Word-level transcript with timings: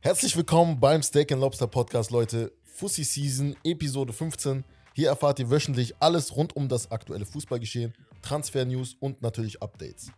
Herzlich 0.00 0.36
willkommen 0.36 0.80
beim 0.80 1.02
Steak 1.02 1.32
and 1.32 1.40
Lobster 1.40 1.66
Podcast, 1.66 2.10
Leute. 2.10 2.52
Fussi 2.62 3.04
Season, 3.04 3.56
Episode 3.64 4.12
15. 4.12 4.64
Hier 4.94 5.08
erfahrt 5.08 5.38
ihr 5.38 5.50
wöchentlich 5.50 5.94
alles 6.00 6.34
rund 6.36 6.56
um 6.56 6.68
das 6.68 6.90
aktuelle 6.90 7.26
Fußballgeschehen, 7.26 7.94
Transfer-News 8.22 8.96
und 9.00 9.22
natürlich 9.22 9.62
Updates. 9.62 10.10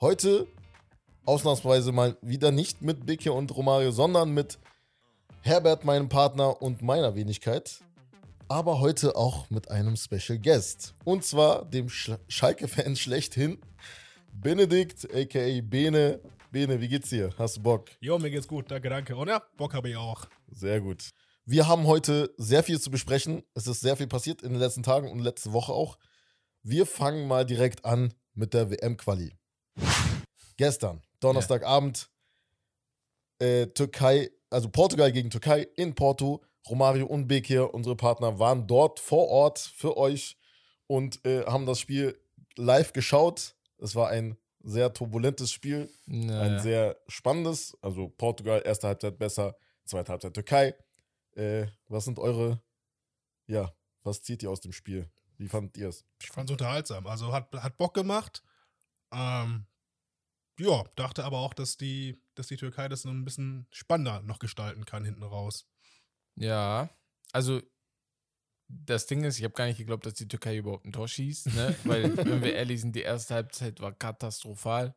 Heute 0.00 0.46
ausnahmsweise 1.24 1.92
mal 1.92 2.16
wieder 2.22 2.50
nicht 2.50 2.80
mit 2.80 3.04
Bicke 3.04 3.32
und 3.32 3.54
Romario, 3.54 3.90
sondern 3.90 4.32
mit 4.32 4.58
Herbert, 5.42 5.84
meinem 5.84 6.08
Partner 6.08 6.62
und 6.62 6.80
meiner 6.82 7.14
Wenigkeit. 7.14 7.80
Aber 8.48 8.80
heute 8.80 9.16
auch 9.16 9.50
mit 9.50 9.70
einem 9.70 9.96
Special 9.96 10.38
Guest. 10.38 10.94
Und 11.04 11.24
zwar 11.24 11.64
dem 11.64 11.88
Sch 11.88 12.12
Schalke-Fan 12.28 12.96
schlechthin, 12.96 13.58
Benedikt, 14.32 15.08
aka 15.14 15.60
Bene. 15.62 16.20
Bene, 16.56 16.80
wie 16.80 16.88
geht's 16.88 17.10
dir? 17.10 17.34
Hast 17.36 17.58
du 17.58 17.62
Bock? 17.62 17.90
Jo, 18.00 18.18
mir 18.18 18.30
geht's 18.30 18.48
gut, 18.48 18.70
danke, 18.70 18.88
danke. 18.88 19.14
Und 19.14 19.28
ja, 19.28 19.42
Bock 19.58 19.74
habe 19.74 19.90
ich 19.90 19.96
auch. 19.98 20.24
Sehr 20.50 20.80
gut. 20.80 21.10
Wir 21.44 21.68
haben 21.68 21.86
heute 21.86 22.32
sehr 22.38 22.62
viel 22.62 22.80
zu 22.80 22.90
besprechen. 22.90 23.42
Es 23.52 23.66
ist 23.66 23.82
sehr 23.82 23.94
viel 23.94 24.06
passiert 24.06 24.40
in 24.40 24.52
den 24.52 24.58
letzten 24.58 24.82
Tagen 24.82 25.10
und 25.10 25.18
letzte 25.18 25.52
Woche 25.52 25.74
auch. 25.74 25.98
Wir 26.62 26.86
fangen 26.86 27.28
mal 27.28 27.44
direkt 27.44 27.84
an 27.84 28.14
mit 28.32 28.54
der 28.54 28.70
WM-Quali. 28.70 29.36
Gestern, 30.56 31.02
Donnerstagabend, 31.20 32.08
äh, 33.38 33.66
Türkei, 33.66 34.30
also 34.48 34.70
Portugal 34.70 35.12
gegen 35.12 35.28
Türkei 35.28 35.68
in 35.76 35.94
Porto. 35.94 36.42
Romario 36.70 37.04
und 37.04 37.28
Bekir, 37.28 37.74
unsere 37.74 37.96
Partner, 37.96 38.38
waren 38.38 38.66
dort 38.66 38.98
vor 38.98 39.28
Ort 39.28 39.58
für 39.58 39.98
euch 39.98 40.38
und 40.86 41.22
äh, 41.26 41.44
haben 41.44 41.66
das 41.66 41.80
Spiel 41.80 42.18
live 42.56 42.94
geschaut. 42.94 43.56
Es 43.76 43.94
war 43.94 44.08
ein 44.08 44.38
sehr 44.68 44.92
turbulentes 44.92 45.52
Spiel, 45.52 45.90
Naja. 46.06 46.40
ein 46.42 46.60
sehr 46.60 46.96
spannendes. 47.08 47.76
Also 47.82 48.08
Portugal, 48.08 48.62
erste 48.64 48.88
Halbzeit 48.88 49.18
besser, 49.18 49.56
zweite 49.84 50.12
Halbzeit 50.12 50.34
Türkei. 50.34 50.74
Äh, 51.36 51.66
was 51.88 52.04
sind 52.04 52.18
eure, 52.18 52.60
ja, 53.46 53.72
was 54.02 54.22
zieht 54.22 54.42
ihr 54.42 54.50
aus 54.50 54.60
dem 54.60 54.72
Spiel? 54.72 55.08
Wie 55.38 55.48
fandet 55.48 55.76
ihr 55.76 55.88
es? 55.88 56.04
Ich 56.22 56.28
fand's 56.30 56.50
unterhaltsam. 56.50 57.06
Also 57.06 57.32
hat, 57.32 57.52
hat 57.54 57.76
Bock 57.76 57.94
gemacht. 57.94 58.42
Ähm, 59.12 59.66
ja, 60.58 60.84
dachte 60.96 61.24
aber 61.24 61.38
auch, 61.38 61.54
dass 61.54 61.76
die, 61.76 62.20
dass 62.34 62.46
die 62.48 62.56
Türkei 62.56 62.88
das 62.88 63.04
noch 63.04 63.12
ein 63.12 63.24
bisschen 63.24 63.66
spannender 63.70 64.22
noch 64.22 64.38
gestalten 64.38 64.84
kann 64.84 65.04
hinten 65.04 65.22
raus. 65.22 65.66
Ja, 66.34 66.88
also 67.32 67.60
das 68.68 69.06
Ding 69.06 69.24
ist, 69.24 69.38
ich 69.38 69.44
habe 69.44 69.54
gar 69.54 69.66
nicht 69.66 69.78
geglaubt, 69.78 70.06
dass 70.06 70.14
die 70.14 70.28
Türkei 70.28 70.56
überhaupt 70.56 70.84
ein 70.84 70.92
Tor 70.92 71.08
schießt, 71.08 71.54
ne? 71.54 71.74
Weil, 71.84 72.16
wenn 72.16 72.42
wir 72.42 72.54
ehrlich 72.54 72.80
sind, 72.80 72.96
die 72.96 73.02
erste 73.02 73.34
Halbzeit 73.34 73.80
war 73.80 73.92
katastrophal. 73.92 74.94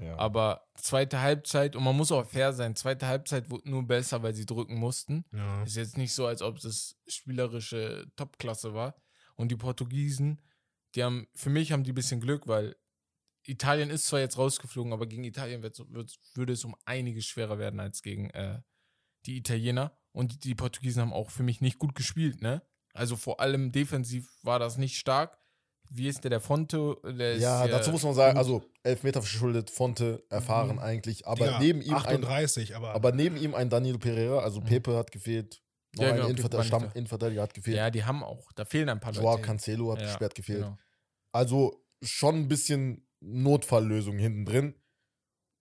Ja. 0.00 0.16
Aber 0.16 0.66
zweite 0.74 1.20
Halbzeit, 1.20 1.76
und 1.76 1.84
man 1.84 1.96
muss 1.96 2.12
auch 2.12 2.26
fair 2.26 2.52
sein, 2.52 2.74
zweite 2.74 3.06
Halbzeit 3.06 3.50
wurde 3.50 3.70
nur 3.70 3.86
besser, 3.86 4.22
weil 4.22 4.34
sie 4.34 4.46
drücken 4.46 4.76
mussten. 4.76 5.24
Ja. 5.32 5.62
Ist 5.64 5.76
jetzt 5.76 5.98
nicht 5.98 6.14
so, 6.14 6.26
als 6.26 6.40
ob 6.40 6.60
das 6.60 6.96
spielerische 7.06 8.10
Topklasse 8.16 8.74
war. 8.74 8.96
Und 9.36 9.50
die 9.50 9.56
Portugiesen, 9.56 10.40
die 10.94 11.04
haben, 11.04 11.28
für 11.34 11.50
mich 11.50 11.72
haben 11.72 11.84
die 11.84 11.92
ein 11.92 11.96
bisschen 11.96 12.20
Glück, 12.20 12.48
weil 12.48 12.76
Italien 13.44 13.90
ist 13.90 14.06
zwar 14.06 14.20
jetzt 14.20 14.38
rausgeflogen, 14.38 14.92
aber 14.92 15.06
gegen 15.06 15.24
Italien 15.24 15.62
wird, 15.62 15.78
wird, 15.92 16.18
würde 16.34 16.52
es 16.52 16.64
um 16.64 16.76
einiges 16.84 17.26
schwerer 17.26 17.58
werden 17.58 17.80
als 17.80 18.02
gegen 18.02 18.30
äh, 18.30 18.62
die 19.26 19.36
Italiener. 19.36 19.96
Und 20.12 20.32
die, 20.32 20.38
die 20.38 20.54
Portugiesen 20.54 21.02
haben 21.02 21.12
auch 21.12 21.30
für 21.30 21.42
mich 21.42 21.60
nicht 21.60 21.78
gut 21.78 21.94
gespielt, 21.94 22.40
ne? 22.40 22.62
Also 22.94 23.16
vor 23.16 23.40
allem 23.40 23.72
defensiv 23.72 24.28
war 24.42 24.58
das 24.58 24.76
nicht 24.78 24.98
stark. 24.98 25.38
Wie 25.90 26.08
ist 26.08 26.24
der, 26.24 26.30
der 26.30 26.40
Fonte? 26.40 26.96
Der 27.04 27.36
ja, 27.36 27.64
ist, 27.64 27.72
dazu 27.72 27.90
muss 27.90 28.02
man 28.02 28.14
sagen, 28.14 28.38
also 28.38 28.62
Elfmeter 28.82 29.20
verschuldet, 29.20 29.70
Fonte, 29.70 30.24
erfahren 30.30 30.76
Mhm. 30.76 30.78
eigentlich, 30.82 31.26
aber 31.26 31.46
Digga, 31.46 31.58
neben 31.60 31.82
ihm 31.82 31.92
ein 31.94 31.96
38, 31.96 32.76
aber, 32.76 32.94
Aber 32.94 33.12
neben 33.12 33.36
ihm 33.36 33.54
ein 33.54 33.68
Daniel 33.68 33.98
Pereira, 33.98 34.38
also 34.40 34.60
Mhm. 34.60 34.66
Pepe 34.66 34.96
hat 34.96 35.12
gefehlt, 35.12 35.62
noch 35.96 36.04
Ja, 36.04 36.10
ein 36.10 36.16
genau, 36.16 36.28
Innenverteidiger, 36.28 36.64
Stamm. 36.78 36.90
Innenverteidiger 36.94 37.42
hat 37.42 37.54
gefehlt, 37.54 37.76
Ja, 37.76 37.90
die 37.90 38.04
haben 38.04 38.22
auch, 38.24 38.52
da 38.52 38.64
fehlen 38.64 38.88
ein 38.88 39.00
paar 39.00 39.12
Joao 39.12 39.32
Leute. 39.32 39.42
Cancelo 39.42 39.92
hat 39.92 39.98
Ja, 40.00 40.04
gesperrt 40.06 40.34
gefehlt. 40.34 40.62
genau. 40.64 40.78
Also 41.32 41.84
schon 42.02 42.36
ein 42.36 42.48
bisschen 42.48 43.06
Notfalllösung 43.20 44.18
hinten 44.18 44.44
drin. 44.46 44.74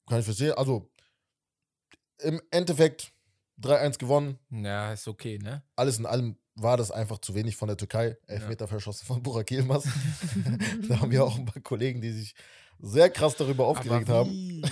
Kann 0.08 0.20
ich 0.20 0.26
verstehen. 0.26 0.54
Also 0.54 0.92
im 2.20 2.42
Endeffekt 2.52 3.14
3-1 3.58 3.98
gewonnen. 4.00 4.40
Ja, 4.50 4.94
ist 4.94 5.08
okay, 5.08 5.38
ne? 5.38 5.64
Alles 5.76 6.00
in 6.00 6.06
allem 6.06 6.38
war 6.56 6.78
das 6.78 6.92
einfach 6.92 7.20
zu 7.20 7.36
wenig 7.36 7.56
von 7.56 7.68
der 7.68 7.78
Türkei. 7.78 8.18
Elfmeter 8.28 8.68
verschossen 8.68 9.06
von 9.06 9.24
Burak 9.24 9.50
Yilmaz. 9.52 9.84
da 10.88 11.00
haben 11.00 11.12
wir 11.12 11.24
auch 11.24 11.38
ein 11.38 11.46
paar 11.46 11.62
Kollegen, 11.62 12.02
die 12.02 12.12
sich 12.12 12.36
sehr 12.80 13.10
krass 13.10 13.36
darüber 13.36 13.66
aufgeregt 13.66 14.10
haben. 14.10 14.62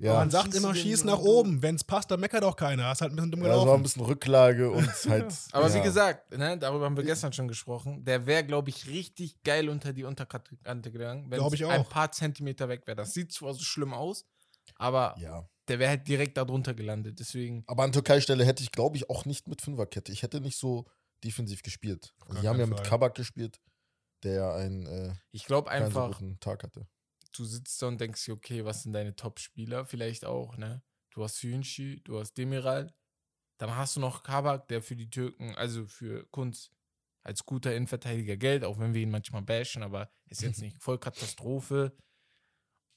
Ja, 0.00 0.14
man 0.14 0.30
sagt 0.30 0.54
immer, 0.54 0.76
schieß 0.76 1.02
nach 1.02 1.18
oben. 1.18 1.60
Wenn's 1.60 1.82
passt, 1.82 2.08
dann 2.12 2.20
meckert 2.20 2.44
auch 2.44 2.54
keiner. 2.54 2.84
Hast 2.84 3.00
halt 3.00 3.12
ein 3.12 3.16
bisschen 3.16 3.32
dumm 3.32 3.40
ja, 3.42 3.48
es 3.48 3.50
war 3.50 3.58
ein 3.58 3.64
gelaufen. 3.64 3.82
bisschen 3.82 4.04
Rücklage 4.04 4.70
und 4.70 4.86
halt. 5.08 5.34
Aber 5.50 5.68
ja. 5.68 5.74
wie 5.74 5.80
gesagt, 5.80 6.30
ne, 6.38 6.56
darüber 6.56 6.84
haben 6.84 6.96
wir 6.96 7.02
gestern 7.02 7.32
schon 7.32 7.48
gesprochen. 7.48 8.04
Der 8.04 8.24
wäre, 8.24 8.44
glaube 8.44 8.70
ich, 8.70 8.86
richtig 8.86 9.42
geil 9.42 9.68
unter 9.68 9.92
die 9.92 10.04
Unterkante 10.04 10.92
gegangen, 10.92 11.26
wenn 11.30 11.42
es 11.42 11.62
ein 11.62 11.84
paar 11.84 12.12
Zentimeter 12.12 12.68
weg 12.68 12.86
wäre. 12.86 12.94
Das 12.94 13.12
sieht 13.12 13.32
zwar 13.32 13.54
so 13.54 13.60
schlimm 13.64 13.92
aus, 13.92 14.24
aber 14.76 15.16
Ja. 15.18 15.48
Der 15.68 15.78
wäre 15.78 15.90
halt 15.90 16.08
direkt 16.08 16.36
darunter 16.36 16.74
gelandet. 16.74 17.18
Deswegen, 17.20 17.64
Aber 17.66 17.84
an 17.84 17.92
Türkei-Stelle 17.92 18.44
hätte 18.44 18.62
ich, 18.62 18.72
glaube 18.72 18.96
ich, 18.96 19.10
auch 19.10 19.24
nicht 19.24 19.48
mit 19.48 19.62
Fünferkette. 19.62 20.12
Ich 20.12 20.22
hätte 20.22 20.40
nicht 20.40 20.56
so 20.56 20.86
defensiv 21.24 21.62
gespielt. 21.62 22.14
Also 22.26 22.40
die 22.40 22.48
haben 22.48 22.58
ja 22.58 22.66
mit. 22.66 22.84
Kabak 22.84 23.14
gespielt, 23.14 23.60
der 24.22 24.32
ja 24.34 24.54
einen 24.54 24.86
äh, 24.86 25.14
ich 25.32 25.44
glaube 25.44 25.70
keinen 25.70 25.90
so 25.90 26.00
einfach, 26.00 26.18
guten 26.18 26.38
Tag 26.40 26.62
hatte. 26.62 26.86
du 27.36 27.44
sitzt 27.44 27.80
da 27.82 27.88
und 27.88 28.00
denkst 28.00 28.24
dir, 28.24 28.34
okay, 28.34 28.64
was 28.64 28.82
sind 28.82 28.92
deine 28.92 29.14
Top-Spieler? 29.14 29.84
Vielleicht 29.84 30.24
auch, 30.24 30.56
ne? 30.56 30.82
Du 31.10 31.24
hast 31.24 31.42
Hünchi, 31.42 32.00
du 32.04 32.20
hast 32.20 32.34
Demiral, 32.34 32.94
dann 33.58 33.74
hast 33.74 33.96
du 33.96 34.00
noch 34.00 34.22
Kabak, 34.22 34.68
der 34.68 34.82
für 34.82 34.96
die 34.96 35.10
Türken, 35.10 35.54
also 35.56 35.86
für 35.86 36.26
Kunst, 36.30 36.70
als 37.24 37.44
guter 37.44 37.74
Innenverteidiger 37.74 38.36
Geld, 38.36 38.64
auch 38.64 38.78
wenn 38.78 38.94
wir 38.94 39.02
ihn 39.02 39.10
manchmal 39.10 39.42
bashen, 39.42 39.82
aber 39.82 40.10
ist 40.26 40.42
jetzt 40.42 40.62
nicht 40.62 40.80
voll 40.80 40.98
Katastrophe. 40.98 41.96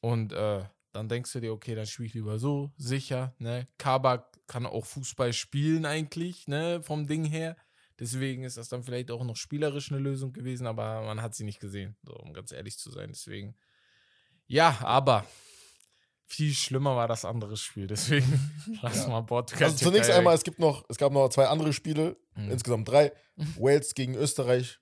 Und 0.03 0.33
äh, 0.33 0.63
dann 0.93 1.07
denkst 1.09 1.31
du 1.33 1.39
dir, 1.39 1.53
okay, 1.53 1.75
dann 1.75 1.85
spiele 1.87 2.07
ich 2.07 2.13
lieber 2.13 2.37
so, 2.39 2.71
sicher, 2.77 3.33
ne? 3.39 3.67
Kabak 3.77 4.39
kann 4.47 4.65
auch 4.65 4.85
Fußball 4.85 5.33
spielen 5.33 5.85
eigentlich, 5.85 6.47
ne, 6.47 6.81
vom 6.83 7.07
Ding 7.07 7.25
her. 7.25 7.55
Deswegen 7.99 8.43
ist 8.43 8.57
das 8.57 8.67
dann 8.67 8.83
vielleicht 8.83 9.11
auch 9.11 9.23
noch 9.23 9.35
spielerisch 9.35 9.91
eine 9.91 10.01
Lösung 10.01 10.33
gewesen, 10.33 10.67
aber 10.67 11.01
man 11.03 11.21
hat 11.21 11.35
sie 11.35 11.43
nicht 11.43 11.59
gesehen, 11.59 11.95
so, 12.03 12.13
um 12.15 12.33
ganz 12.33 12.51
ehrlich 12.51 12.77
zu 12.77 12.89
sein. 12.91 13.09
Deswegen, 13.13 13.55
ja, 14.47 14.77
aber 14.81 15.25
viel 16.25 16.53
schlimmer 16.53 16.95
war 16.95 17.07
das 17.07 17.25
andere 17.25 17.57
Spiel. 17.57 17.87
Deswegen 17.87 18.25
lass 18.81 19.05
Ja. 19.05 19.09
mal 19.09 19.21
Portugal. 19.21 19.65
Also 19.69 19.77
zunächst 19.85 20.09
einmal, 20.09 20.35
es 20.35 20.43
gibt 20.43 20.59
noch, 20.59 20.83
es 20.89 20.97
gab 20.97 21.11
noch 21.13 21.29
zwei 21.29 21.47
andere 21.47 21.73
Spiele, 21.73 22.17
Mhm. 22.35 22.51
insgesamt 22.51 22.87
drei. 22.87 23.11
Wales 23.57 23.93
gegen 23.93 24.15
Österreich, 24.15 24.79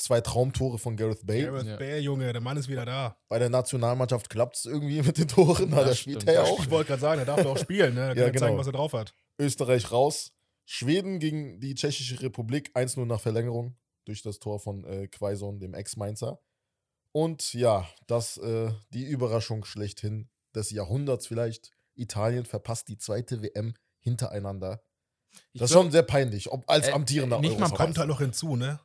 zwei 0.00 0.20
Traumtore 0.20 0.78
von 0.78 0.96
Gareth 0.96 1.26
Bale. 1.26 1.46
Gareth 1.46 1.66
Ja. 1.66 1.76
Bale, 1.76 1.98
Junge, 1.98 2.32
der 2.32 2.40
Mann 2.40 2.56
ist 2.56 2.68
wieder 2.68 2.84
da. 2.84 3.16
Bei 3.28 3.38
der 3.38 3.50
Nationalmannschaft 3.50 4.30
klappt 4.30 4.56
es 4.56 4.64
irgendwie 4.64 5.02
mit 5.02 5.18
den 5.18 5.28
Toren, 5.28 5.70
da 5.70 5.94
spielt 5.94 6.26
er 6.26 6.42
das 6.42 6.48
auch. 6.50 6.60
Ich 6.60 6.70
wollte 6.70 6.88
gerade 6.88 7.00
sagen, 7.00 7.16
der 7.18 7.26
darf 7.26 7.44
ja 7.44 7.50
auch 7.50 7.58
spielen, 7.58 7.94
ne? 7.94 8.14
Der 8.14 8.14
kann 8.14 8.16
Ja, 8.16 8.24
ja, 8.24 8.30
genau. 8.30 8.46
zeigen, 8.46 8.58
was 8.58 8.66
er 8.66 8.72
drauf 8.72 8.92
hat. 8.92 9.14
Österreich 9.38 9.90
raus. 9.92 10.32
Schweden 10.64 11.18
gegen 11.18 11.60
die 11.60 11.74
Tschechische 11.74 12.20
Republik 12.22 12.70
1-0 12.76 13.04
nach 13.04 13.20
Verlängerung 13.20 13.76
durch 14.04 14.22
das 14.22 14.38
Tor 14.38 14.60
von 14.60 14.84
äh, 14.84 15.08
Quaison, 15.08 15.58
dem 15.58 15.74
Ex-Mainzer. 15.74 16.40
Und 17.12 17.54
ja, 17.54 17.88
das 18.06 18.36
äh, 18.38 18.70
die 18.90 19.04
Überraschung 19.04 19.64
schlechthin 19.64 20.28
des 20.54 20.70
Jahrhunderts 20.70 21.26
vielleicht. 21.26 21.72
Italien 21.96 22.44
verpasst 22.46 22.88
die 22.88 22.98
zweite 22.98 23.42
WM 23.42 23.74
hintereinander. 23.98 24.82
Ich 25.52 25.60
Das 25.60 25.70
ist 25.70 25.74
schon 25.76 25.90
sehr 25.90 26.02
peinlich, 26.02 26.50
ob 26.50 26.68
als 26.68 26.88
Äh, 26.88 26.92
amtierender 26.92 27.40
nicht 27.40 27.50
mal 27.58 27.64
Europameister. 27.64 27.84
Kommt 27.84 27.98
halt 27.98 28.08
noch 28.08 28.20
hinzu, 28.20 28.56
ne? 28.56 28.80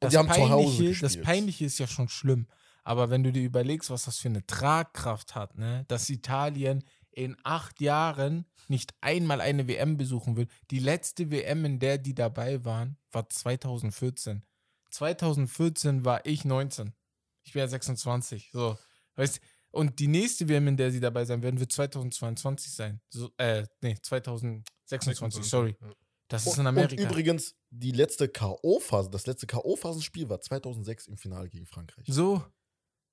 Das 0.00 0.14
Peinliche, 0.14 1.00
das. 1.00 1.20
Peinliche 1.20 1.64
ist 1.64 1.78
ja 1.78 1.86
schon 1.86 2.08
schlimm. 2.08 2.46
Aber 2.82 3.10
wenn 3.10 3.22
du 3.22 3.32
dir 3.32 3.42
überlegst, 3.42 3.90
was 3.90 4.06
das 4.06 4.18
für 4.18 4.28
eine 4.28 4.44
Tragkraft 4.46 5.34
hat, 5.34 5.56
ne? 5.58 5.84
dass 5.88 6.08
Italien 6.08 6.82
in 7.12 7.36
acht 7.44 7.80
Jahren 7.80 8.46
nicht 8.68 8.94
einmal 9.00 9.40
eine 9.40 9.68
WM 9.68 9.96
besuchen 9.96 10.36
will. 10.36 10.46
Die 10.70 10.78
letzte 10.78 11.30
WM, 11.30 11.64
in 11.64 11.78
der 11.78 11.98
die 11.98 12.14
dabei 12.14 12.64
waren, 12.64 12.96
war 13.10 13.28
2014. 13.28 14.42
2014 14.90 16.04
war 16.04 16.24
ich 16.24 16.44
19. 16.44 16.94
Ich 17.42 17.52
bin 17.52 17.60
ja 17.60 17.68
26. 17.68 18.50
So, 18.52 18.78
weißt 19.16 19.40
und 19.72 20.00
die 20.00 20.08
nächste 20.08 20.48
WM, 20.48 20.66
in 20.68 20.76
der 20.76 20.90
sie 20.90 21.00
dabei 21.00 21.24
sein 21.24 21.42
werden, 21.42 21.60
wird 21.60 21.72
2022 21.72 22.72
sein. 22.72 23.00
So, 23.08 23.30
äh, 23.36 23.64
nee, 23.82 23.96
2026, 24.02 25.44
sorry. 25.44 25.76
Ja. 25.80 25.92
Das 26.26 26.46
ist 26.46 26.58
in 26.58 26.66
Amerika. 26.66 27.02
und 27.02 27.10
übrigens, 27.10 27.54
die 27.70 27.92
letzte 27.92 28.28
K.O.-Phase, 28.28 29.10
das 29.10 29.26
letzte 29.26 29.46
K.O.-Phasenspiel 29.46 30.28
war 30.28 30.40
2006 30.40 31.06
im 31.06 31.16
Finale 31.16 31.48
gegen 31.48 31.66
Frankreich. 31.66 32.04
so, 32.08 32.42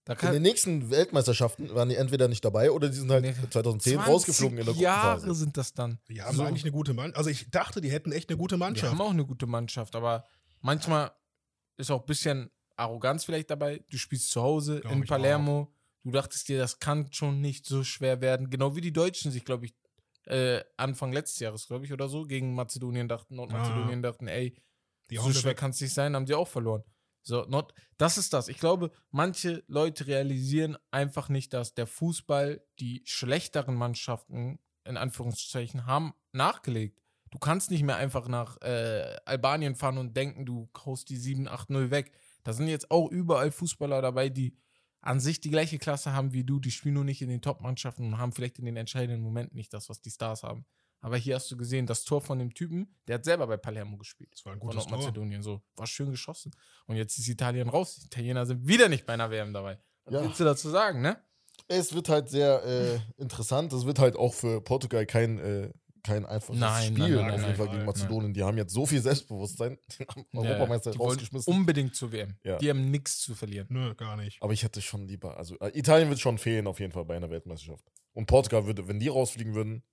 da 0.06 0.14
In 0.14 0.32
den 0.34 0.42
nächsten 0.42 0.90
Weltmeisterschaften 0.90 1.74
waren 1.76 1.90
die 1.90 1.96
entweder 1.96 2.28
nicht 2.30 2.44
dabei 2.46 2.72
oder 2.72 2.88
die 2.90 2.96
sind 2.96 3.12
halt 3.12 3.24
Nee. 3.26 3.34
2010 3.50 3.96
20 3.96 4.14
rausgeflogen 4.14 4.58
in 4.58 4.66
der 4.66 4.74
Jahre 4.76 5.16
Gruppenphase. 5.18 5.40
sind 5.40 5.58
das 5.58 5.74
dann. 5.74 6.00
Die 6.08 6.22
haben 6.22 6.36
So. 6.36 6.44
eigentlich 6.44 6.64
eine 6.64 6.72
gute 6.72 6.94
Mannschaft. 6.94 7.18
Also 7.18 7.30
ich 7.30 7.52
dachte, 7.52 7.82
die 7.82 7.92
hätten 7.92 8.14
echt 8.14 8.30
eine 8.30 8.38
gute 8.38 8.56
Die 8.56 8.60
Mannschaft. 8.60 8.92
haben 8.92 9.02
auch 9.02 9.10
eine 9.12 9.26
gute 9.26 9.46
Mannschaft, 9.48 9.96
aber 9.98 10.24
manchmal 10.62 11.12
ist 11.76 11.92
auch 11.92 12.00
ein 12.00 12.06
bisschen 12.06 12.50
Arroganz 12.78 13.26
vielleicht 13.26 13.50
dabei. 13.50 13.84
Du 13.90 13.98
spielst 13.98 14.32
zu 14.32 14.42
Hause 14.42 14.80
Glaub 14.82 14.94
in 14.94 15.06
Palermo, 15.06 15.74
Du 16.04 16.12
dachtest 16.12 16.48
dir, 16.48 16.58
das 16.58 16.80
kann 16.80 17.12
schon 17.12 17.42
nicht 17.42 17.66
so 17.66 17.84
schwer 17.84 18.22
werden. 18.22 18.50
Genau 18.50 18.78
wie 18.78 18.82
die 18.82 18.94
Deutschen 18.94 19.30
sich, 19.30 19.44
glaube 19.44 19.66
ich, 19.66 19.76
äh, 20.28 20.64
Anfang 20.78 21.12
letztes 21.14 21.40
Jahres, 21.40 21.68
glaube 21.68 21.86
ich, 21.86 21.94
oder 21.94 22.10
so, 22.10 22.24
gegen 22.24 22.54
Mazedonien 22.56 23.08
dachten, 23.08 23.36
Nordmazedonien 23.36 24.02
dachten, 24.02 24.28
ey, 24.28 24.56
Die 25.10 25.18
so 25.18 25.32
schwer 25.32 25.56
kann 25.56 25.72
es 25.72 25.82
nicht 25.82 25.94
sein, 25.94 26.16
haben 26.16 26.28
sie 26.28 26.36
auch 26.36 26.48
verloren. 26.48 26.84
So, 27.24 27.44
not, 27.46 27.74
das 27.98 28.18
ist 28.18 28.34
das. 28.34 28.48
Ich 28.48 28.58
glaube, 28.58 28.92
manche 29.12 29.64
Leute 29.68 30.08
realisieren 30.08 30.78
einfach 30.92 31.28
nicht, 31.28 31.54
dass 31.54 31.74
der 31.74 31.88
Fußball 31.88 32.64
die 32.80 33.02
schlechteren 33.06 33.76
Mannschaften, 33.76 34.60
in 34.86 34.96
Anführungszeichen, 34.96 35.86
haben 35.86 36.14
nachgelegt. 36.32 37.02
Du 37.32 37.40
kannst 37.40 37.70
nicht 37.70 37.84
mehr 37.84 37.98
einfach 37.98 38.30
nach 38.30 38.62
äh, 38.62 39.18
Albanien 39.26 39.76
fahren 39.76 39.98
und 39.98 40.16
denken, 40.16 40.46
du 40.46 40.70
haust 40.86 41.10
die 41.10 41.18
7-8-0 41.18 41.92
weg. 41.92 42.14
Da 42.44 42.54
sind 42.54 42.70
jetzt 42.70 42.92
auch 42.92 43.10
überall 43.12 43.52
Fußballer 43.52 44.02
dabei, 44.02 44.30
die 44.30 44.58
an 45.02 45.20
sich 45.20 45.40
die 45.42 45.50
gleiche 45.52 45.78
Klasse 45.78 46.14
haben 46.14 46.34
wie 46.34 46.44
du, 46.44 46.60
die 46.60 46.72
spielen 46.72 46.96
nur 46.96 47.04
nicht 47.04 47.22
in 47.22 47.30
den 47.30 47.42
Top-Mannschaften 47.42 48.06
und 48.06 48.18
haben 48.18 48.32
vielleicht 48.32 48.60
in 48.60 48.66
den 48.66 48.78
entscheidenden 48.78 49.22
Momenten 49.22 49.56
nicht 49.58 49.74
das, 49.74 49.90
was 49.90 50.02
die 50.02 50.10
Stars 50.12 50.44
haben. 50.44 50.66
Aber 51.00 51.16
hier 51.18 51.36
hast 51.36 51.50
du 51.52 51.58
gesehen, 51.58 51.86
das 51.86 52.04
Tor 52.04 52.22
von 52.22 52.40
dem 52.40 52.54
Typen, 52.56 52.96
der 53.08 53.16
hat 53.16 53.24
selber 53.24 53.46
bei 53.46 53.58
Palermo 53.58 53.98
gespielt. 53.98 54.30
Das 54.34 54.44
war 54.46 54.54
ein 54.54 54.60
Von 54.60 54.70
gutes 54.70 54.84
Tor. 54.86 54.92
Nordmazedonien. 54.94 55.44
So, 55.44 55.62
war 55.76 55.86
schön 55.86 56.10
geschossen. 56.10 56.52
Und 56.88 56.96
jetzt 56.96 57.18
ist 57.20 57.28
Italien 57.28 57.70
raus. 57.70 57.98
Die 57.98 58.06
Italiener 58.08 58.46
sind 58.48 58.68
wieder 58.68 58.90
nicht 58.90 59.06
bei 59.06 59.14
einer 59.14 59.30
WM 59.30 59.54
dabei. 59.54 59.78
Was 60.06 60.14
Ja. 60.16 60.24
willst 60.24 60.40
du 60.40 60.44
dazu 60.44 60.70
sagen, 60.70 61.02
ne? 61.02 61.22
Es 61.68 61.94
wird 61.94 62.10
halt 62.10 62.30
sehr 62.30 62.64
äh, 62.66 63.00
interessant. 63.22 63.74
Es 63.74 63.86
wird 63.86 64.00
halt 64.00 64.16
auch 64.16 64.34
für 64.34 64.60
Portugal 64.62 65.06
kein, 65.06 65.38
äh, 65.38 65.72
kein 66.08 66.26
einfaches 66.26 66.60
Nein, 66.60 66.94
Spiel 66.94 67.16
nein, 67.16 67.26
nein, 67.26 67.34
auf 67.34 67.42
jeden 67.42 67.56
Fall 67.56 67.66
gegen 67.66 67.78
nein. 67.78 67.86
Mazedonien. 67.86 68.34
Die 68.34 68.44
haben 68.44 68.58
jetzt 68.58 68.74
so 68.74 68.86
viel 68.86 69.02
Selbstbewusstsein. 69.02 69.78
Die 70.00 70.06
haben 70.06 70.26
Europameister 70.34 70.92
die 70.92 70.98
rausgeschmissen. 70.98 71.54
Unbedingt 71.54 71.96
zur 71.96 72.12
WM. 72.12 72.36
Ja. 72.44 72.58
Die 72.58 72.70
haben 72.70 72.90
nichts 72.90 73.20
zu 73.20 73.36
verlieren. 73.36 73.68
Nö, 73.70 73.94
gar 73.96 74.16
nicht. 74.16 74.42
Aber 74.42 74.54
ich 74.54 74.64
hätte 74.64 74.82
schon 74.82 75.08
lieber. 75.08 75.38
Also 75.38 75.58
äh, 75.60 75.78
Italien 75.78 76.10
wird 76.10 76.20
schon 76.20 76.38
fehlen 76.38 76.68
auf 76.68 76.80
jeden 76.80 76.92
Fall 76.92 77.06
bei 77.06 77.16
einer 77.16 77.30
Weltmeisterschaft. 77.30 77.84
Und 78.14 78.26
Portugal 78.26 78.66
würde, 78.66 78.88
wenn 78.88 79.00
die 79.00 79.10
rausfliegen 79.10 79.54
würden, 79.54 79.84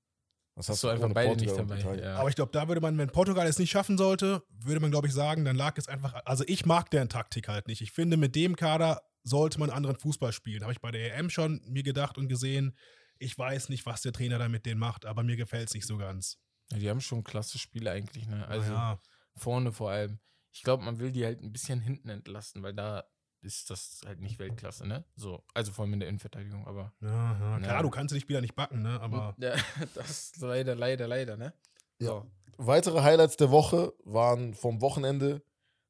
was 0.55 0.69
hast 0.69 0.77
Hast 0.77 0.85
du 0.85 0.89
einfach 0.89 1.13
beide 1.13 1.31
Portugal 1.31 1.65
nicht 1.67 1.85
dabei. 1.85 2.01
Ja. 2.01 2.17
Aber 2.17 2.29
ich 2.29 2.37
glaube, 2.37 2.53
da 2.53 2.69
würde 2.69 2.81
man, 2.81 2.97
wenn 2.97 3.11
Portugal 3.11 3.47
es 3.47 3.59
nicht 3.59 3.71
schaffen 3.71 3.99
sollte, 3.99 4.43
würde 4.51 4.81
man, 4.81 4.93
glaube 4.93 5.09
ich, 5.09 5.13
sagen, 5.13 5.45
dann 5.45 5.57
lag 5.57 5.77
es 5.77 5.89
einfach. 5.89 6.15
Also 6.25 6.45
ich 6.47 6.65
mag 6.65 6.91
deren 6.91 7.09
Taktik 7.09 7.49
halt 7.49 7.67
nicht. 7.67 7.81
Ich 7.81 7.91
finde, 7.91 8.17
mit 8.17 8.37
dem 8.37 8.55
Kader 8.55 9.03
sollte 9.25 9.59
man 9.59 9.71
anderen 9.71 9.97
Fußball 9.97 10.33
spielen. 10.33 10.63
Habe 10.63 10.73
ich 10.73 10.81
bei 10.81 10.93
der 10.93 11.17
EM 11.17 11.29
schon 11.29 11.61
mir 11.67 11.83
gedacht 11.83 12.19
und 12.19 12.29
gesehen. 12.29 12.77
Ich 13.19 13.39
weiß 13.39 13.69
nicht, 13.69 13.87
was 13.87 14.03
der 14.03 14.13
Trainer 14.13 14.39
da 14.39 14.49
mit 14.49 14.67
denen 14.67 14.81
macht, 14.81 15.05
aber 15.07 15.23
mir 15.23 15.37
gefällt 15.37 15.69
es 15.69 15.75
nicht 15.75 15.87
so 15.87 15.97
ganz. 15.97 16.39
Ja, 16.73 16.79
die 16.79 16.91
haben 16.91 17.01
schon 17.01 17.25
klasse 17.25 17.59
Spiele 17.59 17.91
eigentlich, 17.91 18.27
ne? 18.27 18.47
Also 18.49 18.73
ja, 18.73 19.01
vorne 19.37 19.73
vor 19.73 19.91
allem. 19.91 20.19
Ich 20.53 20.63
glaube, 20.63 20.85
man 20.85 20.99
will 20.99 21.13
die 21.13 21.25
halt 21.25 21.41
ein 21.43 21.53
bisschen 21.53 21.81
hinten 21.81 22.09
entlasten, 22.09 22.63
weil 22.63 22.75
da 22.75 23.05
ist 23.43 23.69
das 23.71 24.01
halt 24.07 24.21
nicht 24.21 24.39
Weltklasse, 24.39 24.87
ne? 24.87 25.05
So, 25.17 25.45
also 25.53 25.73
vor 25.73 25.85
allem 25.85 25.93
in 25.95 26.01
der 26.01 26.09
Innenverteidigung, 26.09 26.67
aber. 26.67 26.95
ja, 27.01 27.09
ja. 27.09 27.59
klar, 27.59 27.61
Ja. 27.77 27.83
du 27.83 27.91
kannst 27.91 28.15
die 28.15 28.21
Spieler 28.21 28.41
nicht 28.41 28.55
backen, 28.55 28.83
ne? 28.83 28.99
Aber 29.01 29.35
Ja, 29.39 29.55
das 29.95 30.11
ist 30.11 30.41
leider, 30.41 30.75
leider, 30.75 31.07
leider, 31.07 31.37
ne? 31.37 31.53
Ja. 31.99 32.09
So. 32.09 32.31
Weitere 32.57 33.03
Highlights 33.03 33.37
der 33.37 33.51
Woche 33.51 33.93
waren 34.05 34.55
vom 34.55 34.81
Wochenende. 34.81 35.45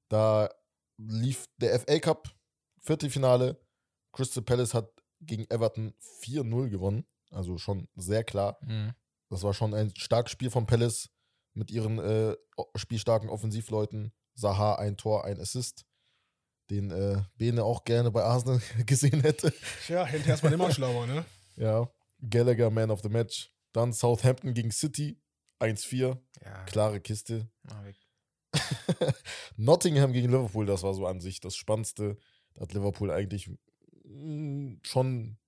Da 0.09 0.49
lief 0.97 1.45
der 1.59 1.79
FA 1.79 1.99
Cup, 2.01 2.35
Viertelfinale. 2.81 3.61
Crystal 4.13 4.43
Palace 4.43 4.73
hat 4.75 4.91
gegen 5.21 5.45
Everton 5.51 5.93
4-0 6.23 6.71
gewonnen. 6.71 7.05
Also 7.35 7.59
schon 7.59 7.89
sehr 7.97 8.25
klar. 8.25 8.59
Mhm. 8.63 8.93
Das 9.31 9.43
war 9.43 9.55
schon 9.55 9.75
ein 9.75 9.93
starkes 9.97 10.33
Spiel 10.33 10.51
von 10.51 10.67
Palace 10.67 11.11
mit 11.55 11.71
ihren 11.71 11.99
äh, 11.99 12.37
spielstarken 12.77 13.29
Offensivleuten. 13.29 14.13
Saha 14.35 14.77
ein 14.77 14.97
Tor, 14.97 15.25
ein 15.25 15.41
Assist. 15.41 15.85
Den 16.71 16.91
äh, 16.91 17.23
Bene 17.37 17.63
auch 17.63 17.85
gerne 17.85 18.11
bei 18.11 18.23
Arsenal 18.23 18.61
gesehen 18.87 19.21
hätte. 19.21 19.53
tja, 19.87 20.05
hinterher 20.07 20.35
ist 20.35 20.43
man 20.43 20.53
immer 20.53 20.71
schlauer, 20.73 21.07
ne? 21.07 21.25
Ja. 21.57 21.89
Gallagher, 22.29 22.71
Man 22.71 22.91
of 22.91 23.03
the 23.03 23.09
Match. 23.09 23.53
Dann 23.73 23.93
Southampton 23.93 24.55
gegen 24.55 24.71
City. 24.71 25.21
1-4. 25.61 26.19
Ja, 26.45 26.65
Klare 26.65 27.01
Kiste. 27.01 27.49
Nottingham 29.57 30.13
gegen 30.13 30.31
Liverpool, 30.31 30.67
das 30.67 30.83
war 30.83 30.95
so 30.95 31.07
an 31.07 31.21
sich 31.21 31.41
das 31.41 31.57
Spannendste. 31.57 32.17
Da 32.55 32.63
hat 32.63 32.73
Liverpool 32.73 33.11
eigentlich 33.11 33.51
mm, 34.05 34.77
schon 34.83 35.39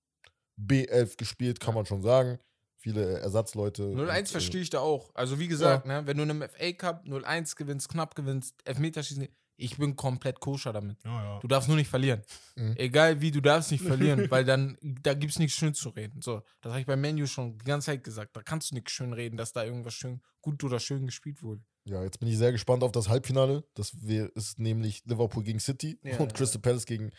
B11 0.59 1.17
gespielt, 1.17 1.59
kann 1.59 1.75
man 1.75 1.85
schon 1.85 2.01
sagen. 2.01 2.39
Viele 2.79 3.19
Ersatzleute. 3.19 3.83
0-1 3.83 3.89
und, 3.93 4.09
äh, 4.09 4.25
verstehe 4.25 4.61
ich 4.61 4.69
da 4.69 4.79
auch. 4.79 5.09
Also 5.13 5.39
wie 5.39 5.47
gesagt, 5.47 5.85
ne, 5.85 6.03
wenn 6.05 6.17
du 6.17 6.23
in 6.23 6.31
einem 6.31 6.43
FA 6.43 6.71
Cup 6.73 7.05
0-1 7.05 7.55
gewinnst, 7.55 7.89
knapp 7.89 8.15
gewinnst, 8.15 8.55
Elfmeterschießen, 8.65 9.27
ich 9.59 9.77
bin 9.77 9.95
komplett 9.95 10.39
koscher 10.39 10.71
damit. 10.71 11.03
Ja, 11.03 11.23
ja. 11.23 11.39
Du 11.39 11.47
darfst 11.47 11.67
nur 11.67 11.77
nicht 11.77 11.89
verlieren. 11.89 12.21
Mhm. 12.55 12.75
Egal 12.77 13.19
wie, 13.21 13.31
du 13.31 13.41
darfst 13.41 13.71
nicht 13.71 13.83
verlieren, 13.83 14.29
weil 14.31 14.45
dann, 14.45 14.77
da 14.81 15.15
gibt 15.15 15.31
es 15.31 15.39
nichts 15.39 15.57
schön 15.57 15.73
zu 15.73 15.89
reden. 15.89 16.21
So, 16.21 16.43
das 16.61 16.71
habe 16.71 16.81
ich 16.81 16.85
beim 16.85 17.01
Menu 17.01 17.25
schon 17.25 17.57
die 17.57 17.65
ganze 17.65 17.87
Zeit 17.87 18.03
gesagt. 18.03 18.37
Da 18.37 18.43
kannst 18.43 18.69
du 18.69 18.75
nichts 18.75 18.91
schön 18.91 19.13
reden, 19.13 19.35
dass 19.35 19.53
da 19.53 19.65
irgendwas 19.65 19.95
schön, 19.95 20.21
gut 20.41 20.63
oder 20.63 20.79
schön 20.79 21.07
gespielt 21.07 21.41
wurde. 21.41 21.63
Ja, 21.85 22.03
jetzt 22.03 22.19
bin 22.19 22.29
ich 22.29 22.37
sehr 22.37 22.51
gespannt 22.51 22.83
auf 22.83 22.91
das 22.91 23.09
Halbfinale. 23.09 23.63
Das 23.73 23.93
ist 23.93 24.59
nämlich 24.59 25.03
Liverpool 25.05 25.43
gegen 25.43 25.59
City 25.59 25.99
Ja, 26.03 26.17
und 26.17 26.31
ja. 26.31 26.37
Crystal 26.37 26.61
Palace 26.61 26.85
gegen 26.85 27.11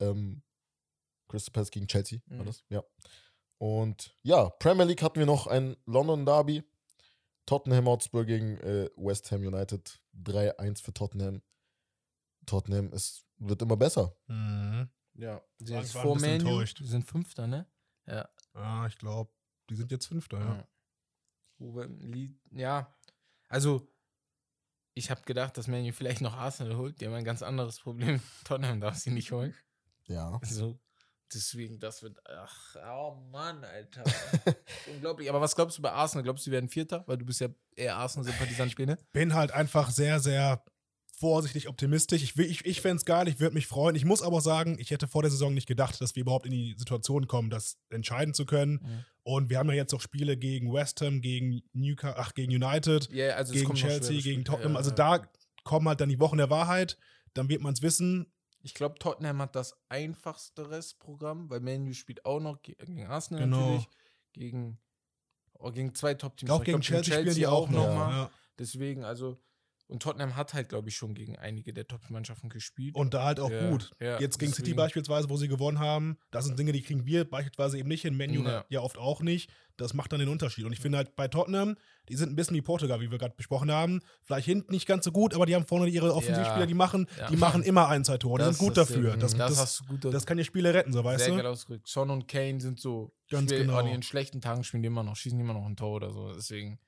ähm, 0.00 0.42
Crystal 1.28 1.52
Palace 1.52 1.70
gegen 1.70 1.86
Chelsea. 1.86 2.20
War 2.26 2.42
Mhm. 2.42 2.46
das? 2.46 2.64
Ja. 2.68 2.82
Und 3.58 4.14
ja, 4.22 4.50
Premier 4.50 4.84
League 4.84 5.02
hatten 5.02 5.18
wir 5.18 5.26
noch 5.26 5.46
ein 5.46 5.76
London 5.86 6.26
Derby. 6.26 6.62
Tottenham 7.46 7.86
Hotspur 7.86 8.24
gegen 8.24 8.58
äh, 8.58 8.90
West 8.96 9.30
Ham 9.30 9.42
United. 9.46 10.00
3-1 10.14 10.82
für 10.82 10.92
Tottenham. 10.92 11.42
Tottenham 12.44 12.92
ist, 12.92 13.24
wird 13.38 13.62
immer 13.62 13.76
besser. 13.76 14.16
Mhm. 14.26 14.88
Ja, 15.14 15.40
die 15.60 15.72
War- 15.72 15.82
sind 15.84 15.94
war 15.94 16.02
vor 16.02 16.20
Menu, 16.20 16.48
enttäuscht. 16.48 16.78
die 16.80 16.86
sind 16.86 17.04
Fünfter, 17.08 17.46
ne? 17.46 17.66
Ja. 18.06 18.28
Ah, 18.52 18.86
ich 18.86 18.98
glaube, 18.98 19.30
die 19.70 19.74
sind 19.74 19.90
jetzt 19.90 20.06
Fünfter, 20.06 20.38
ja. 20.38 20.68
Ja. 21.58 22.28
Ja. 22.52 22.94
Also, 23.48 23.88
ich 24.94 25.10
habe 25.10 25.22
gedacht, 25.22 25.56
dass 25.56 25.68
Menu 25.68 25.92
vielleicht 25.92 26.20
noch 26.20 26.34
Arsenal 26.34 26.76
holt. 26.76 27.00
Die 27.00 27.06
haben 27.06 27.14
ein 27.14 27.24
ganz 27.24 27.42
anderes 27.42 27.80
Problem. 27.80 28.20
Tottenham 28.44 28.80
darf 28.80 28.96
sie 28.96 29.10
nicht 29.10 29.32
holen. 29.32 29.54
Ja. 30.06 30.38
So. 30.42 30.78
Deswegen, 31.34 31.80
das 31.80 32.02
wird. 32.02 32.18
Ach, 32.28 32.76
oh 32.86 33.16
Mann, 33.30 33.64
Alter. 33.64 34.04
Unglaublich. 34.92 35.28
Aber 35.28 35.40
was 35.40 35.56
glaubst 35.56 35.78
du 35.78 35.82
bei 35.82 35.92
Arsenal? 35.92 36.22
Glaubst 36.22 36.46
du, 36.46 36.50
die 36.50 36.54
werden 36.54 36.68
Vierter? 36.68 37.04
Weil 37.06 37.18
du 37.18 37.24
bist 37.24 37.40
ja 37.40 37.48
eher 37.74 37.96
Arsenal-Sympathisant, 37.96 38.76
Bene. 38.76 38.98
bin 39.12 39.34
halt 39.34 39.50
einfach 39.50 39.90
sehr, 39.90 40.20
sehr 40.20 40.62
vorsichtig 41.18 41.68
optimistisch. 41.68 42.22
Ich, 42.22 42.38
ich, 42.38 42.64
ich 42.64 42.80
fände 42.80 42.98
es 42.98 43.04
geil, 43.04 43.26
ich 43.26 43.40
würde 43.40 43.54
mich 43.54 43.66
freuen. 43.66 43.96
Ich 43.96 44.04
muss 44.04 44.22
aber 44.22 44.40
sagen, 44.40 44.76
ich 44.78 44.90
hätte 44.90 45.08
vor 45.08 45.22
der 45.22 45.30
Saison 45.30 45.54
nicht 45.54 45.66
gedacht, 45.66 46.00
dass 46.00 46.14
wir 46.14 46.20
überhaupt 46.20 46.46
in 46.46 46.52
die 46.52 46.74
Situation 46.76 47.26
kommen, 47.26 47.48
das 47.48 47.78
entscheiden 47.88 48.34
zu 48.34 48.44
können. 48.44 48.80
Mhm. 48.82 49.04
Und 49.22 49.50
wir 49.50 49.58
haben 49.58 49.68
ja 49.70 49.74
jetzt 49.74 49.94
auch 49.94 50.00
Spiele 50.00 50.36
gegen 50.36 50.72
West 50.72 51.00
Ham, 51.00 51.20
gegen 51.20 51.62
Newcastle, 51.72 52.20
ach, 52.20 52.34
gegen 52.34 52.52
United, 52.52 53.08
Ja, 53.10 53.34
also 53.34 53.54
gegen 53.54 53.74
Chelsea, 53.74 54.20
gegen. 54.20 54.44
Tottenham. 54.44 54.72
Ja, 54.72 54.78
also 54.78 54.90
ja. 54.90 54.96
da 54.96 55.28
kommen 55.64 55.88
halt 55.88 56.00
dann 56.00 56.10
die 56.10 56.20
Wochen 56.20 56.36
der 56.36 56.50
Wahrheit. 56.50 56.98
Dann 57.34 57.48
wird 57.48 57.62
man 57.62 57.72
es 57.72 57.82
wissen. 57.82 58.32
Ich 58.66 58.74
glaube, 58.74 58.98
Tottenham 58.98 59.40
hat 59.42 59.54
das 59.54 59.76
einfachste 59.88 60.68
Restprogramm, 60.70 61.48
weil 61.48 61.60
Menu 61.60 61.92
spielt 61.92 62.24
auch 62.26 62.40
noch 62.40 62.60
ge- 62.62 62.74
gegen 62.74 63.06
Arsenal 63.06 63.44
Genau. 63.44 63.60
natürlich, 63.60 63.88
gegen, 64.32 64.78
oh, 65.60 65.70
gegen 65.70 65.94
zwei 65.94 66.14
Top-Teams. 66.14 66.50
Auch 66.50 66.64
gegen 66.64 66.80
glaub, 66.80 67.02
Chelsea, 67.04 67.20
spielen 67.20 67.34
die 67.36 67.46
auch 67.46 67.68
noch. 67.70 67.94
mal. 67.94 68.10
Ja. 68.10 68.30
Deswegen, 68.58 69.04
also, 69.04 69.38
und 69.88 70.02
Tottenham 70.02 70.34
hat 70.36 70.52
halt, 70.54 70.68
glaube 70.68 70.88
ich, 70.88 70.96
schon 70.96 71.14
gegen 71.14 71.36
einige 71.36 71.72
der 71.72 71.86
Top-Mannschaften 71.86 72.48
gespielt. 72.48 72.94
Und 72.96 73.14
da 73.14 73.24
halt 73.24 73.38
auch 73.40 73.50
Ja, 73.50 73.70
gut. 73.70 73.90
ja, 74.00 74.18
Jetzt 74.20 74.38
gegen 74.38 74.52
City 74.52 74.74
beispielsweise, 74.74 75.30
wo 75.30 75.36
sie 75.36 75.48
gewonnen 75.48 75.78
haben, 75.78 76.18
das 76.30 76.44
sind 76.44 76.58
Dinge, 76.58 76.72
die 76.72 76.82
kriegen 76.82 77.06
wir 77.06 77.28
beispielsweise 77.28 77.78
eben 77.78 77.88
nicht 77.88 78.02
hin. 78.02 78.16
Menu 78.16 78.42
Ja. 78.44 78.64
ja 78.68 78.80
oft 78.80 78.98
auch 78.98 79.20
nicht. 79.22 79.50
Das 79.76 79.92
macht 79.94 80.10
dann 80.12 80.20
den 80.20 80.28
Unterschied. 80.30 80.64
Und 80.64 80.72
ich 80.72 80.80
finde 80.80 80.96
halt 80.98 81.16
bei 81.16 81.28
Tottenham, 81.28 81.76
die 82.08 82.16
sind 82.16 82.30
ein 82.32 82.36
bisschen 82.36 82.56
wie 82.56 82.62
Portugal, 82.62 82.98
wie 83.00 83.10
wir 83.10 83.18
gerade 83.18 83.34
besprochen 83.36 83.70
haben. 83.70 84.00
Vielleicht 84.22 84.46
hinten 84.46 84.72
nicht 84.72 84.86
ganz 84.86 85.04
so 85.04 85.12
gut, 85.12 85.34
aber 85.34 85.44
die 85.46 85.54
haben 85.54 85.66
vorne 85.66 85.86
ihre 85.88 86.14
Offensivspieler, 86.14 86.66
die 86.66 86.74
machen, 86.74 87.06
Ja. 87.18 87.28
die 87.28 87.36
machen 87.36 87.62
immer 87.62 87.88
ein, 87.88 88.02
zwei 88.04 88.16
Tore. 88.16 88.38
Die 88.38 88.44
Das 88.46 88.56
sind 88.58 88.66
gut 88.68 88.76
dafür. 88.76 89.16
Das, 89.18 89.36
das, 89.36 89.50
das, 89.50 89.58
hast 89.58 89.80
du 89.80 89.84
gut 89.84 90.04
das 90.14 90.24
kann 90.26 90.38
dir 90.38 90.44
Spiele 90.44 90.72
retten, 90.72 90.92
so 90.92 91.04
weißt 91.04 91.24
sehr 91.24 91.30
du? 91.34 91.36
geil 91.36 91.46
ausgedrückt. 91.46 91.86
Son 91.88 92.10
und 92.10 92.26
Kane 92.26 92.60
sind 92.60 92.80
so, 92.80 93.12
Ganz 93.30 93.50
spielen- 93.50 93.66
genau. 93.68 93.78
an 93.78 93.86
ihren 93.88 94.02
schlechten 94.02 94.40
Tagen 94.40 94.64
spielen 94.64 94.82
die 94.82 94.86
immer 94.88 95.02
noch, 95.02 95.14
schießen 95.16 95.38
die 95.38 95.44
immer 95.44 95.52
noch 95.54 95.66
ein 95.66 95.76
Tor 95.76 95.96
oder 95.96 96.10
so. 96.10 96.32
Deswegen, 96.32 96.78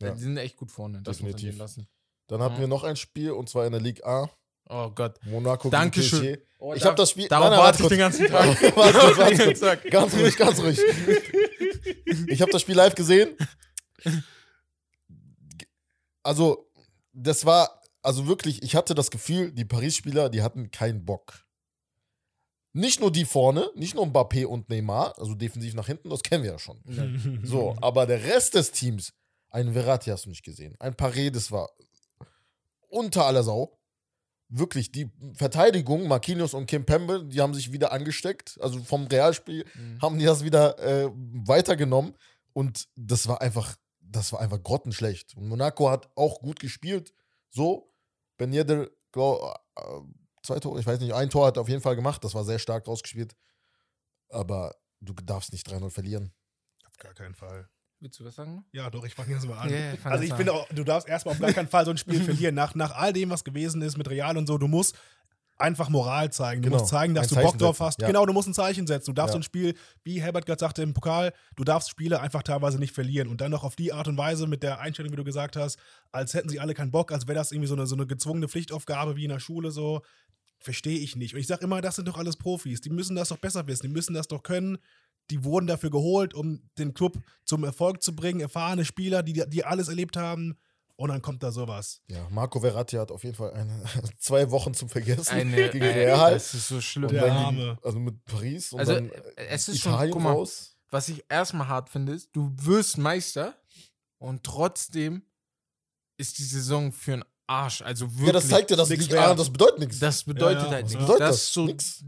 Ja. 0.00 0.12
die 0.14 0.20
sind 0.20 0.36
echt 0.36 0.56
gut 0.56 0.70
vorne. 0.70 1.02
Das 1.02 1.16
muss 1.20 1.22
man 1.22 1.32
Definitiv. 1.32 1.58
lassen. 1.58 1.88
Dann 2.28 2.42
hatten 2.42 2.56
Mhm. 2.56 2.60
wir 2.60 2.68
noch 2.68 2.84
ein 2.84 2.96
Spiel 2.96 3.30
und 3.32 3.48
zwar 3.48 3.66
in 3.66 3.72
der 3.72 3.80
Ligue 3.80 4.04
A. 4.04 4.28
Oh 4.68 4.90
Gott. 4.90 5.18
Monaco 5.24 5.70
Dankeschön. 5.70 6.22
gegen 6.22 6.34
PSG. 6.36 6.46
Oh, 6.58 6.74
Ich 6.74 6.84
habe 6.84 6.96
das 6.96 7.10
Spiel. 7.10 7.28
Darauf 7.28 7.50
Nein, 7.50 7.58
nein, 7.58 7.66
warte 7.66 7.82
ich 7.82 7.88
den 7.88 7.98
ganzen. 7.98 8.26
Tag. 8.26 8.46
Warte, 8.76 8.76
warte, 8.76 9.18
warte, 9.18 9.36
ganzen 9.36 9.60
Tag. 9.60 9.90
Ganz 9.90 10.14
ruhig, 10.14 10.36
ganz 10.36 10.58
ruhig. 10.60 10.80
Ich 12.28 12.40
habe 12.42 12.50
das 12.50 12.62
Spiel 12.62 12.74
live 12.74 12.94
gesehen. 12.94 13.36
Also, 16.22 16.68
das 17.12 17.44
war, 17.46 17.80
also 18.02 18.26
wirklich, 18.26 18.62
ich 18.62 18.74
hatte 18.74 18.94
das 18.94 19.10
Gefühl, 19.10 19.52
die 19.52 19.64
Paris-Spieler, 19.64 20.28
die 20.28 20.42
hatten 20.42 20.70
keinen 20.70 21.04
Bock. 21.04 21.44
Nicht 22.72 23.00
nur 23.00 23.10
die 23.10 23.24
vorne, 23.24 23.70
nicht 23.74 23.94
nur 23.94 24.04
Mbappé 24.06 24.44
und 24.44 24.68
Neymar, 24.68 25.14
also 25.18 25.34
defensiv 25.34 25.74
nach 25.74 25.86
hinten, 25.86 26.10
das 26.10 26.22
kennen 26.22 26.42
wir 26.44 26.52
ja 26.52 26.58
schon. 26.58 26.80
Ja. 26.86 27.04
So, 27.42 27.76
aber 27.80 28.06
der 28.06 28.22
Rest 28.24 28.54
des 28.54 28.70
Teams, 28.72 29.12
ein 29.50 29.72
Verratti 29.72 30.10
hast 30.10 30.26
du 30.26 30.28
nicht 30.30 30.44
gesehen, 30.44 30.76
ein 30.78 30.94
Paredes 30.94 31.50
war 31.52 31.70
unter 32.88 33.24
aller 33.26 33.42
Sau. 33.42 33.72
wirklich, 34.48 34.92
die 34.92 35.10
Verteidigung, 35.34 36.06
Marquinhos 36.06 36.54
und 36.54 36.66
Kim 36.66 36.86
Pembe, 36.86 37.24
die 37.24 37.40
haben 37.40 37.52
sich 37.52 37.72
wieder 37.72 37.90
angesteckt. 37.90 38.56
Also 38.60 38.80
vom 38.80 39.08
Realspiel 39.08 39.64
Mhm. 39.74 40.00
haben 40.00 40.18
die 40.20 40.24
das 40.24 40.44
wieder 40.44 40.78
äh, 40.78 41.10
weitergenommen. 41.12 42.14
Und 42.52 42.86
das 42.94 43.26
war 43.26 43.40
einfach, 43.40 43.74
das 44.00 44.32
war 44.32 44.38
einfach 44.40 44.62
grottenschlecht. 44.62 45.36
Und 45.36 45.48
Monaco 45.48 45.90
hat 45.90 46.08
auch 46.14 46.38
gut 46.40 46.60
gespielt. 46.60 47.12
So, 47.50 47.92
Ben 48.36 48.52
Yedder, 48.52 48.88
glaub, 49.10 49.58
äh, 49.74 49.82
zwei 50.44 50.60
Tore, 50.60 50.78
ich 50.78 50.86
weiß 50.86 51.00
nicht, 51.00 51.12
ein 51.12 51.28
Tor 51.28 51.46
hat 51.48 51.56
er 51.56 51.62
auf 51.62 51.68
jeden 51.68 51.82
Fall 51.82 51.96
gemacht. 51.96 52.22
Das 52.22 52.34
war 52.34 52.44
sehr 52.44 52.60
stark 52.60 52.86
rausgespielt. 52.86 53.34
Aber 54.28 54.76
du 55.00 55.12
darfst 55.12 55.52
nicht 55.52 55.66
3-0 55.68 55.90
verlieren. 55.90 56.32
Auf 56.86 56.96
gar 56.98 57.14
keinen 57.14 57.34
Fall. 57.34 57.68
Willst 58.00 58.20
du 58.20 58.24
was 58.24 58.34
sagen? 58.34 58.64
Ja, 58.72 58.90
doch, 58.90 59.04
ich 59.04 59.14
fange 59.14 59.32
jetzt 59.32 59.46
mal 59.48 59.58
an. 59.58 59.70
Ja, 59.70 59.96
fang 60.02 60.12
also 60.12 60.24
ich 60.24 60.30
an. 60.32 60.36
finde 60.36 60.52
auch, 60.52 60.68
du 60.68 60.84
darfst 60.84 61.08
erstmal 61.08 61.34
auf 61.34 61.40
gar 61.40 61.52
keinen 61.52 61.68
Fall 61.68 61.84
so 61.86 61.90
ein 61.90 61.96
Spiel 61.98 62.20
verlieren. 62.22 62.54
Nach, 62.54 62.74
nach 62.74 62.94
all 62.94 63.12
dem, 63.12 63.30
was 63.30 63.42
gewesen 63.44 63.80
ist 63.82 63.96
mit 63.96 64.08
Real 64.10 64.36
und 64.36 64.46
so, 64.46 64.58
du 64.58 64.68
musst 64.68 64.96
einfach 65.58 65.88
Moral 65.88 66.30
zeigen. 66.30 66.60
Du 66.60 66.68
Genau. 66.68 66.78
musst 66.80 66.90
zeigen, 66.90 67.14
dass 67.14 67.32
Ein 67.32 67.38
du 67.38 67.44
Bock 67.46 67.56
drauf 67.58 67.80
hast. 67.80 68.02
ja. 68.02 68.06
Genau, 68.06 68.26
du 68.26 68.34
musst 68.34 68.46
ein 68.48 68.52
Zeichen 68.52 68.86
setzen. 68.86 69.06
Du 69.06 69.12
darfst 69.14 69.30
Ja. 69.30 69.32
so 69.32 69.38
ein 69.38 69.42
Spiel, 69.42 69.74
wie 70.04 70.20
Herbert 70.20 70.44
gerade 70.44 70.60
sagte 70.60 70.82
im 70.82 70.92
Pokal, 70.92 71.32
du 71.56 71.64
darfst 71.64 71.88
Spiele 71.88 72.20
einfach 72.20 72.42
teilweise 72.42 72.78
nicht 72.78 72.92
verlieren. 72.92 73.28
Und 73.28 73.40
dann 73.40 73.50
noch 73.52 73.64
auf 73.64 73.74
die 73.74 73.94
Art 73.94 74.06
und 74.06 74.18
Weise 74.18 74.46
mit 74.46 74.62
der 74.62 74.80
Einstellung, 74.80 75.12
wie 75.12 75.16
du 75.16 75.24
gesagt 75.24 75.56
hast, 75.56 75.78
als 76.12 76.34
hätten 76.34 76.50
sie 76.50 76.60
alle 76.60 76.74
keinen 76.74 76.90
Bock, 76.90 77.10
als 77.10 77.26
wäre 77.26 77.36
das 77.38 77.52
irgendwie 77.52 77.68
so 77.68 77.74
eine, 77.74 77.86
so 77.86 77.96
eine 77.96 78.06
gezwungene 78.06 78.48
Pflichtaufgabe 78.48 79.16
wie 79.16 79.24
in 79.24 79.30
der 79.30 79.40
Schule 79.40 79.70
so. 79.70 80.02
Verstehe 80.58 80.98
ich 80.98 81.16
nicht. 81.16 81.32
Und 81.32 81.40
ich 81.40 81.46
sage 81.46 81.64
immer, 81.64 81.80
das 81.80 81.96
sind 81.96 82.06
doch 82.08 82.18
alles 82.18 82.36
Profis. 82.36 82.82
Die 82.82 82.90
müssen 82.90 83.16
das 83.16 83.28
doch 83.30 83.38
besser 83.38 83.66
wissen. 83.66 83.82
Die 83.86 83.92
müssen 83.92 84.12
das 84.12 84.28
doch 84.28 84.42
können. 84.42 84.76
Die 85.30 85.44
wurden 85.44 85.66
dafür 85.66 85.90
geholt, 85.90 86.34
um 86.34 86.62
den 86.78 86.94
Club 86.94 87.18
zum 87.44 87.64
Erfolg 87.64 88.02
zu 88.02 88.14
bringen. 88.14 88.40
Erfahrene 88.40 88.84
Spieler, 88.84 89.22
die, 89.22 89.44
die 89.48 89.64
alles 89.64 89.88
erlebt 89.88 90.16
haben. 90.16 90.56
Und 90.98 91.10
dann 91.10 91.20
kommt 91.20 91.42
da 91.42 91.52
sowas. 91.52 92.00
Ja, 92.08 92.26
Marco 92.30 92.58
Verratti 92.60 92.96
hat 92.96 93.10
auf 93.10 93.22
jeden 93.22 93.36
Fall 93.36 93.52
eine, 93.52 93.84
zwei 94.18 94.50
Wochen 94.50 94.72
zum 94.72 94.88
Vergessen 94.88 95.30
Eine, 95.34 95.68
gegen 95.70 95.84
äh, 95.84 95.88
Real. 95.92 96.32
Das 96.32 96.54
ist 96.54 96.68
so 96.68 96.80
schlimm. 96.80 97.08
Der 97.08 97.30
Arme. 97.30 97.58
gegen, 97.74 97.78
also 97.84 97.98
mit 97.98 98.24
Paris 98.24 98.72
und 98.72 98.80
Also, 98.80 98.94
dann 98.94 99.10
äh, 99.10 99.14
äh, 99.36 99.46
es 99.48 99.68
ist 99.68 99.80
schon- 99.80 99.92
Italien 99.92 100.12
guck 100.12 100.22
mal, 100.22 100.32
raus. 100.32 100.76
Was 100.90 101.08
ich 101.10 101.22
erstmal 101.28 101.68
hart 101.68 101.90
finde, 101.90 102.12
ist, 102.14 102.30
du 102.34 102.50
wirst 102.56 102.96
Meister 102.96 103.54
und 104.18 104.42
trotzdem 104.44 105.22
ist 106.16 106.38
die 106.38 106.44
Saison 106.44 106.92
für 106.92 107.12
einen 107.14 107.24
Arsch. 107.46 107.82
Also 107.82 108.10
wirklich. 108.10 108.26
Ja, 108.26 108.32
das 108.32 108.48
zeigt 108.48 108.70
dir, 108.70 108.76
dass 108.76 108.88
nix 108.88 109.04
Liga 109.08 109.24
A, 109.24 109.28
wert. 109.28 109.38
das 109.38 109.50
bedeutet 109.52 109.78
nichts. 109.78 109.98
Das 109.98 110.24
bedeutet 110.24 110.62
Ja, 110.62 110.66
ja, 110.68 110.72
halt 110.74 110.84
nichts. 110.86 110.98
bedeutet 111.00 111.20
das, 111.20 111.30
das? 111.36 111.52
so, 111.52 111.66
Nix. 111.66 112.04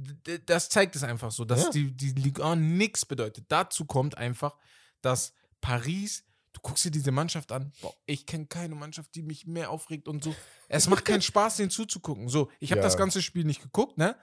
das 0.46 0.68
zeigt 0.68 0.96
es 0.96 1.02
einfach 1.04 1.30
so, 1.30 1.44
dass 1.44 1.64
Ja. 1.64 1.70
die, 1.70 1.96
die 1.96 2.10
Liga 2.12 2.56
nichts 2.56 3.04
bedeutet. 3.06 3.44
Dazu 3.48 3.84
kommt 3.84 4.16
einfach, 4.18 4.56
dass 5.00 5.32
Paris, 5.60 6.24
du 6.52 6.60
guckst 6.62 6.84
dir 6.84 6.90
diese 6.90 7.12
Mannschaft 7.12 7.52
an, 7.52 7.72
boah, 7.80 7.94
ich 8.06 8.26
kenne 8.26 8.46
keine 8.46 8.74
Mannschaft, 8.74 9.14
die 9.14 9.22
mich 9.22 9.46
mehr 9.46 9.70
aufregt 9.70 10.08
und 10.08 10.24
so. 10.24 10.34
Es 10.68 10.88
macht 10.88 11.04
keinen 11.04 11.22
Spaß, 11.22 11.56
denen 11.56 11.70
zuzugucken. 11.70 12.28
So, 12.28 12.50
ich 12.60 12.70
habe 12.72 12.80
Ja. 12.80 12.84
das 12.86 12.96
ganze 12.96 13.22
Spiel 13.22 13.44
nicht 13.44 13.62
geguckt, 13.62 13.96
ne? 13.98 14.16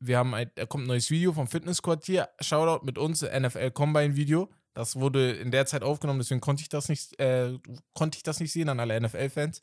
Wir 0.00 0.18
haben 0.18 0.34
ein, 0.34 0.50
da 0.56 0.66
kommt 0.66 0.84
ein 0.84 0.88
neues 0.88 1.10
Video 1.10 1.32
vom 1.32 1.46
Fitnessquartier. 1.48 2.28
Shoutout 2.40 2.84
mit 2.84 2.98
uns, 2.98 3.22
NFL 3.22 3.70
Combine 3.70 4.16
Video. 4.16 4.50
Das 4.74 4.96
wurde 4.96 5.32
in 5.32 5.52
der 5.52 5.66
Zeit 5.66 5.82
aufgenommen, 5.84 6.18
deswegen 6.18 6.40
konnte 6.40 6.62
ich 6.62 6.68
das 6.68 6.88
nicht, 6.88 7.18
äh, 7.20 7.56
konnte 7.94 8.16
ich 8.16 8.24
das 8.24 8.40
nicht 8.40 8.52
sehen 8.52 8.68
an 8.68 8.80
alle 8.80 8.96
NFL-Fans. 9.00 9.62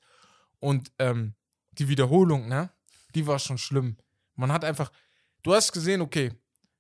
Und 0.62 0.94
ähm, 1.00 1.34
die 1.74 1.90
Wiederholung, 1.90 2.48
ne? 2.48 2.70
Die 3.14 3.28
war 3.28 3.40
schon 3.40 3.58
schlimm. 3.58 3.98
Man 4.36 4.54
hat 4.54 4.64
einfach, 4.64 4.92
du 5.44 5.54
hast 5.54 5.74
gesehen, 5.74 6.00
okay, 6.00 6.32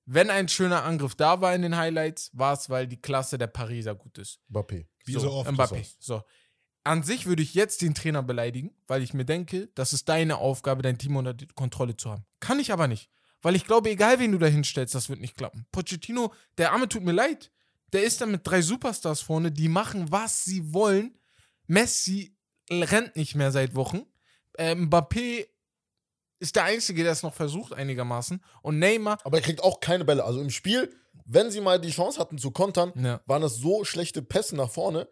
wenn 0.05 0.29
ein 0.29 0.47
schöner 0.47 0.83
Angriff 0.83 1.15
da 1.15 1.41
war 1.41 1.53
in 1.53 1.61
den 1.61 1.75
Highlights, 1.75 2.31
war 2.33 2.53
es, 2.53 2.69
weil 2.69 2.87
die 2.87 3.01
Klasse 3.01 3.37
der 3.37 3.47
Pariser 3.47 3.95
gut 3.95 4.17
ist. 4.17 4.39
Mbappé. 4.49 4.85
Wie 5.05 5.13
so 5.13 5.31
oft. 5.31 5.49
Mbappé. 5.49 5.85
So. 5.99 6.23
An 6.83 7.03
sich 7.03 7.25
würde 7.25 7.43
ich 7.43 7.53
jetzt 7.53 7.81
den 7.81 7.93
Trainer 7.93 8.23
beleidigen, 8.23 8.73
weil 8.87 9.03
ich 9.03 9.13
mir 9.13 9.25
denke, 9.25 9.69
das 9.75 9.93
ist 9.93 10.09
deine 10.09 10.37
Aufgabe, 10.37 10.81
dein 10.81 10.97
Team 10.97 11.15
unter 11.15 11.35
Kontrolle 11.55 11.95
zu 11.95 12.09
haben. 12.09 12.25
Kann 12.39 12.59
ich 12.59 12.71
aber 12.71 12.87
nicht. 12.87 13.09
Weil 13.41 13.55
ich 13.55 13.65
glaube, 13.65 13.89
egal 13.89 14.19
wen 14.19 14.31
du 14.31 14.37
da 14.37 14.47
hinstellst, 14.47 14.93
das 14.95 15.09
wird 15.09 15.19
nicht 15.19 15.35
klappen. 15.35 15.65
Pochettino, 15.71 16.33
der 16.57 16.71
Arme 16.71 16.87
tut 16.87 17.03
mir 17.03 17.11
leid. 17.11 17.51
Der 17.93 18.03
ist 18.03 18.21
da 18.21 18.25
mit 18.25 18.41
drei 18.43 18.61
Superstars 18.61 19.21
vorne, 19.21 19.51
die 19.51 19.67
machen, 19.67 20.11
was 20.11 20.43
sie 20.43 20.73
wollen. 20.73 21.17
Messi 21.67 22.35
rennt 22.71 23.15
nicht 23.15 23.35
mehr 23.35 23.51
seit 23.51 23.75
Wochen. 23.75 24.03
Äh, 24.57 24.75
Mbappé 24.75 25.45
ist 26.39 26.55
der 26.55 26.63
Einzige, 26.63 27.03
der 27.03 27.11
es 27.11 27.23
noch 27.23 27.33
versucht, 27.33 27.73
einigermaßen. 27.73 28.43
Und 28.63 28.79
Neymar, 28.79 29.19
Aber 29.23 29.37
er 29.37 29.43
kriegt 29.43 29.63
auch 29.63 29.79
keine 29.79 30.05
Bälle. 30.05 30.23
Also 30.23 30.41
im 30.41 30.49
Spiel, 30.49 30.93
wenn 31.25 31.51
sie 31.51 31.61
mal 31.61 31.79
die 31.79 31.91
Chance 31.91 32.19
hatten 32.19 32.37
zu 32.37 32.51
kontern, 32.51 32.91
ja. 32.95 33.21
waren 33.27 33.41
das 33.41 33.57
so 33.57 33.83
schlechte 33.83 34.21
Pässe 34.21 34.55
nach 34.55 34.69
vorne. 34.69 35.07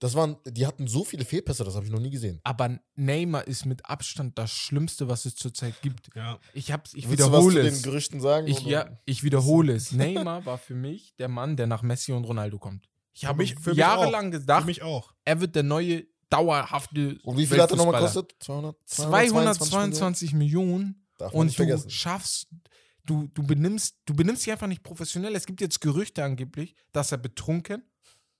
Das 0.00 0.14
waren, 0.14 0.36
die 0.44 0.66
hatten 0.66 0.86
so 0.86 1.04
viele 1.04 1.24
Fehlpässe, 1.24 1.64
das 1.64 1.76
habe 1.76 1.86
ich 1.86 1.92
noch 1.92 2.00
nie 2.00 2.10
gesehen. 2.10 2.40
aber 2.44 2.78
Neymar 2.96 3.46
ist 3.46 3.64
mit 3.64 3.86
Abstand 3.86 4.36
das 4.36 4.50
Schlimmste, 4.50 5.08
was 5.08 5.24
es 5.24 5.36
zurzeit 5.36 5.80
gibt. 5.80 6.10
Ja. 6.14 6.38
Ich 6.52 6.72
hab's, 6.72 6.92
ich 6.94 7.08
Willst 7.08 7.20
du 7.20 7.32
was 7.32 7.32
wiederhole 7.32 7.54
zu 7.54 7.62
den 7.62 7.72
es. 7.72 7.82
Gerüchten 7.82 8.20
sagen? 8.20 8.46
Ich, 8.48 8.60
oder? 8.62 8.68
ja, 8.70 8.98
ich 9.06 9.22
wiederhole 9.22 9.72
es. 9.72 9.92
Neymar 9.92 10.44
war 10.44 10.58
für 10.58 10.74
mich 10.74 11.14
der 11.16 11.28
Mann, 11.28 11.56
der 11.56 11.68
nach 11.68 11.80
Messi 11.82 12.12
und 12.12 12.24
Ronaldo 12.24 12.58
kommt. 12.58 12.90
Ich 13.14 13.24
habe 13.24 13.38
mich- 13.38 13.54
für 13.54 13.70
mich 13.70 13.78
jahrelang 13.78 14.32
Für 14.32 14.40
gedacht, 14.40 14.66
mich 14.66 14.82
auch. 14.82 15.14
er 15.24 15.40
wird 15.40 15.54
der 15.54 15.62
neue, 15.62 16.04
dauerhafte. 16.34 17.18
Und 17.22 17.36
wie 17.38 17.46
viel 17.46 17.60
hat 17.60 17.70
er 17.70 17.76
nochmal 17.76 18.00
gekostet? 18.00 18.34
200, 18.40 18.76
222 18.88 20.32
Millionen. 20.34 21.06
Darf 21.18 21.32
man 21.32 21.40
Und 21.40 21.46
nicht 21.46 21.58
du 21.58 21.64
vergessen. 21.64 21.90
schaffst, 21.90 22.48
du, 23.04 23.28
du 23.28 23.42
benimmst, 23.44 23.96
du 24.06 24.14
benimmst 24.14 24.44
dich 24.44 24.52
einfach 24.52 24.66
nicht 24.66 24.82
professionell. 24.82 25.34
Es 25.36 25.46
gibt 25.46 25.60
jetzt 25.60 25.80
Gerüchte 25.80 26.24
angeblich, 26.24 26.74
dass 26.92 27.12
er 27.12 27.18
betrunken 27.18 27.82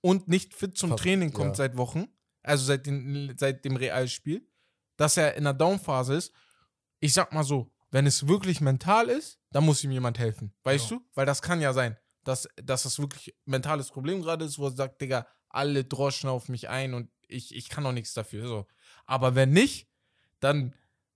und 0.01 0.27
nicht 0.27 0.53
fit 0.53 0.77
zum 0.77 0.91
Fast, 0.91 1.03
Training 1.03 1.31
kommt 1.31 1.51
ja. 1.51 1.55
seit 1.55 1.77
Wochen, 1.77 2.07
also 2.43 2.65
seit, 2.65 2.85
den, 2.85 3.33
seit 3.37 3.63
dem 3.65 3.75
Realspiel, 3.75 4.47
dass 4.97 5.17
er 5.17 5.35
in 5.35 5.45
der 5.45 5.53
Downphase 5.53 6.15
ist. 6.15 6.33
Ich 6.99 7.13
sag 7.13 7.33
mal 7.33 7.43
so, 7.43 7.71
wenn 7.91 8.05
es 8.07 8.27
wirklich 8.27 8.61
mental 8.61 9.09
ist, 9.09 9.39
dann 9.51 9.65
muss 9.65 9.83
ihm 9.83 9.91
jemand 9.91 10.19
helfen. 10.19 10.53
Weißt 10.63 10.91
Ja. 10.91 10.97
du? 10.97 11.03
Weil 11.13 11.25
das 11.25 11.41
kann 11.41 11.61
ja 11.61 11.71
sein, 11.73 11.97
dass, 12.23 12.47
dass 12.61 12.83
das 12.83 12.99
wirklich 12.99 13.29
ein 13.29 13.51
mentales 13.51 13.89
Problem 13.89 14.21
gerade 14.21 14.43
ist, 14.45 14.59
wo 14.59 14.65
er 14.65 14.71
sagt, 14.71 15.01
Digga, 15.01 15.25
alle 15.49 15.85
droschen 15.85 16.29
auf 16.29 16.49
mich 16.49 16.67
ein 16.67 16.93
und 16.93 17.09
ich, 17.27 17.55
ich 17.55 17.69
kann 17.69 17.85
auch 17.85 17.91
nichts 17.91 18.13
dafür. 18.13 18.47
So. 18.47 18.67
Aber 19.05 19.35
wenn 19.35 19.51
nicht, 19.51 19.87
dann, 20.39 20.73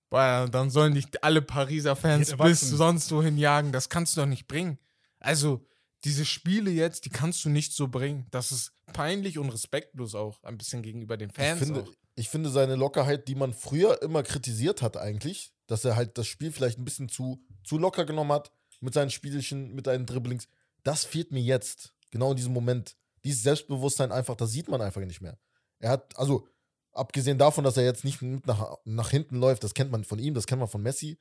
boah, 0.09 0.47
dann 0.51 0.69
sollen 0.69 0.93
dich 0.93 1.05
alle 1.21 1.41
Pariser 1.41 1.95
Fans 1.95 2.35
bis 2.37 2.61
sonst 2.61 3.11
wohin 3.11 3.37
jagen. 3.37 3.71
Das 3.71 3.89
kannst 3.89 4.15
du 4.15 4.21
doch 4.21 4.27
nicht 4.27 4.47
bringen. 4.47 4.77
Also, 5.19 5.65
diese 6.05 6.25
Spiele 6.25 6.71
jetzt, 6.71 7.05
die 7.05 7.09
kannst 7.09 7.43
du 7.43 7.49
nicht 7.49 7.73
so 7.73 7.87
bringen. 7.87 8.25
Das 8.31 8.51
ist 8.51 8.71
peinlich 8.93 9.37
und 9.37 9.49
respektlos 9.49 10.15
auch, 10.15 10.41
ein 10.43 10.57
bisschen 10.57 10.81
gegenüber 10.81 11.17
den 11.17 11.29
Ich 11.29 11.35
Fans. 11.35 11.59
finde, 11.59 11.83
auch. 11.83 11.91
ich 12.15 12.29
finde 12.29 12.49
seine 12.49 12.75
Lockerheit, 12.75 13.27
die 13.27 13.35
man 13.35 13.53
früher 13.53 14.01
immer 14.01 14.23
kritisiert 14.23 14.81
hat 14.81 14.95
eigentlich, 14.97 15.51
dass 15.67 15.83
er 15.85 15.95
halt 15.95 16.17
das 16.17 16.27
Spiel 16.27 16.51
vielleicht 16.51 16.79
ein 16.79 16.85
bisschen 16.85 17.09
zu, 17.09 17.43
zu 17.63 17.77
locker 17.77 18.05
genommen 18.05 18.31
hat 18.31 18.51
mit 18.79 18.93
seinen 18.93 19.09
Spielchen, 19.09 19.75
mit 19.75 19.85
seinen 19.85 20.05
Dribblings, 20.05 20.47
das 20.83 21.03
fehlt 21.03 21.31
mir 21.31 21.41
jetzt. 21.41 21.93
Genau 22.11 22.31
in 22.31 22.37
diesem 22.37 22.53
Moment. 22.53 22.95
Dieses 23.23 23.43
Selbstbewusstsein 23.43 24.11
einfach, 24.11 24.35
das 24.35 24.51
sieht 24.51 24.69
man 24.69 24.81
einfach 24.81 25.01
nicht 25.01 25.21
mehr. 25.21 25.37
Er 25.79 25.91
hat, 25.91 26.17
also, 26.17 26.47
abgesehen 26.93 27.37
davon, 27.37 27.63
dass 27.63 27.77
er 27.77 27.83
jetzt 27.83 28.03
nicht 28.03 28.21
mit 28.21 28.45
nach, 28.47 28.77
nach 28.85 29.09
hinten 29.09 29.37
läuft, 29.37 29.63
das 29.63 29.73
kennt 29.73 29.91
man 29.91 30.03
von 30.03 30.19
ihm, 30.19 30.33
das 30.33 30.45
kennt 30.47 30.59
man 30.59 30.67
von 30.67 30.81
Messi, 30.81 31.17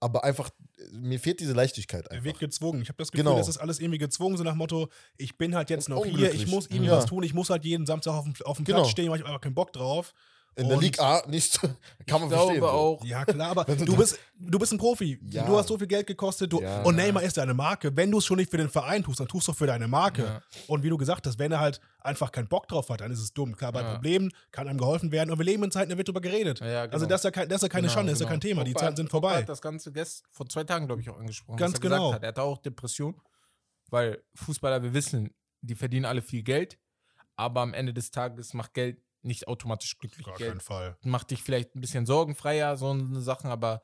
aber 0.00 0.22
einfach, 0.22 0.50
mir 0.92 1.18
fehlt 1.18 1.40
diese 1.40 1.54
Leichtigkeit 1.54 2.06
Er 2.06 2.22
wird 2.22 2.36
einfach. 2.36 2.40
gezwungen. 2.40 2.82
Ich 2.82 2.88
habe 2.88 2.98
das 2.98 3.10
Gefühl, 3.10 3.24
Genau. 3.24 3.36
das 3.38 3.48
ist 3.48 3.58
alles 3.58 3.80
irgendwie 3.80 3.98
gezwungen, 3.98 4.36
so 4.36 4.44
nach 4.44 4.52
dem 4.52 4.58
Motto, 4.58 4.88
ich 5.16 5.36
bin 5.36 5.56
halt 5.56 5.70
jetzt 5.70 5.88
noch 5.88 6.04
hier, 6.04 6.32
ich 6.32 6.46
muss 6.46 6.66
irgendwie 6.66 6.86
Ja. 6.86 6.98
was 6.98 7.06
tun, 7.06 7.22
ich 7.24 7.34
muss 7.34 7.50
halt 7.50 7.64
jeden 7.64 7.84
Samstag 7.86 8.12
auf 8.14 8.24
dem, 8.24 8.34
auf 8.44 8.56
dem 8.58 8.64
Genau. 8.64 8.78
Platz 8.80 8.90
stehen, 8.90 9.10
weil 9.10 9.18
ich 9.20 9.26
aber 9.26 9.40
keinen 9.40 9.54
Bock 9.54 9.72
drauf. 9.72 10.14
In 10.58 10.68
der 10.68 10.76
Und- 10.76 10.82
Liga 10.82 11.02
A 11.18 11.22
nicht, 11.28 11.60
kann 11.60 12.20
man 12.20 12.24
ich 12.24 12.34
verstehen. 12.36 12.56
glaube 12.56 12.58
so. 12.60 12.66
auch, 12.66 13.04
Ja, 13.04 13.24
klar, 13.24 13.50
aber 13.50 13.64
du 13.64 13.96
bist, 13.96 14.18
du 14.38 14.58
bist 14.58 14.72
ein 14.72 14.78
Profi. 14.78 15.18
Ja. 15.30 15.44
Du 15.46 15.56
hast 15.56 15.68
so 15.68 15.78
viel 15.78 15.86
Geld 15.86 16.06
gekostet. 16.06 16.52
Du, 16.52 16.60
Ja. 16.60 16.82
und 16.82 16.96
Neymar 16.96 17.22
ist 17.22 17.36
deine 17.36 17.54
Marke. 17.54 17.96
Wenn 17.96 18.10
du 18.10 18.18
es 18.18 18.24
schon 18.26 18.38
nicht 18.38 18.50
für 18.50 18.56
den 18.56 18.68
Verein 18.68 19.02
tust, 19.04 19.20
dann 19.20 19.28
tust 19.28 19.46
du 19.48 19.52
es 19.52 19.58
für 19.58 19.66
deine 19.68 19.86
Marke. 19.88 20.24
Ja. 20.24 20.42
Und 20.66 20.82
wie 20.82 20.88
du 20.88 20.96
gesagt 20.98 21.26
hast, 21.26 21.38
wenn 21.38 21.52
er 21.52 21.60
halt 21.60 21.80
einfach 22.00 22.32
keinen 22.32 22.48
Bock 22.48 22.66
drauf 22.68 22.88
hat, 22.88 23.00
dann 23.00 23.10
ist 23.12 23.20
es 23.20 23.32
dumm. 23.32 23.56
Klar, 23.56 23.70
bei 23.72 23.82
Ja. 23.82 23.92
Problemen 23.94 24.32
kann 24.50 24.66
einem 24.68 24.78
geholfen 24.78 25.12
werden. 25.12 25.30
Und 25.30 25.38
wir 25.38 25.44
leben 25.44 25.62
in 25.62 25.70
Zeiten, 25.70 25.90
da 25.90 25.96
wird 25.96 26.08
drüber 26.08 26.20
geredet. 26.20 26.60
Ja, 26.60 26.66
ja, 26.66 26.80
Also 26.82 26.98
genau. 26.98 27.08
das 27.10 27.20
ist 27.20 27.24
ja, 27.24 27.30
kein, 27.30 27.48
das 27.48 27.56
ist 27.56 27.62
ja 27.62 27.68
keine 27.68 27.82
Genau, 27.86 27.94
Schande, 27.94 28.10
das 28.12 28.16
ist 28.18 28.20
ja 28.22 28.26
genau. 28.26 28.32
kein 28.34 28.40
Thema. 28.40 28.64
Die 28.64 28.74
Zeiten 28.74 28.86
hat- 28.86 28.96
sind 28.96 29.10
vorbei. 29.10 29.36
hat 29.38 29.48
das 29.48 29.62
Ganze 29.62 29.92
gest 29.92 30.24
vor 30.30 30.48
zwei 30.48 30.64
Tagen, 30.64 30.86
glaube 30.86 31.00
ich, 31.02 31.08
auch 31.08 31.18
angesprochen. 31.18 31.56
Ganz 31.56 31.74
was 31.74 31.78
er 31.78 31.82
gesagt 31.82 32.00
genau. 32.00 32.12
Hat. 32.14 32.22
Er 32.22 32.28
hatte 32.30 32.42
auch 32.42 32.58
Depression, 32.58 33.14
weil 33.90 34.22
Fußballer, 34.34 34.82
wir 34.82 34.92
wissen, 34.92 35.34
die 35.60 35.74
verdienen 35.74 36.04
alle 36.04 36.22
viel 36.22 36.42
Geld, 36.42 36.78
aber 37.36 37.60
am 37.60 37.74
Ende 37.74 37.94
des 37.94 38.10
Tages 38.10 38.54
macht 38.54 38.74
Geld 38.74 39.00
nicht 39.28 39.46
automatisch 39.46 39.96
glücklich. 39.98 40.26
Gar 40.26 40.36
keinen 40.36 40.60
Fall. 40.60 40.96
macht 41.02 41.30
dich 41.30 41.42
vielleicht 41.42 41.76
ein 41.76 41.80
bisschen 41.80 42.06
sorgenfreier, 42.06 42.76
so 42.76 42.90
eine 42.90 43.20
Sachen, 43.20 43.50
aber 43.50 43.82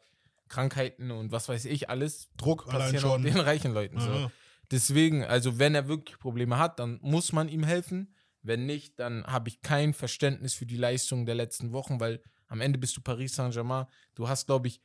Krankheiten 0.48 1.10
und 1.10 1.32
was 1.32 1.48
weiß 1.48 1.64
ich, 1.66 1.88
alles 1.88 2.28
Druck 2.36 2.66
allein 2.66 2.80
passieren 2.92 3.04
auch 3.04 3.12
schon. 3.14 3.22
den 3.22 3.38
reichen 3.38 3.72
Leuten. 3.72 4.00
So. 4.00 4.10
Ja. 4.10 4.30
Deswegen, 4.70 5.24
also 5.24 5.58
wenn 5.58 5.74
er 5.74 5.88
wirklich 5.88 6.18
Probleme 6.18 6.58
hat, 6.58 6.78
dann 6.78 6.98
muss 7.02 7.32
man 7.32 7.48
ihm 7.48 7.62
helfen. 7.64 8.14
Wenn 8.42 8.66
nicht, 8.66 8.98
dann 8.98 9.24
habe 9.24 9.48
ich 9.48 9.62
kein 9.62 9.94
Verständnis 9.94 10.54
für 10.54 10.66
die 10.66 10.76
Leistung 10.76 11.24
der 11.26 11.34
letzten 11.34 11.72
Wochen, 11.72 11.98
weil 12.00 12.20
am 12.48 12.60
Ende 12.60 12.78
bist 12.78 12.96
du 12.96 13.00
Paris 13.00 13.34
Saint-Germain. 13.36 13.86
Du 14.14 14.28
hast, 14.28 14.46
glaube 14.46 14.68
ich, 14.68 14.82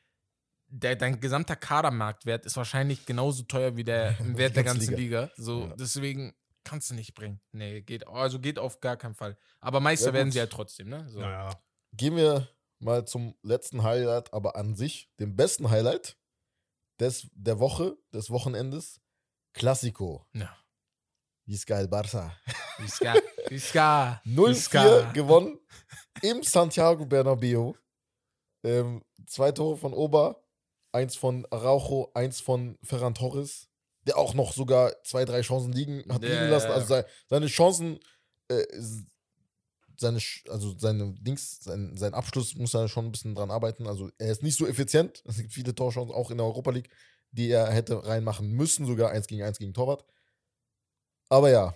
der, 0.67 0.95
dein 0.95 1.19
gesamter 1.19 1.55
Kadermarktwert 1.55 2.45
ist 2.45 2.55
wahrscheinlich 2.55 3.05
genauso 3.05 3.43
teuer 3.43 3.75
wie 3.75 3.83
der 3.83 4.15
Wert 4.37 4.55
der 4.55 4.63
ganze 4.63 4.85
ganzen 4.87 4.97
Liga. 4.97 5.29
So, 5.35 5.65
Ja. 5.67 5.75
deswegen 5.77 6.33
kannst 6.63 6.89
du 6.89 6.95
nicht 6.95 7.13
bringen. 7.13 7.41
Nee, 7.51 7.81
geht, 7.81 8.07
also 8.07 8.39
geht 8.39 8.59
auf 8.59 8.79
gar 8.79 8.97
keinen 8.97 9.15
Fall. 9.15 9.37
Aber 9.59 9.79
Meister 9.79 10.07
Ja, 10.07 10.13
werden 10.13 10.31
sie 10.31 10.39
halt 10.39 10.51
trotzdem, 10.51 10.89
ne? 10.89 11.09
So. 11.09 11.19
Naja. 11.19 11.49
Gehen 11.93 12.15
wir 12.15 12.47
mal 12.79 13.05
zum 13.05 13.35
letzten 13.41 13.83
Highlight, 13.83 14.33
aber 14.33 14.55
an 14.55 14.75
sich 14.75 15.11
dem 15.19 15.35
besten 15.35 15.69
Highlight 15.69 16.17
des, 16.99 17.27
der 17.33 17.59
Woche, 17.59 17.97
des 18.13 18.29
Wochenendes. 18.29 19.01
Classico. 19.53 20.27
Ja. 20.33 20.55
Wie 21.45 21.55
ist 21.55 21.65
geil, 21.65 21.87
Barca. 21.87 22.37
Iska, 22.77 23.15
Iska, 23.49 24.21
0-4 24.25 25.13
gewonnen 25.13 25.59
im 26.21 26.43
Santiago 26.43 27.05
Bernabeu. 27.05 27.73
Ähm, 28.63 29.03
zwei 29.25 29.51
Tore 29.51 29.77
von 29.77 29.93
Ober, 29.93 30.43
eins 30.91 31.15
von 31.15 31.47
Araujo, 31.49 32.11
eins 32.13 32.39
von 32.41 32.77
Ferran 32.83 33.15
Torres, 33.15 33.68
der 34.09 34.17
auch 34.17 34.33
noch 34.33 34.53
sogar 34.53 34.91
zwei, 35.03 35.25
drei 35.25 35.41
Chancen 35.41 35.71
liegen 35.71 36.03
hat 36.11 36.23
Ja, 36.23 36.29
liegen 36.29 36.49
lassen. 36.49 36.71
Also 36.71 36.87
sei- 36.87 37.05
seine 37.27 37.47
Chancen, 37.47 37.99
äh, 38.47 38.63
seine, 39.97 40.19
also 40.49 40.77
seine 40.77 41.13
Dings, 41.19 41.59
sein, 41.61 41.95
sein 41.95 42.13
Abschluss 42.13 42.55
muss 42.55 42.73
er 42.73 42.87
schon 42.87 43.05
ein 43.05 43.11
bisschen 43.11 43.35
dran 43.35 43.51
arbeiten. 43.51 43.87
Also 43.87 44.09
er 44.17 44.31
ist 44.31 44.43
nicht 44.43 44.57
so 44.57 44.67
effizient. 44.67 45.23
Es 45.27 45.37
gibt 45.37 45.53
viele 45.53 45.75
Torchancen 45.75 46.13
auch 46.13 46.31
in 46.31 46.37
der 46.37 46.45
Europa 46.45 46.71
League, 46.71 46.89
die 47.31 47.49
er 47.49 47.69
hätte 47.71 48.05
reinmachen 48.05 48.51
müssen, 48.51 48.85
sogar 48.85 49.11
eins 49.11 49.27
gegen 49.27 49.43
eins 49.43 49.59
gegen 49.59 49.73
Torwart. 49.73 50.05
Aber 51.29 51.49
ja. 51.49 51.75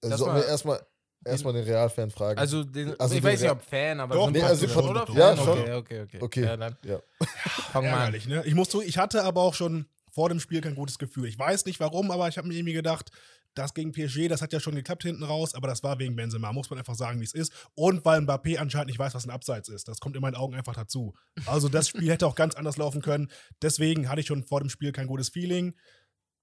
Wir 0.00 0.10
erstmal 0.46 0.84
erstmal 1.24 1.52
den 1.52 1.64
Real-Fan 1.64 2.10
fragen. 2.10 2.40
Also, 2.40 2.64
den, 2.64 2.98
Also 2.98 3.14
ich 3.14 3.20
den 3.20 3.30
weiß 3.30 3.40
nicht, 3.40 3.50
ob 3.50 3.62
Fan, 3.62 4.00
aber 4.00 4.14
Doch, 4.16 4.30
nee, 4.30 4.42
also 4.42 4.66
schon, 4.66 4.88
oder? 4.90 5.06
Ja, 5.14 5.36
schon. 5.36 5.48
Okay, 5.50 5.72
okay, 5.74 6.00
okay. 6.00 6.18
Okay. 6.20 6.44
Ja, 6.44 6.56
dann 6.56 6.76
ja. 6.84 7.00
fang 7.70 7.84
mal 7.84 8.10
ne? 8.10 8.42
Ich 8.44 8.54
muss 8.54 8.68
zu, 8.68 8.82
ich 8.82 8.98
hatte 8.98 9.22
aber 9.22 9.42
auch 9.42 9.54
schon 9.54 9.86
vor 10.12 10.28
dem 10.28 10.38
Spiel 10.40 10.60
kein 10.60 10.74
gutes 10.76 10.98
Gefühl. 10.98 11.26
Ich 11.26 11.38
weiß 11.38 11.64
nicht 11.66 11.80
warum, 11.80 12.10
aber 12.10 12.28
ich 12.28 12.38
habe 12.38 12.46
mir 12.48 12.54
irgendwie 12.54 12.74
gedacht, 12.74 13.10
das 13.54 13.74
gegen 13.74 13.92
PSG, 13.92 14.28
das 14.28 14.40
hat 14.40 14.52
ja 14.54 14.60
schon 14.60 14.74
geklappt 14.74 15.02
hinten 15.02 15.24
raus, 15.24 15.54
aber 15.54 15.68
das 15.68 15.82
war 15.82 15.98
wegen 15.98 16.16
Benzema, 16.16 16.52
muss 16.54 16.70
man 16.70 16.78
einfach 16.78 16.94
sagen, 16.94 17.20
wie 17.20 17.24
es 17.24 17.34
ist. 17.34 17.52
Und 17.74 18.02
weil 18.04 18.20
Mbappé 18.20 18.56
anscheinend 18.58 18.86
nicht 18.86 18.98
weiß, 18.98 19.14
was 19.14 19.26
ein 19.26 19.30
Abseits 19.30 19.68
ist. 19.68 19.88
Das 19.88 19.98
kommt 20.00 20.16
in 20.16 20.22
meinen 20.22 20.36
Augen 20.36 20.54
einfach 20.54 20.74
dazu. 20.74 21.12
Also 21.46 21.68
das 21.68 21.88
Spiel 21.88 22.08
hätte 22.12 22.26
auch 22.26 22.34
ganz 22.34 22.54
anders 22.54 22.76
laufen 22.78 23.02
können. 23.02 23.30
Deswegen 23.60 24.08
hatte 24.08 24.20
ich 24.22 24.26
schon 24.26 24.44
vor 24.44 24.60
dem 24.60 24.70
Spiel 24.70 24.92
kein 24.92 25.06
gutes 25.06 25.28
Feeling. 25.28 25.74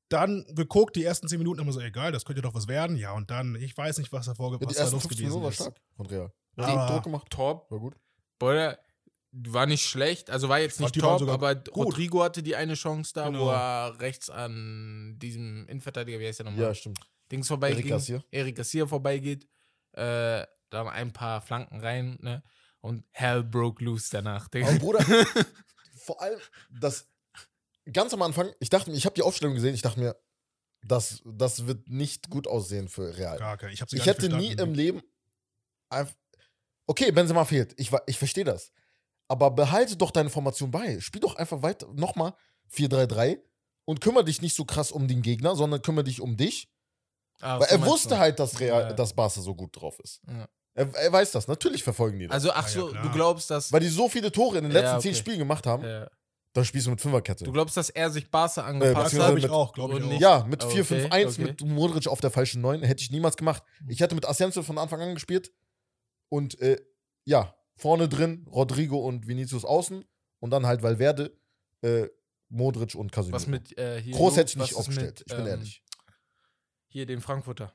Dann 0.09 0.45
geguckt, 0.55 0.95
die 0.95 1.03
ersten 1.03 1.27
10 1.27 1.37
Minuten 1.37 1.59
haben 1.59 1.67
wir 1.67 1.73
so, 1.73 1.81
egal, 1.81 2.11
das 2.11 2.25
könnte 2.25 2.41
doch 2.41 2.55
was 2.55 2.67
werden. 2.67 2.97
Ja, 2.97 3.11
und 3.13 3.29
dann, 3.29 3.55
ich 3.55 3.77
weiß 3.77 3.99
nicht, 3.99 4.11
was 4.11 4.25
davor 4.25 4.53
Ja, 4.53 4.67
was 4.67 4.75
da 4.75 4.83
los 4.85 4.91
15 5.03 5.09
gewesen 5.09 5.23
Minuten 5.27 5.43
war 5.43 5.49
ist. 5.51 5.55
stark 5.57 5.81
von 5.95 6.05
Real. 6.07 6.31
Die- 6.57 6.61
Ja, 6.61 6.91
Druck 6.91 7.03
gemacht. 7.03 7.27
Top. 7.29 7.69
War 7.71 7.79
gut. 7.79 7.95
Boah, 8.39 8.77
war 9.31 9.65
nicht 9.67 9.85
schlecht, 9.85 10.29
also 10.29 10.49
war 10.49 10.59
jetzt 10.59 10.79
nicht 10.79 10.95
die 10.95 11.01
waren 11.01 11.19
top, 11.19 11.29
aber 11.29 11.55
gut. 11.55 11.85
Rodrigo 11.87 12.23
hatte 12.23 12.41
die 12.41 12.55
eine 12.55 12.73
Chance 12.73 13.11
da, 13.13 13.27
wo 13.27 13.31
Genau. 13.31 13.51
er 13.51 13.99
rechts 13.99 14.29
an 14.29 15.17
diesem 15.19 15.67
Innenverteidiger, 15.67 16.19
wie 16.19 16.27
heißt 16.27 16.39
der 16.39 16.45
nochmal? 16.45 16.61
Ja, 16.63 16.73
stimmt. 16.73 16.99
Dings 17.31 17.47
vorbei 17.47 17.71
Eric 17.71 17.87
Garcia. 17.87 18.23
Erik 18.31 18.55
Garcia 18.55 18.87
vorbeigeht, 18.87 19.47
äh, 19.93 20.45
dann 20.71 20.87
ein 20.87 21.13
paar 21.13 21.41
Flanken 21.41 21.79
rein, 21.79 22.17
ne? 22.21 22.43
Und 22.81 23.03
Hell 23.11 23.43
broke 23.43 23.83
loose 23.83 24.09
danach. 24.11 24.47
Digga. 24.47 24.67
Aber 24.69 24.79
Bruder, 24.79 24.99
vor 25.97 26.21
allem 26.21 26.39
das 26.79 27.07
ganz 27.91 28.13
am 28.13 28.21
Anfang, 28.21 28.51
ich 28.59 28.69
dachte 28.69 28.89
mir, 28.89 28.95
ich 28.97 29.05
habe 29.05 29.15
die 29.15 29.21
Aufstellung 29.21 29.53
gesehen, 29.53 29.75
ich 29.75 29.81
dachte 29.81 29.99
mir, 29.99 30.15
das, 30.81 31.21
das 31.25 31.67
wird 31.67 31.89
nicht 31.89 32.29
gut 32.29 32.47
aussehen 32.47 32.87
für 32.87 33.15
Real. 33.17 33.37
Gar 33.37 33.57
kein. 33.57 33.73
Ich, 33.73 33.83
Ich 33.91 34.05
hätte 34.05 34.29
nie 34.29 34.53
im 34.53 34.73
Leben 34.73 35.01
einfach. 35.89 36.15
Okay, 36.87 37.11
Benzema 37.11 37.45
fehlt. 37.45 37.73
Ich, 37.77 37.91
ich 38.07 38.17
verstehe 38.17 38.45
das. 38.45 38.71
Aber 39.29 39.51
behalte 39.51 39.95
doch 39.95 40.11
deine 40.11 40.29
Formation 40.29 40.71
bei. 40.71 40.99
Spiel 40.99 41.21
doch 41.21 41.35
einfach 41.37 41.61
weiter 41.61 41.87
nochmal 41.93 42.33
4-3-3 42.73 43.39
und 43.85 44.01
kümmere 44.01 44.25
dich 44.25 44.41
nicht 44.41 44.55
so 44.55 44.65
krass 44.65 44.91
um 44.91 45.07
den 45.07 45.21
Gegner, 45.21 45.55
sondern 45.55 45.81
kümmere 45.81 46.03
dich 46.03 46.19
um 46.19 46.35
dich. 46.35 46.69
Ah, 47.41 47.59
Weil 47.59 47.67
er 47.69 47.85
wusste 47.85 48.09
du. 48.09 48.17
halt, 48.17 48.39
dass, 48.39 48.59
Real, 48.59 48.81
Ja. 48.89 48.93
dass 48.93 49.13
Barca 49.13 49.39
so 49.39 49.55
gut 49.55 49.79
drauf 49.79 49.97
ist. 49.99 50.21
Ja. 50.27 50.47
Er, 50.73 50.93
er 50.95 51.11
weiß 51.11 51.31
das. 51.31 51.47
Natürlich 51.47 51.83
verfolgen 51.83 52.19
die 52.19 52.27
das. 52.27 52.33
Also, 52.33 52.51
ach 52.51 52.63
Ja, 52.67 52.69
so, 52.81 52.93
ja, 52.93 53.01
du 53.01 53.09
glaubst, 53.11 53.49
dass. 53.49 53.71
Weil 53.71 53.79
die 53.81 53.87
so 53.87 54.09
viele 54.09 54.31
Tore 54.31 54.57
in 54.57 54.65
den 54.65 54.73
Ja, 54.73 54.81
letzten 54.81 55.01
zehn 55.01 55.11
okay. 55.11 55.19
Spielen 55.19 55.39
gemacht 55.39 55.65
haben, 55.65 55.83
äh, 55.83 56.07
dann 56.53 56.65
spielst 56.65 56.87
du 56.87 56.91
mit 56.91 56.99
Fünferkette. 57.01 57.43
du 57.45 57.51
glaubst, 57.51 57.77
dass 57.77 57.89
er 57.89 58.09
sich 58.09 58.29
Barca 58.31 58.63
angepasst 58.63 59.11
beziehungsweise 59.11 59.23
hat? 59.23 59.27
Glaube 59.27 59.39
ich 59.39 59.43
mit- 59.43 59.51
auch, 59.51 59.73
glaube 59.73 59.97
ich 59.99 60.03
auch. 60.03 60.07
nicht- 60.09 60.21
Ja, 60.21 60.45
mit 60.49 60.63
Okay, 60.63 60.83
4-5-1 60.83 61.33
okay. 61.33 61.43
mit 61.43 61.61
Modric 61.61 62.07
auf 62.07 62.19
der 62.21 62.31
falschen 62.31 62.61
9 62.61 62.81
hätte 62.83 63.03
ich 63.03 63.11
niemals 63.11 63.37
gemacht. 63.37 63.63
Ich 63.87 63.99
hätte 63.99 64.15
mit 64.15 64.25
Asensio 64.27 64.63
von 64.63 64.77
Anfang 64.77 64.99
an 65.01 65.13
gespielt 65.13 65.51
und 66.29 66.59
äh, 66.59 66.81
ja, 67.25 67.55
vorne 67.79 68.09
drin 68.09 68.45
Rodrigo 68.51 68.97
und 68.99 69.27
Vinicius 69.27 69.65
außen 69.65 70.05
und 70.39 70.49
dann 70.51 70.65
halt 70.65 70.83
Valverde, 70.83 71.35
äh, 71.81 72.07
Modric 72.49 72.95
und 72.95 73.11
Casemiro. 73.11 73.35
Was 73.35 73.47
mit 73.47 73.77
äh, 73.77 74.01
hier. 74.01 74.13
Groß 74.13 74.37
hätte 74.37 74.49
ich 74.51 74.57
nicht 74.57 74.75
aufgestellt, 74.75 75.19
mit, 75.19 75.31
ich 75.31 75.35
bin 75.35 75.45
ähm, 75.45 75.47
ehrlich. 75.47 75.83
Hier, 76.87 77.05
den 77.05 77.21
Frankfurter. 77.21 77.73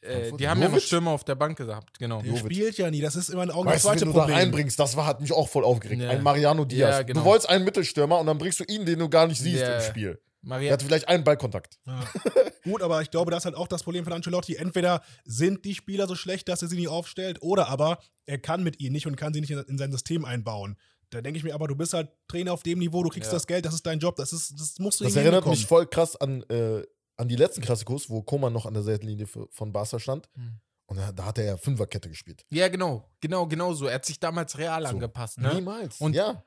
Äh, 0.00 0.12
Frankfurt? 0.12 0.40
die 0.40 0.48
haben 0.48 0.60
ja 0.60 0.66
noch 0.68 0.74
Jovic? 0.74 0.86
Stürmer 0.86 1.10
auf 1.10 1.24
der 1.24 1.34
Bank 1.34 1.58
gehabt, 1.58 1.98
genau. 1.98 2.22
Der 2.22 2.30
Jovic. 2.32 2.52
spielt 2.52 2.78
ja 2.78 2.90
nie. 2.90 3.00
Das 3.00 3.16
ist 3.16 3.30
immer 3.30 3.42
ein 3.42 3.50
Augen 3.50 3.68
das 3.68 3.84
Weißt 3.84 4.02
du, 4.02 4.06
wenn 4.06 4.12
du 4.12 4.14
da 4.14 4.20
Problem. 4.20 4.36
reinbringst, 4.36 4.78
das 4.78 4.96
war, 4.96 5.06
hat 5.06 5.20
mich 5.20 5.32
auch 5.32 5.48
voll 5.48 5.64
aufgeregt. 5.64 6.02
Ja. 6.02 6.10
Ein 6.10 6.22
Mariano 6.22 6.64
Diaz. 6.64 6.90
Ja, 6.90 7.02
genau. 7.02 7.20
Du 7.20 7.26
wolltest 7.26 7.48
einen 7.48 7.64
Mittelstürmer 7.64 8.20
und 8.20 8.26
dann 8.26 8.38
bringst 8.38 8.60
du 8.60 8.64
ihn, 8.64 8.86
den 8.86 8.98
du 8.98 9.08
gar 9.08 9.26
nicht 9.26 9.40
siehst 9.40 9.62
Ja. 9.62 9.76
im 9.76 9.82
Spiel. 9.82 10.20
Er 10.42 10.48
Maria, 10.48 10.72
hatte 10.72 10.84
vielleicht 10.84 11.08
einen 11.08 11.24
Ballkontakt. 11.24 11.78
Ja. 11.86 12.04
Gut, 12.64 12.82
aber 12.82 13.02
ich 13.02 13.10
glaube, 13.10 13.30
das 13.30 13.40
ist 13.40 13.44
halt 13.46 13.54
auch 13.56 13.68
das 13.68 13.82
Problem 13.82 14.04
von 14.04 14.12
Ancelotti. 14.12 14.56
Entweder 14.56 15.02
sind 15.24 15.64
die 15.64 15.74
Spieler 15.74 16.06
so 16.06 16.14
schlecht, 16.14 16.48
dass 16.48 16.62
er 16.62 16.68
sie 16.68 16.76
nicht 16.76 16.88
aufstellt, 16.88 17.38
oder 17.42 17.68
aber 17.68 17.98
er 18.26 18.38
kann 18.38 18.62
mit 18.62 18.80
ihnen 18.80 18.92
nicht 18.92 19.06
und 19.06 19.16
kann 19.16 19.32
sie 19.32 19.40
nicht 19.40 19.50
in, 19.50 19.58
in 19.60 19.78
sein 19.78 19.90
System 19.92 20.24
einbauen. 20.24 20.76
Da 21.10 21.22
denke 21.22 21.38
ich 21.38 21.44
mir 21.44 21.54
aber, 21.54 21.66
du 21.68 21.74
bist 21.74 21.94
halt 21.94 22.10
Trainer 22.28 22.52
auf 22.52 22.62
dem 22.62 22.78
Niveau, 22.78 23.02
du 23.02 23.08
kriegst 23.08 23.28
Ja. 23.30 23.36
das 23.36 23.46
Geld, 23.46 23.64
das 23.64 23.74
ist 23.74 23.86
dein 23.86 23.98
Job, 23.98 24.16
das, 24.16 24.32
ist, 24.32 24.52
das 24.60 24.78
musst 24.78 25.00
du 25.00 25.04
Das 25.04 25.16
erinnert 25.16 25.46
mich 25.46 25.66
voll 25.66 25.86
krass 25.86 26.14
an, 26.16 26.42
äh, 26.50 26.82
an 27.16 27.28
die 27.28 27.36
letzten 27.36 27.62
Klassikos, 27.62 28.10
wo 28.10 28.22
Koman 28.22 28.52
noch 28.52 28.66
an 28.66 28.74
der 28.74 28.82
Seitenlinie 28.82 29.26
von 29.26 29.72
Barca 29.72 29.98
stand. 29.98 30.28
Hm. 30.34 30.60
Und 30.86 30.96
da, 30.98 31.12
da 31.12 31.24
hat 31.26 31.38
er 31.38 31.44
ja 31.44 31.56
Fünferkette 31.56 32.08
gespielt. 32.08 32.44
ja, 32.50 32.68
genau, 32.68 33.10
genau, 33.20 33.46
genau 33.46 33.72
so. 33.74 33.86
Er 33.86 33.96
hat 33.96 34.04
sich 34.06 34.20
damals 34.20 34.56
real 34.56 34.82
So. 34.82 34.88
angepasst, 34.88 35.38
ne? 35.38 35.54
Niemals. 35.54 35.98
Und- 36.00 36.14
ja. 36.14 36.44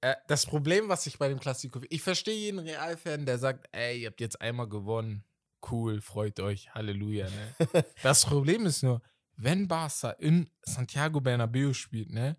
Äh, 0.00 0.14
das 0.28 0.46
Problem, 0.46 0.88
was 0.88 1.06
ich 1.06 1.18
bei 1.18 1.28
dem 1.28 1.40
Klassiko. 1.40 1.80
Ich 1.90 2.02
verstehe 2.02 2.36
jeden 2.36 2.58
Real-Fan, 2.58 3.26
der 3.26 3.38
sagt, 3.38 3.68
ey, 3.72 4.02
ihr 4.02 4.08
habt 4.08 4.20
jetzt 4.20 4.40
einmal 4.40 4.68
gewonnen. 4.68 5.24
Cool, 5.70 6.00
freut 6.00 6.40
euch, 6.40 6.74
Halleluja, 6.74 7.26
ne? 7.28 7.84
das 8.02 8.24
Problem 8.24 8.64
ist 8.64 8.82
nur, 8.82 9.02
wenn 9.36 9.68
Barca 9.68 10.10
in 10.12 10.50
Santiago 10.62 11.20
Bernabeu 11.20 11.72
spielt, 11.74 12.10
ne? 12.10 12.36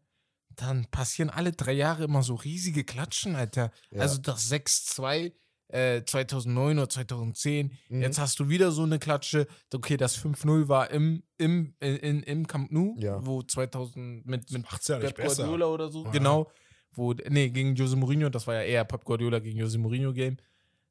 Dann 0.50 0.86
passieren 0.90 1.30
alle 1.30 1.52
drei 1.52 1.74
Jahre 1.74 2.04
immer 2.04 2.24
so 2.24 2.36
riesige 2.36 2.84
Klatschen, 2.84 3.36
Alter. 3.36 3.72
Ja. 3.92 4.02
Also 4.02 4.20
das 4.20 4.52
6-2 4.52 5.32
äh, 5.72 6.04
2009 6.04 6.78
oder 6.80 6.90
2010. 6.90 7.72
Mhm. 7.90 8.02
Jetzt 8.02 8.20
hast 8.20 8.40
du 8.40 8.50
wieder 8.50 8.72
so 8.72 8.84
eine 8.84 9.00
Klatsche. 9.00 9.48
Okay, 9.74 9.98
das 9.98 10.18
5-0 10.18 10.68
war 10.68 10.92
im, 10.92 11.24
im, 11.38 11.76
in, 11.80 12.24
im 12.24 12.48
Camp 12.48 12.72
Nou, 12.72 12.96
Ja. 12.98 13.26
wo 13.26 13.42
2000 13.42 14.26
mit, 14.26 14.52
mit 14.52 14.66
ja 14.88 15.00
Pep. 15.00 15.16
Guardiola 15.16 15.68
oder 15.68 15.90
so. 15.90 16.04
Ja. 16.06 16.12
Genau. 16.12 16.52
Wo, 16.94 17.14
nee, 17.30 17.50
gegen 17.50 17.76
Jose 17.76 17.96
Mourinho, 17.96 18.30
das 18.30 18.46
war 18.48 18.56
ja 18.56 18.62
eher 18.64 18.84
Pep 18.86 19.04
Guardiola 19.06 19.40
gegen 19.40 19.58
Jose 19.60 19.78
Mourinho 19.78 20.12
Game. 20.14 20.38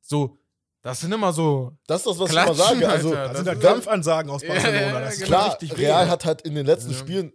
So, 0.00 0.38
das 0.82 1.00
sind 1.00 1.12
immer 1.12 1.32
so. 1.32 1.72
Das 1.86 2.00
ist 2.00 2.06
das, 2.06 2.18
was 2.18 2.30
Klatschen, 2.30 2.54
ich 2.54 2.60
immer 2.60 2.80
sage. 2.80 2.88
Also, 2.88 3.08
Alter, 3.14 3.28
Das 3.34 3.44
sind 3.44 3.52
ist- 3.54 3.60
Kampfansagen 3.62 4.30
aus 4.30 4.42
Ja, 4.44 4.48
Barcelona. 4.48 4.80
ja, 4.80 5.00
das 5.00 5.12
ist 5.14 5.18
genau. 5.24 5.28
klar, 5.28 5.46
richtig 5.52 5.76
weh. 5.78 5.86
Real 5.86 6.08
hat 6.08 6.24
halt 6.24 6.40
in 6.42 6.54
den 6.54 6.64
letzten 6.66 6.92
Ja. 6.92 6.96
Spielen 6.98 7.32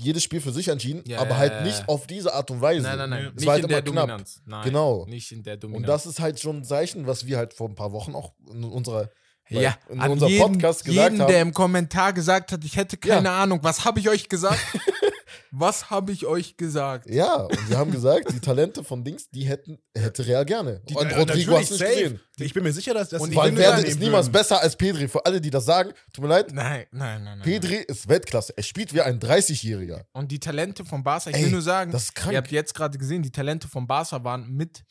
jedes 0.00 0.22
Spiel 0.22 0.40
für 0.40 0.52
sich 0.52 0.68
entschieden, 0.68 1.02
Ja, 1.06 1.18
aber 1.18 1.30
ja, 1.30 1.36
halt 1.38 1.52
ja, 1.52 1.60
nicht 1.62 1.80
ja. 1.80 1.88
auf 1.88 2.06
diese 2.06 2.32
Art 2.32 2.50
und 2.50 2.60
Weise. 2.60 2.82
Nein, 2.86 2.98
nein, 2.98 3.10
nein. 3.10 3.24
Es 3.26 3.34
Nicht 3.34 3.46
war 3.46 3.52
halt 3.54 3.64
in 3.64 3.68
der 3.68 3.78
immer 3.80 3.90
knapp. 3.92 4.06
Dominanz. 4.08 4.42
Nein, 4.46 4.64
Genau. 4.64 5.06
Nicht 5.06 5.32
in 5.32 5.42
der 5.42 5.56
Dominanz. 5.56 5.82
Und 5.82 5.88
das 5.88 6.06
ist 6.06 6.20
halt 6.20 6.40
schon 6.40 6.58
ein 6.58 6.64
Zeichen, 6.64 7.06
was 7.06 7.26
wir 7.26 7.36
halt 7.36 7.52
vor 7.52 7.68
ein 7.68 7.74
paar 7.74 7.92
Wochen 7.92 8.14
auch 8.14 8.32
in 8.50 8.64
unserer 8.64 9.10
ja, 9.50 9.76
in 9.90 10.00
an 10.00 10.12
unserem 10.12 10.32
jeden, 10.32 10.52
Podcast 10.52 10.86
gesagt 10.86 11.10
jeden, 11.10 11.20
haben. 11.20 11.30
der 11.30 11.42
im 11.42 11.52
Kommentar 11.52 12.14
gesagt 12.14 12.50
hat, 12.50 12.64
ich 12.64 12.76
hätte 12.76 12.96
keine 12.96 13.28
Ja. 13.28 13.42
Ahnung. 13.42 13.58
Was 13.62 13.84
habe 13.84 14.00
ich 14.00 14.08
euch 14.08 14.28
gesagt? 14.30 14.58
Was 15.50 15.90
habe 15.90 16.12
ich 16.12 16.26
euch 16.26 16.56
gesagt? 16.56 17.08
Ja, 17.08 17.34
und 17.42 17.68
wir 17.70 17.78
haben 17.78 17.90
gesagt, 17.90 18.30
die 18.32 18.40
Talente 18.40 18.82
von 18.84 19.04
Dings, 19.04 19.28
die 19.30 19.44
hätten, 19.46 19.78
hätte 19.96 20.26
Real 20.26 20.44
gerne. 20.44 20.80
Die- 20.88 20.94
und 20.94 21.10
äh, 21.10 21.14
Rodrigo 21.16 21.56
hast 21.56 21.70
du 21.70 21.74
nicht 21.74 21.80
safe. 21.82 21.92
gesehen. 22.02 22.20
Ich 22.38 22.52
bin 22.54 22.62
mir 22.64 22.72
sicher, 22.72 22.94
dass, 22.94 23.08
dass 23.10 23.22
Und 23.22 23.34
Valverde 23.34 23.82
ist 23.82 23.98
niemals 24.00 24.26
würden. 24.26 24.32
besser 24.32 24.60
als 24.60 24.76
Pedri. 24.76 25.06
Für 25.08 25.24
alle, 25.24 25.40
die 25.40 25.50
das 25.50 25.64
sagen, 25.64 25.92
tut 26.12 26.22
mir 26.22 26.28
leid. 26.28 26.52
Nein, 26.52 26.86
nein, 26.90 27.22
nein, 27.24 27.38
nein. 27.38 27.44
Pedri 27.44 27.76
ist 27.76 28.08
Weltklasse. 28.08 28.54
Er 28.56 28.62
spielt 28.62 28.92
wie 28.94 29.00
ein 29.02 29.20
30-Jähriger. 29.20 30.04
Und 30.12 30.30
die 30.32 30.40
Talente 30.40 30.84
von 30.84 31.02
Barca, 31.04 31.30
ich 31.30 31.36
Ey, 31.36 31.44
will 31.44 31.50
nur 31.52 31.62
sagen, 31.62 31.92
das 31.92 32.04
ist 32.04 32.14
krank. 32.14 32.32
ihr 32.32 32.38
habt 32.38 32.50
jetzt 32.50 32.74
gerade 32.74 32.98
gesehen, 32.98 33.22
die 33.22 33.30
Talente 33.32 33.68
von 33.68 33.86
Barca 33.86 34.24
waren 34.24 34.50
mit 34.50 34.84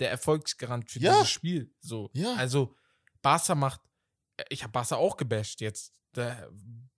der 0.00 0.10
Erfolgsgarant 0.10 0.90
für 0.90 0.98
Ja. 0.98 1.12
dieses 1.14 1.30
Spiel. 1.30 1.72
So. 1.80 2.08
Ja. 2.14 2.34
Also, 2.36 2.74
Barca 3.20 3.54
macht, 3.54 3.80
ich 4.48 4.62
habe 4.62 4.72
Barca 4.72 4.96
auch 4.96 5.18
gebasht 5.18 5.60
jetzt, 5.60 5.92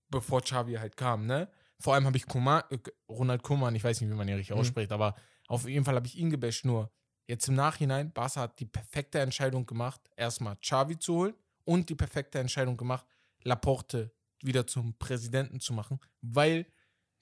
bevor 0.08 0.40
Xavi 0.42 0.74
halt 0.74 0.96
kam, 0.96 1.26
ne? 1.26 1.48
Vor 1.82 1.94
allem 1.94 2.06
habe 2.06 2.16
ich 2.16 2.26
Koeman, 2.26 2.62
äh, 2.70 2.78
Ronald 3.08 3.42
Koeman, 3.42 3.74
ich 3.74 3.82
weiß 3.84 4.00
nicht, 4.00 4.10
wie 4.10 4.14
man 4.14 4.28
ihn 4.28 4.34
richtig 4.36 4.54
Mhm. 4.54 4.60
ausspricht, 4.60 4.92
aber 4.92 5.16
auf 5.48 5.68
jeden 5.68 5.84
Fall 5.84 5.96
habe 5.96 6.06
ich 6.06 6.16
ihn 6.16 6.30
gebasht. 6.30 6.64
Nur 6.64 6.92
jetzt 7.26 7.48
im 7.48 7.54
Nachhinein, 7.54 8.12
Barca 8.12 8.42
hat 8.42 8.60
die 8.60 8.66
perfekte 8.66 9.18
Entscheidung 9.18 9.66
gemacht, 9.66 10.00
erstmal 10.16 10.56
Xavi 10.56 10.98
zu 10.98 11.14
holen 11.14 11.34
und 11.64 11.88
die 11.90 11.94
perfekte 11.96 12.38
Entscheidung 12.38 12.76
gemacht, 12.76 13.06
Laporte 13.42 14.12
wieder 14.42 14.66
zum 14.66 14.96
Präsidenten 14.98 15.60
zu 15.60 15.72
machen, 15.72 15.98
weil 16.20 16.66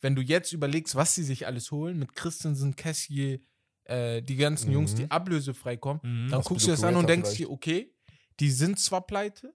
wenn 0.02 0.14
du 0.14 0.22
jetzt 0.22 0.52
überlegst, 0.52 0.94
was 0.94 1.14
sie 1.14 1.22
sich 1.24 1.46
alles 1.46 1.70
holen, 1.70 1.98
mit 1.98 2.14
Christensen, 2.14 2.76
Kessier, 2.76 3.40
äh, 3.84 4.22
die 4.22 4.36
ganzen 4.36 4.72
Jungs, 4.72 4.92
Mhm. 4.92 4.96
die 4.96 5.10
ablösefrei 5.10 5.76
kommen, 5.76 6.00
Mhm. 6.02 6.28
dann 6.30 6.38
Was 6.40 6.46
guckst 6.46 6.66
du 6.66 6.70
das 6.70 6.84
an 6.84 6.96
und 6.96 7.08
denkst 7.08 7.28
vielleicht. 7.30 7.38
dir, 7.40 7.50
okay, 7.50 7.94
die 8.40 8.50
sind 8.50 8.78
zwar 8.78 9.06
pleite 9.06 9.54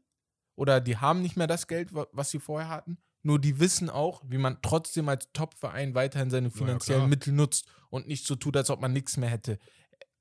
oder 0.56 0.80
die 0.82 0.98
haben 0.98 1.22
nicht 1.24 1.36
mehr 1.38 1.48
das 1.48 1.68
Geld, 1.68 1.94
wa- 1.94 2.08
was 2.12 2.30
sie 2.32 2.39
vorher 2.39 2.70
hatten, 2.70 2.98
Nur 3.25 3.39
die 3.39 3.59
wissen 3.59 3.89
auch, 3.89 4.21
wie 4.27 4.38
man 4.38 4.59
trotzdem 4.61 5.09
als 5.09 5.27
Top-Verein 5.33 5.95
weiterhin 5.95 6.29
seine 6.29 6.51
finanziellen 6.51 7.01
klar. 7.01 7.09
Mittel 7.09 7.33
nutzt 7.33 7.65
und 7.89 8.07
nicht 8.07 8.23
so 8.27 8.35
tut, 8.35 8.55
als 8.55 8.69
ob 8.69 8.79
man 8.81 8.93
nichts 8.93 9.17
mehr 9.17 9.29
hätte. 9.29 9.57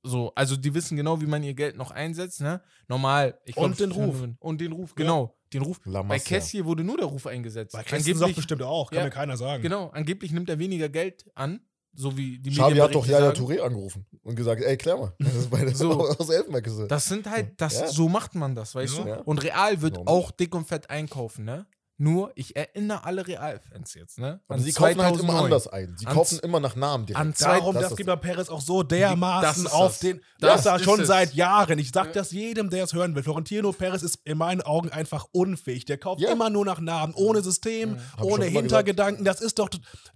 So, 0.03 0.33
also 0.35 0.57
die 0.57 0.73
wissen 0.73 0.97
genau, 0.97 1.21
wie 1.21 1.27
man 1.27 1.43
ihr 1.43 1.53
Geld 1.53 1.77
noch 1.77 1.91
einsetzt, 1.91 2.41
ne? 2.41 2.63
Normal. 2.89 3.39
Ich 3.45 3.57
Und 3.59 3.79
den 3.79 3.91
Ruf. 3.93 4.23
Und 4.39 4.61
den 4.63 4.73
Ruf, 4.73 4.95
genau. 4.95 5.37
Den 5.53 5.61
Ruf. 5.63 5.81
Bei. 5.85 6.19
Cassie 6.19 6.65
wurde 6.65 6.83
nur 6.83 6.97
der 6.97 7.07
Ruf 7.07 7.27
eingesetzt. 7.27 7.75
Bei 7.75 7.83
doch 7.83 7.93
Angeblich- 7.93 8.37
bestimmt 8.37 8.63
auch, 8.63 8.91
kann 8.91 8.99
Ja. 9.01 9.05
mir 9.05 9.11
keiner 9.11 9.37
sagen. 9.37 9.63
Genau, 9.63 9.89
angeblich 9.91 10.33
nimmt 10.33 10.49
er 10.49 10.59
weniger 10.59 10.89
Geld 10.89 11.27
an, 11.35 11.61
so 11.95 12.17
wie 12.17 12.39
die 12.39 12.51
Xavi 12.51 12.77
hat 12.79 12.95
doch 12.95 13.07
Yaya. 13.07 13.33
Touré 13.33 13.61
angerufen 13.61 14.07
und 14.23 14.35
gesagt, 14.35 14.63
ey, 14.63 14.77
klär 14.79 14.97
mal. 14.97 15.13
Das 15.19 15.35
ist 15.35 15.53
meine 15.53 15.75
So. 15.75 15.91
aus 16.19 16.29
Elfenbeinküste. 16.31 16.87
Das 16.89 17.05
sind 17.07 17.29
halt, 17.29 17.53
das, 17.61 17.81
Ja. 17.81 17.87
so 17.89 18.09
macht 18.09 18.35
man 18.35 18.55
das, 18.55 18.75
weißt 18.75 18.97
Ja. 18.97 19.03
du? 19.03 19.09
Ja. 19.11 19.17
Und 19.21 19.43
Real 19.45 19.81
wird 19.83 19.95
Normal. 19.97 20.15
auch 20.15 20.31
dick 20.33 20.55
und 20.55 20.67
fett 20.67 20.89
einkaufen, 20.91 21.45
ne? 21.45 21.67
Nur, 21.97 22.33
ich 22.35 22.57
erinnere 22.57 23.05
alle 23.05 23.25
Real-Fans 23.25 23.95
jetzt, 23.95 24.19
ne? 24.19 24.41
An 24.49 24.59
sie 24.59 24.73
kaufen 24.73 25.01
halt 25.01 25.15
immer 25.15 25.29
2009. 25.35 25.45
anders 25.45 25.69
ein. 25.69 25.95
Sie 25.97 26.07
An 26.07 26.15
kaufen 26.15 26.39
immer 26.41 26.59
nach 26.59 26.75
Namen 26.75 27.07
direkt. 27.07 27.21
An 27.25 27.35
Darum, 27.39 27.77
ist 27.77 27.97
gibt 27.97 28.01
das. 28.01 28.07
bei 28.07 28.17
Perez 28.17 28.49
auch 28.49 28.61
so 28.61 28.83
dermaßen 28.83 29.69
auf 29.69 29.93
das. 29.93 29.99
den. 30.01 30.21
Das 30.41 30.65
Das, 30.65 30.81
ist 30.81 30.85
schon 30.85 31.01
es. 31.03 31.07
seit 31.07 31.35
Jahren. 31.35 31.79
Ich 31.79 31.93
sag 31.95 32.13
das 32.13 32.33
jedem, 32.33 32.69
der 32.69 32.83
es 32.85 32.95
hören 32.95 33.15
will. 33.15 33.23
Florentino 33.23 33.71
Perez 33.71 34.03
ist 34.03 34.19
in 34.25 34.39
meinen 34.39 34.61
Augen 34.63 34.91
einfach 34.91 35.27
unfähig. 35.31 35.85
Der 35.85 35.97
kauft 35.99 36.21
Ja. 36.21 36.33
immer 36.33 36.51
nur 36.51 36.65
nach 36.65 36.81
Namen, 36.81 37.15
ohne 37.15 37.43
System, 37.43 37.97
Hab 38.17 38.19
ich 38.19 38.25
ohne 38.25 38.47
Hintergedanken. 38.47 39.25
Das 39.25 39.41
ist 39.41 39.61
doch 39.61 39.69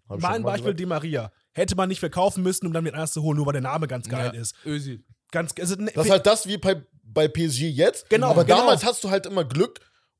Hab 0.08 0.20
mein 0.20 0.42
Beispiel 0.42 0.72
gesagt. 0.74 0.80
Di 0.80 0.86
Maria. 0.86 1.30
Hätte 1.52 1.76
man 1.76 1.88
nicht 1.88 2.00
verkaufen 2.00 2.42
müssen, 2.42 2.66
um 2.66 2.72
dann 2.72 2.84
den 2.84 2.94
ersten 2.94 3.20
zu 3.20 3.22
holen, 3.22 3.36
nur 3.36 3.46
weil 3.46 3.52
der 3.52 3.62
Name 3.62 3.86
ganz 3.86 4.08
geil 4.08 4.32
Ja, 4.34 4.40
ist. 4.40 4.54
Özil. 4.66 5.04
Ganz, 5.30 5.52
also, 5.60 5.76
ne, 5.76 5.92
Das 5.94 6.06
ist 6.06 6.10
halt 6.10 6.26
das 6.26 6.46
wie 6.48 6.56
bei, 6.58 6.82
bei 7.04 7.28
PSG 7.28 7.68
jetzt. 7.70 8.10
Genau, 8.10 8.30
Aber 8.30 8.44
genau. 8.44 8.58
damals 8.58 8.84
hast 8.84 9.04
du 9.04 9.10
halt 9.10 9.26
immer 9.26 9.44
Glück 9.44 9.78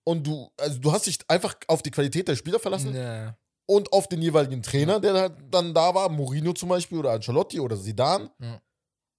und 0.09 0.27
du, 0.27 0.51
also 0.59 0.79
du 0.79 0.90
hast 0.90 1.07
dich 1.07 1.18
einfach 1.29 1.55
auf 1.66 1.83
die 1.83 1.90
Qualität 1.90 2.29
der 2.29 2.35
Spieler 2.37 2.59
verlassen 2.59 2.94
Ja. 2.94 3.37
und 3.66 3.92
auf 3.92 4.09
den 4.09 4.23
jeweiligen 4.23 4.62
Trainer, 4.62 5.01
der 5.01 5.12
halt 5.12 5.35
dann 5.51 5.75
da 5.75 5.94
war, 5.94 6.09
Mourinho 6.09 6.55
zum 6.55 6.71
Beispiel 6.71 6.97
oder 6.99 7.11
Ancelotti 7.12 7.61
oder 7.61 7.77
Zidane. 7.79 8.31
Ja. 8.40 8.59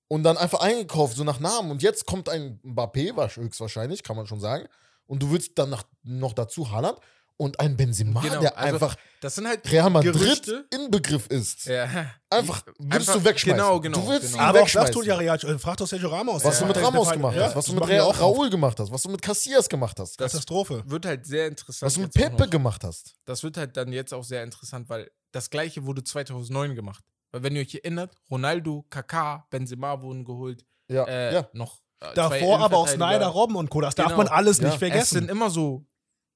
Und 0.07 0.23
dann 0.23 0.37
einfach 0.37 0.61
eingekauft, 0.61 1.15
so 1.15 1.23
nach 1.23 1.39
Namen. 1.39 1.69
Und 1.69 1.83
jetzt 1.83 2.07
kommt 2.07 2.27
ein 2.29 2.59
Mbappé, 2.63 3.13
höchstwahrscheinlich, 3.35 4.01
kann 4.01 4.15
man 4.15 4.25
schon 4.25 4.39
sagen. 4.39 4.67
Und 5.05 5.21
du 5.21 5.29
willst 5.29 5.51
dann 5.59 5.69
nach, 5.69 5.83
noch 6.01 6.33
dazu 6.33 6.71
Haaland 6.71 6.97
und 7.39 7.59
ein 7.59 7.77
Benzema, 7.77 8.19
Genau, 8.21 8.41
der 8.41 8.57
also 8.57 8.75
einfach 8.75 8.95
Das 9.21 9.35
sind 9.35 9.47
halt 9.47 9.69
Real 9.71 9.89
Madrid 9.89 10.13
Gerüchte. 10.13 10.65
Inbegriff 10.71 11.27
ist. 11.27 11.65
Ja. 11.65 11.87
Einfach, 12.29 12.63
würdest 12.77 13.09
Einfach- 13.09 13.13
du 13.21 13.25
wegschmeißen. 13.25 13.57
genau, 13.57 13.79
genau, 13.79 13.99
Du 14.01 14.07
willst 14.09 14.31
genau. 14.33 14.37
ihn 14.37 14.41
aber 14.41 14.59
auch 14.59 14.63
das 14.65 14.75
wegschmeißen. 14.75 14.93
tut 14.93 15.05
ja 15.05 15.15
Real. 15.15 15.37
äh, 15.37 15.57
Frag 15.57 15.77
doch 15.77 15.87
Sergio 15.87 16.09
Ramos. 16.09 16.43
Was 16.43 16.59
Ja. 16.59 16.67
du 16.67 16.73
mit 16.73 16.83
Ramos 16.85 17.09
gemacht 17.11 17.35
ja, 17.37 17.43
hast, 17.45 17.55
was 17.55 17.65
du 17.65 17.71
mit 17.71 17.79
machen 17.79 17.91
wir 17.91 18.01
Ra 18.01 18.05
auch 18.07 18.19
Raúl 18.19 18.49
gemacht 18.49 18.77
hast, 18.79 18.91
was 18.91 19.01
du 19.01 19.09
mit 19.09 19.21
Casillas 19.21 19.69
gemacht 19.69 19.97
hast, 19.99 20.19
Das 20.19 20.33
Katastrophe. 20.33 20.83
wird 20.85 21.05
halt 21.05 21.25
sehr 21.25 21.47
interessant. 21.47 21.87
was 21.87 21.93
du 21.93 22.01
mit 22.01 22.13
Pepe 22.13 22.49
gemacht 22.49 22.83
hast. 22.83 23.15
Das 23.25 23.41
wird 23.41 23.55
halt 23.57 23.75
dann 23.77 23.91
jetzt 23.93 24.13
auch 24.13 24.23
sehr 24.23 24.43
interessant, 24.43 24.89
weil 24.89 25.09
das 25.31 25.49
gleiche 25.49 25.85
wurde 25.85 26.03
2009 26.03 26.75
gemacht. 26.75 27.03
Weil 27.31 27.43
wenn 27.43 27.55
ihr 27.55 27.61
euch 27.61 27.73
erinnert, 27.75 28.13
Ronaldo, 28.29 28.85
Kaká, 28.89 29.45
Benzema 29.49 30.01
wurden 30.01 30.25
geholt, 30.25 30.65
Ja, 30.89 31.05
äh, 31.05 31.33
ja. 31.35 31.47
noch 31.53 31.79
äh, 32.01 32.13
Davor 32.15 32.59
aber 32.59 32.77
auch. 32.77 32.87
Snyder, 32.87 33.27
Robben 33.27 33.55
und 33.55 33.69
Co. 33.69 33.81
Das 33.81 33.93
darf 33.95 34.07
Genau. 34.07 34.17
man 34.19 34.27
alles 34.29 34.57
Ja. 34.59 34.65
nicht 34.65 34.73
Es 34.75 34.79
vergessen. 34.79 35.15
sind 35.15 35.29
immer 35.31 35.49
so, 35.49 35.85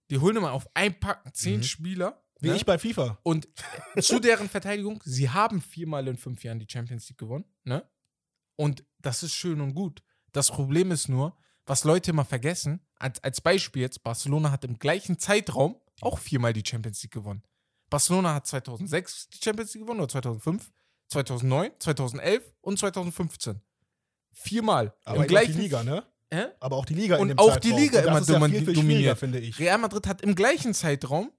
die 0.10 0.18
holen 0.20 0.38
immer 0.38 0.52
auf 0.52 0.68
ein 0.74 1.00
Packen 1.00 1.34
zehn 1.34 1.58
Mhm. 1.60 1.64
Spieler. 1.64 2.24
Wie 2.40 2.50
ne? 2.50 2.56
ich 2.56 2.66
bei 2.66 2.78
FIFA. 2.78 3.20
Und 3.24 3.48
zu 4.02 4.20
deren 4.20 4.50
Verteidigung, 4.50 5.02
sie 5.06 5.30
haben 5.30 5.62
viermal 5.62 6.08
in 6.08 6.18
fünf 6.18 6.44
Jahren 6.44 6.60
die 6.60 6.68
Champions 6.70 7.08
League 7.10 7.18
gewonnen. 7.18 7.46
Ne? 7.64 7.88
Und 8.56 8.84
das 9.00 9.24
ist 9.24 9.34
schön 9.34 9.62
und 9.62 9.74
gut. 9.74 10.04
Das 10.34 10.50
Problem 10.52 10.92
ist 10.92 11.08
nur, 11.08 11.38
was 11.66 11.86
Leute 11.86 12.12
immer 12.12 12.26
vergessen, 12.26 12.86
als, 12.96 13.24
als 13.24 13.40
Beispiel 13.40 13.82
jetzt, 13.84 14.04
Barcelona 14.04 14.52
hat 14.52 14.66
im 14.66 14.78
gleichen 14.78 15.20
Zeitraum 15.20 15.80
auch 16.02 16.20
viermal 16.20 16.52
die 16.54 16.64
Champions 16.66 17.02
League 17.04 17.14
gewonnen. 17.14 17.44
Barcelona 17.90 18.34
hat 18.34 18.48
2006 18.48 19.30
die 19.30 19.40
Champions 19.44 19.74
League 19.74 19.84
gewonnen 19.84 20.02
oder 20.02 20.10
2005, 20.10 20.72
2009, 21.10 21.72
2011 21.80 22.54
und 22.62 22.80
2015. 22.80 23.62
Viermal. 24.32 24.94
Aber 25.06 25.22
Im 25.22 25.28
gleichen 25.28 25.60
Liga, 25.60 25.84
ne? 25.84 26.04
Hä? 26.34 26.46
Aber 26.60 26.78
auch 26.78 26.86
die 26.86 26.94
Liga 26.96 27.18
Und 27.18 27.30
in 27.30 27.36
dem 27.36 27.40
auch 27.40 27.58
die 27.58 27.70
Zeitraum. 27.70 27.80
Liga 27.82 27.98
Und 28.00 28.06
das 28.06 28.30
immer 28.30 28.46
ist 28.48 28.52
ja 28.54 28.58
viel, 28.58 28.66
viel 28.66 28.74
dominiert. 28.74 29.20
finde 29.20 29.40
ich. 29.40 29.60
Real 29.60 29.78
Madrid 29.78 30.08
hat 30.08 30.22
im 30.22 30.34
gleichen 30.36 30.74
Zeitraum 30.74 31.32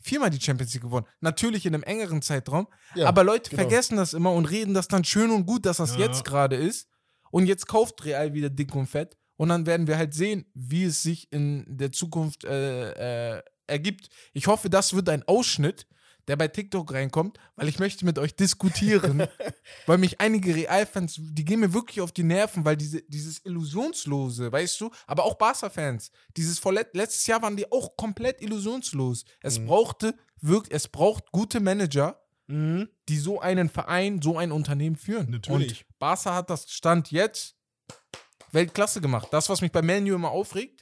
viermal 0.00 0.30
die 0.30 0.40
Champions 0.40 0.72
League 0.74 0.82
gewonnen. 0.82 1.06
Natürlich 1.20 1.66
in 1.66 1.74
einem 1.74 1.82
engeren 1.84 2.22
Zeitraum. 2.22 2.66
Ja, 2.94 3.06
aber 3.08 3.24
Leute 3.24 3.50
genau. 3.50 3.62
vergessen 3.62 3.96
das 3.96 4.14
immer 4.14 4.32
und 4.32 4.46
reden 4.46 4.74
das 4.74 4.88
dann 4.88 5.04
schön 5.04 5.30
und 5.30 5.46
gut, 5.46 5.64
dass 5.66 5.76
das 5.78 5.94
Ja. 5.96 6.06
jetzt 6.06 6.24
gerade 6.24 6.56
ist. 6.56 6.88
Und 7.30 7.46
jetzt 7.46 7.66
kauft 7.66 8.04
Real 8.04 8.32
wieder 8.34 8.50
dick 8.50 8.74
und 8.74 8.86
fett. 8.86 9.16
Und 9.36 9.48
dann 9.48 9.64
werden 9.66 9.86
wir 9.86 9.96
halt 9.96 10.12
sehen, 10.14 10.44
wie 10.54 10.84
es 10.84 11.02
sich 11.02 11.32
in 11.32 11.64
der 11.68 11.90
Zukunft 11.92 12.44
äh, 12.44 13.36
äh, 13.38 13.42
ergibt. 13.66 14.08
Ich 14.34 14.46
hoffe, 14.46 14.68
das 14.70 14.92
wird 14.94 15.08
ein 15.08 15.22
Ausschnitt, 15.26 15.86
der 16.28 16.36
bei 16.36 16.48
TikTok 16.48 16.92
reinkommt, 16.92 17.38
weil 17.56 17.68
ich 17.68 17.78
möchte 17.78 18.04
mit 18.04 18.18
euch 18.18 18.34
diskutieren, 18.36 19.26
weil 19.86 19.98
mich 19.98 20.20
einige 20.20 20.54
Real-Fans, 20.54 21.16
die 21.18 21.44
gehen 21.44 21.60
mir 21.60 21.72
wirklich 21.74 22.00
auf 22.00 22.12
die 22.12 22.22
Nerven, 22.22 22.64
weil 22.64 22.76
diese, 22.76 23.02
dieses 23.02 23.44
Illusionslose, 23.44 24.52
weißt 24.52 24.80
du, 24.80 24.90
aber 25.06 25.24
auch 25.24 25.34
Barca-Fans, 25.34 26.10
dieses 26.36 26.58
vorlet 26.58 26.94
letztes 26.94 27.26
Jahr 27.26 27.42
waren 27.42 27.56
die 27.56 27.70
auch 27.70 27.96
komplett 27.96 28.40
illusionslos. 28.40 29.24
Es 29.40 29.58
Mhm. 29.58 29.66
brauchte 29.66 30.14
wirklich, 30.40 30.74
es 30.74 30.88
braucht 30.88 31.32
gute 31.32 31.60
Manager, 31.60 32.18
Mhm. 32.48 32.88
die 33.08 33.18
so 33.18 33.40
einen 33.40 33.68
Verein, 33.68 34.20
so 34.20 34.36
ein 34.38 34.52
Unternehmen 34.52 34.96
führen. 34.96 35.30
Natürlich. 35.30 35.84
Und 35.88 35.98
Barca 35.98 36.34
hat 36.34 36.50
das 36.50 36.70
Stand 36.70 37.10
jetzt 37.10 37.56
Weltklasse 38.50 39.00
gemacht. 39.00 39.28
Das, 39.30 39.48
was 39.48 39.60
mich 39.60 39.72
bei 39.72 39.82
Manu 39.82 40.14
immer 40.14 40.30
aufregt, 40.30 40.81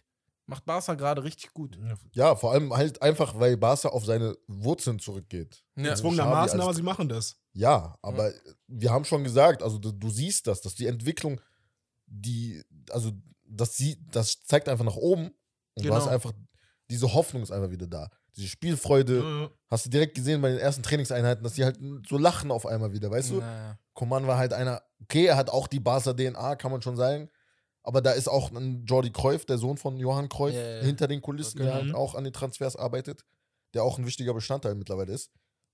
macht 0.50 0.64
Barca 0.66 0.94
gerade 0.94 1.22
richtig 1.24 1.54
gut. 1.54 1.78
Ja, 2.12 2.34
vor 2.36 2.52
allem 2.52 2.74
halt 2.74 3.00
einfach, 3.00 3.38
weil 3.38 3.56
Barca 3.56 3.88
auf 3.88 4.04
seine 4.04 4.36
Wurzeln 4.48 4.98
zurückgeht. 4.98 5.62
Ja. 5.76 5.92
Also 5.92 6.08
aber 6.10 6.74
sie 6.74 6.82
machen 6.82 7.08
das. 7.08 7.36
Ja, 7.52 7.96
aber 8.02 8.32
wir 8.66 8.90
haben 8.90 9.04
schon 9.04 9.24
gesagt, 9.24 9.62
also 9.62 9.78
du, 9.78 9.92
du 9.92 10.10
siehst 10.10 10.46
das, 10.46 10.60
dass 10.60 10.74
die 10.74 10.86
Entwicklung, 10.86 11.40
die, 12.06 12.62
also 12.90 13.12
das, 13.44 13.76
sie, 13.76 13.96
das 14.10 14.42
zeigt 14.42 14.68
einfach 14.68 14.84
nach 14.84 14.96
oben 14.96 15.26
und 15.74 15.82
Genau. 15.82 15.94
du 15.94 16.00
hast 16.00 16.08
einfach, 16.08 16.32
diese 16.90 17.12
Hoffnung 17.14 17.42
ist 17.42 17.50
einfach 17.52 17.70
wieder 17.70 17.86
da. 17.86 18.08
Diese 18.36 18.48
Spielfreude, 18.48 19.18
Ja. 19.22 19.50
hast 19.68 19.86
du 19.86 19.90
direkt 19.90 20.14
gesehen 20.14 20.40
bei 20.42 20.50
den 20.50 20.58
ersten 20.58 20.82
Trainingseinheiten, 20.82 21.42
dass 21.42 21.54
die 21.54 21.64
halt 21.64 21.78
so 22.08 22.18
lachen 22.18 22.50
auf 22.50 22.66
einmal 22.66 22.92
wieder, 22.92 23.10
weißt 23.10 23.30
du? 23.30 23.36
Na, 23.40 23.78
Coman 23.94 24.26
war 24.26 24.38
halt 24.38 24.52
einer, 24.52 24.82
okay, 25.02 25.26
er 25.26 25.36
hat 25.36 25.50
auch 25.50 25.66
die 25.66 25.80
Barca-DNA, 25.80 26.56
kann 26.56 26.70
man 26.70 26.82
schon 26.82 26.96
sagen. 26.96 27.28
Aber 27.82 28.00
da 28.02 28.12
ist 28.12 28.28
auch 28.28 28.50
ein 28.52 28.84
Jordi 28.84 29.10
Cruyff, 29.10 29.46
der 29.46 29.58
Sohn 29.58 29.78
von 29.78 29.98
Johann 29.98 30.28
Cruyff, 30.28 30.54
Ja, 30.54 30.60
ja. 30.78 30.82
hinter 30.82 31.08
den 31.08 31.20
Kulissen, 31.22 31.58
der 31.58 31.74
Okay. 31.74 31.84
halt 31.86 31.94
auch 31.94 32.14
an 32.14 32.24
den 32.24 32.32
Transfers 32.32 32.76
arbeitet, 32.76 33.24
der 33.74 33.82
auch 33.84 33.98
ein 33.98 34.06
wichtiger 34.06 34.34
Bestandteil 34.34 34.74
mittlerweile 34.74 35.12
ist. 35.12 35.30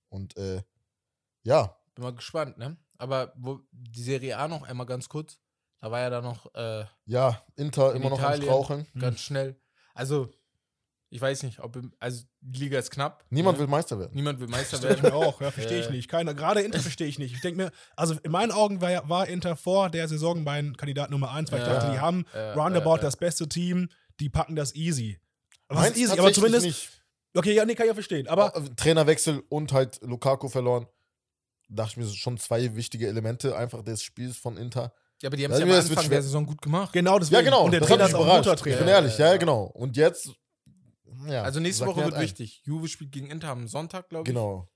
Und 0.09 0.37
äh, 0.37 0.63
ja, 1.43 1.77
bin 1.95 2.05
mal 2.05 2.15
gespannt, 2.15 2.59
ne? 2.59 2.77
Aber 2.99 3.33
wo, 3.37 3.61
die 3.73 4.03
Serie 4.03 4.39
A 4.39 4.49
noch 4.49 4.63
einmal 4.63 4.87
ganz 4.87 5.09
kurz. 5.09 5.39
Da 5.81 5.91
war 5.91 6.01
ja 6.01 6.11
da 6.11 6.21
noch 6.23 6.53
äh, 6.55 6.85
ja, 7.05 7.43
Inter 7.57 7.91
In 7.91 8.01
immer 8.01 8.11
noch 8.11 8.19
Italien. 8.19 8.43
am 8.49 8.55
Straucheln. 8.55 8.87
ganz 8.99 9.21
schnell. 9.21 9.61
Also, 9.95 10.31
ich 11.09 11.21
weiß 11.21 11.43
nicht, 11.45 11.61
ob 11.61 11.77
im, 11.77 11.93
also 12.01 12.25
die 12.41 12.61
Liga 12.61 12.79
ist 12.79 12.91
knapp. 12.91 13.25
Niemand 13.31 13.59
ne? 13.59 13.63
will 13.63 13.69
Meister 13.71 13.99
werden. 13.99 14.11
Niemand 14.15 14.41
will 14.41 14.49
Meister 14.49 14.79
Verstehe 14.79 14.97
ich 14.97 15.03
werden. 15.03 15.19
mir 15.19 15.27
auch, 15.27 15.41
ja, 15.41 15.51
verstehe 15.51 15.81
ich 15.81 15.87
Äh. 15.87 15.91
nicht. 15.93 16.09
Keiner, 16.09 16.35
gerade 16.35 16.61
Inter 16.63 16.81
verstehe 16.81 17.07
ich 17.07 17.19
nicht. 17.19 17.35
Ich 17.35 17.41
denke 17.41 17.59
mir, 17.63 17.71
also 17.97 18.15
in 18.23 18.33
meinen 18.33 18.51
Augen 18.53 18.81
war, 18.81 18.91
ja- 18.91 19.09
war 19.09 19.29
Inter 19.29 19.57
vor 19.57 19.89
der 19.91 20.09
Saison 20.09 20.43
mein 20.43 20.77
Kandidat 20.77 21.11
Nummer 21.11 21.31
1, 21.31 21.53
weil 21.53 21.61
ich 21.61 21.67
Ja. 21.67 21.75
dachte, 21.75 21.93
die 21.93 22.01
haben 22.01 22.25
roundabout 22.57 22.99
das 22.99 23.17
beste 23.17 23.49
Team, 23.49 23.89
die 24.21 24.29
packen 24.29 24.57
das 24.57 24.75
easy. 24.75 25.19
Was 25.69 25.91
ist 25.91 25.97
easy, 25.97 26.19
aber 26.19 26.33
zumindest. 26.33 26.67
nicht. 26.67 26.91
Okay, 27.35 27.53
ja, 27.55 27.65
nee, 27.65 27.75
kann 27.75 27.85
ich 27.85 27.89
ja 27.91 27.95
verstehen. 27.95 28.29
Aber 28.29 28.57
Äh, 28.57 28.63
Trainerwechsel 28.77 29.43
und 29.49 29.73
halt 29.73 30.01
Lukaku 30.03 30.49
verloren. 30.49 30.87
Dachte 31.69 31.91
ich 31.93 31.97
mir, 31.99 32.03
das 32.05 32.13
sind 32.13 32.21
schon 32.21 32.39
zwei 32.39 32.75
wichtige 32.77 33.09
Elemente 33.09 33.57
einfach 33.57 33.83
des 33.83 34.03
Spiels 34.03 34.37
von 34.37 34.57
Inter. 34.57 34.93
Ja, 35.21 35.29
aber 35.29 35.37
die 35.37 35.45
haben 35.45 35.53
es 35.53 35.59
ja 35.59 35.65
am 35.65 35.71
das 35.71 35.91
Anfang 35.91 36.09
der 36.11 36.23
Saison 36.23 36.47
gut 36.47 36.63
gemacht. 36.63 36.93
genau 36.93 37.19
deswegen. 37.19 37.37
Ja, 37.37 37.43
genau. 37.43 37.65
Und 37.65 37.73
der 37.73 37.81
das 37.81 37.89
Trainer 37.89 38.05
hat 38.05 38.11
ist 38.11 38.17
mich 38.17 38.23
auch 38.23 38.27
ein 38.27 38.37
guter 38.39 38.51
überrascht. 38.53 38.59
Ich 38.67 38.73
bin 38.73 38.79
Trainer. 38.79 38.91
ehrlich, 38.93 39.19
ja, 39.19 39.27
Ja. 39.33 39.37
genau. 39.37 39.63
Und 39.65 39.97
jetzt. 39.97 40.31
Ja, 41.27 41.43
Also 41.43 41.61
nächste 41.61 41.87
Woche 41.87 41.97
wird 41.97 42.07
halt 42.07 42.15
ein. 42.17 42.23
wichtig. 42.23 42.63
Juve 42.65 42.89
spielt 42.89 43.13
gegen 43.13 43.31
Inter 43.31 43.49
am 43.49 43.69
Sonntag, 43.69 44.09
glaube 44.09 44.29
ich. 44.29 44.35
Genau. 44.35 44.69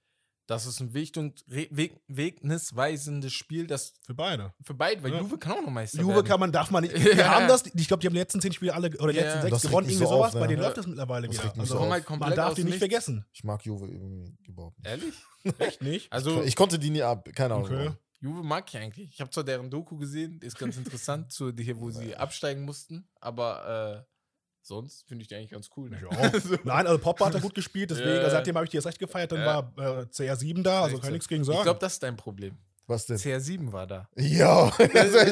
Das 0.46 0.66
ist 0.66 0.80
ein 0.80 0.92
Weg 0.94 1.16
und 1.16 1.44
Weg 1.46 2.00
wegnisweisendes 2.08 3.32
Spiel, 3.32 3.66
das 3.68 3.94
Für 4.04 4.14
beide. 4.14 4.52
für 4.64 4.74
beide, 4.74 5.00
weil 5.02 5.12
Ja. 5.12 5.20
Juve 5.20 5.38
kann 5.38 5.52
auch 5.52 5.62
noch 5.62 5.70
Meister 5.70 6.00
Juve 6.00 6.14
werden. 6.16 6.26
kann 6.26 6.40
man, 6.40 6.50
darf 6.50 6.70
man 6.72 6.82
nicht. 6.82 6.94
Wir 7.16 7.30
haben 7.30 7.46
das, 7.46 7.64
ich 7.66 7.86
glaube, 7.86 8.00
die 8.00 8.08
haben 8.08 8.14
die 8.14 8.18
letzten 8.20 8.40
zehn 8.40 8.52
Spiele 8.52 8.74
alle, 8.74 8.88
oder 8.98 9.12
die 9.12 9.18
Ja. 9.18 9.26
letzten 9.26 9.42
sechs 9.42 9.52
Das 9.52 9.62
gewonnen, 9.62 9.86
irgendwie 9.88 9.98
so 10.04 10.06
auf, 10.10 10.16
sowas. 10.30 10.32
Bei 10.34 10.40
ne? 10.40 10.48
denen 10.48 10.60
Ja. 10.62 10.66
läuft 10.66 10.78
das 10.78 10.86
mittlerweile 10.88 11.28
Das 11.28 11.36
wieder. 11.38 11.52
Also, 11.56 11.74
so 11.74 11.80
auf. 11.80 11.90
halt 11.90 12.10
man 12.10 12.34
darf 12.34 12.54
die 12.54 12.64
nicht 12.64 12.78
vergessen. 12.78 13.24
Ich 13.32 13.44
mag 13.44 13.64
Juve 13.64 13.86
irgendwie 13.86 14.36
überhaupt 14.42 14.76
nicht. 14.78 14.88
Ehrlich? 14.88 15.14
Echt 15.58 15.82
nicht? 15.82 16.12
Also 16.12 16.42
Ich 16.42 16.56
konnte 16.56 16.78
die 16.80 16.90
nie 16.90 17.02
ab, 17.02 17.28
keine 17.34 17.54
Ahnung. 17.54 17.66
Okay. 17.66 17.90
Juve 18.20 18.42
mag 18.42 18.64
ich 18.68 18.76
eigentlich. 18.76 19.08
Ich 19.14 19.20
habe 19.20 19.30
zwar 19.30 19.44
deren 19.44 19.70
Doku 19.70 19.96
gesehen, 19.96 20.40
ist 20.42 20.58
ganz 20.58 20.76
interessant, 20.76 21.30
zu 21.32 21.52
hier, 21.56 21.78
wo 21.80 21.90
sie 21.90 22.14
absteigen 22.16 22.62
mussten, 22.64 23.08
aber 23.20 24.04
äh, 24.04 24.09
sonst 24.62 25.06
finde 25.08 25.22
ich 25.22 25.28
die 25.28 25.34
eigentlich 25.36 25.50
ganz 25.50 25.68
cool. 25.76 25.90
Ne? 25.90 25.98
Ich 26.00 26.06
auch. 26.18 26.40
So. 26.40 26.56
Nein, 26.64 26.86
also 26.86 26.98
Poppa 26.98 27.26
hat 27.26 27.34
er 27.34 27.40
gut 27.40 27.54
gespielt, 27.54 27.90
deswegen, 27.90 28.08
Ja. 28.10 28.30
seitdem 28.30 28.54
habe 28.56 28.64
ich 28.64 28.70
die 28.70 28.76
erst 28.76 28.86
recht 28.86 28.98
gefeiert, 28.98 29.32
dann 29.32 29.40
Ja. 29.40 29.72
war 29.76 30.00
äh, 30.00 30.06
CR7 30.06 30.62
da, 30.62 30.82
also 30.82 30.96
kann 30.96 31.06
so. 31.06 31.12
nichts 31.12 31.28
gegen 31.28 31.44
sagen. 31.44 31.58
Ich 31.58 31.64
glaube, 31.64 31.80
das 31.80 31.94
ist 31.94 32.02
dein 32.02 32.16
Problem. 32.16 32.56
Was 32.90 33.06
denn? 33.06 33.16
CR7 33.16 33.72
war 33.72 33.86
da. 33.86 34.08
Ja, 34.16 34.70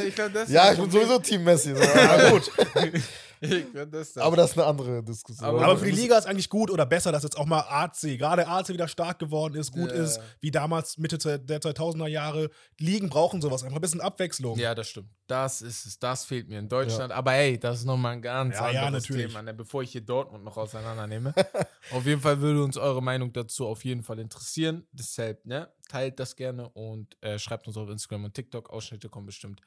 ich 0.06 0.14
glaub, 0.14 0.32
das 0.32 0.48
ja, 0.48 0.72
ich 0.72 0.78
bin 0.78 0.90
sowieso 0.90 1.18
Team 1.18 1.42
Messi. 1.44 1.74
So. 1.74 1.82
Ja, 1.82 2.30
gut. 2.30 2.50
Ich 3.40 3.70
glaub, 3.72 3.88
das. 3.92 4.16
Aber 4.18 4.34
das 4.34 4.50
ist 4.50 4.58
eine 4.58 4.66
andere 4.66 5.00
Diskussion. 5.00 5.48
Aber- 5.48 5.62
Aber 5.62 5.78
für 5.78 5.84
die 5.84 5.92
Liga 5.92 6.18
ist 6.18 6.26
eigentlich 6.26 6.48
gut 6.48 6.72
oder 6.72 6.84
besser, 6.84 7.12
dass 7.12 7.22
jetzt 7.22 7.38
auch 7.38 7.46
mal 7.46 7.60
AC, 7.60 8.18
gerade 8.18 8.48
AC 8.48 8.70
wieder 8.70 8.88
stark 8.88 9.20
geworden 9.20 9.54
ist, 9.54 9.70
gut 9.70 9.90
Ja. 9.92 9.96
ist, 10.02 10.18
wie 10.40 10.50
damals 10.50 10.98
Mitte 10.98 11.18
der 11.18 11.60
2000er 11.60 12.08
Jahre. 12.08 12.50
Ligen 12.80 13.08
brauchen 13.08 13.40
sowas, 13.40 13.62
einfach 13.62 13.76
ein 13.76 13.80
bisschen 13.80 14.00
Abwechslung. 14.00 14.58
Ja, 14.58 14.74
das 14.74 14.88
stimmt. 14.88 15.10
Das 15.28 15.62
ist 15.62 15.86
es. 15.86 16.00
Das 16.00 16.24
fehlt 16.24 16.48
mir 16.48 16.58
in 16.58 16.68
Deutschland. 16.68 17.12
Aber 17.12 17.30
hey, 17.30 17.60
das 17.60 17.78
ist 17.78 17.84
nochmal 17.84 18.14
ein 18.14 18.22
ganz 18.22 18.56
Ja, 18.56 18.70
ja, 18.72 18.82
anderes 18.86 19.04
natürlich. 19.04 19.26
Thema, 19.28 19.42
ne? 19.42 19.54
bevor 19.54 19.84
ich 19.84 19.92
hier 19.92 20.00
Dortmund 20.00 20.42
noch 20.42 20.56
auseinandernehme. 20.56 21.32
auf 21.92 22.04
jeden 22.06 22.20
Fall 22.20 22.40
würde 22.40 22.64
uns 22.64 22.76
eure 22.76 23.00
Meinung 23.04 23.32
dazu 23.32 23.68
auf 23.68 23.84
jeden 23.84 24.02
Fall 24.02 24.18
interessieren. 24.18 24.84
Deshalb, 24.90 25.46
ne? 25.46 25.68
Teilt 25.88 26.20
das 26.20 26.36
gerne 26.36 26.68
und 26.68 27.16
äh, 27.22 27.38
schreibt 27.38 27.66
uns 27.66 27.76
auf 27.76 27.88
Instagram 27.88 28.24
und 28.24 28.34
TikTok. 28.34 28.70
Ausschnitte 28.70 29.08
kommen 29.08 29.26
bestimmt 29.26 29.60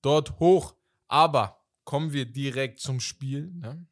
dort 0.00 0.38
hoch. 0.40 0.74
Aber 1.08 1.60
kommen 1.84 2.12
wir 2.12 2.26
direkt 2.26 2.80
zum 2.80 3.00
Spiel. 3.00 3.52
Ne? 3.52 3.86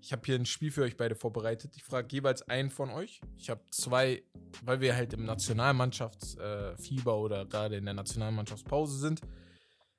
Ich 0.00 0.12
habe 0.12 0.22
hier 0.24 0.34
ein 0.34 0.46
Spiel 0.46 0.72
für 0.72 0.82
euch 0.82 0.96
beide 0.96 1.14
vorbereitet. 1.14 1.76
Ich 1.76 1.84
frage 1.84 2.08
jeweils 2.10 2.42
einen 2.42 2.70
von 2.70 2.90
euch. 2.90 3.20
Ich 3.36 3.48
habe 3.48 3.62
zwei, 3.70 4.24
weil 4.62 4.80
wir 4.80 4.96
halt 4.96 5.12
im 5.12 5.24
Nationalmannschaftsfieber 5.24 7.12
äh, 7.12 7.14
oder 7.14 7.46
gerade 7.46 7.76
in 7.76 7.84
der 7.84 7.94
Nationalmannschaftspause 7.94 8.98
sind, 8.98 9.20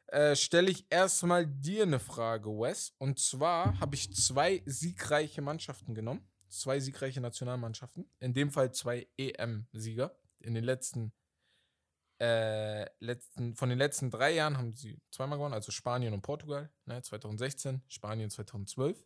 äh, 0.07 0.35
stelle 0.35 0.69
ich 0.69 0.85
erstmal 0.89 1.47
dir 1.47 1.83
eine 1.83 1.99
Frage, 1.99 2.49
Wes. 2.49 2.93
Und 2.97 3.17
zwar 3.17 3.79
habe 3.79 3.95
ich 3.95 4.13
zwei 4.13 4.61
siegreiche 4.65 5.41
Mannschaften 5.41 5.95
genommen. 5.95 6.27
Zwei 6.49 6.81
siegreiche 6.81 7.21
Nationalmannschaften. 7.21 8.05
In 8.19 8.33
dem 8.33 8.51
Fall 8.51 8.73
zwei 8.73 9.07
EM-Sieger. 9.17 10.13
In 10.43 10.53
den 10.53 10.63
letzten, 10.63 11.13
äh, 12.19 12.85
letzten, 12.99 13.55
von 13.55 13.69
den 13.69 13.77
letzten 13.77 14.11
drei 14.11 14.31
Jahren 14.31 14.57
haben 14.57 14.75
sie 14.75 15.01
zweimal 15.09 15.37
gewonnen, 15.37 15.53
also 15.53 15.71
Spanien 15.71 16.13
und 16.13 16.21
Portugal. 16.21 16.69
Ne, 16.85 17.01
2016, 17.01 17.81
Spanien 17.87 18.29
2012. 18.29 19.03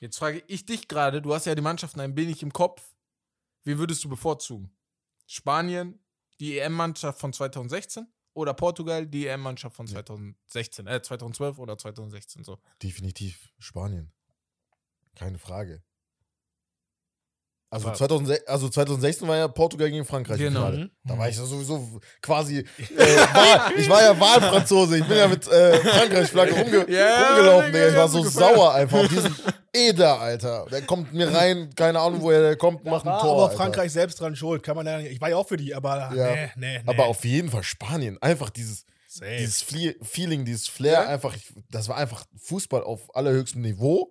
Jetzt 0.00 0.18
frage 0.18 0.42
ich 0.48 0.66
dich 0.66 0.88
gerade, 0.88 1.22
du 1.22 1.32
hast 1.32 1.46
ja 1.46 1.54
die 1.54 1.62
Mannschaften 1.62 2.00
ein 2.00 2.16
wenig 2.16 2.42
im 2.42 2.52
Kopf. 2.52 2.96
Wie 3.62 3.78
würdest 3.78 4.02
du 4.02 4.08
bevorzugen? 4.08 4.76
Spanien, 5.26 6.00
die 6.40 6.58
EM-Mannschaft 6.58 7.20
von 7.20 7.32
2016 7.32 8.12
oder 8.34 8.52
Portugal, 8.52 9.06
die 9.06 9.28
EM-Mannschaft 9.28 9.76
von 9.76 9.86
2016, 9.86 10.88
äh, 10.88 11.00
2012 11.00 11.58
oder 11.58 11.78
2016 11.78 12.42
so? 12.42 12.58
Definitiv 12.82 13.52
Spanien. 13.60 14.12
Keine 15.14 15.38
Frage. 15.38 15.84
Also, 17.72 17.86
War- 17.86 17.94
2006, 17.94 18.46
also 18.48 18.68
2016 18.68 19.26
war 19.26 19.36
ja 19.38 19.48
Portugal 19.48 19.90
gegen 19.90 20.04
Frankreich. 20.04 20.38
Genau. 20.38 20.70
Da 21.04 21.16
war 21.18 21.28
ich 21.30 21.36
ja 21.38 21.44
sowieso 21.44 22.00
quasi. 22.20 22.58
Äh, 22.58 22.64
Wahl, 22.98 23.72
ich 23.78 23.88
war 23.88 24.02
ja 24.02 24.20
Wahlfranzose. 24.20 24.98
Ich 24.98 25.04
bin 25.06 25.16
ja 25.16 25.26
mit 25.26 25.48
äh, 25.48 25.78
Frankreich-Flagge 25.78 26.52
rumge 26.52 26.86
Ja, 26.90 27.28
rumgelaufen. 27.28 27.72
Digga. 27.72 27.88
Ich 27.88 27.96
war 27.96 28.08
so 28.08 28.22
gefeiert. 28.22 28.54
sauer 28.56 28.74
einfach 28.74 28.98
auf 29.00 29.08
diesen 29.08 29.34
Eder, 29.72 30.20
Alter. 30.20 30.66
Der 30.70 30.82
kommt 30.82 31.14
mir 31.14 31.32
rein, 31.34 31.70
keine 31.74 31.98
Ahnung, 31.98 32.20
woher 32.20 32.42
der 32.42 32.56
kommt, 32.56 32.84
macht 32.84 33.06
ein 33.06 33.12
War 33.12 33.20
Tor. 33.22 33.32
aber 33.32 33.44
Alter. 33.44 33.56
Frankreich 33.56 33.90
selbst 33.90 34.20
dran 34.20 34.36
schuld, 34.36 34.62
kann 34.62 34.76
man 34.76 34.86
ja 34.86 34.98
nicht. 34.98 35.10
Ich 35.10 35.20
war 35.22 35.30
ja 35.30 35.36
auch 35.38 35.48
für 35.48 35.56
die, 35.56 35.74
aber 35.74 36.12
Ja. 36.14 36.30
nee, 36.34 36.50
nee, 36.56 36.78
nee. 36.78 36.82
Aber 36.84 37.06
auf 37.06 37.24
jeden 37.24 37.48
Fall 37.50 37.62
Spanien. 37.62 38.18
Einfach 38.20 38.50
dieses, 38.50 38.84
Safe. 39.08 39.34
dieses 39.38 39.62
Fle 39.62 39.94
Feeling, 40.02 40.44
dieses 40.44 40.68
Flair, 40.68 40.92
Ja. 41.04 41.06
einfach, 41.06 41.34
ich, 41.34 41.54
das 41.70 41.88
war 41.88 41.96
einfach 41.96 42.24
Fußball 42.42 42.84
auf 42.84 43.16
allerhöchstem 43.16 43.62
Niveau. 43.62 44.10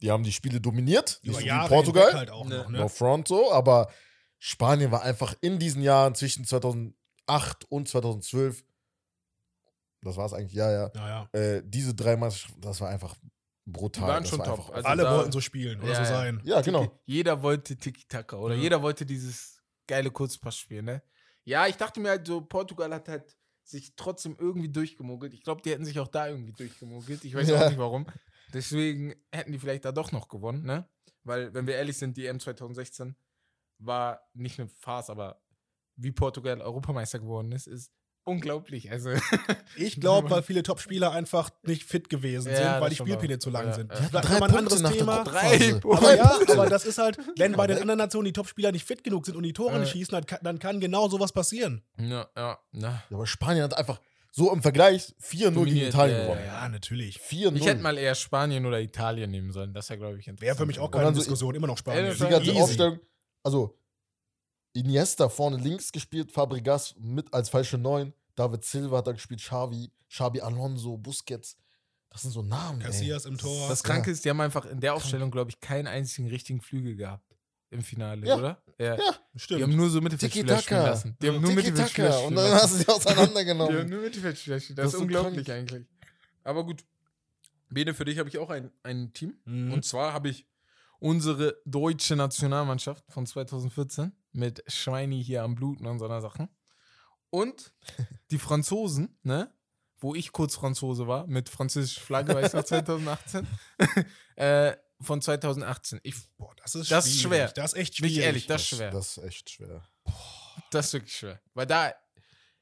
Die 0.00 0.10
haben 0.10 0.22
die 0.22 0.32
Spiele 0.32 0.60
dominiert, 0.60 1.20
nicht 1.22 1.40
Über 1.40 1.40
so 1.40 1.46
wie 1.64 1.68
Portugal. 1.68 2.12
halt 2.14 2.30
auch 2.30 2.46
Ne. 2.46 2.56
noch, 2.58 2.68
ne? 2.68 2.78
No 2.78 2.88
front 2.88 3.28
so, 3.28 3.52
aber 3.52 3.90
Spanien 4.38 4.90
war 4.92 5.02
einfach 5.02 5.34
in 5.40 5.58
diesen 5.58 5.82
Jahren 5.82 6.14
zwischen 6.14 6.44
2008 6.44 7.64
und 7.68 7.88
2012, 7.88 8.64
das 10.02 10.16
war 10.16 10.26
es 10.26 10.32
eigentlich, 10.32 10.54
ja, 10.54 10.70
ja, 10.70 10.90
Ja, 10.94 11.28
ja. 11.32 11.38
äh, 11.40 11.62
diese 11.64 11.94
drei 11.94 12.16
Mannschaften, 12.16 12.60
das 12.60 12.80
war 12.80 12.88
einfach 12.88 13.16
brutal. 13.66 14.04
Die 14.04 14.08
waren 14.12 14.22
das 14.22 14.30
schon 14.30 14.38
war 14.38 14.46
top. 14.46 14.58
Einfach, 14.60 14.74
Also 14.74 14.88
Alle 14.88 15.02
da- 15.02 15.16
wollten 15.16 15.32
so 15.32 15.40
spielen 15.40 15.80
oder 15.82 15.92
Ja, 15.92 16.04
so 16.04 16.10
sein. 16.12 16.40
ja, 16.44 16.60
genau. 16.60 16.82
Tiki- 16.84 16.94
Jeder 17.06 17.42
wollte 17.42 17.76
Tiki-Taka 17.76 18.36
oder 18.36 18.54
jeder 18.54 18.80
wollte 18.80 19.04
dieses 19.04 19.60
geile 19.86 20.10
Kurzpassspiel, 20.10 20.82
ne? 20.82 21.02
Ja, 21.44 21.66
ich 21.66 21.76
dachte 21.76 21.98
mir 22.00 22.10
halt 22.10 22.26
so, 22.26 22.40
Portugal 22.40 22.92
hat 22.94 23.08
halt 23.08 23.36
sich 23.64 23.94
trotzdem 23.96 24.36
irgendwie 24.38 24.68
durchgemogelt. 24.70 25.34
Ich 25.34 25.42
glaube, 25.42 25.60
die 25.62 25.70
hätten 25.70 25.84
sich 25.84 25.98
auch 26.00 26.08
da 26.08 26.28
irgendwie 26.28 26.52
durchgemogelt. 26.52 27.24
Ich 27.24 27.34
weiß 27.34 27.48
Ja. 27.48 27.62
auch 27.64 27.68
nicht 27.68 27.78
warum. 27.78 28.06
Deswegen 28.52 29.14
hätten 29.32 29.52
die 29.52 29.58
vielleicht 29.58 29.84
da 29.84 29.92
doch 29.92 30.12
noch 30.12 30.28
gewonnen, 30.28 30.64
ne? 30.64 30.88
Weil, 31.24 31.52
wenn 31.54 31.66
wir 31.66 31.74
ehrlich 31.76 31.98
sind, 31.98 32.16
die 32.16 32.26
EM 32.26 32.40
2016 32.40 33.14
war 33.78 34.20
nicht 34.34 34.58
eine 34.58 34.68
Farce, 34.68 35.10
aber 35.10 35.42
wie 35.96 36.12
Portugal 36.12 36.60
Europameister 36.60 37.18
geworden 37.18 37.52
ist, 37.52 37.66
ist 37.66 37.92
unglaublich. 38.24 38.90
Also, 38.90 39.10
Ich 39.76 40.00
glaube, 40.00 40.30
weil 40.30 40.42
viele 40.44 40.62
Top-Spieler 40.62 41.12
einfach 41.12 41.50
nicht 41.62 41.84
fit 41.84 42.08
gewesen 42.08 42.50
Ja, 42.52 42.56
sind, 42.74 42.80
weil 42.82 42.90
die 42.90 42.96
Spielpläne 42.96 43.38
zu 43.38 43.50
lang 43.50 43.66
Ja, 43.68 43.72
sind. 43.74 43.92
ja. 43.92 44.08
Das 44.12 44.24
ist 44.24 44.42
ein 44.42 44.42
anderes 44.56 44.82
Thema. 44.82 45.24
Drei. 45.24 45.80
Aber 45.82 46.14
ja, 46.16 46.38
aber 46.48 46.68
das 46.68 46.84
ist 46.86 46.98
halt, 46.98 47.18
wenn 47.36 47.52
bei 47.52 47.66
den 47.66 47.78
anderen 47.78 47.98
Nationen 47.98 48.26
die 48.26 48.32
Top-Spieler 48.32 48.72
nicht 48.72 48.86
fit 48.86 49.02
genug 49.04 49.26
sind 49.26 49.36
und 49.36 49.42
die 49.44 49.52
Tore 49.52 49.78
nicht 49.80 49.92
schießen, 49.92 50.12
dann 50.12 50.26
kann, 50.26 50.38
dann 50.42 50.58
kann 50.58 50.80
genau 50.80 51.08
sowas 51.08 51.32
passieren. 51.32 51.82
ja, 51.98 52.28
ja. 52.36 52.58
Ja, 52.72 53.02
aber 53.10 53.26
Spanien 53.26 53.64
hat 53.64 53.76
einfach 53.76 54.00
so 54.30 54.52
im 54.52 54.62
Vergleich 54.62 55.14
4-0 55.22 55.64
gegen 55.64 55.76
Italien 55.88 56.16
ja, 56.18 56.22
gewonnen. 56.24 56.44
Ja, 56.44 56.68
natürlich. 56.68 57.18
4-0. 57.18 57.56
Ich 57.56 57.66
hätte 57.66 57.80
mal 57.82 57.96
eher 57.98 58.14
Spanien 58.14 58.66
oder 58.66 58.80
Italien 58.80 59.30
nehmen 59.30 59.52
sollen. 59.52 59.72
Das 59.72 59.88
wäre, 59.90 59.98
glaube 59.98 60.18
ich, 60.18 60.26
interessant. 60.28 60.40
Wäre 60.42 60.56
für 60.56 60.66
mich 60.66 60.78
auch 60.78 60.90
keine 60.90 61.06
so- 61.08 61.20
Diskussion, 61.20 61.54
immer 61.54 61.66
noch 61.66 61.78
Spanien. 61.78 62.12
Die 62.12 62.18
ganze 62.18 62.50
Easy. 62.50 62.60
Aufstellung, 62.60 63.00
also 63.42 63.78
Iniesta 64.74 65.28
vorne 65.28 65.56
links 65.56 65.90
gespielt, 65.90 66.30
Fabregas 66.30 66.94
mit 66.98 67.32
als 67.32 67.48
falsche 67.48 67.78
Neun, 67.78 68.12
David 68.36 68.64
Silva 68.64 68.98
hat 68.98 69.06
da 69.06 69.12
gespielt, 69.12 69.40
Xavi, 69.40 69.90
Xabi 70.08 70.40
Alonso, 70.40 70.96
Busquets. 70.96 71.56
Das 72.10 72.22
sind 72.22 72.30
so 72.30 72.42
Namen. 72.42 72.80
ey. 72.80 72.86
Casillas 72.86 73.24
im 73.24 73.36
Tor. 73.38 73.68
Das 73.68 73.82
Kranke 73.82 74.10
ist, 74.10 74.24
die 74.24 74.30
haben 74.30 74.40
einfach 74.40 74.64
in 74.66 74.80
der 74.80 74.94
Aufstellung, 74.94 75.30
glaube 75.30 75.50
ich, 75.50 75.60
keinen 75.60 75.86
einzigen 75.86 76.28
richtigen 76.28 76.60
Flügel 76.60 76.96
gehabt. 76.96 77.24
Im 77.70 77.82
Finale, 77.82 78.26
Ja. 78.26 78.36
oder? 78.36 78.62
Ja. 78.78 78.94
Ja. 78.96 79.14
Die 79.38 79.54
haben 79.54 79.60
Stimmt. 79.62 79.76
nur 79.76 79.90
so 79.90 80.00
Mittelfeldspieler 80.00 80.58
spielen 80.58 80.82
lassen. 80.82 81.16
Die 81.22 81.28
haben 81.28 81.40
nur 81.40 81.52
Mittelfeldspieler 81.52 82.12
spielen 82.12 82.26
Und 82.28 82.34
dann 82.36 82.52
hast 82.52 82.72
du 82.72 82.76
sie 82.78 82.84
Die 82.84 82.90
haben 82.90 82.96
auseinandergenommen. 82.96 83.88
nur 83.88 84.00
Mittelfeldspieler 84.02 84.60
spielen. 84.60 84.76
Das, 84.76 84.86
Das 84.86 84.94
ist 84.94 85.00
unglaublich 85.00 85.46
krank. 85.46 85.58
eigentlich. 85.72 85.86
Aber 86.44 86.64
gut. 86.64 86.84
Bene, 87.70 87.94
für 87.94 88.04
dich 88.04 88.18
habe 88.18 88.28
ich 88.28 88.38
auch 88.38 88.50
ein, 88.50 88.70
ein 88.82 89.12
Team. 89.12 89.38
Mhm. 89.44 89.72
Und 89.72 89.84
zwar 89.84 90.12
habe 90.12 90.28
ich 90.30 90.46
unsere 91.00 91.56
deutsche 91.66 92.16
Nationalmannschaft 92.16 93.04
von 93.12 93.26
2014 93.26 94.12
mit 94.32 94.64
Schweini 94.66 95.22
hier 95.22 95.42
am 95.42 95.54
Bluten 95.54 95.86
und 95.86 95.98
so 95.98 96.06
einer 96.06 96.20
Sachen. 96.20 96.48
Und 97.30 97.72
die 98.30 98.38
Franzosen, 98.38 99.18
ne? 99.22 99.52
Wo 100.00 100.14
ich 100.14 100.30
kurz 100.30 100.54
Franzose 100.54 101.08
war, 101.08 101.26
mit 101.26 101.48
französischer 101.48 102.00
Flagge, 102.00 102.32
weiß 102.34 102.48
ich 102.48 102.54
noch, 102.54 102.64
2018. 102.64 103.46
äh, 104.36 104.76
von 105.00 105.22
2018. 105.22 106.00
Ich, 106.02 106.14
Boah, 106.36 106.54
das 106.56 106.74
ist 106.74 106.90
Das 106.90 107.06
ist 107.06 107.20
schwer. 107.20 107.48
Das 107.52 107.72
ist 107.72 107.78
echt 107.78 107.96
schwierig. 107.96 108.18
ehrlich, 108.18 108.46
das 108.46 108.62
ist 108.62 108.68
schwer. 108.68 108.90
Das 108.90 109.16
ist 109.16 109.24
echt 109.24 109.50
schwer. 109.50 109.88
das 110.70 110.86
ist 110.86 110.92
wirklich 110.94 111.16
schwer. 111.16 111.40
Weil 111.54 111.66
da, 111.66 111.92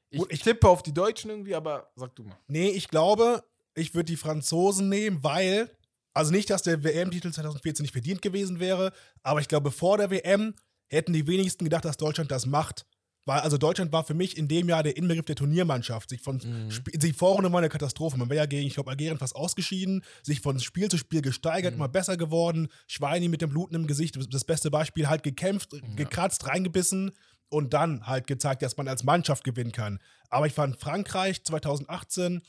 ich 0.09 0.21
ich- 0.29 0.41
tippe 0.41 0.67
auf 0.69 0.83
die 0.83 0.93
Deutschen 0.93 1.29
irgendwie, 1.29 1.55
aber 1.55 1.91
sag 1.95 2.15
du 2.15 2.23
mal. 2.23 2.37
Nee, 2.47 2.69
ich 2.69 2.87
glaube, 2.87 3.43
ich 3.75 3.93
würde 3.93 4.05
die 4.05 4.17
Franzosen 4.17 4.89
nehmen, 4.89 5.23
weil, 5.23 5.69
also 6.13 6.31
nicht, 6.31 6.49
dass 6.49 6.63
der 6.63 6.83
WM-Titel 6.83 7.31
2014 7.31 7.83
nicht 7.83 7.91
verdient 7.91 8.21
gewesen 8.21 8.59
wäre, 8.59 8.93
aber 9.23 9.39
ich 9.41 9.47
glaube, 9.47 9.71
vor 9.71 9.97
der 9.97 10.09
WM 10.11 10.53
hätten 10.89 11.13
die 11.13 11.27
wenigsten 11.27 11.63
gedacht, 11.65 11.85
dass 11.85 11.97
Deutschland 11.97 12.31
das 12.31 12.45
macht. 12.45 12.85
Weil, 13.27 13.41
also 13.41 13.57
Deutschland 13.57 13.91
war 13.91 14.03
für 14.05 14.13
mich 14.13 14.37
in 14.37 14.47
dem 14.47 14.69
Jahr 14.69 14.81
der 14.83 14.97
Inbegriff 14.97 15.25
der 15.25 15.35
Turniermannschaft. 15.35 16.09
Sich 16.09 16.21
von 16.21 16.37
Mhm. 16.37 16.69
Sp- 16.73 16.95
die 16.97 17.13
Vorrunde 17.13 17.51
war 17.51 17.59
eine 17.59 17.69
Katastrophe. 17.69 18.17
Man 18.17 18.29
wäre 18.29 18.37
ja 18.37 18.45
gegen, 18.47 18.65
ich 18.65 18.73
glaube, 18.73 18.89
Algerien 18.89 19.17
fast 19.19 19.35
ausgeschieden, 19.35 20.03
sich 20.23 20.41
von 20.41 20.59
Spiel 20.59 20.89
zu 20.89 20.97
Spiel 20.97 21.21
gesteigert, 21.21 21.73
Mhm. 21.73 21.79
immer 21.81 21.89
besser 21.89 22.17
geworden. 22.17 22.69
Schweini 22.87 23.27
mit 23.27 23.41
dem 23.41 23.49
Bluten 23.51 23.75
im 23.75 23.85
Gesicht, 23.85 24.17
das 24.33 24.45
beste 24.45 24.71
Beispiel, 24.71 25.07
halt 25.09 25.21
gekämpft, 25.23 25.71
gekratzt, 25.95 26.47
reingebissen 26.47 27.11
und 27.49 27.73
dann 27.73 28.07
halt 28.07 28.27
gezeigt, 28.27 28.61
dass 28.61 28.77
man 28.77 28.87
als 28.87 29.03
Mannschaft 29.03 29.43
gewinnen 29.43 29.71
kann. 29.71 29.99
Aber 30.29 30.47
ich 30.47 30.53
fand 30.53 30.79
Frankreich 30.79 31.43
2018, 31.43 32.41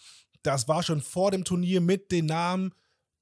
das 0.45 0.69
war 0.69 0.83
schon 0.85 1.01
vor 1.03 1.31
dem 1.33 1.45
Turnier 1.45 1.81
mit 1.81 2.13
den 2.13 2.27
Namen, 2.27 2.73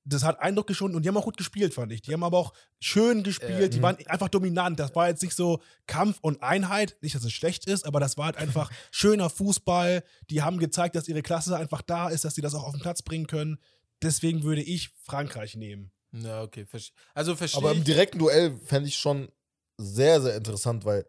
das 0.09 0.23
hat 0.23 0.41
Eindruck 0.41 0.67
geschunden 0.69 0.97
und 0.97 1.03
die 1.03 1.09
haben 1.09 1.17
auch 1.17 1.25
gut 1.25 1.37
gespielt, 1.37 1.75
fand 1.75 1.93
ich. 1.93 2.01
Die 2.01 2.13
haben 2.13 2.23
aber 2.23 2.39
auch 2.39 2.53
schön 2.79 3.23
gespielt, 3.23 3.61
Äh, 3.61 3.69
die 3.69 3.83
waren 3.83 3.97
einfach 4.07 4.29
dominant. 4.29 4.79
Das 4.79 4.95
war 4.95 5.09
jetzt 5.09 5.23
nicht 5.23 5.35
so 5.35 5.61
Kampf 5.87 6.19
und 6.21 6.43
Einheit, 6.43 6.97
nicht, 7.01 7.15
dass 7.15 7.25
es 7.25 7.33
schlecht 7.33 7.67
ist, 7.67 7.85
aber 7.85 7.99
das 7.99 8.17
war 8.17 8.27
halt 8.27 8.37
einfach 8.37 8.71
schöner 8.93 9.29
Fußball. 9.29 10.05
Die 10.31 10.43
haben 10.43 10.59
gezeigt, 10.59 10.95
dass 10.95 11.09
ihre 11.09 11.23
Klasse 11.23 11.57
einfach 11.57 11.83
da 11.83 12.09
ist, 12.09 12.25
dass 12.25 12.37
sie 12.37 12.41
das 12.41 12.55
auch 12.55 12.65
auf 12.65 12.73
den 12.73 12.81
Platz 12.81 13.03
bringen 13.03 13.27
können. 13.27 13.59
Deswegen 14.03 14.45
würde 14.45 14.63
ich 14.63 14.91
Frankreich 15.03 15.57
nehmen. 15.57 15.91
Ja, 16.13 16.43
okay. 16.43 16.67
Also 17.15 17.35
verstehe 17.35 17.59
Aber 17.59 17.73
im 17.73 17.85
direkten 17.85 18.19
Duell 18.19 18.57
fände 18.65 18.89
ich 18.89 18.97
schon 18.97 19.29
sehr, 19.79 20.21
sehr 20.23 20.37
interessant, 20.37 20.85
weil 20.85 21.05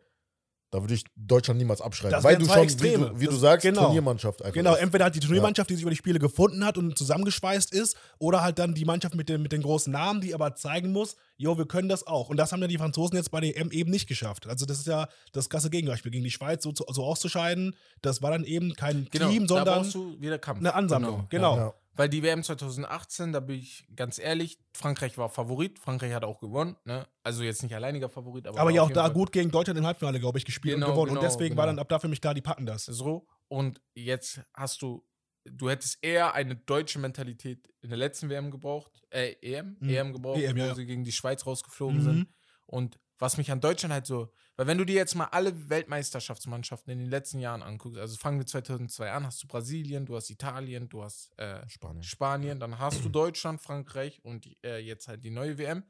Da 0.77 0.83
würde 0.83 0.93
ich 0.93 1.03
Deutschland 1.15 1.57
niemals 1.57 1.81
abschreiben. 1.81 2.11
Das 2.11 2.23
weil 2.23 2.37
du 2.37 2.45
zwei 2.45 2.53
schon, 2.53 2.63
Extreme. 2.63 3.05
wie 3.05 3.09
du, 3.15 3.19
wie 3.19 3.25
du 3.25 3.31
Das- 3.31 3.39
sagst, 3.41 3.63
genau. 3.63 3.81
Turniermannschaft 3.85 4.41
einfach. 4.43 4.53
Genau, 4.53 4.73
ist. 4.75 4.81
entweder 4.81 5.05
hat 5.05 5.15
die 5.15 5.19
Turniermannschaft, 5.19 5.69
die 5.71 5.73
sich 5.73 5.81
über 5.81 5.89
die 5.89 5.97
Spiele 5.97 6.19
gefunden 6.19 6.63
hat 6.63 6.77
und 6.77 6.95
zusammengeschweißt 6.97 7.73
ist, 7.73 7.97
oder 8.19 8.43
halt 8.43 8.59
dann 8.59 8.75
die 8.75 8.85
Mannschaft 8.85 9.15
mit 9.15 9.27
den, 9.27 9.41
mit 9.41 9.51
den 9.51 9.63
großen 9.63 9.91
Namen, 9.91 10.21
die 10.21 10.35
aber 10.35 10.53
zeigen 10.55 10.91
muss, 10.91 11.15
jo, 11.37 11.57
wir 11.57 11.65
können 11.65 11.89
das 11.89 12.05
auch. 12.05 12.29
Und 12.29 12.37
das 12.37 12.51
haben 12.51 12.61
ja 12.61 12.67
die 12.67 12.77
Franzosen 12.77 13.15
jetzt 13.17 13.31
bei 13.31 13.39
der 13.41 13.57
EM 13.57 13.71
eben 13.71 13.89
nicht 13.89 14.07
geschafft. 14.07 14.45
Also 14.47 14.65
das 14.67 14.77
ist 14.77 14.87
ja 14.87 15.07
das 15.31 15.49
krasse 15.49 15.69
Gegenbeispiel. 15.71 16.11
Gegen 16.11 16.23
die 16.23 16.31
Schweiz 16.31 16.61
so, 16.63 16.71
zu- 16.71 16.85
so 16.91 17.03
auszuscheiden, 17.03 17.75
das 18.03 18.21
war 18.21 18.29
dann 18.31 18.43
eben 18.43 18.73
kein 18.75 19.07
Genau, 19.11 19.29
Team, 19.29 19.47
sondern 19.47 19.79
brauchst 19.81 19.95
du 19.95 20.15
wieder 20.21 20.37
Kampf. 20.37 20.59
eine 20.59 20.73
Ansammlung. 20.75 21.25
Genau. 21.29 21.57
Ja. 21.57 21.73
Weil 21.97 22.09
die 22.09 22.23
WM 22.23 22.43
2018, 22.43 23.33
da 23.33 23.39
bin 23.39 23.57
ich 23.57 23.87
ganz 23.95 24.19
ehrlich, 24.19 24.59
Frankreich 24.73 25.17
war 25.17 25.29
Favorit, 25.29 25.79
Frankreich 25.79 26.13
hat 26.13 26.23
auch 26.23 26.39
gewonnen, 26.39 26.75
ne? 26.85 27.07
Also 27.23 27.43
jetzt 27.43 27.63
nicht 27.63 27.73
alleiniger 27.75 28.07
Favorit, 28.09 28.47
aber. 28.47 28.59
Aber 28.59 28.69
war 28.69 28.75
ja 28.75 28.83
auch 28.83 28.91
da 28.91 29.03
Fall 29.05 29.13
gut 29.13 29.31
gegen 29.31 29.51
Deutschland 29.51 29.77
im 29.79 29.85
Halbfinale, 29.85 30.19
glaube 30.19 30.37
ich, 30.37 30.45
gespielt 30.45 30.75
Genau, 30.75 30.87
und 30.87 30.93
gewonnen. 30.93 31.09
genau, 31.15 31.21
und 31.21 31.25
deswegen 31.27 31.57
war 31.57 31.65
genau. 31.65 31.75
dann 31.77 31.79
ab 31.79 31.89
da 31.89 31.99
für 31.99 32.07
mich 32.07 32.21
klar, 32.21 32.33
die 32.33 32.41
packen 32.41 32.65
das. 32.65 32.85
So. 32.85 33.27
Und 33.47 33.81
jetzt 33.95 34.41
hast 34.53 34.81
du, 34.81 35.03
du 35.45 35.69
hättest 35.69 35.97
eher 36.03 36.33
eine 36.33 36.55
deutsche 36.55 36.99
Mentalität 36.99 37.67
in 37.81 37.89
der 37.89 37.97
letzten 37.97 38.29
WM 38.29 38.51
gebraucht, 38.51 39.01
äh, 39.09 39.33
EM, 39.41 39.77
Mhm. 39.79 39.89
EM 39.89 40.13
gebraucht, 40.13 40.39
EM, 40.39 40.55
ja, 40.57 40.63
wo 40.65 40.67
ja. 40.69 40.75
sie 40.75 40.85
gegen 40.85 41.03
die 41.03 41.11
Schweiz 41.11 41.45
rausgeflogen 41.45 41.97
Mhm. 41.97 42.03
sind. 42.03 42.27
Und 42.65 42.99
was 43.19 43.37
mich 43.37 43.51
an 43.51 43.61
Deutschland 43.61 43.93
halt 43.93 44.05
so, 44.05 44.31
weil 44.55 44.67
wenn 44.67 44.77
du 44.77 44.85
dir 44.85 44.95
jetzt 44.95 45.15
mal 45.15 45.25
alle 45.25 45.69
Weltmeisterschaftsmannschaften 45.69 46.91
in 46.91 46.99
den 46.99 47.09
letzten 47.09 47.39
Jahren 47.39 47.63
anguckst, 47.63 47.99
also 47.99 48.15
fangen 48.17 48.39
wir 48.39 48.45
2002 48.45 49.11
an, 49.11 49.25
hast 49.25 49.41
du 49.43 49.47
Brasilien, 49.47 50.05
du 50.05 50.15
hast 50.15 50.29
Italien, 50.29 50.89
du 50.89 51.03
hast 51.03 51.37
äh, 51.37 51.67
Spanien. 51.69 52.03
Spanien, 52.03 52.59
dann 52.59 52.79
hast 52.79 53.03
du 53.03 53.09
Deutschland, 53.09 53.61
Frankreich 53.61 54.23
und 54.23 54.45
die, 54.45 54.57
äh, 54.63 54.77
jetzt 54.79 55.07
halt 55.07 55.23
die 55.23 55.31
neue 55.31 55.57
WM. 55.57 55.83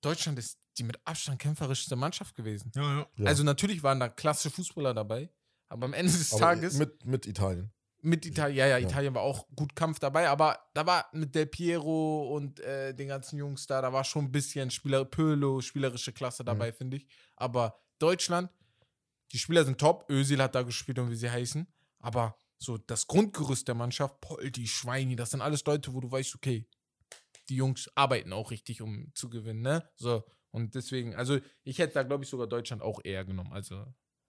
Deutschland 0.00 0.38
ist 0.38 0.60
die 0.78 0.84
mit 0.84 0.98
Abstand 1.06 1.38
kämpferischste 1.38 1.96
Mannschaft 1.96 2.34
gewesen. 2.34 2.72
Ja, 2.74 2.82
ja. 2.82 3.06
Ja. 3.16 3.26
Also 3.26 3.42
natürlich 3.42 3.82
waren 3.82 4.00
da 4.00 4.08
klasse 4.08 4.50
Fußballer 4.50 4.94
dabei, 4.94 5.30
aber 5.68 5.86
am 5.86 5.92
Ende 5.92 6.12
des 6.12 6.32
Aber 6.32 6.40
Tages 6.40 6.74
mit, 6.74 7.04
mit 7.04 7.26
Italien. 7.26 7.73
Mit 8.04 8.26
Italien, 8.26 8.58
ja, 8.58 8.66
ja. 8.66 8.78
Italien 8.78 9.14
war 9.14 9.22
auch 9.22 9.48
gut 9.56 9.74
Kampf 9.74 9.98
dabei, 9.98 10.28
aber 10.28 10.58
da 10.74 10.84
war 10.86 11.08
mit 11.12 11.34
Del 11.34 11.46
Piero 11.46 12.34
und 12.34 12.60
äh, 12.60 12.94
den 12.94 13.08
ganzen 13.08 13.38
Jungs 13.38 13.66
da, 13.66 13.80
da 13.80 13.92
war 13.92 14.04
schon 14.04 14.26
ein 14.26 14.32
bisschen 14.32 14.70
Spieler, 14.70 15.04
Pölo, 15.04 15.60
spielerische 15.62 16.12
Klasse 16.12 16.44
dabei, 16.44 16.72
finde 16.72 16.98
ich. 16.98 17.06
Aber 17.36 17.80
Deutschland, 17.98 18.50
die 19.32 19.38
Spieler 19.38 19.64
sind 19.64 19.78
top, 19.78 20.04
Özil 20.10 20.42
hat 20.42 20.54
da 20.54 20.62
gespielt 20.62 20.98
und 20.98 21.10
wie 21.10 21.16
sie 21.16 21.30
heißen, 21.30 21.66
aber 21.98 22.36
so 22.58 22.76
das 22.76 23.06
Grundgerüst 23.06 23.66
der 23.66 23.74
Mannschaft, 23.74 24.20
Poldi, 24.20 24.66
Schweini, 24.66 25.16
das 25.16 25.30
sind 25.30 25.40
alles 25.40 25.64
Leute, 25.64 25.94
wo 25.94 26.00
du 26.00 26.10
weißt, 26.10 26.34
okay, 26.34 26.66
die 27.48 27.56
Jungs 27.56 27.90
arbeiten 27.94 28.32
auch 28.32 28.50
richtig, 28.50 28.82
um 28.82 29.12
zu 29.14 29.30
gewinnen, 29.30 29.62
ne? 29.62 29.88
So, 29.96 30.24
und 30.50 30.74
deswegen, 30.74 31.14
also 31.14 31.38
ich 31.62 31.78
hätte 31.78 31.94
da, 31.94 32.02
glaube 32.02 32.24
ich, 32.24 32.30
sogar 32.30 32.46
Deutschland 32.46 32.82
auch 32.82 33.00
eher 33.02 33.24
genommen, 33.24 33.52
also 33.52 33.86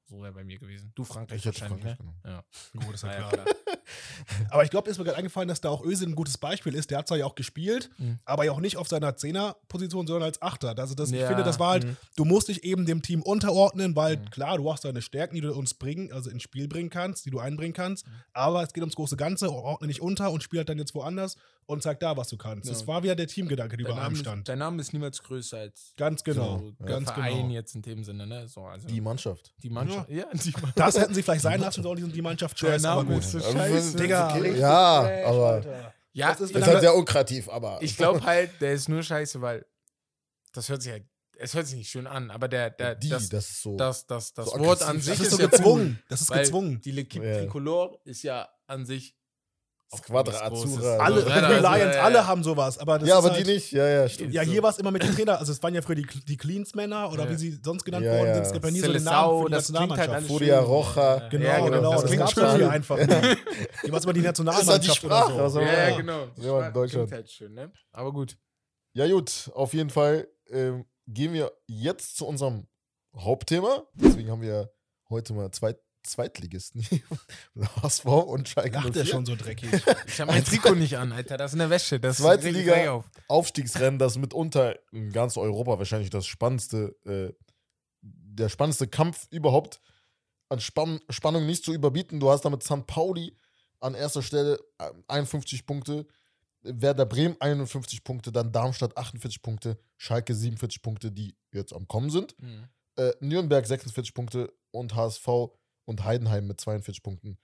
so 0.08 0.22
wäre 0.22 0.34
bei 0.34 0.44
mir 0.44 0.58
gewesen. 0.60 0.92
Du 0.96 1.04
Frankreich 1.04 1.40
Ich 1.40 1.46
hätte 1.46 1.62
wahrscheinlich, 1.62 1.84
Frankreich 1.84 2.00
ne? 2.00 2.16
genommen. 2.24 2.44
Ja. 2.74 2.80
Gut, 2.86 2.94
ist 2.96 3.04
ja 3.04 3.14
ja, 3.14 3.30
klar. 3.30 3.46
Aber 4.50 4.64
ich 4.64 4.70
glaube, 4.70 4.90
ist 4.90 4.98
mir 4.98 5.04
gerade 5.04 5.18
eingefallen, 5.18 5.48
dass 5.48 5.62
da 5.62 5.70
auch 5.70 5.84
Özil 5.84 6.08
ein 6.08 6.16
gutes 6.16 6.38
Beispiel 6.38 6.74
ist. 6.76 6.90
Der 6.92 6.98
hat 7.00 7.08
zwar 7.08 7.18
ja 7.18 7.26
auch 7.26 7.36
gespielt, 7.36 7.90
Mhm. 7.98 8.20
aber 8.26 8.44
ja 8.46 8.52
auch 8.52 8.60
nicht 8.60 8.78
auf 8.78 8.88
seiner 8.88 9.16
Zehner-Position, 9.16 10.08
sondern 10.08 10.24
als 10.24 10.42
Achter. 10.42 10.78
Also 10.78 10.96
das, 10.96 11.12
ich 11.12 11.20
Ja, 11.20 11.28
finde, 11.28 11.44
das 11.44 11.60
war 11.60 11.70
halt, 11.72 11.86
mhm. 11.86 11.98
du 12.16 12.26
musst 12.26 12.48
dich 12.48 12.64
eben 12.64 12.86
dem 12.86 13.02
Team 13.02 13.22
unterordnen, 13.22 13.96
weil 13.96 14.18
Mhm. 14.18 14.30
klar, 14.32 14.58
du 14.58 14.72
hast 14.72 14.86
deine 14.86 15.02
Stärken, 15.02 15.36
die 15.36 15.42
du 15.42 15.54
uns 15.54 15.74
bringen, 15.76 16.12
also 16.12 16.30
ins 16.30 16.44
Spiel 16.44 16.68
bringen 16.68 16.90
kannst, 16.90 17.26
die 17.26 17.30
du 17.32 17.40
einbringen 17.40 17.74
kannst, 17.74 18.08
Mhm. 18.08 18.12
aber 18.34 18.64
es 18.64 18.74
geht 18.74 18.82
ums 18.82 18.96
große 18.96 19.18
Ganze, 19.18 19.52
ordne 19.52 19.88
dich 19.88 20.02
unter 20.02 20.32
und 20.32 20.42
spiel 20.44 20.60
halt 20.60 20.70
dann 20.70 20.80
jetzt 20.80 20.96
woanders 20.96 21.36
und 21.68 21.82
zeig 21.84 22.00
da, 22.00 22.16
was 22.16 22.28
du 22.30 22.38
kannst. 22.38 22.68
Ja. 22.68 22.74
Das 22.74 22.86
war 22.88 23.02
wieder 23.04 23.16
der 23.16 23.28
Teamgedanke, 23.28 23.76
der 23.78 23.86
über 23.86 23.96
Name, 23.96 24.02
allem 24.06 24.14
ist, 24.14 24.20
stand. 24.20 24.48
dein 24.48 24.60
Name 24.60 24.82
ist 24.82 24.94
niemals 24.94 25.22
größer 25.24 25.58
als 25.58 25.94
Ganz 25.98 26.24
genau, 26.24 26.60
so 26.60 26.72
der 26.80 26.86
ganz 26.88 27.12
Verein 27.12 27.38
genau. 27.38 27.50
jetzt 27.54 27.76
in 27.76 27.82
dem 27.82 28.04
Sinne, 28.04 28.28
ne? 28.28 28.48
So, 28.48 28.62
also 28.66 28.88
Die 28.88 29.02
Mannschaft. 29.02 29.54
die 29.64 29.70
Mannschaft. 29.70 30.10
Ja, 30.10 30.26
die 30.34 30.52
Mannschaft. 30.52 30.80
Das 30.80 30.98
hätten 31.00 31.14
sie 31.14 31.24
vielleicht 31.24 31.42
sein 31.42 31.60
lassen 31.60 31.82
sollen, 31.84 32.06
die- 32.06 32.12
die 32.12 32.22
Mannschaft 32.22 32.62
Der 32.62 32.68
scheiße, 32.68 32.90
aber 32.90 33.04
Name 33.04 33.18
ist 33.18 33.32
so 33.32 33.40
scheiße. 33.40 33.98
Digga, 33.98 34.38
Ja, 34.38 35.26
aber. 35.26 35.92
Ja, 36.14 36.30
Das 36.30 36.40
ist, 36.42 36.52
ist 36.52 36.56
dann- 36.56 36.66
halt 36.66 36.80
sehr 36.82 36.96
unkreativ, 36.96 37.50
aber. 37.50 37.80
ich 37.82 37.98
glaube 37.98 38.24
halt, 38.24 38.52
der 38.62 38.74
ist 38.74 38.88
nur 38.88 39.04
scheiße, 39.04 39.42
weil 39.42 39.66
das 40.54 40.70
hört 40.70 40.82
sich 40.82 40.92
halt, 40.94 41.04
es 41.38 41.54
hört 41.54 41.68
sich 41.68 41.76
nicht 41.76 41.90
schön 41.90 42.08
an, 42.08 42.32
aber 42.32 42.48
der, 42.48 42.70
der 42.70 42.96
die, 42.96 43.10
das, 43.10 43.28
das, 43.28 43.50
ist 43.50 43.62
so. 43.62 43.76
das, 43.76 44.06
das, 44.08 44.34
das 44.34 44.52
so 44.52 44.60
Wort 44.60 44.82
an 44.84 45.02
sich 45.02 45.18
Das 45.18 45.28
ist 45.28 45.34
so 45.36 45.42
ja 45.42 45.48
gezwungen. 45.50 45.98
cool, 46.00 46.04
Das 46.08 46.22
ist 46.22 46.32
gezwungen. 46.32 46.80
Die 46.80 46.94
L'Equipe 46.94 47.24
Ja. 47.26 47.40
Tricolore 47.40 48.00
ist 48.06 48.24
ja 48.24 48.48
an 48.68 48.86
sich 48.86 49.18
Squadra. 49.96 50.38
Alle, 50.40 50.52
Also, 50.52 50.78
Red 50.80 51.26
Bull 51.26 51.44
also, 51.66 51.68
Lions, 51.68 51.96
äh, 51.96 52.00
alle 52.00 52.28
haben 52.28 52.44
sowas, 52.44 52.78
aber 52.80 53.00
das 53.00 53.08
ja, 53.08 53.16
ist 53.20 53.26
aber 53.26 53.34
halt, 53.36 53.46
die 53.48 53.52
nicht. 53.54 53.72
Ja, 53.72 53.88
ja, 53.88 54.10
stimmt. 54.10 54.34
Ja, 54.34 54.42
hier 54.42 54.62
war 54.64 54.72
es 54.72 54.78
immer 54.80 54.92
mit 54.92 55.04
den 55.04 55.14
Trainern, 55.16 55.38
also 55.38 55.52
es 55.52 55.62
waren 55.64 55.74
ja 55.76 55.82
früher 55.82 55.96
die, 55.96 56.08
die 56.28 56.38
Cleans-Männer 56.38 57.12
oder 57.12 57.26
Ja. 57.26 57.30
wie 57.30 57.36
sie 57.36 57.60
sonst 57.64 57.84
genannt 57.86 58.06
Ja, 58.06 58.14
worden 58.14 58.28
ja. 58.28 58.34
sind. 58.36 58.46
Es 58.48 58.52
gibt 58.54 58.66
ja 58.66 58.72
nie 58.72 58.80
so 58.80 58.92
einen 58.92 59.04
Namen 59.04 59.44
für 59.44 59.46
die 59.50 59.52
das 59.54 59.68
klingt 59.68 59.80
halt 59.80 59.90
Nationalmannschaft. 59.90 60.10
alles 60.10 60.28
Furia. 60.28 60.60
Roja. 60.62 61.30
Genau, 61.30 61.46
Ja, 61.46 61.60
genau. 61.70 61.92
Das 61.92 62.02
Das, 62.02 62.10
klingt 62.12 62.20
gab 62.20 62.28
es 62.30 62.34
schön. 62.34 62.56
hier 62.58 62.70
einfach 62.72 62.98
nicht. 62.98 63.12
Die 63.86 63.92
war 63.92 64.04
immer 64.04 64.14
die 64.14 64.22
Nationalmannschaft 64.22 64.84
die 64.84 64.88
oder 64.88 64.96
Sprache, 64.96 65.32
so. 65.34 65.40
was 65.40 65.54
soll 65.54 65.64
Ja, 65.64 65.90
ja, 65.90 65.96
genau. 65.98 66.20
Ja, 66.20 66.26
in 66.26 66.34
Klingt 66.62 66.76
Deutschland. 66.76 67.12
halt 67.12 67.30
schön, 67.32 67.54
ne? 67.54 67.72
Aber 67.92 68.12
gut. 68.12 68.38
Ja, 68.94 69.08
gut, 69.08 69.52
auf 69.54 69.74
jeden 69.74 69.90
Fall 69.90 70.28
ähm, 70.50 70.86
gehen 71.08 71.34
wir 71.34 71.52
jetzt 71.68 72.18
zu 72.18 72.26
unserem 72.26 72.68
Hauptthema. 73.16 73.84
Deswegen 73.94 74.32
haben 74.32 74.42
wir 74.42 74.72
heute 75.10 75.34
mal 75.34 75.52
zwei 75.52 75.76
Zweitligisten. 76.06 76.86
HSV 77.82 78.06
und 78.06 78.50
Schalke 78.50 78.76
Lacht 78.76 78.96
der 78.96 79.04
04. 79.04 79.06
schon 79.06 79.26
so 79.26 79.36
dreckig. 79.36 79.70
Ich 80.08 80.22
habe 80.22 80.32
mein 80.32 80.44
Trikot 80.44 80.76
nicht 80.76 80.98
an, 80.98 81.12
Alter. 81.12 81.38
Das 81.38 81.54
ist 81.54 81.60
eine 81.60 81.70
Wäsche. 81.70 82.00
Das 82.00 82.18
Zweite 82.18 82.50
Liga. 82.50 82.92
auf. 82.92 83.06
Aufstiegsrennen, 83.28 84.00
das 84.00 84.18
mitunter 84.18 84.76
in 84.92 85.12
ganz 85.12 85.38
Europa 85.38 85.78
wahrscheinlich 85.78 86.10
das 86.10 86.26
spannendste, 86.28 86.96
äh, 87.06 87.34
der 88.02 88.50
spannendste 88.50 88.88
Kampf 88.88 89.28
überhaupt 89.32 89.80
an 90.50 90.60
Spann 90.60 91.00
Spannung 91.10 91.46
nicht 91.46 91.66
zu 91.66 91.74
überbieten. 91.74 92.20
Du 92.20 92.30
hast 92.30 92.42
damit 92.46 92.64
St. 92.64 92.86
Pauli 92.86 93.36
an 93.80 93.94
erster 93.96 94.22
Stelle 94.22 94.60
äh, 94.80 94.92
51 95.08 95.66
Punkte, 95.66 96.06
Werder 96.62 97.06
Bremen 97.06 97.36
51 97.40 98.04
Punkte, 98.04 98.32
dann 98.32 98.52
Darmstadt 98.52 98.98
48 98.98 99.42
Punkte, 99.42 99.78
Schalke 99.98 100.34
47 100.34 100.82
Punkte, 100.82 101.12
die 101.12 101.36
jetzt 101.52 101.74
am 101.74 101.88
Kommen 101.88 102.10
sind. 102.10 102.36
Mhm. 102.42 102.68
äh, 102.98 103.12
Nürnberg 103.20 103.66
46 103.66 104.14
Punkte 104.14 104.54
und 104.72 104.96
HSV 104.96 105.28
und 105.86 106.04
Heidenheim 106.04 106.48
mit 106.48 106.60
42 106.60 107.04
Punkten. 107.04 107.38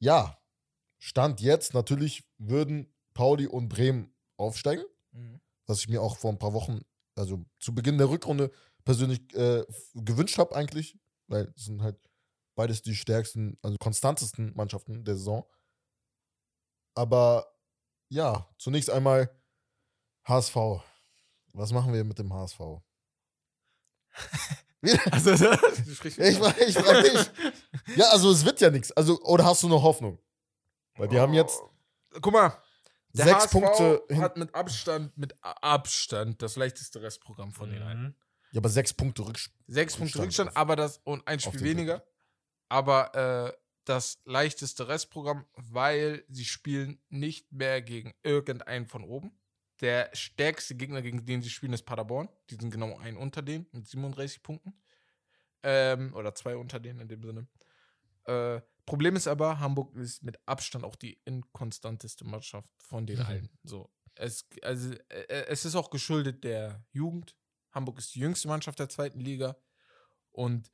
Ja, 0.00 0.38
Stand 0.98 1.40
jetzt 1.40 1.74
natürlich 1.74 2.24
würden 2.38 2.94
Pauli 3.14 3.46
und 3.46 3.68
Bremen 3.68 4.14
aufsteigen, 4.38 4.84
Mhm. 5.12 5.40
was 5.66 5.80
ich 5.80 5.88
mir 5.88 6.02
auch 6.02 6.16
vor 6.16 6.30
ein 6.32 6.38
paar 6.38 6.54
Wochen, 6.54 6.80
also 7.16 7.44
zu 7.60 7.74
Beginn 7.74 7.98
der 7.98 8.08
Rückrunde 8.10 8.50
persönlich 8.84 9.20
äh, 9.34 9.64
gewünscht 9.94 10.38
habe 10.38 10.54
eigentlich, 10.56 10.98
weil 11.28 11.52
es 11.56 11.66
sind 11.66 11.82
halt 11.82 11.98
beides 12.56 12.82
die 12.82 12.94
stärksten, 12.96 13.58
also 13.62 13.76
konstantesten 13.78 14.54
Mannschaften 14.56 15.04
der 15.04 15.16
Saison. 15.16 15.44
Aber 16.96 17.46
ja, 18.10 18.48
zunächst 18.58 18.90
einmal 18.90 19.30
HSV. 20.26 20.56
Was 21.52 21.72
machen 21.72 21.92
wir 21.92 22.04
mit 22.04 22.18
dem 22.18 22.32
HSV? 22.32 22.60
Also, 25.10 25.36
sprichst 25.94 26.18
Ich 26.18 26.36
frage 26.38 26.64
ich 26.64 26.74
frag 26.74 27.02
dich. 27.02 27.30
Ja, 27.96 28.06
also 28.10 28.30
es 28.30 28.44
wird 28.44 28.60
ja 28.60 28.70
nichts. 28.70 28.92
Also, 28.92 29.20
oder 29.22 29.44
hast 29.44 29.62
du 29.62 29.68
noch 29.68 29.82
Hoffnung? 29.82 30.18
Weil 30.96 31.10
wir 31.10 31.20
haben 31.20 31.34
jetzt 31.34 31.60
Guck 32.20 32.32
mal. 32.32 32.56
Der 33.12 33.26
sechs 33.26 33.44
HSV 33.44 33.50
Punkte. 33.52 34.02
Hat 34.16 34.36
mit 34.36 34.54
Abstand, 34.54 35.16
mit 35.16 35.34
Abstand 35.42 36.42
das 36.42 36.56
leichteste 36.56 37.00
Restprogramm 37.02 37.52
von 37.52 37.70
den 37.70 37.82
allen. 37.82 38.02
Mhm. 38.02 38.14
ja, 38.52 38.58
aber 38.60 38.68
sechs 38.68 38.92
Punkte 38.92 39.22
Rückstand. 39.26 39.56
Sechs 39.68 39.96
Punkte 39.96 40.18
Rückstand 40.20 40.50
auf- 40.50 40.56
aber 40.56 40.74
das 40.76 40.98
und 41.04 41.26
ein 41.28 41.38
Spiel 41.40 41.60
den 41.60 41.64
weniger. 41.64 42.04
Aber 42.68 43.14
äh, 43.14 43.52
das 43.84 44.18
leichteste 44.24 44.88
Restprogramm, 44.88 45.44
weil 45.56 46.24
sie 46.28 46.44
spielen 46.44 47.00
nicht 47.08 47.52
mehr 47.52 47.82
gegen 47.82 48.14
irgendeinen 48.22 48.86
von 48.86 49.04
oben. 49.04 49.38
Der 49.80 50.10
stärkste 50.12 50.74
Gegner, 50.76 51.02
gegen 51.02 51.24
den 51.26 51.42
sie 51.42 51.50
spielen, 51.50 51.72
ist 51.72 51.82
Paderborn. 51.84 52.28
Die 52.50 52.54
sind 52.54 52.70
genau 52.70 52.96
ein 52.98 53.16
unter 53.16 53.42
denen 53.42 53.66
mit 53.72 53.86
37 53.86 54.42
Punkten. 54.42 54.74
Ähm, 55.62 56.14
oder 56.14 56.34
zwei 56.34 56.56
unter 56.56 56.78
denen 56.78 57.00
in 57.00 57.08
dem 57.08 57.22
Sinne. 57.22 57.48
Äh, 58.24 58.60
Problem 58.86 59.16
ist 59.16 59.26
aber, 59.26 59.58
Hamburg 59.60 59.94
ist 59.96 60.22
mit 60.22 60.38
Abstand 60.46 60.84
auch 60.84 60.96
die 60.96 61.18
inkonstanteste 61.24 62.24
Mannschaft 62.24 62.68
von 62.78 63.06
den 63.06 63.18
Mhm. 63.18 63.24
allen. 63.24 63.58
So. 63.64 63.90
Es, 64.14 64.46
also, 64.62 64.94
äh, 65.08 65.46
es 65.48 65.64
ist 65.64 65.74
auch 65.74 65.90
geschuldet 65.90 66.44
der 66.44 66.84
Jugend. 66.92 67.34
Hamburg 67.72 67.98
ist 67.98 68.14
die 68.14 68.20
jüngste 68.20 68.46
Mannschaft 68.46 68.78
der 68.78 68.88
zweiten 68.88 69.20
Liga. 69.20 69.56
Und 70.30 70.70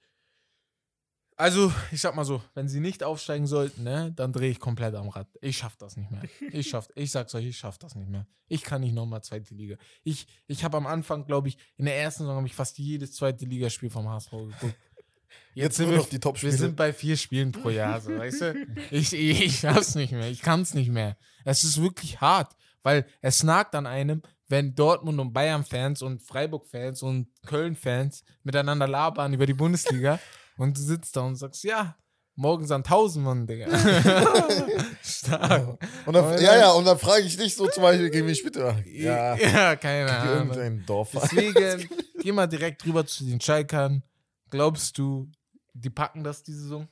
also, 1.41 1.73
ich 1.91 2.01
sag 2.01 2.15
mal 2.15 2.25
so, 2.25 2.43
wenn 2.55 2.69
sie 2.69 2.81
nicht 2.81 3.03
aufsteigen 3.03 3.47
sollten, 3.47 3.83
ne, 3.83 4.13
dann 4.15 4.33
drehe 4.33 4.51
ich 4.51 4.61
komplett 4.61 4.95
am 4.95 5.09
Rad. 5.09 5.27
Ich 5.41 5.57
schaff 5.57 5.75
das 5.77 5.97
nicht 5.97 6.11
mehr. 6.11 6.23
Ich 6.53 6.69
schaff, 6.69 6.89
ich 6.95 7.11
sag's 7.11 7.35
euch, 7.35 7.47
ich 7.47 7.57
schaff 7.57 7.79
das 7.79 7.95
nicht 7.95 8.11
mehr. 8.11 8.27
Ich 8.49 8.63
kann 8.63 8.83
nicht 8.83 8.95
nochmal 8.95 9.23
zweite 9.23 9.55
Liga. 9.55 9.77
Ich, 10.05 10.27
ich 10.47 10.65
habe 10.65 10.77
am 10.77 10.87
Anfang, 10.87 11.25
glaube 11.25 11.49
ich, 11.49 11.57
in 11.77 11.87
der 11.87 11.97
ersten 11.97 12.25
Saison 12.25 12.37
habe 12.37 12.47
ich 12.47 12.55
fast 12.55 12.79
jedes 12.79 13.15
zweite 13.15 13.47
Ligaspiel 13.47 13.89
vom 13.89 14.09
HSV 14.09 14.31
geguckt. 14.31 14.75
Jetzt 15.55 15.77
sind 15.77 15.87
nur 15.87 15.95
wir, 15.95 15.99
noch 16.01 16.07
die 16.09 16.13
wir 16.13 16.21
Top-Spiele. 16.21 16.53
sind 16.53 16.77
bei 16.77 16.93
vier 16.93 17.17
Spielen 17.17 17.53
pro 17.53 17.71
Jahr, 17.71 18.01
so, 18.01 18.11
weißt 18.11 18.41
du? 18.43 18.67
Ich, 18.91 19.13
ich, 19.15 19.43
ich 19.43 19.61
schaff's 19.61 19.95
nicht 19.95 20.13
mehr. 20.13 20.29
Ich 20.29 20.43
kann's 20.43 20.75
nicht 20.75 20.91
mehr. 20.91 21.17
Es 21.45 21.65
ist 21.65 21.81
wirklich 21.81 22.21
hart, 22.21 22.55
weil 22.83 23.07
es 23.23 23.43
nagt 23.43 23.75
an 23.75 23.87
einem, 23.87 24.23
wenn 24.49 24.75
Dortmund 24.75 25.19
und 25.21 25.33
Bayern-Fans 25.33 26.03
und 26.03 26.23
Freiburg-Fans 26.23 27.03
und 27.03 27.29
Köln-Fans 27.47 28.25
miteinander 28.43 28.89
labern 28.89 29.33
über 29.33 29.47
die 29.47 29.55
Bundesliga 29.55 30.19
und 30.61 30.77
du 30.77 30.81
sitzt 30.81 31.17
da 31.17 31.23
und 31.23 31.37
sagst, 31.37 31.65
ja, 31.65 31.97
morgen 32.37 32.67
sind 32.67 32.77
1000 32.87 33.25
Mann, 33.25 33.47
Digga. 33.47 33.67
Stark. 35.03 35.69
Und 36.07 36.13
dann, 36.15 36.25
Aber 36.25 36.41
ja, 36.41 36.57
ja, 36.57 36.71
und 36.73 36.85
dann 36.85 36.99
frage 36.99 37.23
ich 37.25 37.37
dich 37.37 37.55
so 37.55 37.67
zum 37.69 37.83
Beispiel, 37.83 38.11
gegen 38.11 38.27
wen 38.27 38.35
spielt 38.35 38.57
er? 38.57 38.79
Ja, 38.87 39.35
ja 39.37 39.77
keine 39.77 40.11
Ahnung. 40.11 40.37
irgendein 40.49 40.87
Dorf. 40.87 41.11
Deswegen, 41.15 41.89
geh 42.23 42.33
mal 42.33 42.47
direkt 42.47 42.85
rüber 42.87 43.05
zu 43.07 43.25
den 43.25 43.41
Schalkern. 43.41 44.03
Glaubst 44.51 44.99
du, 44.99 45.31
die 45.75 45.91
packen 45.91 46.25
das 46.25 46.43
die 46.43 46.53
Saison? 46.53 46.89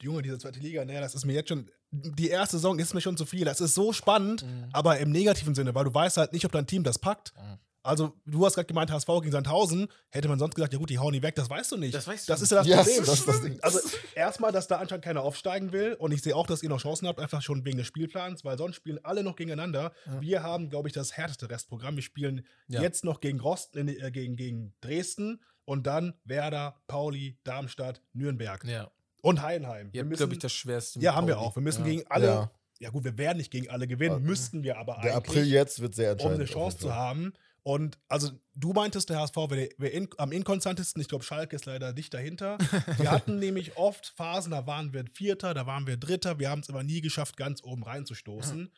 Junge, 0.00 0.22
diese 0.22 0.38
zweite 0.38 0.58
Liga, 0.60 0.84
ne, 0.84 1.00
das 1.00 1.14
ist 1.14 1.24
mir 1.24 1.34
jetzt 1.34 1.48
schon. 1.48 1.70
Die 1.90 2.28
erste 2.28 2.56
Saison 2.56 2.78
ist 2.78 2.94
mir 2.94 3.00
schon 3.02 3.16
zu 3.16 3.26
viel. 3.26 3.44
Das 3.44 3.60
ist 3.60 3.74
so 3.74 3.92
spannend, 3.92 4.42
Mhm. 4.44 4.68
aber 4.72 4.98
im 4.98 5.10
negativen 5.10 5.54
Sinne, 5.54 5.74
weil 5.74 5.84
du 5.84 5.92
weißt 5.94 6.16
halt 6.16 6.32
nicht, 6.32 6.44
ob 6.44 6.52
dein 6.52 6.66
Team 6.66 6.82
das 6.84 6.98
packt. 6.98 7.32
Mhm. 7.36 7.58
Also, 7.84 8.12
du 8.26 8.44
hast 8.46 8.54
gerade 8.54 8.66
gemeint, 8.66 8.90
HSV 8.92 9.06
gegen 9.22 9.32
Sandhausen. 9.32 9.88
Hätte 10.10 10.28
man 10.28 10.38
sonst 10.38 10.54
gesagt, 10.54 10.72
ja 10.72 10.78
gut, 10.78 10.88
die 10.90 10.98
hauen 11.00 11.12
die 11.12 11.22
weg, 11.22 11.34
das 11.34 11.50
weißt 11.50 11.72
du 11.72 11.76
nicht. 11.76 11.92
Das 11.94 12.06
weißt 12.06 12.28
du 12.28 12.32
das 12.32 12.40
ist 12.42 12.50
ja 12.52 12.58
das 12.58 12.66
Ja, 12.68 12.76
Problem. 12.76 13.04
das 13.04 13.18
ist 13.18 13.28
das 13.28 13.40
Ding. 13.42 13.58
Also, 13.60 13.80
erstmal, 14.14 14.52
dass 14.52 14.68
da 14.68 14.76
anscheinend 14.78 15.04
keiner 15.04 15.22
aufsteigen 15.22 15.72
will. 15.72 15.94
Und 15.94 16.12
ich 16.12 16.22
sehe 16.22 16.36
auch, 16.36 16.46
dass 16.46 16.62
ihr 16.62 16.68
noch 16.68 16.80
Chancen 16.80 17.08
habt, 17.08 17.18
einfach 17.18 17.42
schon 17.42 17.64
wegen 17.64 17.78
des 17.78 17.86
Spielplans, 17.88 18.44
weil 18.44 18.56
sonst 18.56 18.76
spielen 18.76 19.00
alle 19.04 19.24
noch 19.24 19.34
gegeneinander. 19.34 19.92
Ja. 20.06 20.20
Wir 20.20 20.42
haben, 20.44 20.70
glaube 20.70 20.88
ich, 20.88 20.94
das 20.94 21.16
härteste 21.16 21.50
Restprogramm. 21.50 21.96
Wir 21.96 22.02
spielen 22.04 22.46
Ja. 22.68 22.80
jetzt 22.82 23.04
noch 23.04 23.20
gegen, 23.20 23.40
Rost, 23.40 23.76
äh, 23.76 24.10
gegen, 24.12 24.36
gegen 24.36 24.74
Dresden 24.80 25.40
und 25.64 25.86
dann 25.86 26.14
Werder, 26.24 26.76
Pauli, 26.86 27.36
Darmstadt, 27.42 28.00
Nürnberg 28.12 28.64
Ja. 28.64 28.90
und 29.22 29.42
Heidenheim. 29.42 29.88
Ihr 29.88 29.92
Wir 29.92 30.00
habt, 30.02 30.08
müssen- 30.10 30.18
glaube 30.20 30.32
ich, 30.34 30.38
das 30.38 30.52
Schwerste. 30.52 31.00
ja, 31.00 31.14
haben 31.16 31.26
wir 31.26 31.34
Pauli. 31.34 31.46
auch. 31.48 31.56
Wir 31.56 31.62
müssen 31.62 31.80
ja. 31.84 31.90
gegen 31.90 32.06
alle. 32.08 32.26
Ja. 32.26 32.50
Ja. 32.78 32.90
gut, 32.90 33.04
wir 33.04 33.16
werden 33.16 33.38
nicht 33.38 33.50
gegen 33.52 33.70
alle 33.70 33.86
gewinnen, 33.86 34.22
müssten 34.24 34.62
wir 34.64 34.76
aber 34.76 34.94
Der 35.02 35.14
eigentlich, 35.14 35.14
April 35.14 35.44
jetzt 35.46 35.80
wird 35.80 35.94
sehr 35.94 36.08
um 36.08 36.12
entscheidend. 36.12 36.34
eine 36.40 36.44
auf 36.44 36.50
Chance 36.50 36.78
zu 36.78 36.88
Fall. 36.88 36.96
haben. 36.96 37.32
Und 37.64 37.98
also 38.08 38.30
du 38.54 38.72
meintest, 38.72 39.08
der 39.10 39.20
HSV 39.20 39.36
wäre 39.36 39.68
wär 39.78 39.92
in, 39.92 40.08
am 40.18 40.32
inkonstantesten. 40.32 41.00
Ich 41.00 41.08
glaube, 41.08 41.22
Schalke 41.24 41.54
ist 41.54 41.64
leider 41.66 41.92
dicht 41.92 42.12
dahinter. 42.12 42.58
Wir 42.98 43.10
hatten 43.12 43.38
nämlich 43.38 43.76
oft 43.76 44.08
Phasen, 44.16 44.50
da 44.50 44.66
waren 44.66 44.92
wir 44.92 45.04
Vierter, 45.14 45.54
da 45.54 45.64
waren 45.66 45.86
wir 45.86 45.96
Dritter. 45.96 46.38
Wir 46.40 46.50
haben 46.50 46.60
es 46.60 46.68
aber 46.70 46.82
nie 46.82 47.00
geschafft, 47.00 47.36
ganz 47.36 47.62
oben 47.62 47.84
reinzustoßen. 47.84 48.72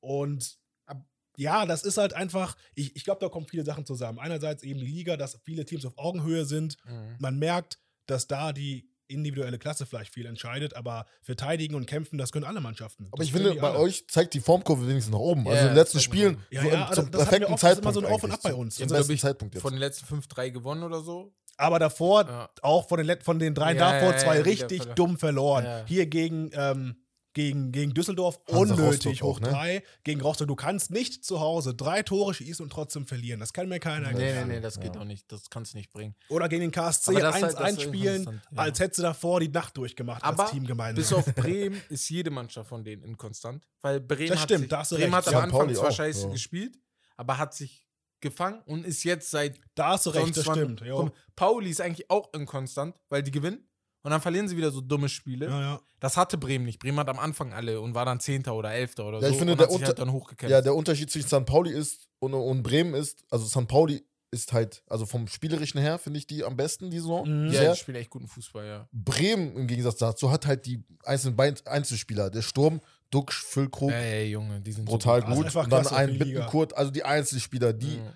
Und 0.00 0.58
ab- 0.84 1.06
ja, 1.38 1.64
das 1.66 1.82
ist 1.84 1.96
halt 1.96 2.12
einfach, 2.12 2.56
ich, 2.74 2.94
ich 2.94 3.04
glaube, 3.04 3.20
da 3.20 3.28
kommen 3.30 3.46
viele 3.46 3.64
Sachen 3.64 3.86
zusammen. 3.86 4.18
Einerseits 4.18 4.62
eben 4.62 4.80
die 4.80 4.86
Liga, 4.86 5.16
dass 5.16 5.40
viele 5.44 5.64
Teams 5.64 5.84
auf 5.86 5.96
Augenhöhe 5.96 6.44
sind. 6.44 6.76
Mhm. 6.84 7.16
Man 7.18 7.38
merkt, 7.38 7.78
dass 8.06 8.26
da 8.26 8.52
die 8.52 8.90
individuelle 9.08 9.58
Klasse 9.58 9.86
vielleicht 9.86 10.12
viel 10.12 10.26
entscheidet, 10.26 10.74
aber 10.74 11.06
verteidigen 11.22 11.74
und 11.74 11.86
kämpfen, 11.86 12.18
das 12.18 12.32
können 12.32 12.44
alle 12.44 12.60
Mannschaften. 12.60 13.06
Aber 13.10 13.18
Das 13.18 13.26
ich 13.26 13.32
können 13.32 13.46
finde, 13.46 13.60
bei 13.60 13.70
alle. 13.70 13.78
euch 13.80 14.06
zeigt 14.08 14.34
die 14.34 14.40
Formkurve 14.40 14.86
wenigstens 14.88 15.12
nach 15.12 15.20
oben. 15.20 15.46
Also 15.46 15.54
Ja, 15.56 15.60
in 15.62 15.68
den 15.68 15.76
letzten 15.76 16.00
Spielen. 16.00 16.38
Ja, 16.50 16.62
so 16.62 16.68
ja, 16.68 16.74
im- 16.74 16.82
also 16.82 17.02
zum 17.02 17.10
das 17.10 17.22
perfekten 17.22 17.52
oft, 17.52 17.62
das 17.62 17.70
ist 17.70 17.76
Zeitpunkt. 17.76 17.84
immer 17.84 17.92
so 17.94 18.00
ein 18.08 18.14
Auf 18.14 18.22
und. 18.24 18.30
Ab 18.32 18.40
bei 18.42 18.54
uns. 18.54 18.74
Zum 18.76 18.92
Also, 18.92 19.12
ich, 19.12 19.20
Zeitpunkt 19.20 19.54
jetzt. 19.54 19.62
Von 19.62 19.72
den 19.72 19.80
letzten 19.80 20.06
fünf, 20.06 20.26
drei 20.28 20.50
gewonnen 20.50 20.82
oder 20.82 21.00
so. 21.00 21.32
Aber 21.58 21.78
davor, 21.78 22.26
Ja. 22.26 22.50
auch 22.62 22.86
von 22.88 23.04
den, 23.06 23.20
von 23.22 23.38
den 23.38 23.54
drei 23.54 23.74
Ja, 23.74 23.92
davor, 23.92 24.12
ja, 24.12 24.18
zwei 24.18 24.40
richtig 24.42 24.84
dumm 24.94 25.18
verloren. 25.18 25.64
Ja. 25.64 25.84
Hier 25.86 26.06
gegen, 26.06 26.50
ähm, 26.52 26.96
gegen, 27.36 27.70
gegen 27.70 27.92
Düsseldorf 27.92 28.40
Hansa 28.50 28.74
unnötig 28.74 29.22
Rostock 29.22 29.22
hoch 29.28 29.36
auch, 29.36 29.40
ne? 29.40 29.48
drei. 29.50 29.82
Gegen 30.04 30.22
Rostock, 30.22 30.48
du 30.48 30.56
kannst 30.56 30.90
nicht 30.90 31.22
zu 31.22 31.38
Hause 31.38 31.74
drei 31.74 32.02
Tore 32.02 32.32
schießen 32.32 32.64
und 32.64 32.70
trotzdem 32.70 33.06
verlieren. 33.06 33.40
Das 33.40 33.52
kann 33.52 33.68
mir 33.68 33.78
keiner 33.78 34.08
Nee, 34.12 34.14
nee, 34.14 34.24
erklären. 34.24 34.48
nee, 34.48 34.60
das 34.60 34.80
geht 34.80 34.94
Ja. 34.94 35.02
auch 35.02 35.04
nicht. 35.04 35.30
Das 35.30 35.50
kannst 35.50 35.74
du 35.74 35.76
nicht 35.76 35.92
bringen. 35.92 36.14
Oder 36.30 36.48
gegen 36.48 36.62
den 36.62 36.70
KSC 36.70 37.10
Aber 37.10 37.20
das 37.20 37.36
ist 37.36 37.42
1-1 37.42 37.56
halt 37.62 37.76
das 37.76 37.82
spielen, 37.82 38.24
ja. 38.52 38.58
als 38.58 38.80
hättest 38.80 38.98
du 39.00 39.02
davor 39.02 39.40
die 39.40 39.48
Nacht 39.48 39.76
durchgemacht 39.76 40.24
Aber 40.24 40.44
als 40.44 40.52
Team 40.52 40.66
gemeinsam. 40.66 40.96
Bis 40.96 41.12
auf 41.12 41.26
Bremen 41.34 41.78
ist 41.90 42.08
jede 42.08 42.30
Mannschaft 42.30 42.70
von 42.70 42.82
denen 42.82 43.02
inkonstant. 43.02 43.68
Weil 43.82 44.00
Bremen 44.00 44.28
Das 44.30 44.38
hat 44.38 44.44
stimmt, 44.44 44.60
sich, 44.60 44.68
da 44.70 44.78
hast 44.78 44.92
du 44.92 44.96
Bremen 44.96 45.12
recht. 45.14 45.26
hat 45.26 45.34
am 45.34 45.42
Anfang 45.42 45.74
zwar 45.74 45.92
scheiße 45.92 46.22
ja. 46.28 46.32
gespielt, 46.32 46.78
aber 47.18 47.36
hat 47.36 47.52
sich 47.52 47.86
gefangen 48.22 48.62
und 48.64 48.86
ist 48.86 49.04
jetzt 49.04 49.30
seit 49.30 49.60
da 49.74 49.88
hast 49.90 50.06
du 50.06 50.10
recht, 50.10 50.34
das 50.34 50.44
stimmt. 50.44 50.80
Jo. 50.80 51.10
Pauli 51.36 51.68
ist 51.68 51.82
eigentlich 51.82 52.08
auch 52.10 52.32
inkonstant, 52.32 52.96
weil 53.10 53.22
die 53.22 53.30
gewinnen 53.30 53.65
und 54.06 54.12
dann 54.12 54.20
verlieren 54.20 54.46
sie 54.46 54.56
wieder 54.56 54.70
so 54.70 54.80
dumme 54.80 55.08
Spiele. 55.08 55.46
Ja, 55.48 55.60
ja. 55.60 55.80
Das 55.98 56.16
hatte 56.16 56.38
Bremen 56.38 56.64
nicht. 56.64 56.78
Bremen 56.78 56.96
hat 57.00 57.08
am 57.08 57.18
Anfang 57.18 57.52
alle 57.52 57.80
und 57.80 57.92
war 57.92 58.04
dann 58.04 58.20
Zehnter 58.20 58.54
oder 58.54 58.72
Elfter 58.72 59.04
oder 59.04 59.18
Ja, 59.18 59.26
so 59.26 59.32
ich 59.32 59.36
finde, 59.36 59.54
und 59.54 59.60
der 59.60 59.68
hat 59.68 59.82
halt 59.82 59.98
dann 59.98 60.12
hochgekämpft. 60.12 60.52
Ja, 60.52 60.60
der 60.60 60.76
Unterschied 60.76 61.10
zwischen 61.10 61.26
St. 61.26 61.44
Pauli 61.44 61.72
ist 61.72 62.06
und, 62.20 62.32
und 62.32 62.62
Bremen 62.62 62.94
ist, 62.94 63.24
also 63.30 63.44
St. 63.46 63.66
Pauli 63.66 64.04
ist 64.30 64.52
halt, 64.52 64.84
also 64.88 65.06
vom 65.06 65.26
Spielerischen 65.26 65.80
her 65.80 65.98
finde 65.98 66.18
ich 66.20 66.26
die 66.28 66.44
am 66.44 66.56
besten, 66.56 66.88
die 66.88 66.98
Saison. 67.00 67.26
Mhm. 67.46 67.50
ja, 67.52 67.72
die 67.72 67.76
spielen 67.78 67.96
echt 67.96 68.10
guten 68.10 68.28
Fußball, 68.28 68.64
ja. 68.64 68.88
Bremen 68.92 69.56
im 69.56 69.66
Gegensatz 69.66 69.96
dazu 69.96 70.30
hat 70.30 70.46
halt 70.46 70.66
die 70.66 70.84
einzelnen 71.02 71.34
Bein 71.34 71.56
Einzelspieler. 71.64 72.30
Der 72.30 72.42
Sturm, 72.42 72.80
Duxch, 73.10 73.42
Füllkrug, 73.42 73.90
Ey, 73.90 74.30
Junge, 74.30 74.60
die 74.60 74.70
sind 74.70 74.84
brutal 74.84 75.22
so 75.22 75.26
Also 75.26 75.36
gut. 75.38 75.46
einfach 75.46 75.64
und 75.64 75.70
dann 75.72 75.86
ein. 75.88 76.16
Bittenkurt, 76.16 76.76
also 76.76 76.92
die 76.92 77.02
Einzelspieler, 77.02 77.72
die 77.72 77.96
Mhm. 77.96 78.12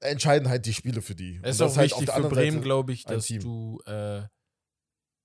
entscheiden 0.00 0.48
halt 0.48 0.64
die 0.64 0.72
Spiele 0.72 1.02
für 1.02 1.14
die. 1.14 1.38
Es 1.42 1.56
ist 1.56 1.60
auch 1.60 1.66
das 1.66 1.76
halt 1.76 1.90
wichtig 1.90 2.06
der 2.06 2.14
für 2.14 2.28
Bremen, 2.30 2.62
glaube 2.62 2.94
ich, 2.94 3.04
dass 3.04 3.26
du 3.26 3.82
äh, 3.84 4.22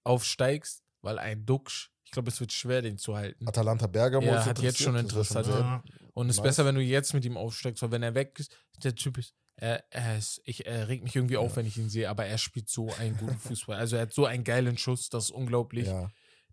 aufsteigst, 0.09 0.83
weil 1.01 1.19
ein 1.19 1.45
Duxch, 1.45 1.91
ich 2.03 2.11
glaube, 2.11 2.29
es 2.29 2.39
wird 2.39 2.51
schwer, 2.51 2.81
den 2.81 2.97
zu 2.97 3.15
halten. 3.15 3.47
Atalanta 3.47 3.87
Bergamo 3.87 4.25
Ja, 4.25 4.43
hat 4.45 4.59
jetzt 4.59 4.79
schon 4.79 4.95
Interesse, 4.95 5.33
schon 5.33 5.43
sehr- 5.43 5.83
Und 6.13 6.27
es 6.29 6.35
ist 6.35 6.37
nice. 6.41 6.49
besser, 6.49 6.65
wenn 6.65 6.75
du 6.75 6.81
jetzt 6.81 7.13
mit 7.13 7.23
ihm 7.25 7.37
aufsteigst, 7.37 7.81
weil 7.83 7.91
wenn 7.91 8.03
er 8.03 8.15
weg 8.15 8.37
ist, 8.39 8.51
der 8.83 8.95
Typ 8.95 9.17
ist, 9.19 9.33
er, 9.55 9.83
er 9.91 10.17
ist 10.17 10.41
ich 10.45 10.65
er 10.65 10.87
regt 10.87 11.03
mich 11.03 11.15
irgendwie 11.15 11.37
auf, 11.37 11.55
wenn 11.57 11.65
ich 11.65 11.77
ihn 11.77 11.89
sehe, 11.89 12.09
aber 12.09 12.25
er 12.25 12.37
spielt 12.37 12.69
so 12.69 12.87
einen 12.95 13.15
guten 13.17 13.37
Fußball. 13.37 13.77
Also 13.77 13.95
er 13.97 14.03
hat 14.03 14.13
so 14.13 14.25
einen 14.25 14.43
geilen 14.43 14.77
Schuss, 14.77 15.09
das 15.09 15.25
ist 15.25 15.31
unglaublich. 15.31 15.87
ja. 15.87 16.09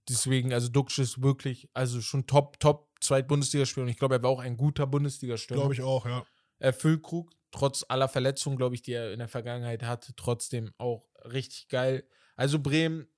Deswegen, 0.09 0.53
also 0.53 0.69
Duxch 0.69 0.99
ist 1.01 1.21
wirklich, 1.23 1.69
also 1.75 2.01
schon 2.01 2.27
top, 2.29 2.61
top 2.61 2.89
Zweit-Bundesligaspieler 3.01 3.83
und 3.85 3.89
ich 3.91 3.99
glaube, 3.99 4.15
er 4.17 4.23
war 4.23 4.31
auch 4.31 4.39
ein 4.39 4.57
guter 4.57 4.87
Bundesliga-Stürmer. 4.87 5.63
Glaube 5.63 5.75
ich 5.75 5.83
auch, 5.83 6.07
ja. 6.07 6.25
Er 6.61 6.73
Füllkrug, 6.73 7.33
trotz 7.51 7.85
aller 7.89 8.07
Verletzungen, 8.09 8.57
glaube 8.57 8.77
ich, 8.77 8.83
die 8.83 8.93
er 8.93 9.13
in 9.13 9.19
der 9.19 9.27
Vergangenheit 9.29 9.83
hatte, 9.83 10.15
trotzdem 10.15 10.73
auch 10.79 11.09
richtig 11.25 11.69
geil. 11.69 12.07
Also 12.37 12.61
Bremen, 12.61 13.09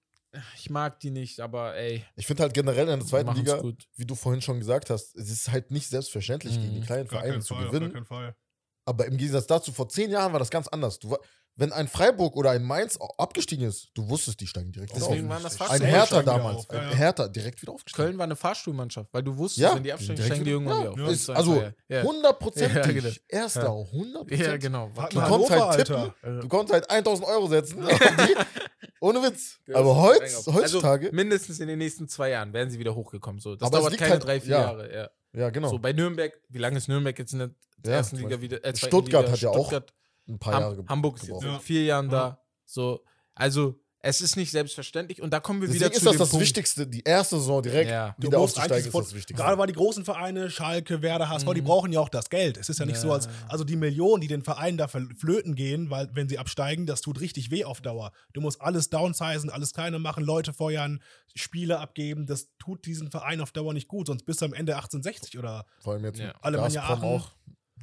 ich 0.57 0.69
mag 0.71 1.01
die 1.01 1.11
nicht, 1.11 1.41
aber 1.41 1.75
ey, 1.77 2.05
Ich 2.17 2.27
finde 2.27 2.43
halt 2.43 2.55
generell 2.55 2.89
in 2.89 2.99
der 2.99 3.07
zweiten 3.09 3.35
Liga, 3.35 3.57
gut. 3.61 3.85
wie 3.97 4.05
du 4.07 4.15
vorhin 4.15 4.43
schon 4.43 4.59
gesagt 4.59 4.91
hast, 4.91 5.15
es 5.17 5.31
ist 5.31 5.51
halt 5.51 5.71
nicht 5.71 5.89
selbstverständlich, 5.89 6.57
Mhm. 6.59 6.63
gegen 6.63 6.75
die 6.75 6.81
kleinen 6.83 7.09
Gar 7.09 7.21
Vereine 7.23 7.41
zu 7.41 7.55
Fall, 7.55 7.65
auf 7.65 7.71
gewinnen. 7.71 7.93
gar 7.93 8.03
keinen 8.03 8.07
Fall. 8.07 8.37
Aber 8.85 9.07
im 9.07 9.17
Gegensatz 9.17 9.47
dazu, 9.47 9.73
vor 9.73 9.89
zehn 9.89 10.11
Jahren 10.11 10.33
war 10.33 10.39
das 10.39 10.51
ganz 10.51 10.67
anders. 10.69 10.99
Du, 10.99 11.15
wenn 11.57 11.73
ein 11.73 11.89
Freiburg 11.89 12.37
oder 12.37 12.53
ein 12.53 12.63
Mainz 12.63 12.99
abgestiegen 13.19 13.67
ist, 13.67 13.89
du 13.95 14.09
wusstest, 14.09 14.41
die 14.41 14.47
steigen 14.47 14.71
direkt 14.73 14.95
wieder 14.95 15.07
Deswegen 15.07 15.27
auf. 15.27 15.35
waren 15.35 15.43
das 15.43 15.53
Ein 15.55 15.59
fast 15.59 15.71
Ein 15.73 15.83
Hertha 15.83 16.23
damals. 16.23 16.57
auf, 16.59 16.67
ja, 16.73 16.79
ein 16.81 16.91
ja. 16.91 16.95
Hertha 16.97 17.29
direkt 17.29 17.61
wieder 17.61 17.73
aufgestiegen. 17.73 18.05
Köln 18.07 18.17
war 18.19 18.25
eine 18.25 18.37
Fahrstuhlmannschaft, 18.37 19.13
weil 19.13 19.23
du 19.25 19.37
wusstest, 19.37 19.63
Ja, 19.63 19.75
wenn 19.75 19.83
die 19.83 19.93
absteigen, 19.93 20.23
steigen 20.23 20.45
die 20.45 20.51
irgendwann 20.53 20.85
ja, 20.85 20.93
wieder 20.93 21.05
auf. 21.05 21.11
ist, 21.11 21.29
also 21.31 21.57
war 21.57 21.63
ja, 21.65 21.73
ja. 21.89 22.03
hundertprozentig. 22.05 22.77
Ja, 22.77 22.87
genau. 22.93 23.11
Erster, 23.29 23.63
Ja. 23.65 23.69
hundertprozentig. 23.71 24.47
ja, 24.47 24.57
genau. 24.57 24.91
Hat 24.97 25.13
Du 25.13 25.21
konntest 25.21 25.51
halt 25.51 25.87
tippen. 25.87 25.97
Alter. 26.23 26.41
Du 26.41 26.49
konntest 26.49 26.73
halt 26.75 26.91
1000 26.91 27.29
Euro 27.29 27.47
setzen. 27.49 27.81
die. 27.83 27.89
Ohne 29.01 29.23
Witz. 29.23 29.59
Ja, 29.67 29.77
Aber 29.77 29.97
heutz, 29.97 30.49
auch- 30.49 30.55
heutzutage. 30.55 31.07
Also 31.07 31.17
mindestens 31.17 31.61
in 31.61 31.69
den 31.69 31.79
nächsten 31.79 32.09
zwei 32.09 32.31
Jahren 32.31 32.53
werden 32.53 32.71
sie 32.71 32.79
wieder 32.79 32.95
hochgekommen. 32.95 33.41
So. 33.41 33.55
Das 33.57 33.67
Aber 33.69 33.79
dauert 33.79 33.97
keine 33.99 34.13
halt- 34.13 34.25
drei, 34.25 34.41
vier 34.41 34.51
ja. 34.51 34.61
Jahre. 34.61 34.95
Ja. 34.95 35.11
ja, 35.41 35.51
genau. 35.51 35.69
So 35.69 35.79
bei 35.79 35.93
Nürnberg, 35.93 36.33
wie 36.49 36.59
lange 36.59 36.79
ist 36.79 36.89
Nürnberg 36.89 37.19
jetzt 37.19 37.33
in 37.33 37.39
der 37.39 37.51
Ja, 37.85 37.93
ersten 37.93 38.17
Liga 38.17 38.41
wieder? 38.41 38.65
Äh, 38.65 38.77
Stuttgart 38.77 39.23
Liga? 39.25 39.33
hat 39.33 39.41
ja 39.41 39.51
auch 39.51 39.69
Stuttgart, 39.69 39.95
ein 40.29 40.39
paar 40.39 40.55
Ham 40.55 40.63
Jahre 40.63 40.77
ge- 40.77 40.85
Hamburg 40.89 41.17
ist 41.17 41.29
jetzt 41.29 41.43
Ja. 41.43 41.59
vier 41.59 41.85
Jahren 41.85 42.07
Ja. 42.07 42.11
da. 42.11 42.43
So, 42.65 43.05
also 43.35 43.79
es 44.09 44.21
ist 44.21 44.37
nicht 44.37 44.51
selbstverständlich 44.51 45.23
und 45.23 45.33
da 45.33 45.41
kommen 45.41 45.61
wir 45.61 45.69
Deswegen 45.69 45.85
wieder 45.87 45.93
ist 45.93 45.99
zu 46.01 46.05
das 46.07 46.15
dem 46.15 46.19
das 46.19 46.29
Punkt. 46.31 46.43
Wichtigste. 46.45 46.87
Die 46.87 47.03
erste 47.05 47.37
Saison 47.37 47.63
direkt 47.63 47.91
Ja. 47.91 48.15
Du 48.19 48.27
wieder 48.29 48.39
musst 48.39 48.57
aufzusteigen 48.59 48.75
eigentlich 48.85 48.95
ist 48.95 48.95
das 49.09 49.15
Wichtigste. 49.15 49.35
gerade 49.43 49.59
weil 49.59 49.67
die 49.67 49.73
großen 49.75 50.05
Vereine, 50.05 50.51
Schalke, 50.51 51.03
Werder, 51.03 51.29
HSV, 51.29 51.53
die 51.55 51.61
Mhm. 51.63 51.67
brauchen 51.67 51.93
ja 51.93 52.01
auch 52.01 52.09
das 52.09 52.31
Geld. 52.31 52.57
Es 52.57 52.69
ist 52.69 52.81
ja 52.81 52.87
nicht 52.87 52.97
Ja. 52.97 53.03
so, 53.03 53.13
als 53.13 53.29
also 53.49 53.65
die 53.65 53.77
Millionen, 53.77 54.21
die 54.21 54.27
den 54.29 54.43
Vereinen 54.43 54.79
da 54.79 54.89
flöten 54.89 55.55
gehen, 55.55 55.91
weil 55.91 56.09
wenn 56.15 56.29
sie 56.29 56.39
absteigen, 56.39 56.87
das 56.87 57.01
tut 57.01 57.21
richtig 57.21 57.51
weh 57.51 57.65
auf 57.65 57.81
Dauer. 57.81 58.13
Du 58.33 58.41
musst 58.41 58.61
alles 58.61 58.91
downsizen, 58.91 59.51
alles 59.51 59.73
kleiner 59.73 59.99
machen, 59.99 60.25
Leute 60.25 60.53
feuern, 60.53 61.01
Spiele 61.35 61.79
abgeben. 61.79 62.27
Das 62.27 62.49
tut 62.59 62.87
diesen 62.87 63.11
Verein 63.11 63.41
auf 63.41 63.53
Dauer 63.53 63.73
nicht 63.75 63.89
gut, 63.89 64.07
sonst 64.09 64.25
bist 64.25 64.41
du 64.41 64.47
am 64.47 64.55
Ende 64.55 64.75
1860 64.77 65.39
oder. 65.39 65.67
Vor 65.81 65.93
allem 65.95 66.05
jetzt 66.05 66.19
Ja. 66.19 66.33
Alemannia 66.41 66.83
Aachen. 66.83 67.05
auch. 67.05 67.31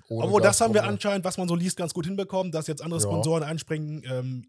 Ohne 0.07 0.25
Obwohl, 0.25 0.41
das 0.41 0.61
haben 0.61 0.73
wir 0.75 0.83
anscheinend, 0.83 1.25
was 1.25 1.37
man 1.37 1.47
so 1.47 1.55
liest, 1.55 1.77
ganz 1.77 1.93
gut 1.93 2.05
hinbekommen, 2.05 2.51
dass 2.51 2.67
jetzt 2.67 2.81
andere 2.83 2.99
Ja. 2.99 3.05
Sponsoren 3.07 3.41
einspringen. 3.43 4.03
Ähm, 4.05 4.47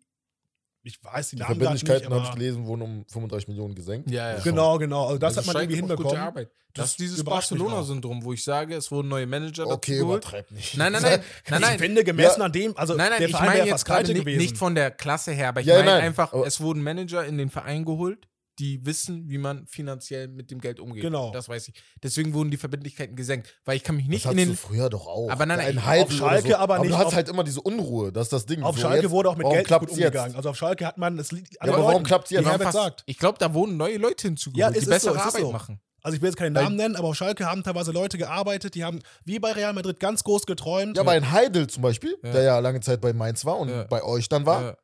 ich 0.86 1.02
weiß 1.02 1.30
die, 1.30 1.36
Die 1.36 1.42
Namen 1.42 1.58
Verbindlichkeiten, 1.58 2.12
habe 2.14 2.24
ich 2.24 2.30
gelesen, 2.32 2.66
wurden 2.66 2.82
um 2.82 3.04
35 3.08 3.48
Millionen 3.48 3.74
gesenkt. 3.74 4.10
Ja, 4.10 4.28
ja. 4.30 4.34
Also 4.36 4.44
Genau, 4.50 4.78
genau. 4.78 5.06
Also 5.06 5.18
das 5.18 5.36
Also 5.36 5.48
hat 5.48 5.54
man 5.54 5.62
irgendwie 5.64 5.76
hinbekommen. 5.80 6.16
Arbeit. 6.16 6.50
Das, 6.74 6.82
Das 6.84 6.90
ist 6.90 7.00
dieses. 7.00 7.24
Barcelona-Syndrom, 7.24 8.22
wo 8.22 8.32
ich 8.34 8.44
sage, 8.44 8.74
es 8.76 8.90
wurden 8.90 9.08
neue 9.08 9.26
Manager 9.26 9.64
dazu 9.64 9.74
Okay, 9.76 9.98
geholt. 9.98 10.22
übertreib 10.24 10.50
nicht. 10.50 10.76
Nein, 10.76 10.92
nein, 10.92 11.02
nein, 11.02 11.20
nein, 11.48 11.60
nein. 11.62 11.74
Ich 11.74 11.80
finde, 11.80 12.04
gemessen 12.04 12.40
Ja. 12.40 12.46
an 12.46 12.52
dem, 12.52 12.76
also 12.76 12.94
Nein, 12.94 13.08
nein, 13.10 13.18
der 13.18 13.28
ich 13.28 13.32
Verein 13.34 13.46
meine 13.46 13.58
wäre 13.60 13.68
jetzt 13.68 13.84
gerade 13.84 14.12
nicht, 14.12 14.20
gewesen. 14.20 14.38
nicht 14.38 14.58
von 14.58 14.74
der 14.74 14.90
Klasse 14.90 15.32
her, 15.32 15.48
aber 15.48 15.60
ich 15.62 15.66
Ja, 15.66 15.76
meine 15.78 15.90
nein, 15.90 16.02
einfach, 16.02 16.32
aber- 16.32 16.46
es 16.46 16.60
wurden 16.60 16.82
Manager 16.82 17.24
in 17.24 17.38
den 17.38 17.48
Verein 17.50 17.84
geholt, 17.84 18.28
die 18.58 18.84
wissen, 18.86 19.28
wie 19.28 19.38
man 19.38 19.66
finanziell 19.66 20.28
mit 20.28 20.50
dem 20.50 20.60
Geld 20.60 20.80
umgeht. 20.80 21.02
Genau. 21.02 21.30
Das 21.32 21.48
weiß 21.48 21.68
ich. 21.68 21.74
Deswegen 22.02 22.32
wurden 22.34 22.50
die 22.50 22.56
Verbindlichkeiten 22.56 23.14
gesenkt, 23.16 23.54
weil 23.64 23.76
ich 23.76 23.84
kann 23.84 23.96
mich 23.96 24.06
Das 24.06 24.10
nicht 24.10 24.24
in 24.24 24.30
hattest 24.30 24.46
den 24.46 24.50
du 24.52 24.56
früher 24.56 24.88
doch 24.90 25.06
auch. 25.06 25.28
Aber 25.30 25.44
nein, 25.46 25.58
nein, 25.58 25.78
Ein 25.78 26.02
auf 26.04 26.10
Schalke 26.12 26.48
so. 26.50 26.56
aber 26.56 26.78
nicht 26.78 26.90
du 26.90 26.96
hast 26.98 27.14
halt 27.14 27.28
immer 27.28 27.44
diese 27.44 27.60
Unruhe, 27.60 28.12
das 28.12 28.24
ist 28.26 28.32
das 28.32 28.46
Ding. 28.46 28.62
Auf 28.62 28.76
So, 28.76 28.82
Schalke 28.82 29.02
jetzt- 29.02 29.10
wurde 29.10 29.28
auch 29.30 29.36
mit 29.36 29.44
warum 29.44 29.54
Geld 29.56 29.64
gut 29.66 29.68
klappt's 29.68 29.96
jetzt? 29.96 30.06
umgegangen. 30.06 30.36
Also 30.36 30.50
auf 30.50 30.56
Schalke 30.56 30.86
hat 30.86 30.98
man, 30.98 31.18
es 31.18 31.30
Ja, 31.30 31.38
aber 31.60 31.72
warum 31.72 31.92
Leuten, 31.92 32.04
klappt 32.04 32.24
es 32.26 32.30
jetzt? 32.30 32.46
Herbert 32.46 32.72
fast. 32.72 33.02
Ich 33.06 33.18
glaube, 33.18 33.38
da 33.38 33.52
wurden 33.52 33.76
neue 33.76 33.98
Leute 33.98 34.28
hinzugeholt, 34.28 34.58
Ja, 34.60 34.68
es 34.68 34.72
die 34.74 34.78
ist 34.80 34.88
bessere 34.88 35.14
so, 35.14 35.20
Arbeit 35.20 35.40
so. 35.42 35.52
machen. 35.52 35.80
Also 36.02 36.14
ich 36.16 36.22
will 36.22 36.28
jetzt 36.28 36.36
keinen 36.38 36.52
Namen 36.52 36.76
nennen, 36.76 36.94
aber 36.94 37.08
auf 37.08 37.16
Schalke 37.16 37.46
haben 37.46 37.64
teilweise 37.64 37.90
Leute 37.90 38.16
gearbeitet, 38.16 38.76
die 38.76 38.84
haben 38.84 39.00
wie 39.24 39.40
bei 39.40 39.50
Real 39.52 39.72
Madrid 39.72 39.98
ganz 39.98 40.22
groß 40.22 40.46
geträumt. 40.46 40.96
Ja, 40.96 41.02
aber 41.02 41.10
ein 41.12 41.32
Heidel 41.32 41.66
zum 41.66 41.82
Beispiel, 41.82 42.16
Ja. 42.22 42.30
der 42.32 42.42
ja 42.42 42.58
lange 42.60 42.80
Zeit 42.80 43.00
bei 43.00 43.12
Mainz 43.12 43.44
war 43.44 43.58
und 43.58 43.68
Ja. 43.70 43.84
bei 43.84 44.02
euch 44.04 44.28
dann 44.28 44.46
war, 44.46 44.62
Ja. 44.62 44.76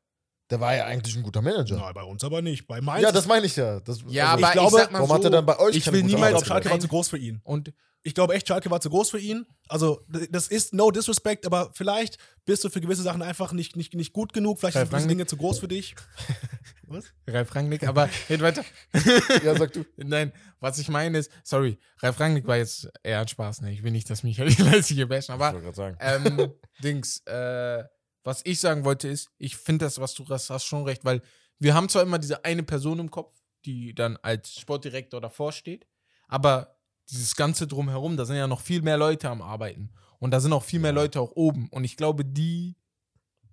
Der 0.53 0.61
war 0.61 0.77
ja 0.77 0.85
eigentlich 0.85 1.17
ein 1.17 1.23
guter 1.23 1.41
Manager. 1.41 1.77
Nein, 1.77 1.95
bei 1.95 2.03
uns 2.03 2.23
aber 2.23 2.43
nicht. 2.43 2.67
Bei 2.67 2.83
Mainz 2.83 3.03
Ja, 3.03 3.11
das 3.11 3.27
meine 3.27 3.47
ich 3.47 3.57
ja. 3.57 3.81
Das, 3.81 4.01
Ja, 4.09 4.33
also, 4.33 4.45
aber 4.45 4.47
ich 4.47 4.53
glaube, 4.53 4.77
sag 4.77 4.93
mal 4.93 4.99
warum 4.99 5.09
so, 5.09 5.15
hat 5.15 5.25
er 5.25 5.31
dann 5.31 5.47
bei 5.47 5.59
euch 5.59 5.75
ich 5.77 5.87
will 5.87 6.03
gute 6.03 6.07
ich 6.11 6.15
niemals 6.15 6.33
glaube, 6.33 6.47
Schalke 6.47 6.71
war 6.71 6.79
zu 6.79 6.89
groß 6.89 7.09
für 7.09 7.17
ihn. 7.17 7.41
Und 7.43 7.73
Ich 8.03 8.15
glaube 8.15 8.35
echt, 8.35 8.47
Schalke 8.47 8.71
war 8.71 8.81
zu 8.83 8.91
groß 8.91 9.11
für 9.11 9.19
ihn. 9.19 9.47
Also, 9.69 10.05
das 10.31 10.49
ist 10.49 10.75
no 10.75 10.91
disrespect, 10.91 11.47
aber 11.47 11.71
vielleicht 11.73 12.19
bist 12.45 12.63
du 12.65 12.69
für 12.69 12.83
gewisse 12.83 13.01
Sachen 13.03 13.23
einfach 13.23 13.53
nicht, 13.53 13.77
nicht, 13.77 13.95
nicht 13.95 14.13
gut 14.13 14.35
genug. 14.35 14.59
Vielleicht 14.59 14.77
Ralf 14.77 14.89
sind 14.89 14.91
gewisse 14.91 15.05
Rangnick. 15.05 15.19
Dinge 15.19 15.27
zu 15.27 15.37
groß 15.39 15.59
für 15.61 15.69
dich. 15.69 15.95
Was? 16.83 17.07
Ralf 17.27 17.55
Rangnick, 17.55 17.87
aber 17.89 18.11
red 18.29 18.43
weiter. 18.43 18.63
Ja, 19.43 19.57
sag 19.57 19.73
du. 19.73 19.87
Nein, 19.97 20.33
was 20.61 20.79
ich 20.79 20.89
meine 20.91 21.17
ist, 21.19 21.31
sorry, 21.43 21.79
Ralf 22.03 22.21
Rangnick 22.21 22.47
war 22.47 22.59
jetzt 22.59 22.91
eher 23.03 23.21
ein 23.21 23.29
Spaß, 23.29 23.63
ne? 23.63 23.73
Ich 23.73 23.83
will 23.83 23.93
nicht, 23.93 24.11
dass 24.11 24.23
mich 24.23 24.37
Leute 24.37 24.93
hier 24.95 25.09
bashen, 25.09 25.33
aber 25.33 25.49
Ich 25.49 25.55
wollte 25.55 25.73
gerade 25.73 25.97
sagen. 25.99 26.37
ähm, 26.39 26.53
Dings, 26.85 27.23
äh, 27.25 27.83
was 28.25 28.43
ich 28.45 28.61
sagen 28.61 28.85
wollte 28.85 29.09
ist, 29.09 29.31
ich 29.39 29.57
finde 29.57 29.87
das, 29.87 30.01
was 30.01 30.15
du 30.15 30.25
hast, 30.29 30.51
hast 30.51 30.65
schon 30.65 30.85
recht, 30.85 31.05
weil 31.05 31.23
wir 31.59 31.75
haben 31.75 31.89
zwar 31.89 32.03
immer 32.03 32.19
diese 32.19 32.45
eine 32.45 32.63
Person 32.63 32.99
im 32.99 33.11
Kopf, 33.11 33.35
die 33.65 33.95
dann 33.95 34.17
als 34.23 34.55
Sportdirektor 34.55 35.21
davor 35.21 35.53
steht, 35.53 35.87
aber 36.29 36.77
dieses 37.11 37.37
Ganze 37.37 37.67
drumherum, 37.67 38.17
da 38.17 38.25
sind 38.25 38.37
ja 38.37 38.47
noch 38.47 38.61
viel 38.61 38.83
mehr 38.83 38.97
Leute 38.97 39.29
am 39.29 39.43
Arbeiten 39.43 39.91
und 40.19 40.31
da 40.31 40.41
sind 40.41 40.53
auch 40.53 40.65
viel 40.65 40.81
mehr 40.81 40.93
Leute 40.93 41.21
auch 41.21 41.33
oben 41.35 41.69
und 41.71 41.85
ich 41.85 41.97
glaube, 41.97 42.25
die 42.25 42.77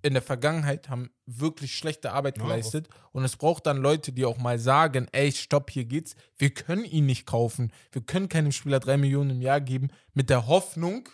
in 0.02 0.14
der 0.14 0.22
Vergangenheit 0.22 0.90
haben 0.90 1.10
wirklich 1.26 1.76
schlechte 1.76 2.14
Arbeit 2.14 2.38
Ja, 2.38 2.44
geleistet 2.44 2.88
und 3.12 3.26
es 3.26 3.36
braucht 3.36 3.66
dann 3.66 3.78
Leute, 3.78 4.12
die 4.12 4.26
auch 4.26 4.38
mal 4.38 4.58
sagen, 4.58 5.08
ey, 5.12 5.32
stopp, 5.32 5.70
hier 5.72 5.86
geht's, 5.86 6.16
wir 6.38 6.52
können 6.52 6.86
ihn 6.86 7.06
nicht 7.06 7.26
kaufen, 7.26 7.74
wir 7.92 8.02
können 8.02 8.30
keinem 8.30 8.52
Spieler 8.52 8.80
drei 8.80 8.98
Millionen 8.98 9.32
im 9.32 9.42
Jahr 9.42 9.60
geben, 9.60 9.90
mit 10.14 10.30
der 10.30 10.48
Hoffnung, 10.48 11.10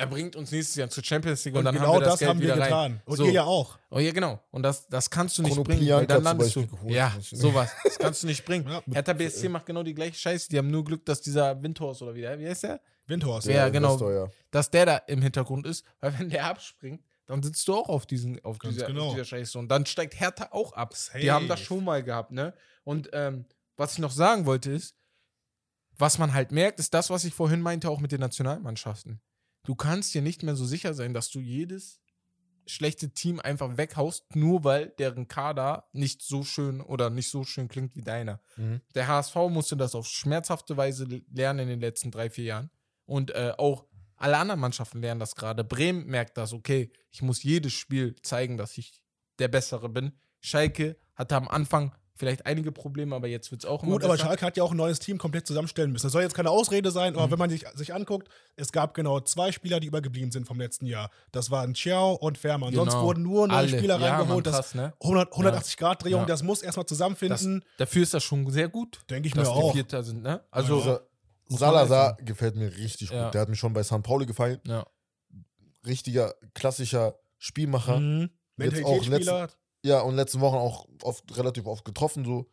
er 0.00 0.06
bringt 0.06 0.34
uns 0.34 0.50
nächstes 0.50 0.76
Jahr 0.76 0.88
zur 0.88 1.04
Champions 1.04 1.44
League 1.44 1.54
und, 1.54 1.58
Und 1.58 1.64
dann 1.66 1.74
genau 1.74 1.88
haben 1.88 2.00
wir 2.00 2.04
das, 2.04 2.12
das, 2.12 2.18
Geld 2.20 2.30
haben 2.30 2.40
wir 2.40 2.54
getan. 2.54 2.72
rein. 2.72 3.02
Und 3.04 3.16
so. 3.16 3.24
ihr 3.24 3.32
ja 3.32 3.44
auch. 3.44 3.78
Oh 3.90 3.98
ja, 3.98 4.12
genau. 4.12 4.40
Und 4.50 4.62
das, 4.62 4.88
das 4.88 5.10
kannst 5.10 5.36
du 5.36 5.42
nicht 5.42 5.52
Chrono 5.52 5.64
bringen, 5.64 5.88
weil 5.90 6.06
dann 6.06 6.22
landest 6.22 6.56
du. 6.56 6.66
Geholt. 6.66 6.90
Ja, 6.90 7.14
sowas. 7.20 7.70
Das 7.84 7.98
kannst 7.98 8.22
du 8.22 8.26
nicht 8.26 8.44
bringen. 8.44 8.66
Ja, 8.70 8.82
Hertha 8.92 9.12
BSC 9.12 9.48
macht 9.48 9.66
genau 9.66 9.82
die 9.82 9.94
gleiche 9.94 10.14
Scheiße. 10.14 10.48
Die 10.48 10.56
haben 10.56 10.70
nur 10.70 10.84
Glück, 10.84 11.04
dass 11.04 11.20
dieser 11.20 11.62
Windhorst 11.62 12.02
oder 12.02 12.14
wie, 12.14 12.20
der, 12.20 12.38
wie 12.38 12.48
heißt 12.48 12.62
der? 12.62 12.80
Windhorst. 13.06 13.48
Ja, 13.48 13.68
genau. 13.68 13.94
Investor, 13.94 14.12
ja. 14.12 14.30
Dass 14.50 14.70
der 14.70 14.86
da 14.86 14.96
im 15.08 15.20
Hintergrund 15.20 15.66
ist, 15.66 15.84
weil 16.00 16.18
wenn 16.18 16.30
der 16.30 16.46
abspringt, 16.46 17.02
dann 17.26 17.42
sitzt 17.42 17.66
du 17.68 17.74
auch 17.74 17.88
auf, 17.88 18.06
diesen, 18.06 18.42
auf, 18.44 18.58
Ganz 18.58 18.74
dieser, 18.74 18.86
genau. 18.86 19.08
auf 19.08 19.12
dieser 19.12 19.24
Scheiße. 19.24 19.58
Und 19.58 19.68
dann 19.68 19.86
steigt 19.86 20.18
Hertha 20.18 20.48
auch 20.52 20.72
ab. 20.72 20.94
Safe. 20.94 21.18
Die 21.18 21.30
haben 21.30 21.48
das 21.48 21.60
schon 21.60 21.84
mal 21.84 22.02
gehabt, 22.02 22.32
ne? 22.32 22.54
Und 22.84 23.10
ähm, 23.12 23.44
was 23.76 23.92
ich 23.92 23.98
noch 23.98 24.12
sagen 24.12 24.46
wollte 24.46 24.70
ist, 24.70 24.94
was 25.98 26.18
man 26.18 26.32
halt 26.32 26.52
merkt, 26.52 26.78
ist 26.80 26.94
das, 26.94 27.10
was 27.10 27.24
ich 27.24 27.34
vorhin 27.34 27.60
meinte, 27.60 27.90
auch 27.90 28.00
mit 28.00 28.12
den 28.12 28.20
Nationalmannschaften. 28.20 29.20
Du 29.64 29.74
kannst 29.74 30.14
dir 30.14 30.22
nicht 30.22 30.42
mehr 30.42 30.56
so 30.56 30.64
sicher 30.64 30.94
sein, 30.94 31.14
dass 31.14 31.30
du 31.30 31.40
jedes 31.40 32.00
schlechte 32.66 33.10
Team 33.10 33.40
einfach 33.40 33.76
weghaust, 33.76 34.36
nur 34.36 34.64
weil 34.64 34.90
deren 34.98 35.28
Kader 35.28 35.88
nicht 35.92 36.22
so 36.22 36.44
schön 36.44 36.80
oder 36.80 37.10
nicht 37.10 37.28
so 37.28 37.44
schön 37.44 37.68
klingt 37.68 37.96
wie 37.96 38.02
deiner. 38.02 38.40
Mhm. 38.56 38.80
Der 38.94 39.08
HSV 39.08 39.34
musste 39.48 39.76
das 39.76 39.94
auf 39.94 40.06
schmerzhafte 40.06 40.76
Weise 40.76 41.06
lernen 41.32 41.60
in 41.60 41.68
den 41.68 41.80
letzten 41.80 42.10
drei, 42.10 42.30
vier 42.30 42.44
Jahren. 42.44 42.70
Und 43.06 43.32
äh, 43.32 43.52
auch 43.58 43.86
alle 44.16 44.36
anderen 44.36 44.60
Mannschaften 44.60 45.00
lernen 45.00 45.18
das 45.18 45.34
gerade. 45.34 45.64
Bremen 45.64 46.06
merkt 46.06 46.36
das, 46.36 46.52
okay, 46.52 46.92
ich 47.10 47.22
muss 47.22 47.42
jedes 47.42 47.72
Spiel 47.72 48.14
zeigen, 48.22 48.56
dass 48.56 48.78
ich 48.78 49.02
der 49.38 49.48
Bessere 49.48 49.88
bin. 49.88 50.12
Schalke 50.40 50.96
hatte 51.14 51.36
am 51.36 51.48
Anfang 51.48 51.94
vielleicht 52.20 52.46
einige 52.46 52.70
Probleme, 52.70 53.16
aber 53.16 53.26
jetzt 53.26 53.50
wird 53.50 53.64
es 53.64 53.68
auch 53.68 53.82
immer 53.82 53.92
Gut, 53.94 54.04
aber 54.04 54.12
besser. 54.12 54.26
Schalke 54.26 54.46
hat 54.46 54.56
ja 54.56 54.62
auch 54.62 54.70
ein 54.70 54.76
neues 54.76 55.00
Team 55.00 55.18
komplett 55.18 55.46
zusammenstellen 55.48 55.90
müssen. 55.90 56.06
Das 56.06 56.12
soll 56.12 56.22
jetzt 56.22 56.34
keine 56.34 56.50
Ausrede 56.50 56.92
sein, 56.92 57.14
Mhm. 57.14 57.18
aber 57.18 57.32
wenn 57.32 57.38
man 57.40 57.50
sich, 57.50 57.64
sich 57.74 57.92
anguckt, 57.92 58.28
es 58.54 58.70
gab 58.70 58.94
genau 58.94 59.18
zwei 59.20 59.50
Spieler, 59.50 59.80
die 59.80 59.88
übergeblieben 59.88 60.30
sind 60.30 60.46
vom 60.46 60.60
letzten 60.60 60.86
Jahr. 60.86 61.10
Das 61.32 61.50
waren 61.50 61.74
Chiao 61.74 62.12
und 62.14 62.38
Fährmann. 62.38 62.72
Sonst 62.72 62.92
Genau. 62.92 63.04
wurden 63.06 63.22
nur 63.24 63.48
neue 63.48 63.56
Alle. 63.56 63.68
Spieler 63.68 63.94
Ja, 63.94 63.98
Mann, 64.00 64.20
reingeholt. 64.20 64.46
das 64.46 64.54
krass, 64.54 64.74
ne? 64.76 64.92
100, 65.02 65.32
180-Grad-Drehung, 65.32 66.20
Ja. 66.20 66.26
das 66.26 66.42
muss 66.44 66.62
erstmal 66.62 66.84
Das, 66.84 66.88
zusammenfinden. 66.90 67.64
dafür 67.78 68.02
ist 68.04 68.14
das 68.14 68.22
schon 68.22 68.48
sehr 68.50 68.68
gut, 68.68 69.00
Denke 69.10 69.26
ich 69.28 69.34
dass 69.34 69.48
mir 69.48 69.54
die 69.54 69.60
auch. 69.60 69.72
Vierter 69.72 70.02
sind, 70.04 70.22
ne? 70.22 70.44
Also, 70.52 70.78
Ja. 70.80 71.00
Salazar 71.48 72.16
gefällt 72.22 72.54
mir 72.54 72.76
richtig 72.76 73.10
Ja. 73.10 73.24
gut. 73.24 73.34
Der 73.34 73.40
hat 73.40 73.48
mir 73.48 73.56
schon 73.56 73.72
bei 73.72 73.82
St. 73.82 74.02
Pauli 74.02 74.26
gefallen. 74.26 74.60
ja. 74.66 74.84
Richtiger, 75.86 76.34
klassischer 76.54 77.14
Spielmacher. 77.38 77.98
Mhm. 77.98 78.30
Jetzt 78.58 78.84
auch 78.84 78.90
Mentalitätsspieler. 79.00 79.48
Ja, 79.82 80.00
und 80.00 80.16
letzten 80.16 80.40
Wochen 80.40 80.56
auch 80.56 80.86
oft, 81.02 81.36
relativ 81.36 81.66
oft 81.66 81.84
getroffen, 81.84 82.24
so. 82.24 82.50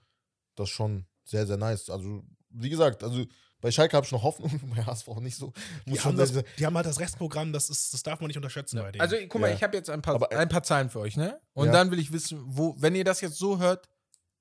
Das 0.55 0.69
ist 0.69 0.75
schon 0.75 1.05
sehr, 1.25 1.45
sehr 1.45 1.57
nice. 1.57 1.89
Also, 1.89 2.23
wie 2.49 2.69
gesagt, 2.69 3.03
also 3.03 3.25
bei 3.59 3.71
Schalke 3.71 3.95
habe 3.97 4.05
ich 4.05 4.11
noch 4.11 4.23
Hoffnung, 4.23 4.59
bei 4.75 4.83
HSV 4.83 5.07
nicht 5.19 5.35
so. 5.35 5.51
Die 5.85 5.99
haben, 5.99 6.15
das, 6.17 6.31
die 6.57 6.65
haben 6.65 6.75
halt 6.75 6.85
das 6.85 6.99
Restprogramm, 6.99 7.51
das, 7.53 7.69
ist, 7.69 7.93
das 7.93 8.03
darf 8.03 8.19
man 8.21 8.27
nicht 8.27 8.37
unterschätzen 8.37 8.79
bei 8.79 8.91
denen. 8.91 9.01
Also, 9.01 9.17
guck 9.27 9.41
mal, 9.41 9.49
Ja. 9.49 9.55
ich 9.55 9.63
habe 9.63 9.75
jetzt 9.75 9.89
ein 9.89 10.01
paar, 10.01 10.15
Aber, 10.15 10.31
äh, 10.31 10.35
ein 10.37 10.49
paar 10.49 10.63
Zahlen 10.63 10.89
für 10.89 10.99
euch, 10.99 11.17
ne? 11.17 11.39
Und 11.53 11.67
Ja. 11.67 11.71
dann 11.73 11.91
will 11.91 11.99
ich 11.99 12.11
wissen, 12.13 12.41
wo, 12.45 12.75
wenn 12.79 12.95
ihr 12.95 13.03
das 13.03 13.21
jetzt 13.21 13.37
so 13.37 13.59
hört, 13.59 13.89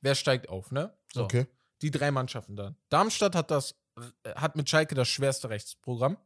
wer 0.01 0.15
steigt 0.15 0.49
auf, 0.49 0.71
ne? 0.71 0.97
So. 1.13 1.25
Okay. 1.25 1.47
Die 1.83 1.91
drei 1.91 2.11
Mannschaften 2.11 2.57
dann. 2.57 2.77
Darmstadt 2.89 3.35
hat 3.35 3.51
das, 3.51 3.75
äh, 4.23 4.31
hat 4.35 4.57
mit 4.57 4.69
Schalke 4.71 4.95
das 4.95 5.09
schwerste 5.09 5.51
Rechtsprogramm 5.51 6.17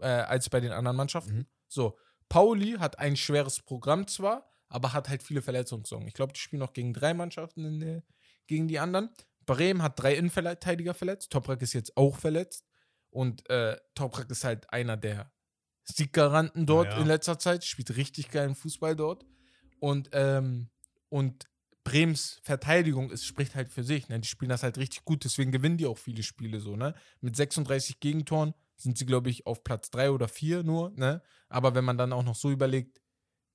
äh, 0.00 0.06
als 0.06 0.48
bei 0.50 0.60
den 0.60 0.72
anderen 0.72 0.96
Mannschaften. 0.96 1.36
Mhm. 1.38 1.46
So, 1.68 1.96
Pauli 2.28 2.72
hat 2.78 2.98
ein 2.98 3.16
schweres 3.16 3.60
Programm 3.60 4.06
zwar, 4.06 4.48
aber 4.74 4.92
hat 4.92 5.08
halt 5.08 5.22
viele 5.22 5.40
Verletzungssorgen. 5.40 6.08
Ich 6.08 6.14
glaube, 6.14 6.32
die 6.32 6.40
spielen 6.40 6.58
noch 6.58 6.72
gegen 6.72 6.92
drei 6.92 7.14
Mannschaften 7.14 7.78
der, 7.78 8.02
gegen 8.48 8.66
die 8.66 8.80
anderen. 8.80 9.08
Bremen 9.46 9.82
hat 9.82 10.02
drei 10.02 10.16
Innenverteidiger 10.16 10.94
verletzt. 10.94 11.30
Toprak 11.30 11.62
ist 11.62 11.74
jetzt 11.74 11.96
auch 11.96 12.16
verletzt. 12.16 12.66
Und 13.10 13.48
äh, 13.48 13.76
Toprak 13.94 14.28
ist 14.30 14.42
halt 14.42 14.68
einer 14.72 14.96
der 14.96 15.30
Sieggaranten 15.84 16.66
dort 16.66 16.88
ja. 16.88 16.98
in 16.98 17.06
letzter 17.06 17.38
Zeit. 17.38 17.64
Spielt 17.64 17.96
richtig 17.96 18.32
geilen 18.32 18.56
Fußball 18.56 18.96
dort. 18.96 19.24
Und, 19.78 20.10
ähm, 20.12 20.70
und 21.08 21.48
Brems 21.84 22.40
Verteidigung 22.42 23.12
ist, 23.12 23.26
spricht 23.26 23.54
halt 23.54 23.68
für 23.68 23.84
sich. 23.84 24.08
Ne? 24.08 24.18
Die 24.18 24.28
spielen 24.28 24.48
das 24.48 24.64
halt 24.64 24.76
richtig 24.78 25.04
gut, 25.04 25.22
deswegen 25.22 25.52
gewinnen 25.52 25.76
die 25.76 25.86
auch 25.86 25.98
viele 25.98 26.24
Spiele 26.24 26.58
so. 26.58 26.74
Ne? 26.74 26.94
Mit 27.20 27.36
36 27.36 28.00
Gegentoren 28.00 28.54
sind 28.76 28.98
sie, 28.98 29.06
glaube 29.06 29.30
ich, 29.30 29.46
auf 29.46 29.62
Platz 29.62 29.90
3 29.90 30.10
oder 30.10 30.26
4 30.26 30.64
nur. 30.64 30.90
Ne? 30.96 31.22
Aber 31.48 31.76
wenn 31.76 31.84
man 31.84 31.96
dann 31.96 32.12
auch 32.12 32.24
noch 32.24 32.34
so 32.34 32.50
überlegt, 32.50 33.03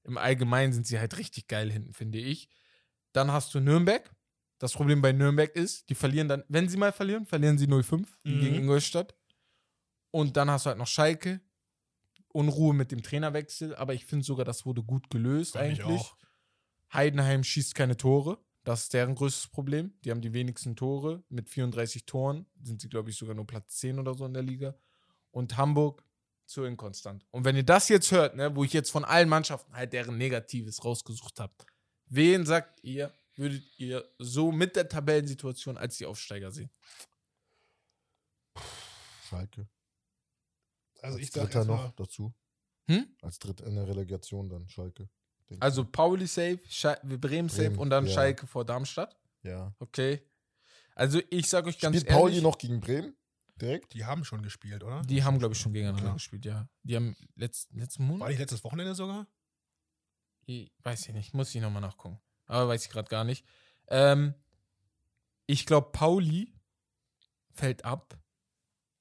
im 0.04 0.18
Allgemeinen 0.18 0.74
sind 0.74 0.88
sie 0.88 1.00
halt 1.00 1.18
richtig 1.18 1.48
geil 1.48 1.72
hinten, 1.72 1.94
finde 1.94 2.20
ich. 2.20 2.50
Dann 3.12 3.32
hast 3.32 3.54
du 3.54 3.60
Nürnberg. 3.60 4.10
Das 4.60 4.74
Problem 4.74 5.02
bei 5.02 5.14
Nürnberg 5.14 5.56
ist, 5.56 5.90
die 5.90 5.96
verlieren 5.96 6.28
dann, 6.28 6.44
wenn 6.50 6.68
sie 6.68 6.78
mal 6.78 6.92
verlieren, 6.92 7.26
verlieren 7.26 7.58
sie 7.58 7.68
0-5 7.68 8.08
wie 8.24 8.34
Mhm. 8.34 8.40
gegen 8.42 8.56
Ingolstadt. 8.56 9.16
Und 10.12 10.36
dann 10.38 10.50
hast 10.50 10.66
du 10.66 10.70
halt 10.70 10.78
noch 10.80 10.88
Schalke. 10.88 11.42
Unruhe 12.32 12.74
mit 12.76 12.92
dem 12.92 13.02
Trainerwechsel, 13.02 13.76
aber 13.76 13.94
ich 13.96 14.06
finde 14.06 14.24
sogar, 14.26 14.46
das 14.46 14.66
wurde 14.66 14.84
gut 14.84 15.10
gelöst 15.10 15.56
ich 15.56 15.62
eigentlich. 15.62 16.02
Heidenheim 16.94 17.44
schießt 17.44 17.74
keine 17.74 17.98
Tore. 17.98 18.38
Das 18.64 18.84
ist 18.84 18.94
deren 18.94 19.16
größtes 19.16 19.48
Problem. 19.48 19.94
Die 20.04 20.12
haben 20.12 20.22
die 20.22 20.34
wenigsten 20.34 20.76
Tore. 20.76 21.24
Mit 21.30 21.50
34 21.50 22.06
Toren 22.06 22.46
sind 22.62 22.82
sie, 22.82 22.90
glaube 22.90 23.10
ich, 23.10 23.16
sogar 23.18 23.34
nur 23.34 23.48
Platz 23.48 23.78
10 23.78 23.98
oder 23.98 24.14
so 24.14 24.26
in 24.26 24.34
der 24.34 24.44
Liga. 24.44 24.76
Und 25.32 25.58
Hamburg 25.58 26.04
zu 26.50 26.64
inkonstant. 26.64 27.26
Und 27.32 27.46
wenn 27.46 27.56
ihr 27.56 27.64
das 27.64 27.90
jetzt 27.90 28.12
hört, 28.12 28.36
ne, 28.36 28.56
wo 28.56 28.64
ich 28.64 28.74
jetzt 28.74 28.92
von 28.92 29.06
allen 29.06 29.30
Mannschaften 29.30 29.74
halt 29.74 29.94
deren 29.94 30.18
Negatives 30.18 30.84
rausgesucht 30.84 31.40
habe, 31.40 31.54
wen 32.08 32.46
sagt 32.46 32.84
ihr, 32.84 33.14
würdet 33.36 33.64
ihr 33.78 34.04
so 34.18 34.52
mit 34.52 34.76
der 34.76 34.90
Tabellensituation 34.90 35.78
als 35.78 35.98
die 35.98 36.06
Aufsteiger 36.06 36.52
sehen? 36.52 36.70
Schalke. 39.30 39.68
Also 41.02 41.18
Als 41.18 41.26
ich 41.26 41.32
sag 41.32 41.46
Dritter 41.46 41.66
noch 41.66 41.92
dazu. 41.92 42.34
Hm? 42.88 43.08
Als 43.22 43.40
Dritter 43.40 43.66
in 43.66 43.76
der 43.76 43.88
Relegation 43.88 44.50
dann 44.50 44.68
Schalke. 44.68 45.08
Also 45.60 45.86
Pauli 45.86 46.28
safe, 46.28 46.60
Schal 46.68 47.00
Bremen 47.04 47.50
safe 47.50 47.70
Bremen, 47.70 47.80
und 47.80 47.90
dann 47.90 48.06
ja. 48.06 48.14
Schalke 48.14 48.46
vor 48.46 48.66
Darmstadt. 48.66 49.16
Ja. 49.44 49.74
Okay. 49.80 50.22
Also 50.96 51.22
ich 51.30 51.48
sage 51.48 51.70
euch 51.70 51.80
ganz 51.80 51.96
Spielt 51.96 52.10
ehrlich, 52.10 52.22
Pauli 52.22 52.42
noch 52.42 52.58
gegen 52.58 52.82
Bremen? 52.82 53.16
Direkt? 53.62 53.94
die 53.94 54.06
haben 54.06 54.24
schon 54.26 54.42
gespielt, 54.42 54.84
oder? 54.84 55.02
die 55.04 55.24
haben, 55.24 55.40
glaube 55.40 55.54
ich, 55.54 55.60
schon 55.60 55.74
gegeneinander 55.74 56.10
Okay. 56.10 56.14
gespielt, 56.16 56.46
ja. 56.46 56.68
Die 56.84 56.96
haben 56.96 57.16
letzt, 57.36 57.72
letzten 57.74 58.06
Monat? 58.06 58.22
War 58.22 58.30
nicht 58.30 58.40
letztes 58.40 58.64
Wochenende 58.64 58.96
sogar? 58.96 59.28
Ich 60.46 60.72
weiß 60.84 61.08
ich 61.08 61.14
nicht, 61.14 61.34
muss 61.34 61.54
ich 61.54 61.62
nochmal 61.62 61.82
nachgucken. 61.82 62.20
Aber 62.46 62.68
weiß 62.70 62.86
ich 62.86 62.90
gerade 62.92 63.10
gar 63.10 63.24
nicht. 63.24 63.46
Ähm, 63.88 64.34
ich 65.46 65.66
glaube, 65.66 65.92
Pauli 65.92 66.54
fällt 67.52 67.86
ab. 67.86 68.18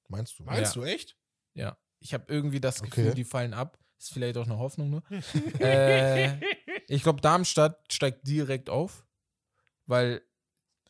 Meinst 0.08 0.38
du? 0.38 0.44
Meinst 0.44 0.74
Ja. 0.74 0.80
du 0.82 0.86
echt? 0.86 1.16
Ja. 1.54 1.78
Ich 2.00 2.14
habe 2.14 2.24
irgendwie 2.28 2.60
das 2.60 2.80
Okay. 2.80 2.90
Gefühl, 2.90 3.14
die 3.14 3.24
fallen 3.24 3.54
ab. 3.54 3.78
Ist 3.98 4.12
vielleicht 4.12 4.36
auch 4.36 4.44
eine 4.46 4.58
Hoffnung 4.58 4.90
nur. 4.90 5.02
äh, 5.60 6.40
ich 6.86 7.02
glaube, 7.02 7.20
Darmstadt 7.20 7.92
steigt 7.92 8.26
direkt 8.28 8.70
auf, 8.70 9.04
weil 9.86 10.22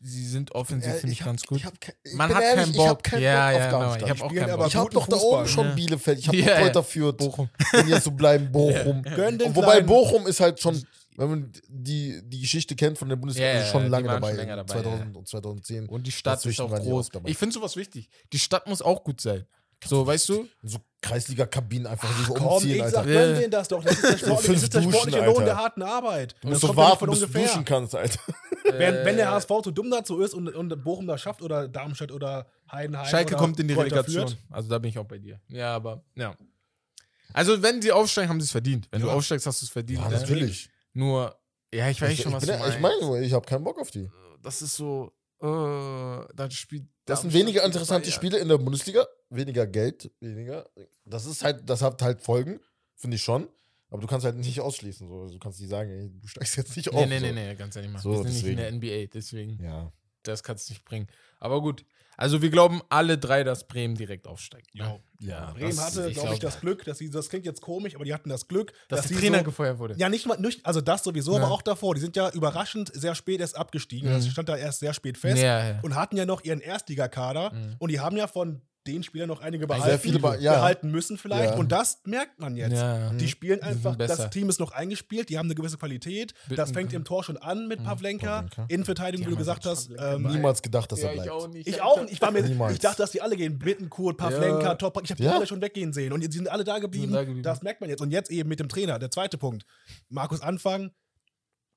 sie 0.00 0.26
sind 0.26 0.54
offensiv, 0.54 0.92
finde 0.94 1.12
ich, 1.12 1.20
hab- 1.22 1.26
ganz 1.28 1.44
gut. 1.44 1.58
Ich 1.58 1.64
hab, 1.64 1.74
ich 2.04 2.14
Man 2.14 2.32
hat 2.34 2.42
ehrlich, 2.42 2.64
keinen 2.64 2.72
Bock. 2.88 3.02
keinen 3.02 3.22
Ja, 3.22 3.50
Bock 3.50 3.58
ja, 3.60 3.66
auf 3.66 3.70
genau. 3.70 3.94
Ich 4.06 4.10
hab 4.10 4.22
auch 4.22 4.34
keinen 4.34 4.56
Bock. 4.56 4.66
Ich 4.68 4.76
habe 4.76 4.90
doch 4.90 5.06
da 5.08 5.16
oben 5.16 5.48
schon 5.48 5.66
ne? 5.68 5.74
Bielefeld, 5.74 6.18
ich 6.20 6.28
habe 6.28 6.36
Ja, 6.38 6.46
ja, 6.46 6.52
ja. 6.52 6.60
Kräuter 6.62 6.82
Fürth, 6.84 7.16
Bochum. 7.16 7.48
wenn 7.72 7.88
jetzt 7.88 8.04
so 8.04 8.10
bleiben, 8.12 8.50
Bochum. 8.52 9.02
Den 9.02 9.42
Und 9.42 9.56
wobei. 9.56 9.80
Bochum 9.82 10.26
ist 10.26 10.40
halt 10.40 10.60
schon 10.60 10.82
wenn 11.16 11.30
man 11.30 11.52
die, 11.66 12.20
die 12.24 12.40
Geschichte 12.42 12.76
kennt 12.76 12.96
von 12.96 13.08
der 13.08 13.16
Bundesliga, 13.16 13.48
Ja, 13.48 13.58
ja, 13.58 13.64
schon 13.66 13.88
lange 13.88 14.06
dabei, 14.06 14.28
schon 14.28 14.36
länger 14.36 14.54
dabei, 14.54 14.72
2000 14.74 15.16
und 15.16 15.26
2010. 15.28 15.88
Und 15.88 16.06
die 16.06 16.12
Stadt 16.12 16.46
ist 16.46 16.60
auch 16.60 16.70
groß. 16.72 17.08
Ich 17.24 17.36
finde 17.36 17.54
sowas 17.54 17.74
wichtig. 17.74 18.08
Die 18.32 18.38
Stadt 18.38 18.68
muss 18.68 18.80
auch 18.80 19.02
gut 19.02 19.20
sein. 19.20 19.44
So, 19.84 20.06
weißt 20.06 20.28
du? 20.28 20.46
So 20.62 20.78
Kreisliga-Kabinen 21.02 21.88
einfach 21.88 22.08
so 22.26 22.34
Komm, 22.34 22.46
umziehen, 22.46 22.76
ich 22.76 22.82
Alter. 22.82 22.96
sag, 22.98 23.06
Ja. 23.06 23.12
gönn 23.20 23.34
denen 23.40 23.50
das 23.50 23.66
doch. 23.68 23.82
Das 23.82 23.94
ist 23.94 24.02
der 24.04 24.18
sportliche, 24.18 24.52
das 24.54 24.62
ist 24.62 24.74
der 24.74 24.80
Duschen, 24.82 24.92
sportliche 24.94 25.18
Lohn 25.24 25.28
Alter. 25.28 25.44
der 25.44 25.56
harten 25.56 25.82
Arbeit. 25.82 26.34
Du 26.40 26.48
musst 26.48 26.62
doch 26.62 26.68
ja 26.70 26.76
warten, 26.76 27.10
bis 27.10 27.20
du 27.20 27.26
duschen 27.26 27.64
kannst, 27.64 27.94
Alter. 27.96 28.20
Wenn, 28.72 29.04
wenn 29.04 29.16
der 29.16 29.26
Äh, 29.26 29.30
HSV 29.30 29.48
so 29.64 29.70
dumm 29.70 29.90
dazu 29.90 30.20
ist 30.20 30.34
und, 30.34 30.48
und 30.54 30.84
Bochum 30.84 31.06
das 31.06 31.20
schafft 31.20 31.42
oder 31.42 31.68
Darmstadt 31.68 32.12
oder 32.12 32.46
Heidenheim 32.70 33.06
Schalke 33.06 33.34
oder 33.34 33.42
kommt 33.42 33.58
in 33.60 33.68
die 33.68 33.74
Relegation. 33.74 34.34
Also 34.50 34.68
da 34.68 34.78
bin 34.78 34.90
ich 34.90 34.98
auch 34.98 35.04
bei 35.06 35.18
dir. 35.18 35.40
Ja, 35.48 35.74
aber, 35.74 36.02
ja. 36.14 36.34
Also, 37.34 37.62
wenn 37.62 37.82
sie 37.82 37.92
aufsteigen, 37.92 38.30
haben 38.30 38.40
sie 38.40 38.44
es 38.46 38.50
verdient. 38.52 38.88
Wenn 38.90 39.02
du 39.02 39.08
Ja. 39.08 39.12
aufsteigst, 39.14 39.46
hast 39.46 39.60
du 39.60 39.66
es 39.66 39.70
verdient. 39.70 40.00
Ja, 40.00 40.08
natürlich. 40.08 40.70
Nur, 40.94 41.38
ja, 41.72 41.88
ich 41.90 42.00
weiß 42.00 42.12
Ich, 42.12 42.22
schon, 42.22 42.32
was 42.32 42.42
ich, 42.42 42.48
bin, 42.48 42.58
du 42.58 42.64
ja- 42.64 42.68
ich 42.74 42.80
meinst. 42.80 42.98
meine, 43.00 43.00
nur, 43.10 43.20
ich 43.20 43.32
habe 43.32 43.44
keinen 43.46 43.64
Bock 43.64 43.78
auf 43.78 43.90
die. 43.90 44.08
das 44.42 44.62
ist 44.62 44.76
so, 44.76 45.12
äh, 45.42 45.46
dann 46.34 46.50
spielt. 46.50 46.86
Das 47.04 47.20
sind 47.22 47.32
weniger 47.32 47.64
interessante 47.64 48.06
Bayern. 48.08 48.14
Spiele 48.14 48.38
in 48.38 48.48
der 48.48 48.58
Bundesliga, 48.58 49.06
weniger 49.30 49.66
Geld, 49.66 50.10
weniger. 50.20 50.66
Das 51.04 51.26
ist 51.26 51.42
halt, 51.44 51.68
das 51.68 51.82
hat 51.82 52.00
halt 52.02 52.20
Folgen, 52.20 52.60
finde 52.96 53.16
ich 53.16 53.22
schon. 53.22 53.48
Aber 53.90 54.00
du 54.02 54.06
kannst 54.06 54.24
halt 54.26 54.36
nicht 54.36 54.60
ausschließen. 54.60 55.08
So. 55.08 55.22
Also 55.22 55.34
Du 55.34 55.38
kannst 55.40 55.60
nicht 55.60 55.70
sagen, 55.70 55.90
ey, 55.90 56.10
du 56.20 56.26
steigst 56.28 56.56
jetzt 56.56 56.76
nicht 56.76 56.92
Nee, 56.92 56.98
auf. 56.98 57.06
nee, 57.08 57.18
so. 57.18 57.26
nee, 57.26 57.32
nee, 57.32 57.54
ganz 57.54 57.74
ehrlich 57.76 57.90
mal. 57.90 58.00
So, 58.00 58.10
wir 58.10 58.16
sind 58.18 58.26
deswegen. 58.28 58.46
nicht 58.46 58.50
in 58.50 58.80
der 58.82 59.02
NBA, 59.04 59.10
deswegen, 59.14 59.62
Ja. 59.64 59.92
das 60.22 60.42
kannst 60.42 60.68
du 60.68 60.72
nicht 60.74 60.84
bringen. 60.84 61.06
Aber 61.40 61.60
gut. 61.62 61.84
Also, 62.20 62.42
wir 62.42 62.50
glauben 62.50 62.82
alle 62.88 63.16
drei, 63.16 63.44
dass 63.44 63.68
Bremen 63.68 63.94
direkt 63.94 64.26
aufsteigt. 64.26 64.74
Ne? 64.74 64.98
Ja. 65.20 65.52
Bremen 65.52 65.70
das- 65.76 65.78
hatte, 65.96 66.10
glaube 66.10 66.34
ich, 66.34 66.40
glaub- 66.40 66.40
das 66.40 66.58
Glück, 66.60 66.84
dass 66.84 66.98
sie, 66.98 67.10
das 67.10 67.28
klingt 67.28 67.46
jetzt 67.46 67.60
komisch, 67.60 67.94
aber 67.94 68.04
die 68.04 68.12
hatten 68.12 68.28
das 68.28 68.48
Glück, 68.48 68.72
Dass, 68.88 69.04
sie 69.06 69.14
der 69.14 69.20
Trainer 69.20 69.38
so, 69.38 69.44
gefeuert 69.44 69.78
wurde. 69.78 69.94
Ja, 69.98 70.08
nicht 70.08 70.26
mal, 70.26 70.36
nicht, 70.36 70.66
also 70.66 70.80
das 70.80 71.04
sowieso, 71.04 71.36
Ja. 71.38 71.44
aber 71.44 71.52
auch 71.54 71.62
davor. 71.62 71.94
Die 71.94 72.00
sind 72.00 72.16
ja 72.16 72.28
überraschend 72.30 72.90
sehr 72.92 73.14
spät 73.14 73.40
erst 73.40 73.56
abgestiegen. 73.56 74.08
Mhm. 74.10 74.14
Das 74.14 74.26
stand 74.26 74.48
da 74.48 74.56
erst 74.56 74.80
sehr 74.80 74.94
spät 74.94 75.16
fest. 75.16 75.40
Ja, 75.40 75.68
ja. 75.74 75.80
Und 75.82 75.94
hatten 75.94 76.16
ja 76.16 76.26
noch 76.26 76.42
ihren 76.42 76.58
Erstligakader. 76.60 77.52
Mhm. 77.52 77.76
Und 77.78 77.90
die 77.92 78.00
haben 78.00 78.16
ja 78.16 78.26
von 78.26 78.62
den 78.92 79.02
Spielern 79.02 79.28
noch 79.28 79.40
einige 79.40 79.62
Sehr 79.62 79.66
behalten, 79.68 79.98
viele 80.00 80.18
be- 80.18 80.38
ja. 80.40 80.54
behalten 80.54 80.90
müssen 80.90 81.18
vielleicht. 81.18 81.52
Ja. 81.52 81.56
Und 81.56 81.70
das 81.72 82.00
merkt 82.04 82.40
man 82.40 82.56
jetzt. 82.56 82.72
Ja. 82.72 83.10
Die 83.10 83.28
spielen 83.28 83.60
sind 83.60 83.68
einfach, 83.68 83.96
das. 83.96 84.30
Team 84.30 84.48
ist 84.48 84.58
noch 84.60 84.72
eingespielt, 84.72 85.28
die 85.28 85.38
haben 85.38 85.46
eine 85.46 85.54
gewisse 85.54 85.76
Qualität. 85.78 86.32
Das 86.32 86.48
Bittencourt. 86.48 86.74
fängt 86.74 86.92
im 86.94 87.04
Tor 87.04 87.24
schon 87.24 87.36
an 87.36 87.68
mit 87.68 87.82
Pavlenka. 87.84 88.42
Pavlenka. 88.42 88.66
Innenverteidigung, 88.68 89.26
wie 89.26 89.30
du 89.30 89.36
gesagt 89.36 89.66
hast. 89.66 89.90
Ähm, 89.98 90.22
Niemals 90.22 90.62
gedacht, 90.62 90.90
dass 90.90 91.00
er 91.00 91.12
bleibt. 91.12 91.26
ich 91.26 91.30
auch 91.30 91.48
nicht. 91.48 91.68
ich 91.68 91.82
auch 91.82 92.00
nicht. 92.00 92.12
Ich, 92.12 92.20
war 92.22 92.30
mir, 92.30 92.42
Niemals. 92.42 92.72
ich 92.74 92.80
dachte, 92.80 92.98
dass 93.02 93.10
die 93.10 93.20
alle 93.22 93.36
gehen. 93.36 93.58
Bittenkurt, 93.58 94.16
Pavlenka, 94.16 94.62
Ja. 94.62 94.74
Top. 94.74 94.98
Ich 95.02 95.10
habe 95.10 95.18
die 95.18 95.24
Ja. 95.24 95.36
alle 95.36 95.46
schon 95.46 95.60
weggehen 95.60 95.92
sehen. 95.92 96.12
Und 96.12 96.22
die 96.24 96.30
sind 96.32 96.48
alle 96.48 96.64
da 96.64 96.78
geblieben. 96.78 97.12
da 97.12 97.20
geblieben. 97.24 97.42
Das 97.42 97.62
merkt 97.62 97.80
man 97.80 97.90
jetzt. 97.90 98.00
Und 98.00 98.10
jetzt 98.10 98.30
eben 98.30 98.48
mit 98.48 98.60
dem 98.60 98.68
Trainer. 98.68 98.98
Der 98.98 99.10
zweite 99.10 99.38
Punkt. 99.38 99.66
Markus 100.08 100.40
Anfang, 100.40 100.90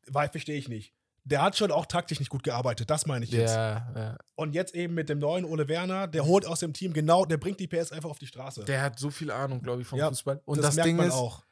weil 0.08 0.30
verstehe 0.30 0.58
ich 0.58 0.68
nicht. 0.70 0.94
Der 1.24 1.42
hat 1.42 1.56
schon 1.56 1.72
auch 1.72 1.86
taktisch 1.86 2.20
nicht 2.20 2.30
gut 2.30 2.44
gearbeitet. 2.44 2.90
Das 2.90 3.06
meine 3.06 3.26
ich 3.26 3.32
jetzt. 3.32 3.54
Ja, 3.54 3.92
ja. 3.96 4.18
Und 4.36 4.54
jetzt 4.54 4.74
eben 4.74 4.96
mit 4.96 5.08
dem 5.08 5.20
neuen 5.20 5.46
Ole 5.46 5.68
Werner, 5.68 6.08
der 6.08 6.26
holt 6.26 6.46
aus 6.46 6.62
dem 6.62 6.74
Team 6.74 6.94
genau, 6.94 7.26
der 7.26 7.38
bringt 7.38 7.60
die 7.60 7.68
PS 7.68 7.92
einfach 7.92 8.10
auf 8.10 8.18
die 8.18 8.28
Straße. 8.28 8.66
Der 8.66 8.82
hat 8.82 8.98
so 8.98 9.12
viel 9.12 9.30
Ahnung, 9.30 9.62
glaube 9.62 9.82
ich, 9.82 9.88
vom 9.88 10.00
Ja, 10.00 10.10
Fußball. 10.10 10.42
Und 10.46 10.64
das, 10.64 10.76
Ding 10.76 11.00
ist, 11.00 11.14
auch. 11.14 11.44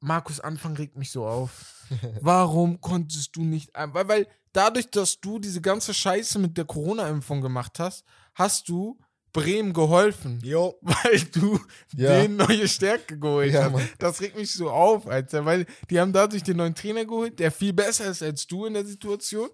Markus 0.00 0.40
Anfang 0.40 0.76
regt 0.76 0.96
mich 0.96 1.10
so 1.10 1.26
auf. 1.26 1.86
Warum 2.20 2.80
konntest 2.80 3.34
du 3.36 3.42
nicht. 3.42 3.70
Weil, 3.74 4.08
weil 4.08 4.26
dadurch, 4.52 4.90
dass 4.90 5.20
du 5.20 5.38
diese 5.38 5.60
ganze 5.60 5.94
Scheiße 5.94 6.38
mit 6.38 6.56
der 6.58 6.66
Corona-Impfung 6.66 7.40
gemacht 7.40 7.78
hast, 7.78 8.04
hast 8.34 8.68
du 8.68 8.98
Bremen 9.36 9.72
geholfen. 9.72 10.40
Jo, 10.42 10.78
Weil 10.82 11.20
du 11.32 11.58
Ja. 11.96 12.20
den 12.22 12.36
neue 12.36 12.66
Stärke 12.68 13.18
geholt 13.18 13.52
Ja, 13.52 13.64
hast. 13.64 13.72
Mann. 13.72 13.88
Das 13.98 14.20
regt 14.20 14.36
mich 14.36 14.52
so 14.52 14.70
auf, 14.70 15.06
Alter. 15.06 15.44
Weil 15.44 15.66
die 15.90 16.00
haben 16.00 16.12
dadurch 16.12 16.42
den 16.42 16.56
neuen 16.56 16.74
Trainer 16.74 17.04
geholt, 17.04 17.38
der 17.38 17.50
viel 17.52 17.72
besser 17.72 18.06
ist 18.06 18.22
als 18.22 18.46
du 18.46 18.66
in 18.66 18.74
der 18.74 18.84
Situation. 18.84 19.48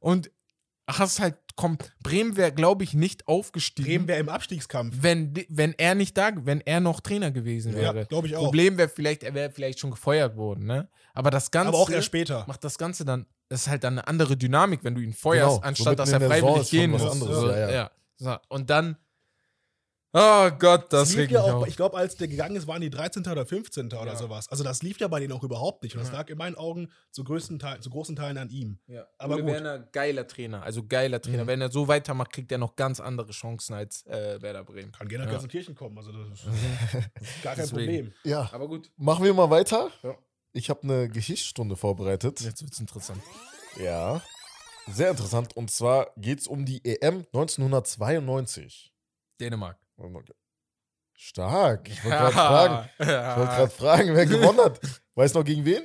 Und 0.00 0.30
hast 0.88 1.20
halt, 1.20 1.36
komm, 1.54 1.78
Bremen 2.02 2.36
wäre, 2.36 2.52
glaube 2.52 2.82
ich, 2.84 2.92
nicht 2.92 3.28
aufgestiegen. 3.28 3.86
Bremen 3.88 4.08
wäre 4.08 4.18
im 4.20 4.28
Abstiegskampf. 4.28 4.96
wenn, 5.00 5.32
wenn 5.48 5.74
er 5.78 5.94
nicht 5.94 6.18
da, 6.18 6.30
wenn 6.44 6.60
er 6.60 6.80
noch 6.80 7.00
Trainer 7.00 7.30
gewesen 7.30 7.72
Ja, 7.72 7.94
wäre. 7.94 8.06
glaube 8.06 8.26
ich 8.26 8.36
auch. 8.36 8.44
Problem 8.44 8.76
wäre 8.78 8.88
vielleicht, 8.88 9.22
er 9.22 9.32
wäre 9.34 9.50
vielleicht 9.50 9.78
schon 9.78 9.90
gefeuert 9.92 10.36
worden, 10.36 10.66
ne? 10.66 10.88
Aber 11.14 11.30
das 11.30 11.50
Ganze 11.50 11.68
Aber 11.68 11.78
auch 11.78 11.88
erst 11.90 12.06
später. 12.06 12.44
macht 12.48 12.64
das 12.64 12.78
Ganze 12.78 13.04
dann, 13.04 13.26
das 13.48 13.62
ist 13.62 13.68
halt 13.68 13.84
dann 13.84 13.94
eine 13.98 14.08
andere 14.08 14.36
Dynamik, 14.36 14.82
wenn 14.82 14.94
du 14.94 15.00
ihn 15.02 15.12
feuerst, 15.12 15.56
Genau, 15.58 15.66
anstatt 15.68 15.92
so 15.92 15.94
dass 15.94 16.10
er 16.12 16.20
freiwillig 16.20 16.70
gehen 16.70 16.90
muss. 16.90 17.02
ja, 17.02 17.70
ja. 17.70 17.90
So, 18.16 18.36
und 18.48 18.68
dann, 18.70 18.96
oh 20.14 20.50
Gott, 20.58 20.92
das 20.92 21.00
Das 21.00 21.10
lief 21.10 21.18
regt 21.20 21.32
ja 21.32 21.42
mich 21.42 21.50
auch, 21.50 21.62
auf. 21.62 21.68
ich 21.68 21.76
glaube, 21.76 21.96
als 21.96 22.16
der 22.16 22.28
gegangen 22.28 22.56
ist, 22.56 22.66
waren 22.66 22.80
die 22.80 22.90
13. 22.90 23.26
oder 23.26 23.46
15. 23.46 23.86
oder 23.86 24.06
Ja. 24.12 24.16
sowas. 24.16 24.48
Also 24.48 24.62
das 24.64 24.82
lief 24.82 24.98
ja 25.00 25.08
bei 25.08 25.20
denen 25.20 25.32
auch 25.32 25.42
überhaupt 25.42 25.82
nicht. 25.82 25.94
Und 25.94 26.00
das 26.00 26.08
Ja. 26.10 26.18
lag 26.18 26.28
in 26.28 26.38
meinen 26.38 26.54
Augen 26.56 26.90
zu, 27.10 27.24
größten 27.24 27.58
Teil, 27.58 27.80
zu 27.80 27.90
großen 27.90 28.14
Teilen 28.16 28.38
an 28.38 28.50
ihm. 28.50 28.78
Ja. 28.86 29.06
Aber 29.18 29.34
Ole 29.34 29.44
gut. 29.44 29.52
Werner, 29.52 29.78
geiler 29.78 30.26
Trainer, 30.26 30.62
also 30.62 30.86
geiler 30.86 31.20
Trainer. 31.20 31.44
Mhm. 31.44 31.48
Wenn 31.48 31.60
er 31.60 31.70
so 31.70 31.88
weitermacht, 31.88 32.32
kriegt 32.32 32.52
er 32.52 32.58
noch 32.58 32.76
ganz 32.76 33.00
andere 33.00 33.32
Chancen 33.32 33.74
als 33.74 34.04
äh, 34.06 34.40
Werder 34.42 34.64
Bremen. 34.64 34.92
Kann 34.92 35.08
gerne 35.08 35.24
nach 35.24 35.30
Ja. 35.32 35.38
Gelsenkirchen 35.38 35.74
kommen. 35.74 35.96
Also 35.98 36.12
das 36.12 36.28
ist, 36.38 36.46
das 36.46 36.52
ist 37.22 37.42
gar 37.42 37.54
kein. 37.56 37.68
Problem. 37.68 38.12
Ja, 38.24 38.48
Aber 38.52 38.68
gut, 38.68 38.90
machen 38.96 39.24
wir 39.24 39.32
mal 39.34 39.50
weiter. 39.50 39.90
Ja. 40.02 40.14
Ich 40.52 40.68
habe 40.68 40.82
eine 40.82 41.08
Geschichtsstunde 41.08 41.76
vorbereitet. 41.76 42.40
jetzt 42.42 42.60
wird's 42.62 42.78
interessant. 42.78 43.22
Ja, 43.82 44.20
sehr 44.88 45.10
interessant. 45.10 45.56
Und 45.56 45.70
zwar 45.70 46.10
geht 46.18 46.40
es 46.40 46.46
um 46.46 46.66
die 46.66 46.84
EM 46.84 47.24
1992. 47.32 48.92
Dänemark. 49.40 49.78
Stark. 51.14 51.88
Ich 51.88 52.02
wollte 52.04 52.16
gerade 52.18 52.32
fragen. 52.32 52.88
Ich 52.98 53.06
wollte 53.06 53.16
gerade 53.56 53.70
fragen, 53.70 54.14
wer 54.14 54.26
gewonnen 54.26 54.60
hat. 54.60 54.80
Weißt 55.14 55.34
du 55.34 55.38
noch 55.40 55.44
gegen 55.46 55.64
wen? 55.64 55.82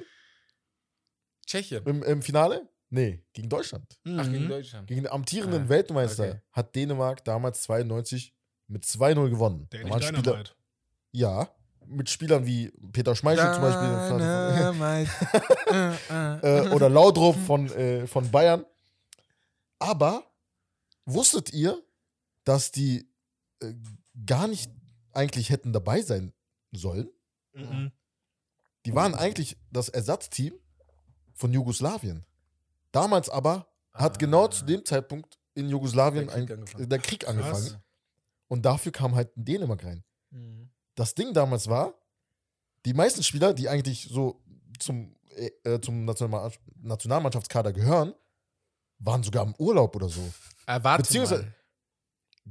Tschechien. 1.45 1.85
Im, 1.85 2.03
Im 2.03 2.21
Finale? 2.21 2.67
Nee, 2.89 3.23
gegen 3.33 3.49
Deutschland. 3.49 3.85
Ach, 4.17 4.23
gegen 4.23 4.45
Mhm. 4.45 4.49
Deutschland. 4.49 4.87
Gegen 4.87 5.03
den 5.03 5.11
amtierenden 5.11 5.65
Ah, 5.65 5.69
Weltmeister 5.69 6.23
okay. 6.29 6.41
hat 6.53 6.73
Dänemark 6.75 7.23
damals 7.25 7.61
92 7.63 8.33
mit 8.67 8.85
2-0 8.85 9.29
gewonnen. 9.29 9.67
Der 9.71 9.83
Da 9.85 10.01
Spieler, 10.01 10.21
Dynamite. 10.21 10.51
ja, 11.11 11.49
mit 11.85 12.09
Spielern 12.09 12.45
wie 12.45 12.71
Peter 12.91 13.15
Schmeichel 13.15 13.53
zum 13.53 13.61
Beispiel 13.61 13.87
äh, 16.43 16.69
oder 16.73 16.89
Laudrup 16.89 17.35
von, 17.45 17.69
äh, 17.71 18.07
von 18.07 18.29
Bayern. 18.31 18.65
Aber 19.79 20.23
wusstet 21.05 21.53
ihr, 21.53 21.81
dass 22.43 22.71
die 22.71 23.09
äh, 23.61 23.73
gar 24.25 24.47
nicht 24.47 24.71
eigentlich 25.13 25.49
hätten 25.49 25.73
dabei 25.73 26.01
sein 26.01 26.33
sollen? 26.71 27.09
Mhm. 27.53 27.91
Die 28.85 28.95
waren 28.95 29.15
eigentlich 29.15 29.57
das 29.71 29.89
Ersatzteam 29.89 30.53
von 31.33 31.51
Jugoslawien. 31.53 32.25
Damals 32.91 33.29
aber 33.29 33.67
hat 33.93 34.15
Ah. 34.15 34.17
genau 34.17 34.47
zu 34.47 34.65
dem 34.65 34.85
Zeitpunkt 34.85 35.37
in 35.55 35.69
Jugoslawien 35.69 36.27
Der 36.27 36.35
Krieg 36.35 36.49
ein, 36.51 36.57
angefangen. 36.59 36.89
der 36.89 36.99
Krieg 36.99 37.27
angefangen. 37.27 37.83
Und 38.47 38.63
dafür 38.65 38.91
kam 38.91 39.15
halt 39.15 39.29
Dänemark 39.35 39.83
rein. 39.83 40.03
Mhm. 40.29 40.69
Das 40.95 41.13
Ding 41.15 41.33
damals 41.33 41.67
war, 41.67 41.93
die 42.85 42.93
meisten 42.93 43.23
Spieler, 43.23 43.53
die 43.53 43.67
eigentlich 43.67 44.07
so 44.09 44.41
zum, 44.79 45.15
äh, 45.35 45.49
äh, 45.65 45.81
zum 45.81 46.05
National 46.05 46.51
Nationalmannschaftskader 46.75 47.73
gehören, 47.73 48.13
waren 48.99 49.21
sogar 49.23 49.45
im 49.45 49.53
Urlaub 49.55 49.95
oder 49.95 50.09
so. 50.09 50.21
Äh, 50.65 50.79
warte 50.83 51.03
Beziehungsweise- 51.03 51.43
mal. 51.43 51.53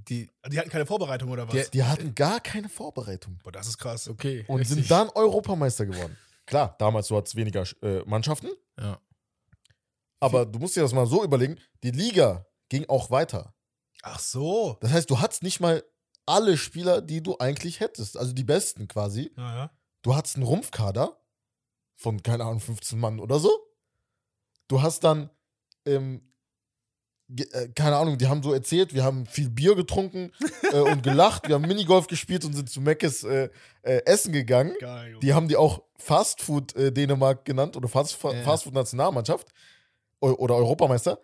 Die, 0.08 0.30
Die 0.50 0.58
hatten 0.58 0.68
keine 0.70 0.86
Vorbereitung 0.86 1.30
oder 1.30 1.46
was? 1.48 1.54
Der- 1.54 1.68
Die 1.68 1.82
hatten 1.84 2.14
gar 2.14 2.40
keine 2.40 2.68
Vorbereitung 2.68 3.38
Boah, 3.42 3.52
das 3.52 3.66
ist 3.66 3.78
krass. 3.78 4.08
okay. 4.08 4.44
und 4.48 4.58
richtig. 4.58 4.76
sind 4.76 4.90
dann 4.90 5.08
Europameister 5.10 5.86
geworden. 5.86 6.16
Klar, 6.44 6.76
damals 6.78 7.06
so 7.08 7.16
hat 7.16 7.26
es 7.26 7.34
weniger 7.34 7.64
äh, 7.82 8.00
Mannschaften, 8.04 8.48
Ja. 8.78 9.00
aber 10.20 10.46
du 10.46 10.58
musst 10.58 10.76
dir 10.76 10.82
das 10.82 10.92
mal 10.92 11.06
so 11.06 11.24
überlegen, 11.24 11.58
die 11.82 11.90
Liga 11.90 12.46
ging 12.68 12.84
auch 12.88 13.10
weiter. 13.10 13.54
Ach 14.02 14.18
so. 14.20 14.76
Das 14.80 14.92
heißt, 14.92 15.10
du 15.10 15.18
hattest 15.20 15.42
nicht 15.42 15.60
mal 15.60 15.82
alle 16.26 16.56
Spieler, 16.56 17.00
die 17.00 17.22
du 17.22 17.38
eigentlich 17.38 17.80
hättest, 17.80 18.16
also 18.16 18.32
die 18.32 18.44
besten 18.44 18.86
quasi. 18.88 19.32
Naja. 19.36 19.70
Du 20.02 20.14
hattest 20.14 20.36
einen 20.36 20.44
Rumpfkader 20.44 21.20
von, 21.96 22.22
keine 22.22 22.44
Ahnung, 22.44 22.60
15 22.60 22.98
Mann 22.98 23.18
oder 23.20 23.38
so. 23.38 23.50
Du 24.68 24.82
hast 24.82 25.02
dann, 25.04 25.30
ähm, 25.84 26.16
äh, 26.16 26.35
keine 27.74 27.96
Ahnung, 27.96 28.18
die 28.18 28.28
haben 28.28 28.42
so 28.42 28.52
erzählt, 28.52 28.94
wir 28.94 29.02
haben 29.02 29.26
viel 29.26 29.50
Bier 29.50 29.74
getrunken 29.74 30.30
äh, 30.72 30.78
und 30.78 31.02
gelacht, 31.02 31.48
wir 31.48 31.56
haben 31.56 31.66
Minigolf 31.66 32.06
gespielt 32.06 32.44
und 32.44 32.52
sind 32.52 32.70
zu 32.70 32.80
Meckes 32.80 33.24
äh, 33.24 33.50
äh, 33.82 34.02
essen 34.04 34.32
gegangen. 34.32 34.74
Geil. 34.78 35.18
Die 35.20 35.34
haben 35.34 35.48
die 35.48 35.56
auch 35.56 35.82
Fastfood 35.96 36.76
äh, 36.76 36.92
Dänemark 36.92 37.44
genannt 37.44 37.76
oder 37.76 37.88
Fast, 37.88 38.14
Fa 38.14 38.32
Ja. 38.32 38.42
Fastfood 38.42 38.74
Nationalmannschaft 38.74 39.48
oder 40.20 40.54
Europameister. 40.54 41.20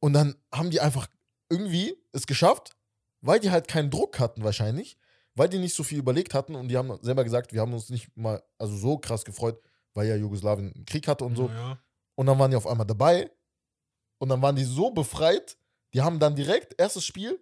Und 0.00 0.12
dann 0.12 0.36
haben 0.52 0.70
die 0.70 0.80
einfach 0.80 1.08
irgendwie 1.50 1.96
es 2.12 2.26
geschafft, 2.26 2.76
weil 3.22 3.40
die 3.40 3.50
halt 3.50 3.68
keinen 3.68 3.90
Druck 3.90 4.18
hatten 4.18 4.44
wahrscheinlich, 4.44 4.98
weil 5.34 5.48
die 5.48 5.58
nicht 5.58 5.74
so 5.74 5.82
viel 5.82 5.98
überlegt 5.98 6.34
hatten 6.34 6.54
und 6.54 6.68
die 6.68 6.76
haben 6.76 6.96
selber 7.02 7.24
gesagt, 7.24 7.52
wir 7.52 7.60
haben 7.60 7.72
uns 7.72 7.88
nicht 7.90 8.14
mal 8.16 8.42
also 8.58 8.76
so 8.76 8.98
krass 8.98 9.24
gefreut, 9.24 9.60
weil 9.94 10.06
ja 10.06 10.16
Jugoslawien 10.16 10.72
einen 10.74 10.86
Krieg 10.86 11.08
hatte 11.08 11.24
und 11.24 11.36
so. 11.36 11.48
Naja. 11.48 11.78
Und 12.14 12.26
dann 12.26 12.38
waren 12.38 12.50
die 12.50 12.56
auf 12.56 12.66
einmal 12.66 12.86
dabei 12.86 13.30
und 14.18 14.28
dann 14.28 14.42
waren 14.42 14.56
die 14.56 14.64
so 14.64 14.90
befreit, 14.90 15.56
die 15.94 16.02
haben 16.02 16.18
dann 16.18 16.34
direkt, 16.36 16.78
erstes 16.80 17.04
Spiel, 17.04 17.38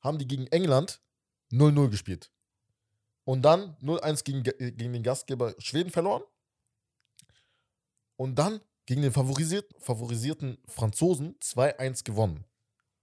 haben 0.00 0.18
die 0.18 0.26
gegen 0.28 0.46
England 0.48 1.00
0-0 1.52 1.88
gespielt. 1.88 2.30
Und 3.24 3.42
dann 3.42 3.76
0-1 3.82 4.24
gegen, 4.24 4.42
gegen 4.42 4.92
den 4.92 5.02
Gastgeber 5.02 5.54
Schweden 5.58 5.90
verloren. 5.90 6.22
und 8.16 8.34
dann 8.36 8.60
gegen 8.86 9.02
den 9.02 9.12
favorisiert, 9.12 9.72
favorisierten 9.78 10.58
Franzosen 10.66 11.38
2-1 11.40 12.04
gewonnen. 12.04 12.44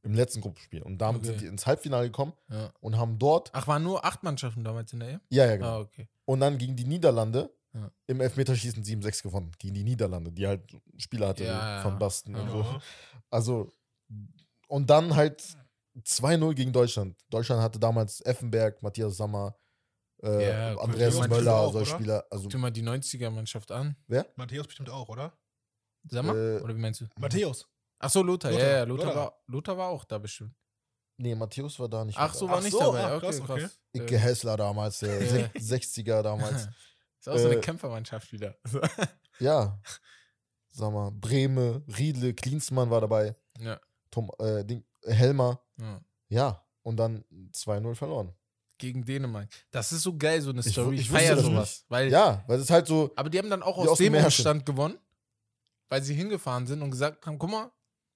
Im 0.03 0.13
letzten 0.13 0.41
Gruppenspiel. 0.41 0.84
Und 0.84 0.99
damit 0.99 1.21
Okay. 1.21 1.28
sind 1.30 1.41
die 1.41 1.45
ins 1.47 1.65
Halbfinale 1.65 2.07
gekommen 2.07 2.34
Ja. 2.49 2.71
und 2.80 2.97
haben 2.97 3.17
dort, 3.17 3.49
Ach, 3.53 3.67
waren 3.67 3.82
nur 3.84 4.03
acht 4.05 4.21
Mannschaften 4.23 4.63
damals 4.63 4.93
in 4.93 4.99
der 4.99 5.09
EM? 5.09 5.21
ja, 5.30 5.45
ja, 5.45 5.55
genau. 5.55 5.67
Ah, 5.67 5.80
okay. 5.80 6.07
Und 6.26 6.39
dann 6.41 6.57
gegen 6.57 6.76
die 6.76 6.86
Niederlande 6.86 7.51
Ja. 7.76 7.91
im 8.07 8.21
Elfmeterschießen 8.21 8.84
7-6 8.84 9.21
gewonnen. 9.23 9.51
Gegen 9.59 9.73
die 9.73 9.84
Niederlande, 9.84 10.32
die 10.32 10.47
halt 10.47 10.76
Spieler 10.97 11.28
hatte 11.30 11.43
Ja, 11.43 11.82
von 11.82 11.91
ja. 11.93 11.97
Basten 11.97 12.34
und 12.36 12.49
so. 12.49 12.82
Also, 13.30 13.73
und 14.69 14.89
dann 14.89 15.13
halt 15.15 15.43
2-0 16.03 16.53
gegen 16.53 16.71
Deutschland. 16.71 17.17
Deutschland 17.30 17.61
hatte 17.61 17.78
damals 17.80 18.21
Effenberg, 18.21 18.82
Matthias 18.82 19.17
Sammer, 19.17 19.57
äh, 20.23 20.47
Ja, 20.47 20.78
Andreas 20.78 21.15
Möller, 21.28 21.53
auch, 21.55 21.73
solche 21.73 21.91
oder? 21.91 21.99
Spieler. 21.99 22.26
Also, 22.32 22.47
Guck 22.49 22.59
mal 22.61 22.71
die 22.71 22.82
90er-Mannschaft 22.84 23.71
an. 23.71 23.95
Matthäus 24.38 24.67
bestimmt 24.67 24.89
auch, 24.89 25.09
oder? 25.09 25.34
Sag 26.09 26.23
mal, 26.26 26.36
Äh, 26.59 26.61
oder 26.61 26.76
wie 26.76 26.80
meinst 26.80 27.01
du? 27.01 27.05
Matthäus. 27.19 27.67
Ach 27.99 28.09
so, 28.09 28.21
Lothar. 28.23 28.51
Lothar, 28.51 28.67
Ja, 28.67 28.73
ja, 28.78 28.84
Lothar, 28.84 29.05
Lothar. 29.07 29.21
War, 29.21 29.43
Lothar 29.47 29.78
war 29.78 29.89
auch 29.89 30.05
da 30.05 30.17
bestimmt. 30.17 30.53
nee, 31.17 31.34
Matthäus 31.36 31.78
war 31.80 31.89
da 31.89 32.05
nicht. 32.05 32.17
Ach 32.17 32.34
so, 32.34 32.45
dabei. 32.45 32.51
war 32.51 32.59
Ach 32.59 32.63
nicht 32.63 32.71
so, 32.73 32.80
dabei. 32.80 33.03
ach, 33.05 33.11
okay, 33.17 33.26
krass, 33.26 33.39
krass. 33.43 33.49
okay. 33.49 33.69
Icke 34.03 34.17
Hessler 34.17 34.57
damals, 34.57 34.99
der 34.99 35.21
Ja. 35.23 35.47
sech- 35.55 35.59
60er 35.59 36.21
damals. 36.21 36.67
ist 37.28 37.34
auch 37.34 37.38
so 37.38 37.45
eine 37.47 37.55
Äh, 37.57 37.61
Kämpfermannschaft 37.61 38.32
wieder. 38.32 38.55
ja. 39.39 39.80
Sag 40.71 40.91
mal, 40.91 41.11
Breme, 41.11 41.84
Riedle, 41.97 42.34
Klinsmann 42.34 42.89
war 42.89 43.01
dabei. 43.01 43.36
ja. 43.59 43.80
Tom, 44.11 44.32
äh, 44.39 44.63
Ding, 44.63 44.84
Helmer. 45.03 45.59
ja. 45.80 46.01
Ja. 46.30 46.61
Und 46.84 46.97
dann 46.97 47.23
2-0 47.53 47.95
verloren. 47.95 48.32
Gegen 48.78 49.03
Dänemark. 49.05 49.47
Das 49.71 49.91
ist 49.91 50.03
so 50.03 50.15
geil, 50.17 50.41
so 50.41 50.51
eine 50.51 50.59
Ich 50.61 50.67
Story. 50.71 50.95
Ich, 50.95 51.01
ich 51.01 51.11
wusste 51.11 51.26
feiere 51.26 51.38
sowas. 51.41 51.69
nicht. 51.80 51.86
Weil, 51.89 52.11
Ja, 52.11 52.43
weil 52.47 52.59
es 52.59 52.69
halt 52.69 52.88
so. 52.88 53.11
Aber 53.15 53.30
die 53.30 53.38
haben 53.39 53.49
dann 53.49 53.63
auch 53.63 53.78
aus 53.78 53.88
aus 53.89 53.97
dem. 53.97 54.13
Umstand 54.13 54.65
gewonnen, 54.65 54.97
weil 55.89 56.03
sie 56.03 56.13
hingefahren 56.13 56.67
sind 56.67 56.82
und 56.82 56.91
gesagt 56.91 57.26
haben: 57.26 57.39
guck 57.39 57.49
mal, 57.49 57.71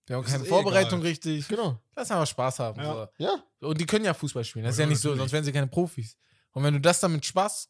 wir 0.05 0.17
haben 0.17 0.25
keine 0.25 0.43
eh 0.43 0.47
Vorbereitung 0.47 0.99
egal. 0.99 1.09
richtig. 1.09 1.47
Genau. 1.47 1.79
Lass 1.95 2.11
einfach 2.11 2.27
Spaß 2.27 2.59
haben. 2.59 2.79
Ja. 2.81 3.09
Ja. 3.17 3.43
So. 3.59 3.69
Und 3.69 3.79
die 3.81 3.85
können 3.85 4.05
ja 4.05 4.13
Fußball 4.13 4.43
spielen. 4.43 4.65
Das 4.65 4.73
ist 4.75 4.79
Ja, 4.79 4.85
ja 4.85 4.89
nicht 4.89 5.01
so, 5.01 5.15
sonst 5.15 5.31
wären 5.31 5.43
sie 5.43 5.51
keine 5.53 5.67
Profis. 5.67 6.17
Und 6.51 6.63
wenn 6.63 6.73
du 6.73 6.81
das 6.81 6.99
dann 6.99 7.13
mit 7.13 7.25
Spaß 7.25 7.69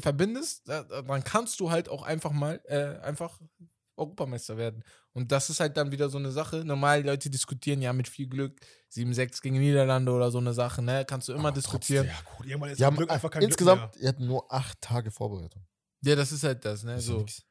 verbindest, 0.00 0.68
da- 0.68 0.84
da- 0.84 1.02
dann 1.02 1.24
kannst 1.24 1.60
du 1.60 1.70
halt 1.70 1.88
auch 1.88 2.02
einfach 2.02 2.32
mal 2.32 2.60
äh, 2.64 2.98
einfach 3.04 3.38
Europameister 3.96 4.56
werden. 4.56 4.82
Und 5.12 5.30
das 5.32 5.50
ist 5.50 5.60
halt 5.60 5.76
dann 5.76 5.92
wieder 5.92 6.08
so 6.08 6.16
eine 6.18 6.32
Sache. 6.32 6.64
Normal, 6.64 7.02
die 7.02 7.08
Leute 7.08 7.28
diskutieren 7.30 7.82
ja 7.82 7.92
mit 7.92 8.08
viel 8.08 8.26
Glück 8.26 8.58
7-6 8.90 9.42
gegen 9.42 9.58
Niederlande 9.58 10.12
oder 10.12 10.30
so 10.30 10.38
eine 10.38 10.54
Sache, 10.54 10.80
ne? 10.80 11.04
Kannst 11.04 11.28
du 11.28 11.32
immer 11.34 11.48
Aber 11.48 11.52
diskutieren. 11.56 12.06
Ja, 12.06 12.14
gut, 12.36 12.46
irgendwann 12.46 12.70
ist 12.70 12.78
Die 12.80 12.84
haben 12.84 12.96
Glück 12.96 13.10
einfach 13.10 13.30
kein 13.30 13.42
insgesamt, 13.42 13.92
Glück 13.92 14.00
die 14.02 14.08
hatten 14.08 14.26
nur 14.26 14.50
acht 14.52 14.80
Tage 14.80 15.10
Vorbereitung. 15.10 15.62
Ja, 16.02 16.16
das 16.16 16.32
ist 16.32 16.42
halt 16.42 16.64
das, 16.64 16.82
ne? 16.84 16.94
Das 16.96 17.04
So. 17.04 17.18
nix. 17.18 17.42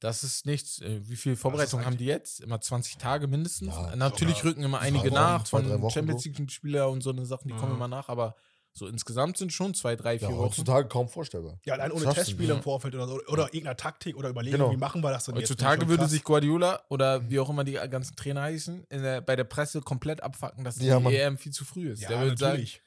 Das 0.00 0.24
ist 0.24 0.44
nichts. 0.46 0.80
Äh, 0.80 1.00
Wie 1.08 1.16
viel 1.16 1.36
Vorbereitung 1.36 1.80
haben 1.80 1.88
eigentlich- 1.88 1.98
die 1.98 2.04
jetzt? 2.06 2.40
Immer 2.40 2.60
20 2.60 2.96
Tage 2.98 3.26
mindestens. 3.28 3.68
Ja, 3.74 3.96
Natürlich 3.96 4.44
rücken 4.44 4.62
immer 4.62 4.78
einige 4.80 5.06
Wochen, 5.10 5.14
nach 5.14 5.44
zwei, 5.44 5.62
von 5.62 5.90
Champions. 5.90 6.24
League-Spieler 6.24 6.90
und 6.90 7.02
so 7.02 7.10
eine 7.10 7.24
Sachen, 7.26 7.48
die 7.48 7.54
kommen 7.54 7.70
Ja. 7.72 7.76
immer 7.76 7.88
nach, 7.88 8.08
aber 8.08 8.34
so 8.76 8.86
insgesamt 8.86 9.38
sind 9.38 9.52
schon 9.52 9.72
zwei, 9.72 9.96
drei, 9.96 10.18
vier 10.18 10.28
Ja, 10.28 10.34
Wochen. 10.36 10.46
heutzutage 10.48 10.86
kaum 10.88 11.08
vorstellbar. 11.08 11.58
Ja, 11.64 11.74
allein 11.74 11.92
ohne 11.92 12.02
Schaffst 12.02 12.18
du 12.18 12.20
Testspiele 12.24 12.54
im 12.54 12.62
Vorfeld 12.62 12.94
oder 12.94 13.08
so. 13.08 13.14
Oder 13.28 13.44
irgendeine 13.46 13.76
Taktik 13.76 14.16
oder 14.16 14.28
Überlegung, 14.28 14.58
Genau. 14.60 14.72
wie 14.72 14.76
machen 14.76 15.02
wir 15.02 15.10
das 15.10 15.24
denn 15.24 15.34
jetzt? 15.36 15.44
Heutzutage 15.50 15.80
Schon 15.82 15.88
würde 15.88 16.02
krass. 16.02 16.10
sich 16.10 16.22
Guardiola 16.24 16.82
oder 16.90 17.28
wie 17.30 17.38
auch 17.40 17.48
immer 17.48 17.64
die 17.64 17.72
ganzen 17.72 18.14
Trainer 18.16 18.42
heißen, 18.42 18.84
in 18.90 19.02
der, 19.02 19.22
bei 19.22 19.34
der 19.34 19.44
Presse 19.44 19.80
komplett 19.80 20.22
abfacken, 20.22 20.62
dass 20.64 20.78
Ja, 20.80 20.98
die 20.98 21.04
Mann. 21.04 21.12
EM 21.14 21.38
viel 21.38 21.52
zu 21.52 21.64
früh 21.64 21.90
ist. 21.90 22.02
Ja, 22.02 22.08
der 22.10 22.20
würde 22.20 22.36
sagen, 22.36 22.50
natürlich. 22.52 22.82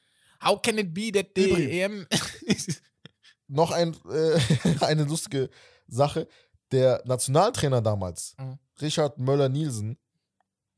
how 0.46 0.62
can 0.62 0.78
it 0.78 0.94
be 0.94 1.12
that 1.12 1.28
the 1.36 1.50
Übrigens. 1.50 1.74
EM 1.74 2.08
Noch 3.48 3.72
ein, 3.72 3.96
äh, 4.12 4.40
eine 4.86 5.06
lustige 5.06 5.50
Sache. 5.88 6.28
Der 6.72 7.02
Nationaltrainer 7.06 7.82
damals, 7.82 8.36
Mhm. 8.40 8.60
Richard 8.80 9.18
Möller-Nielsen, 9.18 9.98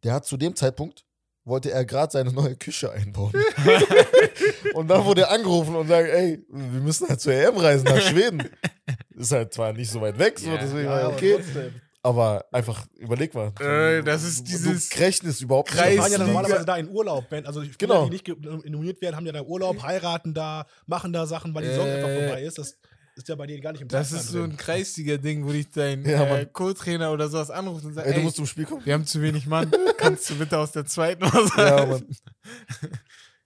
der 0.04 0.14
hat 0.14 0.26
zu 0.26 0.38
dem 0.38 0.56
Zeitpunkt, 0.56 1.06
wollte 1.44 1.72
er 1.72 1.86
gerade 1.86 2.12
seine 2.12 2.32
neue 2.32 2.56
Küche 2.56 2.92
einbauen. 2.92 3.34
und 4.74 4.88
dann 4.88 5.06
wurde 5.06 5.22
er 5.22 5.32
angerufen 5.32 5.76
und 5.76 5.88
sagt, 5.88 6.08
ey, 6.10 6.44
wir 6.50 6.82
müssen 6.82 7.08
halt 7.10 7.20
zur 7.22 7.34
EM 7.34 7.58
reisen 7.58 7.86
nach 7.86 8.02
Schweden. 8.02 8.44
Ist 9.16 9.32
halt 9.32 9.54
zwar 9.54 9.74
nicht 9.74 9.90
so 9.92 10.02
weit 10.02 10.18
weg, 10.20 10.40
so, 10.40 10.50
Ja, 10.50 10.58
deswegen 10.58 10.86
Ja, 10.90 11.08
okay. 11.10 11.40
Aber 12.04 12.46
einfach, 12.52 12.88
überleg 12.98 13.32
mal. 13.36 13.52
Äh, 13.60 14.02
das 14.04 14.24
ist 14.24 14.48
dieses 14.48 14.90
Du 14.90 14.98
rechnest 15.00 15.40
überhaupt 15.42 15.70
Die 15.70 15.76
Kreis- 15.76 15.90
nicht. 15.92 16.00
fahren 16.00 16.12
ja 16.14 16.18
normalerweise 16.18 16.66
da 16.66 16.78
in 16.78 16.90
Urlaub. 16.90 17.26
Wenn, 17.30 17.46
also 17.46 17.62
Spieler, 17.64 17.76
Genau. 17.78 18.06
die 18.06 18.10
nicht 18.12 18.28
nominiert 18.28 19.00
werden, 19.04 19.16
haben 19.16 19.26
ja 19.28 19.32
da 19.32 19.44
Urlaub, 19.44 19.84
heiraten 19.84 20.34
da, 20.34 20.66
machen 20.88 21.14
da 21.14 21.28
Sachen, 21.28 21.54
weil 21.54 21.62
die 21.62 21.70
Saison 21.70 21.86
Äh, 21.88 21.94
einfach 21.94 22.10
vorbei 22.28 22.42
ist. 22.42 22.58
Das 22.58 22.76
ist 23.22 23.30
ja 23.30 23.36
bei 23.36 23.48
denen 23.48 23.62
gar 23.62 23.72
nicht 23.72 23.82
im 23.82 23.88
Das 23.88 24.10
Zeitplan 24.10 24.26
ist 24.26 24.32
so 24.32 24.38
ein 24.44 24.50
drin. 24.50 24.58
Kreisliga-Ding, 24.58 25.46
wo 25.46 25.52
dich 25.52 25.70
dein 25.72 26.06
Ja, 26.06 26.38
äh. 26.38 26.46
Co-Trainer 26.46 27.12
oder 27.12 27.30
sowas 27.30 27.50
anruft 27.50 27.86
und 27.86 27.94
sagt, 27.94 28.08
Ey, 28.08 28.14
ey, 28.14 28.20
du 28.20 28.24
musst 28.26 28.36
zum 28.38 28.46
Spiel 28.46 28.66
kommen? 28.66 28.86
wir 28.86 28.94
haben 28.94 29.06
zu 29.06 29.22
wenig 29.22 29.48
Mann, 29.48 29.72
kannst 29.98 30.30
du 30.30 30.36
bitte 30.36 30.58
aus 30.58 30.72
der 30.72 30.86
zweiten 30.86 31.24
was 31.24 31.56
Ja? 31.58 31.86
Mann. 31.86 32.06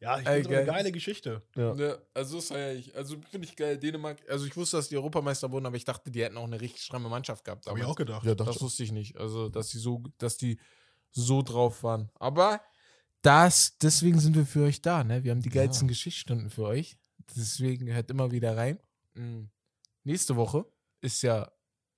Ja, 0.02 0.20
ich 0.20 0.28
Ey, 0.28 0.42
finde 0.44 0.58
eine 0.58 0.66
geil. 0.68 0.76
geile 0.76 0.92
Geschichte. 0.92 1.42
Ja. 1.56 1.74
Ja, 1.74 1.98
also 2.14 2.36
das 2.36 2.50
feier 2.50 2.74
ich. 2.76 2.96
Also 2.96 3.16
finde 3.32 3.48
ich 3.48 3.56
geil. 3.56 3.78
Dänemark, 3.78 4.18
also 4.30 4.46
ich 4.46 4.56
wusste, 4.56 4.78
dass 4.78 4.88
die 4.90 4.98
Europameister 4.98 5.50
wurden, 5.52 5.66
aber 5.66 5.78
ich 5.78 5.86
dachte, 5.86 6.12
die 6.12 6.22
hätten 6.24 6.38
auch 6.38 6.44
eine 6.44 6.62
richtig 6.62 6.84
stramme 6.84 7.10
Mannschaft 7.10 7.44
gehabt. 7.44 7.66
Habe 7.66 7.80
ich 7.80 7.86
auch 7.86 7.96
gedacht. 7.96 8.24
Ja. 8.24 8.36
Das 8.36 8.62
wusste 8.62 8.84
ich 8.84 8.92
nicht. 8.92 9.18
Also, 9.18 9.50
dass 9.50 9.70
die 9.70 9.80
so, 9.80 10.04
dass 10.20 10.38
die 10.38 10.60
so 11.12 11.42
drauf 11.42 11.82
waren. 11.82 12.10
Aber 12.20 12.62
das, 13.24 13.78
deswegen 13.82 14.20
sind 14.20 14.36
wir 14.36 14.46
für 14.46 14.66
euch 14.66 14.82
da, 14.82 15.04
ne? 15.04 15.24
Wir 15.24 15.32
haben 15.32 15.42
die 15.42 15.50
Ja. 15.50 15.56
geilsten 15.64 15.88
Geschichtsstunden 15.88 16.52
für 16.52 16.64
euch. 16.66 16.98
Deswegen 17.36 17.92
hört 17.92 18.12
immer 18.12 18.32
wieder 18.32 18.56
rein. 18.56 18.78
Mhm. 19.16 19.50
Nächste 20.06 20.36
Woche 20.38 20.66
ist 21.02 21.22
ja 21.22 21.52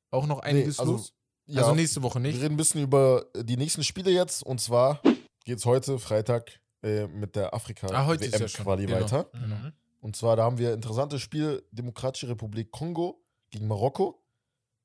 auch 0.10 0.26
noch 0.26 0.40
einiges 0.40 0.80
also, 0.80 0.94
los. 0.94 1.14
Ja, 1.46 1.62
Also 1.62 1.76
nächste 1.76 2.02
Woche 2.02 2.16
wir 2.16 2.22
nicht. 2.32 2.42
reden 2.42 2.56
ein 2.56 2.58
bisschen 2.58 2.82
über 2.82 3.26
die 3.36 3.56
nächsten 3.58 3.84
Spiele 3.84 4.10
jetzt. 4.12 4.44
Und 4.44 4.60
zwar 4.60 5.02
geht's 5.46 5.66
heute, 5.66 6.00
Freitag, 6.00 6.60
äh, 6.84 7.08
mit 7.08 7.36
der 7.36 7.54
Ah, 7.54 8.06
heute 8.06 8.26
ist 8.26 8.34
ja. 8.40 8.46
Afrika-WM-Quali 8.46 8.86
Genau. 8.86 9.00
weiter. 9.02 9.24
Genau. 9.34 9.56
Mhm. 9.56 9.74
Und 10.02 10.16
zwar, 10.16 10.36
da 10.36 10.44
haben 10.44 10.58
wir 10.58 10.74
interessantes 10.74 11.22
Spiel: 11.22 11.64
Demokratische 11.72 12.28
Republik 12.30 12.72
Kongo 12.72 13.22
gegen 13.50 13.68
Marokko, 13.68 14.22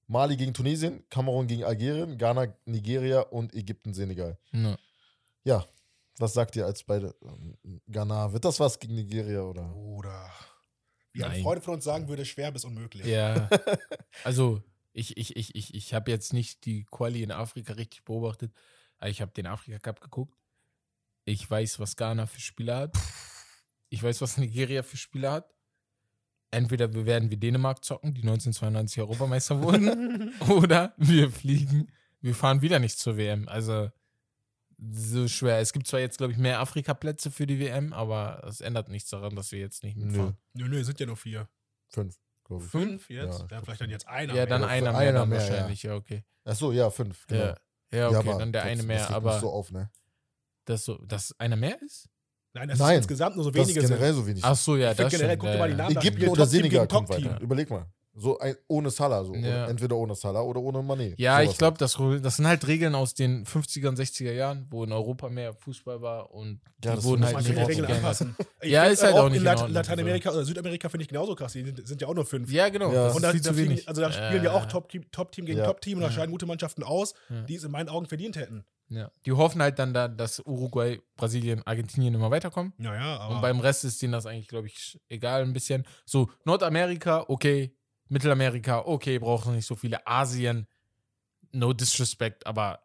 Mali 0.09 0.37
gegen 0.37 0.53
Tunesien, 0.55 1.05
Kamerun 1.11 1.47
gegen 1.47 1.65
Algerien, 1.65 2.19
Ghana, 2.19 2.55
Nigeria 2.65 3.21
und 3.21 3.55
Ägypten, 3.55 3.95
Senegal. 3.95 4.39
Ja. 4.53 4.77
Ja, 5.45 5.65
was 6.19 6.35
sagt 6.35 6.55
ihr 6.57 6.67
als 6.67 6.85
beide? 6.85 7.15
ähm, 7.25 7.81
Ghana, 7.89 8.33
wird 8.33 8.45
das 8.45 8.61
was 8.61 8.79
gegen 8.79 8.95
Nigeria 8.95 9.43
oder? 9.43 9.75
Oder 9.75 10.31
wie 11.13 11.25
ein 11.25 11.33
Nein. 11.33 11.43
Freund 11.43 11.63
von 11.63 11.75
uns 11.75 11.85
sagen 11.85 12.09
würde, 12.09 12.25
schwer 12.25 12.51
bis 12.53 12.65
unmöglich. 12.65 13.07
Ja. 13.07 13.49
Also, 14.25 14.63
ich, 14.93 15.17
ich, 15.17 15.37
ich, 15.37 15.55
ich, 15.55 15.75
ich 15.75 15.95
habe 15.95 16.11
jetzt 16.11 16.35
nicht 16.35 16.67
die 16.67 16.85
Quali 16.85 17.23
in 17.23 17.31
Afrika 17.31 17.73
richtig 17.73 18.05
beobachtet. 18.05 18.53
Aber 18.99 19.09
ich 19.09 19.23
habe 19.23 19.33
den 19.33 19.47
Afrika 19.47 19.79
Cup 19.79 20.01
geguckt. 20.01 20.37
Ich 21.25 21.51
weiß, 21.51 21.81
was 21.81 21.97
Ghana 21.97 22.27
für 22.27 22.41
Spieler 22.41 22.77
hat. 22.77 22.99
Ich 23.89 24.03
weiß, 24.03 24.21
was 24.21 24.37
Nigeria 24.37 24.83
für 24.83 24.97
Spieler 24.97 25.33
hat. 25.33 25.55
Entweder 26.51 26.93
wir 26.93 27.07
werden 27.07 27.31
wie 27.31 27.37
Dänemark 27.37 27.85
zocken, 27.85 28.13
die 28.13 28.21
1992 28.21 29.01
Europameister 29.01 29.63
wurden, 29.63 30.35
oder 30.51 30.95
wir 30.99 31.31
fliegen, 31.31 31.91
wir 32.21 32.35
fahren 32.35 32.61
wieder 32.61 32.79
nicht 32.79 32.99
zur 32.99 33.17
WM. 33.17 33.49
Also 33.49 33.91
so 34.91 35.29
schwer. 35.29 35.59
Es 35.61 35.73
gibt 35.73 35.87
zwar 35.87 36.01
jetzt, 36.01 36.19
glaube 36.19 36.33
ich, 36.33 36.39
mehr 36.39 36.61
Afrika-Plätze 36.61 37.31
für 37.31 37.47
die 37.47 37.59
WM, 37.61 37.93
aber 37.93 38.43
es 38.47 38.61
ändert 38.61 38.89
nichts 38.89 39.11
daran, 39.11 39.37
dass 39.37 39.53
wir 39.53 39.61
jetzt 39.61 39.85
nicht 39.85 39.97
mitfahren. 39.97 40.37
Nö, 40.55 40.69
nö, 40.69 40.83
sind 40.83 40.99
ja 41.01 41.07
nur 41.07 41.17
vier. 41.17 41.49
Fünf, 41.89 42.17
glaube 42.45 42.65
ich. 42.65 42.71
Fünf 42.71 43.11
jetzt? 43.11 43.41
Ja, 43.41 43.47
Ja, 43.51 43.63
vielleicht 43.63 43.81
dann 43.81 43.91
jetzt 43.91 44.09
einer. 44.09 44.35
Ja, 44.35 44.47
dann 44.47 44.63
mehr. 44.63 44.71
einer 44.71 44.93
mehr, 44.93 45.13
dann 45.13 45.29
mehr, 45.29 45.39
ja. 45.41 45.51
wahrscheinlich, 45.51 45.83
ja, 45.83 45.95
okay. 45.95 46.25
Achso, 46.45 46.73
ja, 46.73 46.91
fünf, 46.91 47.27
genau. 47.27 47.45
Ja, 47.45 47.57
ja, 47.93 48.09
okay, 48.09 48.17
aber 48.29 48.39
dann 48.39 48.53
der 48.53 48.63
eine 48.65 48.79
das 48.79 48.87
mehr, 48.87 49.01
mich 49.01 49.11
aber 49.11 49.39
so 49.39 49.51
auf, 49.51 49.71
ne? 49.71 49.91
das 50.65 50.85
so, 50.85 50.97
dass 50.99 51.39
einer 51.39 51.57
mehr 51.57 51.81
ist? 51.83 52.09
Nein, 52.55 52.69
das 52.69 52.79
Nein, 52.79 52.93
ist 52.95 52.99
insgesamt 52.99 53.37
nur 53.37 53.45
so 53.45 53.51
Das 53.51 53.63
ist 53.63 53.69
wenige 53.75 53.81
generell 53.87 54.13
sind. 54.13 54.23
so 54.23 54.27
wenig. 54.29 54.45
Ach 54.45 54.57
so, 54.57 54.77
ja, 54.77 54.93
das 54.95 55.11
generell, 55.11 55.31
stimmt, 55.31 55.41
guck 55.41 55.47
ja, 55.49 55.53
dir 55.55 55.59
mal 55.59 55.67
die 55.69 55.73
ja. 55.73 55.77
Namen 55.79 55.97
an. 55.97 56.03
Ägypten 56.07 56.29
oder 56.29 56.47
Senegal 56.47 56.89
kommt 56.89 57.09
Top-Team. 57.09 57.31
weiter. 57.31 57.41
Überleg 57.41 57.71
mal. 57.71 57.87
So 58.15 58.39
ein, 58.39 58.57
ohne 58.69 58.91
Salah, 58.91 59.25
so. 59.25 59.35
Ja. 59.35 59.67
Entweder 59.69 59.97
ohne 59.97 60.15
Salah 60.15 60.43
oder 60.43 60.61
ohne 60.61 60.79
Mané. 60.81 61.15
Ja, 61.17 61.39
Sowas 61.39 61.53
ich 61.53 61.59
glaube, 61.59 61.79
das, 61.79 61.97
das 62.23 62.37
sind 62.37 62.47
halt 62.47 62.67
Regeln 62.67 62.95
aus 62.95 63.15
den 63.15 63.47
50er 63.47 63.89
und 63.89 63.99
60er 63.99 64.33
Jahren, 64.33 64.67
wo 64.71 64.85
in 64.85 64.93
Europa 64.93 65.31
mehr 65.31 65.55
Fußball 65.55 66.03
war 66.03 66.31
und 66.31 66.61
die 66.79 66.89
Ja, 66.89 66.97
das 66.97 67.05
wurden 67.05 67.25
halt 67.25 67.37
nicht 67.39 67.49
die 67.49 67.53
Regeln 67.55 67.91
anpassen. 67.91 68.37
Ja, 68.63 68.83
find 68.83 68.93
ist 68.95 69.03
halt 69.03 69.15
auch 69.17 69.29
nicht 69.29 69.39
in 69.39 69.45
Lat 69.45 69.57
Ordnung, 69.59 69.75
Lateinamerika 69.75 70.31
oder 70.31 70.45
Südamerika 70.45 70.89
finde 70.89 71.03
ich 71.03 71.09
genauso 71.09 71.35
krass. 71.35 71.53
Die 71.55 71.65
sind, 71.65 71.87
sind 71.87 72.01
ja 72.01 72.07
auch 72.07 72.15
nur 72.15 72.27
fünf. 72.27 72.53
Ja, 72.53 72.69
genau. 72.69 72.93
Ja. 72.93 73.07
Das 73.07 73.17
und 73.17 73.23
ist 73.23 73.25
da, 73.25 73.31
viel 73.33 73.41
da 73.41 73.49
zu 73.49 73.55
fliegen, 73.55 73.71
wenig. 73.71 73.89
also 73.89 74.03
da 74.03 74.13
spielen 74.13 74.45
ja 74.45 74.53
auch 74.53 74.67
Top-Team 74.67 75.11
Top 75.11 75.33
-Team 75.33 75.45
gegen 75.47 75.59
Ja. 75.59 75.65
Top-Team 75.67 75.97
und 75.99 76.03
da 76.03 76.09
Ja. 76.09 76.13
scheiden 76.13 76.31
gute 76.33 76.47
Mannschaften 76.47 76.83
aus, 76.83 77.15
die 77.49 77.55
es 77.55 77.65
in 77.65 77.71
meinen 77.71 77.89
Augen 77.89 78.07
verdient 78.07 78.37
hätten. 78.37 78.65
Ja. 78.91 79.11
Die 79.25 79.33
hoffen 79.33 79.63
halt 79.63 79.79
dann, 79.79 79.95
da, 79.95 80.07
dass 80.07 80.39
Uruguay, 80.45 81.01
Brasilien, 81.17 81.63
Argentinien 81.67 82.13
immer 82.13 82.31
weiterkommen. 82.31 82.75
Naja, 82.77 83.19
aber 83.21 83.37
Und 83.37 83.41
beim 83.41 83.59
Rest 83.59 83.85
ist 83.85 84.03
denen 84.03 84.13
das 84.13 84.27
eigentlich, 84.27 84.49
glaube 84.49 84.67
ich, 84.67 85.01
egal 85.09 85.43
ein 85.43 85.55
bisschen. 85.55 85.87
So, 86.05 86.29
Nordamerika, 86.45 87.25
okay. 87.29 87.75
Mittelamerika, 88.13 88.81
okay, 88.87 89.19
brauchen 89.19 89.55
nicht 89.55 89.67
so 89.67 89.75
viele. 89.75 90.07
Asien, 90.07 90.67
no 91.53 91.73
disrespect, 91.73 92.47
aber 92.47 92.81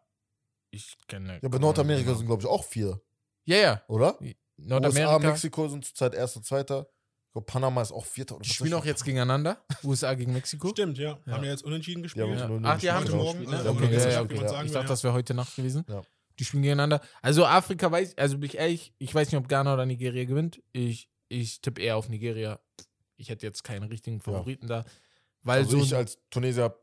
ich 0.70 0.96
kenne. 1.06 1.34
Ja, 1.34 1.48
aber 1.48 1.58
Nordamerika 1.58 2.14
sind, 2.14 2.26
glaube 2.26 2.42
ich, 2.42 2.48
auch 2.48 2.64
vier, 2.64 3.00
Ja, 3.44 3.56
ja. 3.56 3.82
oder? 3.88 4.20
USA, 4.20 4.34
Nordamerika. 4.56 5.18
Mexiko 5.18 5.68
sind 5.68 5.84
zurzeit 5.84 6.14
erster, 6.14 6.42
zweiter. 6.42 6.88
Ich 7.26 7.32
glaube, 7.32 7.44
Panama 7.46 7.82
ist 7.82 7.92
auch 7.92 8.06
Vierter. 8.06 8.36
Oder 8.36 8.42
Die 8.44 8.48
spielen 8.50 8.72
auch 8.74 8.86
jetzt 8.86 9.04
gegeneinander. 9.04 9.62
USA 9.84 10.14
gegen 10.14 10.32
Mexiko. 10.32 10.70
Stimmt, 10.70 10.96
ja. 10.98 11.18
Ja. 11.26 11.32
Haben 11.34 11.44
ja 11.44 11.50
jetzt 11.50 11.62
unentschieden 11.62 12.02
gespielt. 12.02 12.26
Ja. 12.38 12.50
Ach, 12.62 12.78
die 12.80 12.90
haben 12.90 13.10
morgen, 13.10 13.44
ne? 13.44 13.50
Ja, 13.64 13.70
Okay, 13.70 13.84
okay, 13.84 14.10
ja, 14.12 14.22
okay, 14.22 14.34
Ich 14.34 14.40
dachte, 14.40 14.72
ja. 14.72 14.82
das 14.82 15.04
wäre 15.04 15.12
heute 15.12 15.34
Nacht 15.34 15.54
gewesen. 15.54 15.84
Ja. 15.88 16.02
Die 16.38 16.44
spielen 16.44 16.62
gegeneinander. 16.62 17.00
Also 17.20 17.44
Afrika 17.44 17.90
weiß, 17.92 18.16
also 18.16 18.38
bin 18.38 18.48
ich 18.48 18.56
ehrlich, 18.56 18.94
ich 18.98 19.14
weiß 19.14 19.30
nicht, 19.30 19.38
ob 19.38 19.48
Ghana 19.48 19.74
oder 19.74 19.84
Nigeria 19.84 20.24
gewinnt. 20.24 20.62
Ich, 20.72 21.10
ich 21.28 21.60
tippe 21.60 21.82
eher 21.82 21.96
auf 21.98 22.08
Nigeria. 22.08 22.60
Ich 23.16 23.28
hätte 23.28 23.44
jetzt 23.46 23.62
keinen 23.62 23.84
richtigen 23.84 24.20
Favoriten 24.20 24.66
da. 24.66 24.84
Weil 25.48 25.62
Also 25.62 25.78
so 25.78 25.84
ich 25.84 25.94
als 25.96 26.18
Tunesier, 26.30 26.74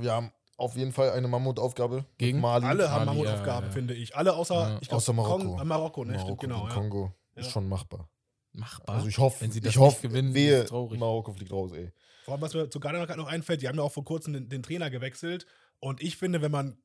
wir 0.00 0.12
haben 0.12 0.30
auf 0.56 0.76
jeden 0.76 0.92
Fall 0.92 1.10
eine 1.12 1.26
Mammutaufgabe 1.26 2.04
Gegen 2.18 2.40
Mali. 2.40 2.66
Alle 2.66 2.90
haben 2.90 3.06
Mali, 3.06 3.18
Mammutaufgaben, 3.18 3.62
ja, 3.64 3.66
ja. 3.68 3.72
finde 3.72 3.94
ich. 3.94 4.14
Alle 4.14 4.34
außer, 4.34 4.54
Ja. 4.54 4.78
ich 4.80 4.88
glaub, 4.88 4.98
Außer 4.98 5.12
Marokko. 5.14 5.44
Kong, 5.44 5.60
äh, 5.60 5.64
Marokko, 5.64 6.04
ne? 6.04 6.12
Marokko 6.12 6.26
Stimmt, 6.36 6.40
genau. 6.40 6.68
Kongo 6.68 7.12
ist 7.34 7.50
schon 7.50 7.68
machbar. 7.68 8.08
machbar. 8.52 8.96
Also 8.96 9.08
ich 9.08 9.18
hoffe, 9.18 9.40
Wenn 9.40 9.50
sie 9.52 9.60
das 9.60 9.72
ich 9.72 9.78
hoffe, 9.78 10.08
gewinnen, 10.08 10.34
wehe, 10.34 10.60
ist 10.60 10.68
traurig. 10.68 11.00
Marokko 11.00 11.32
fliegt 11.32 11.50
raus, 11.52 11.72
ey. 11.72 11.90
Vor 12.24 12.34
allem, 12.34 12.42
was 12.42 12.52
mir 12.54 12.68
zu 12.68 12.78
Ghana 12.80 13.04
gerade 13.06 13.18
noch 13.18 13.28
einfällt, 13.28 13.62
die 13.62 13.68
haben 13.68 13.76
ja 13.78 13.82
auch 13.82 13.92
vor 13.92 14.04
kurzem 14.04 14.34
den, 14.34 14.48
den 14.50 14.62
Trainer 14.62 14.90
gewechselt. 14.90 15.46
Und 15.78 16.02
ich 16.02 16.16
finde, 16.18 16.42
wenn 16.42 16.52
man 16.52 16.76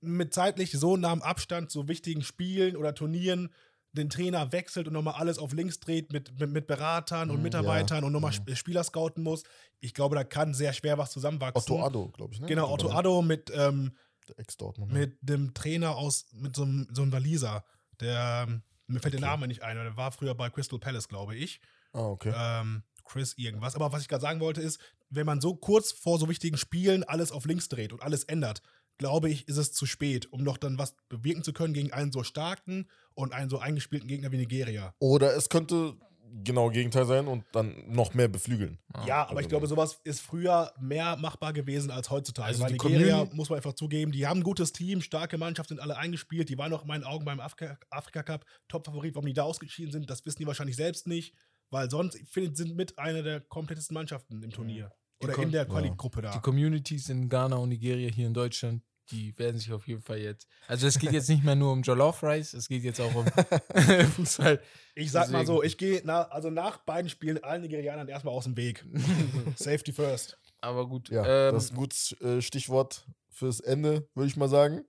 mit 0.00 0.34
zeitlich 0.34 0.72
so 0.72 0.96
nahem 0.96 1.22
Abstand 1.22 1.70
zu 1.70 1.86
wichtigen 1.88 2.22
Spielen 2.22 2.76
oder 2.76 2.94
Turnieren 2.94 3.50
den 3.96 4.10
Trainer 4.10 4.52
wechselt 4.52 4.86
und 4.88 4.92
nochmal 4.92 5.14
alles 5.14 5.38
auf 5.38 5.52
links 5.52 5.80
dreht 5.80 6.12
mit, 6.12 6.38
mit, 6.38 6.50
mit 6.50 6.66
Beratern 6.66 7.30
und 7.30 7.40
Mm, 7.40 7.42
Mitarbeitern 7.44 8.00
ja. 8.00 8.06
und 8.06 8.12
nochmal 8.12 8.32
Mm. 8.32 8.34
Sp- 8.42 8.54
Spieler 8.56 8.84
scouten 8.84 9.22
muss, 9.22 9.44
ich 9.80 9.94
glaube, 9.94 10.16
da 10.16 10.24
kann 10.24 10.52
sehr 10.54 10.72
schwer 10.72 10.98
was 10.98 11.10
zusammenwachsen. 11.12 11.72
Otto 11.74 11.84
Addo, 11.84 12.08
glaube 12.08 12.34
ich, 12.34 12.40
ne? 12.40 12.46
Genau, 12.46 12.70
Otto 12.72 12.90
Addo 12.90 13.22
mit, 13.22 13.50
ähm, 13.54 13.92
Der 14.28 14.86
mit 14.88 15.18
dem 15.22 15.54
Trainer 15.54 15.96
aus, 15.96 16.26
mit 16.32 16.56
so 16.56 16.62
einem, 16.62 16.88
so 16.92 17.02
einem 17.02 17.12
Waliser. 17.12 17.64
Der, 18.00 18.46
ähm, 18.48 18.62
mir 18.86 19.00
fällt 19.00 19.14
der 19.14 19.20
Okay. 19.20 19.28
Name 19.30 19.46
nicht 19.48 19.62
ein, 19.62 19.76
aber 19.76 19.84
der 19.84 19.96
war 19.96 20.12
früher 20.12 20.34
bei 20.34 20.50
Crystal 20.50 20.78
Palace, 20.78 21.08
glaube 21.08 21.36
ich. 21.36 21.60
Ah, 21.92 22.00
okay. 22.06 22.32
Ähm, 22.36 22.82
Chris 23.04 23.34
irgendwas. 23.36 23.74
Aber 23.76 23.92
was 23.92 24.02
ich 24.02 24.08
gerade 24.08 24.22
sagen 24.22 24.40
wollte 24.40 24.60
ist, 24.62 24.80
wenn 25.10 25.26
man 25.26 25.40
so 25.40 25.54
kurz 25.54 25.92
vor 25.92 26.18
so 26.18 26.28
wichtigen 26.28 26.56
Spielen 26.56 27.04
alles 27.04 27.30
auf 27.30 27.44
links 27.44 27.68
dreht 27.68 27.92
und 27.92 28.02
alles 28.02 28.24
ändert, 28.24 28.62
glaube 28.98 29.30
ich, 29.30 29.48
ist 29.48 29.56
es 29.56 29.72
zu 29.72 29.86
spät, 29.86 30.32
um 30.32 30.42
noch 30.42 30.56
dann 30.58 30.78
was 30.78 30.94
bewirken 31.08 31.42
zu 31.42 31.52
können 31.52 31.74
gegen 31.74 31.92
einen 31.92 32.12
so 32.12 32.22
starken 32.22 32.88
und 33.14 33.32
einen 33.32 33.50
so 33.50 33.58
eingespielten 33.58 34.08
Gegner 34.08 34.32
wie 34.32 34.38
Nigeria. 34.38 34.94
Oder 34.98 35.36
es 35.36 35.48
könnte 35.48 35.96
genau 36.42 36.68
Gegenteil 36.70 37.06
sein 37.06 37.28
und 37.28 37.44
dann 37.52 37.84
noch 37.86 38.14
mehr 38.14 38.26
beflügeln. 38.26 38.78
Ja, 39.06 39.22
aber 39.22 39.30
also 39.30 39.40
ich 39.40 39.48
glaube, 39.48 39.66
sowas 39.68 40.00
ist 40.02 40.20
früher 40.20 40.72
mehr 40.80 41.16
machbar 41.16 41.52
gewesen 41.52 41.92
als 41.92 42.10
heutzutage. 42.10 42.48
Also 42.48 42.62
Weil 42.62 42.72
die 42.72 42.74
Nigeria, 42.74 43.14
Community- 43.18 43.36
muss 43.36 43.50
man 43.50 43.56
einfach 43.58 43.74
zugeben, 43.74 44.10
die 44.10 44.26
haben 44.26 44.40
ein 44.40 44.42
gutes 44.42 44.72
Team, 44.72 45.00
starke 45.00 45.38
Mannschaft, 45.38 45.68
sind 45.68 45.80
alle 45.80 45.96
eingespielt. 45.96 46.48
Die 46.48 46.58
waren 46.58 46.72
auch 46.72 46.82
in 46.82 46.88
meinen 46.88 47.04
Augen 47.04 47.24
beim 47.24 47.38
Afrika, 47.38 47.78
Afrika 47.90 48.24
Cup 48.24 48.44
Top-Favorit. 48.66 49.14
Warum 49.14 49.26
die 49.26 49.32
da 49.32 49.44
ausgeschieden 49.44 49.92
sind, 49.92 50.10
das 50.10 50.24
wissen 50.26 50.38
die 50.38 50.46
wahrscheinlich 50.46 50.76
selbst 50.76 51.06
nicht. 51.06 51.36
Weil 51.70 51.88
sonst, 51.88 52.16
ich 52.16 52.28
finde, 52.28 52.56
sind 52.56 52.74
mit 52.74 52.98
einer 52.98 53.22
der 53.22 53.40
komplettesten 53.40 53.94
Mannschaften 53.94 54.42
im 54.42 54.50
Turnier. 54.50 54.90
Die 54.90 55.03
Oder 55.20 55.38
in 55.38 55.52
der 55.52 55.62
ja. 55.62 55.68
Quali-Gruppe 55.68 56.22
da. 56.22 56.32
Die 56.32 56.40
Communities 56.40 57.08
in 57.08 57.28
Ghana 57.28 57.56
und 57.56 57.70
Nigeria 57.70 58.10
hier 58.10 58.26
in 58.26 58.34
Deutschland, 58.34 58.82
die 59.10 59.36
werden 59.38 59.58
sich 59.58 59.72
auf 59.72 59.86
jeden 59.86 60.02
Fall 60.02 60.18
jetzt. 60.18 60.46
Also 60.66 60.86
es 60.86 60.98
geht 60.98 61.12
jetzt 61.12 61.28
nicht 61.28 61.44
mehr 61.44 61.54
nur 61.54 61.72
um 61.72 61.82
Jollof 61.82 62.22
Rice, 62.22 62.54
es 62.54 62.68
geht 62.68 62.84
jetzt 62.84 63.00
auch 63.00 63.14
um 63.14 63.26
Fußball. 64.16 64.60
Ich 64.94 65.10
sag 65.10 65.30
mal 65.30 65.44
so, 65.44 65.62
Deswegen. 65.62 65.66
ich 65.66 65.78
gehe 65.78 66.02
na, 66.04 66.22
also 66.22 66.50
nach 66.50 66.78
beiden 66.78 67.08
Spielen 67.10 67.42
allen 67.42 67.62
Nigerianern 67.62 68.08
erstmal 68.08 68.34
aus 68.34 68.44
dem 68.44 68.56
Weg. 68.56 68.84
Safety 69.56 69.92
first. 69.92 70.38
Aber 70.60 70.88
gut. 70.88 71.10
Ja, 71.10 71.48
ähm, 71.48 71.54
das 71.54 71.64
ist 71.64 71.72
ein 71.72 71.76
gutes 71.76 72.12
äh, 72.20 72.40
Stichwort 72.40 73.06
fürs 73.28 73.60
Ende, 73.60 74.08
würde 74.14 74.28
ich 74.28 74.36
mal 74.36 74.48
sagen. 74.48 74.84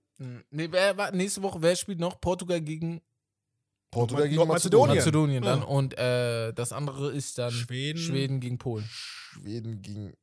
nee, 0.50 0.68
wer, 0.70 1.12
nächste 1.12 1.42
Woche, 1.42 1.60
wer 1.60 1.76
spielt 1.76 2.00
noch? 2.00 2.20
Portugal 2.20 2.60
gegen 2.60 3.02
Portugal 3.96 4.24
gegen 4.24 4.36
Nordmazedonien. 4.36 4.96
Mazedonien. 4.96 5.42
Mazedonien 5.42 5.42
dann. 5.42 5.60
Ja. 5.60 5.66
Und 5.66 5.98
äh, 5.98 6.52
das 6.54 6.72
andere 6.72 7.12
ist 7.12 7.38
dann 7.38 7.50
Schweden. 7.50 7.98
Schweden 7.98 8.40
gegen 8.40 8.58
Polen. 8.58 8.84
Schweden 8.88 9.82
gegen. 9.82 10.14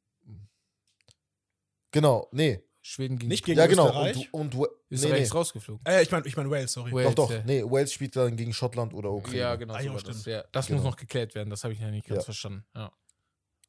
Genau, 1.91 2.27
nee. 2.31 2.63
Schweden 2.81 3.17
gegen 3.17 3.29
Nicht 3.29 3.45
gegen 3.45 3.57
ja, 3.57 3.65
genau. 3.67 3.87
Österreich. 3.87 4.33
Und, 4.33 4.55
und 4.55 4.67
Österreich 4.91 5.13
nee. 5.13 5.23
ist 5.23 5.33
rausgeflogen. 5.33 5.85
Äh, 5.85 6.03
ich 6.03 6.11
meine 6.11 6.27
ich 6.27 6.35
mein 6.35 6.49
Wales, 6.49 6.73
sorry. 6.73 6.91
Wales. 6.91 7.15
Doch, 7.15 7.29
doch. 7.29 7.31
ja. 7.31 7.41
Nee, 7.45 7.63
Wales 7.63 7.93
spielt 7.93 8.15
dann 8.15 8.35
gegen 8.35 8.51
Schottland 8.51 8.93
oder 8.93 9.09
Ukraine. 9.11 9.39
Ja, 9.39 9.55
genau. 9.55 9.73
Ah, 9.73 9.81
so 9.81 9.85
ja, 9.85 9.99
das 10.01 10.25
ja, 10.25 10.43
das 10.51 10.67
Genau. 10.67 10.81
muss 10.81 10.91
noch 10.91 10.97
geklärt 10.97 11.33
werden. 11.33 11.49
Das 11.49 11.63
habe 11.63 11.73
ich 11.73 11.79
ja 11.79 11.89
nicht 11.89 12.07
ganz 12.07 12.19
Ja. 12.21 12.25
verstanden. 12.25 12.65
Ja. 12.75 12.91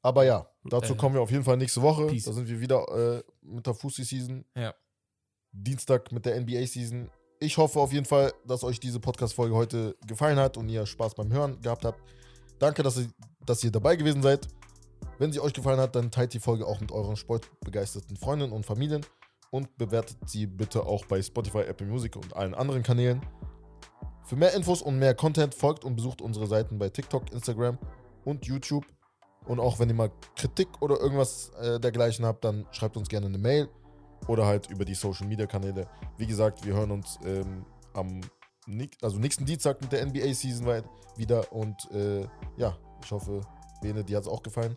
Aber 0.02 0.24
ja, 0.24 0.50
dazu 0.64 0.94
Äh, 0.94 0.96
kommen 0.96 1.14
wir 1.14 1.22
auf 1.22 1.30
jeden 1.30 1.44
Fall 1.44 1.56
nächste 1.56 1.80
Woche. 1.80 2.08
Peace. 2.08 2.24
Da 2.24 2.32
sind 2.32 2.48
wir 2.48 2.60
wieder 2.60 2.86
äh, 2.88 3.22
mit 3.42 3.66
der 3.66 3.74
Fussi-Season. 3.74 4.44
Ja. 4.56 4.74
Dienstag 5.52 6.10
mit 6.10 6.26
der 6.26 6.40
NBA-Season. 6.40 7.08
Ich 7.44 7.58
hoffe 7.58 7.78
auf 7.78 7.92
jeden 7.92 8.06
Fall, 8.06 8.32
dass 8.46 8.64
euch 8.64 8.80
diese 8.80 8.98
Podcast-Folge 9.00 9.54
heute 9.54 9.94
gefallen 10.06 10.38
hat 10.38 10.56
und 10.56 10.66
ihr 10.70 10.86
Spaß 10.86 11.14
beim 11.14 11.30
Hören 11.30 11.60
gehabt 11.60 11.84
habt. 11.84 12.00
Danke, 12.58 12.82
dass 12.82 12.96
ihr, 12.96 13.08
dass 13.44 13.62
ihr 13.62 13.70
dabei 13.70 13.96
gewesen 13.96 14.22
seid. 14.22 14.48
Wenn 15.18 15.30
sie 15.30 15.40
euch 15.40 15.52
gefallen 15.52 15.78
hat, 15.78 15.94
dann 15.94 16.10
teilt 16.10 16.32
die 16.32 16.40
Folge 16.40 16.66
auch 16.66 16.80
mit 16.80 16.90
euren 16.90 17.16
sportbegeisterten 17.16 18.16
Freunden 18.16 18.50
und 18.50 18.64
Familien 18.64 19.04
und 19.50 19.76
bewertet 19.76 20.16
sie 20.24 20.46
bitte 20.46 20.86
auch 20.86 21.04
bei 21.04 21.20
Spotify, 21.20 21.58
Apple 21.58 21.86
Music 21.86 22.16
und 22.16 22.34
allen 22.34 22.54
anderen 22.54 22.82
Kanälen. 22.82 23.20
Für 24.24 24.36
mehr 24.36 24.54
Infos 24.54 24.80
und 24.80 24.98
mehr 24.98 25.14
Content 25.14 25.54
folgt 25.54 25.84
und 25.84 25.96
besucht 25.96 26.22
unsere 26.22 26.46
Seiten 26.46 26.78
bei 26.78 26.88
TikTok, 26.88 27.30
Instagram 27.30 27.78
und 28.24 28.46
YouTube. 28.46 28.86
Und 29.44 29.60
auch 29.60 29.78
wenn 29.78 29.90
ihr 29.90 29.94
mal 29.94 30.10
Kritik 30.34 30.80
oder 30.80 30.98
irgendwas 30.98 31.50
äh, 31.60 31.78
dergleichen 31.78 32.24
habt, 32.24 32.42
dann 32.42 32.64
schreibt 32.70 32.96
uns 32.96 33.10
gerne 33.10 33.26
eine 33.26 33.36
Mail 33.36 33.68
oder 34.26 34.46
halt 34.46 34.70
über 34.70 34.84
die 34.84 34.94
Social 34.94 35.26
Media 35.26 35.46
Kanäle. 35.46 35.86
Wie 36.16 36.26
gesagt, 36.26 36.64
wir 36.64 36.74
hören 36.74 36.90
uns 36.90 37.18
ähm, 37.24 37.64
am 37.94 38.20
also 39.02 39.18
nächsten 39.18 39.44
Dienstag 39.44 39.80
mit 39.82 39.92
der 39.92 40.06
NBA 40.06 40.32
Season 40.32 40.66
weit 40.66 40.84
wieder. 41.16 41.52
Und 41.52 41.90
äh, 41.92 42.26
ja, 42.56 42.76
ich 43.02 43.10
hoffe, 43.10 43.40
Bene, 43.82 44.02
dir 44.04 44.16
hat 44.16 44.22
es 44.24 44.28
auch 44.28 44.42
gefallen. 44.42 44.76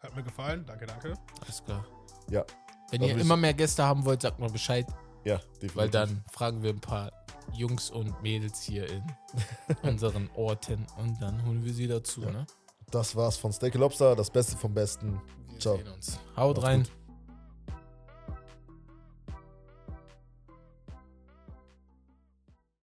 Hat 0.00 0.16
mir 0.16 0.22
gefallen. 0.22 0.64
Danke, 0.66 0.86
danke. 0.86 1.14
Alles 1.42 1.62
klar. 1.64 1.84
Ja. 2.28 2.44
Wenn 2.90 3.02
ihr 3.02 3.16
immer 3.18 3.36
mehr 3.36 3.54
Gäste 3.54 3.84
haben 3.84 4.04
wollt, 4.04 4.22
sagt 4.22 4.40
mal 4.40 4.50
Bescheid, 4.50 4.86
Ja, 5.24 5.36
definitiv. 5.36 5.76
weil 5.76 5.90
dann 5.90 6.24
fragen 6.32 6.62
wir 6.62 6.70
ein 6.70 6.80
paar 6.80 7.12
Jungs 7.52 7.90
und 7.90 8.20
Mädels 8.22 8.62
hier 8.62 8.88
in 8.88 9.02
unseren 9.82 10.28
Orten 10.34 10.86
und 10.98 11.20
dann 11.22 11.44
holen 11.46 11.64
wir 11.64 11.72
sie 11.72 11.86
dazu. 11.86 12.22
Ja. 12.22 12.30
Ne? 12.32 12.46
Das 12.90 13.14
war's 13.14 13.36
von 13.36 13.52
Steak 13.52 13.74
Lobster, 13.74 14.16
das 14.16 14.30
Beste 14.30 14.56
vom 14.56 14.74
Besten. 14.74 15.20
Wir 15.50 15.58
Ciao. 15.60 15.76
sehen 15.76 15.88
uns. 15.88 16.18
Haut 16.36 16.56
Macht's 16.56 16.68
rein. 16.68 16.82
gut. 16.82 16.92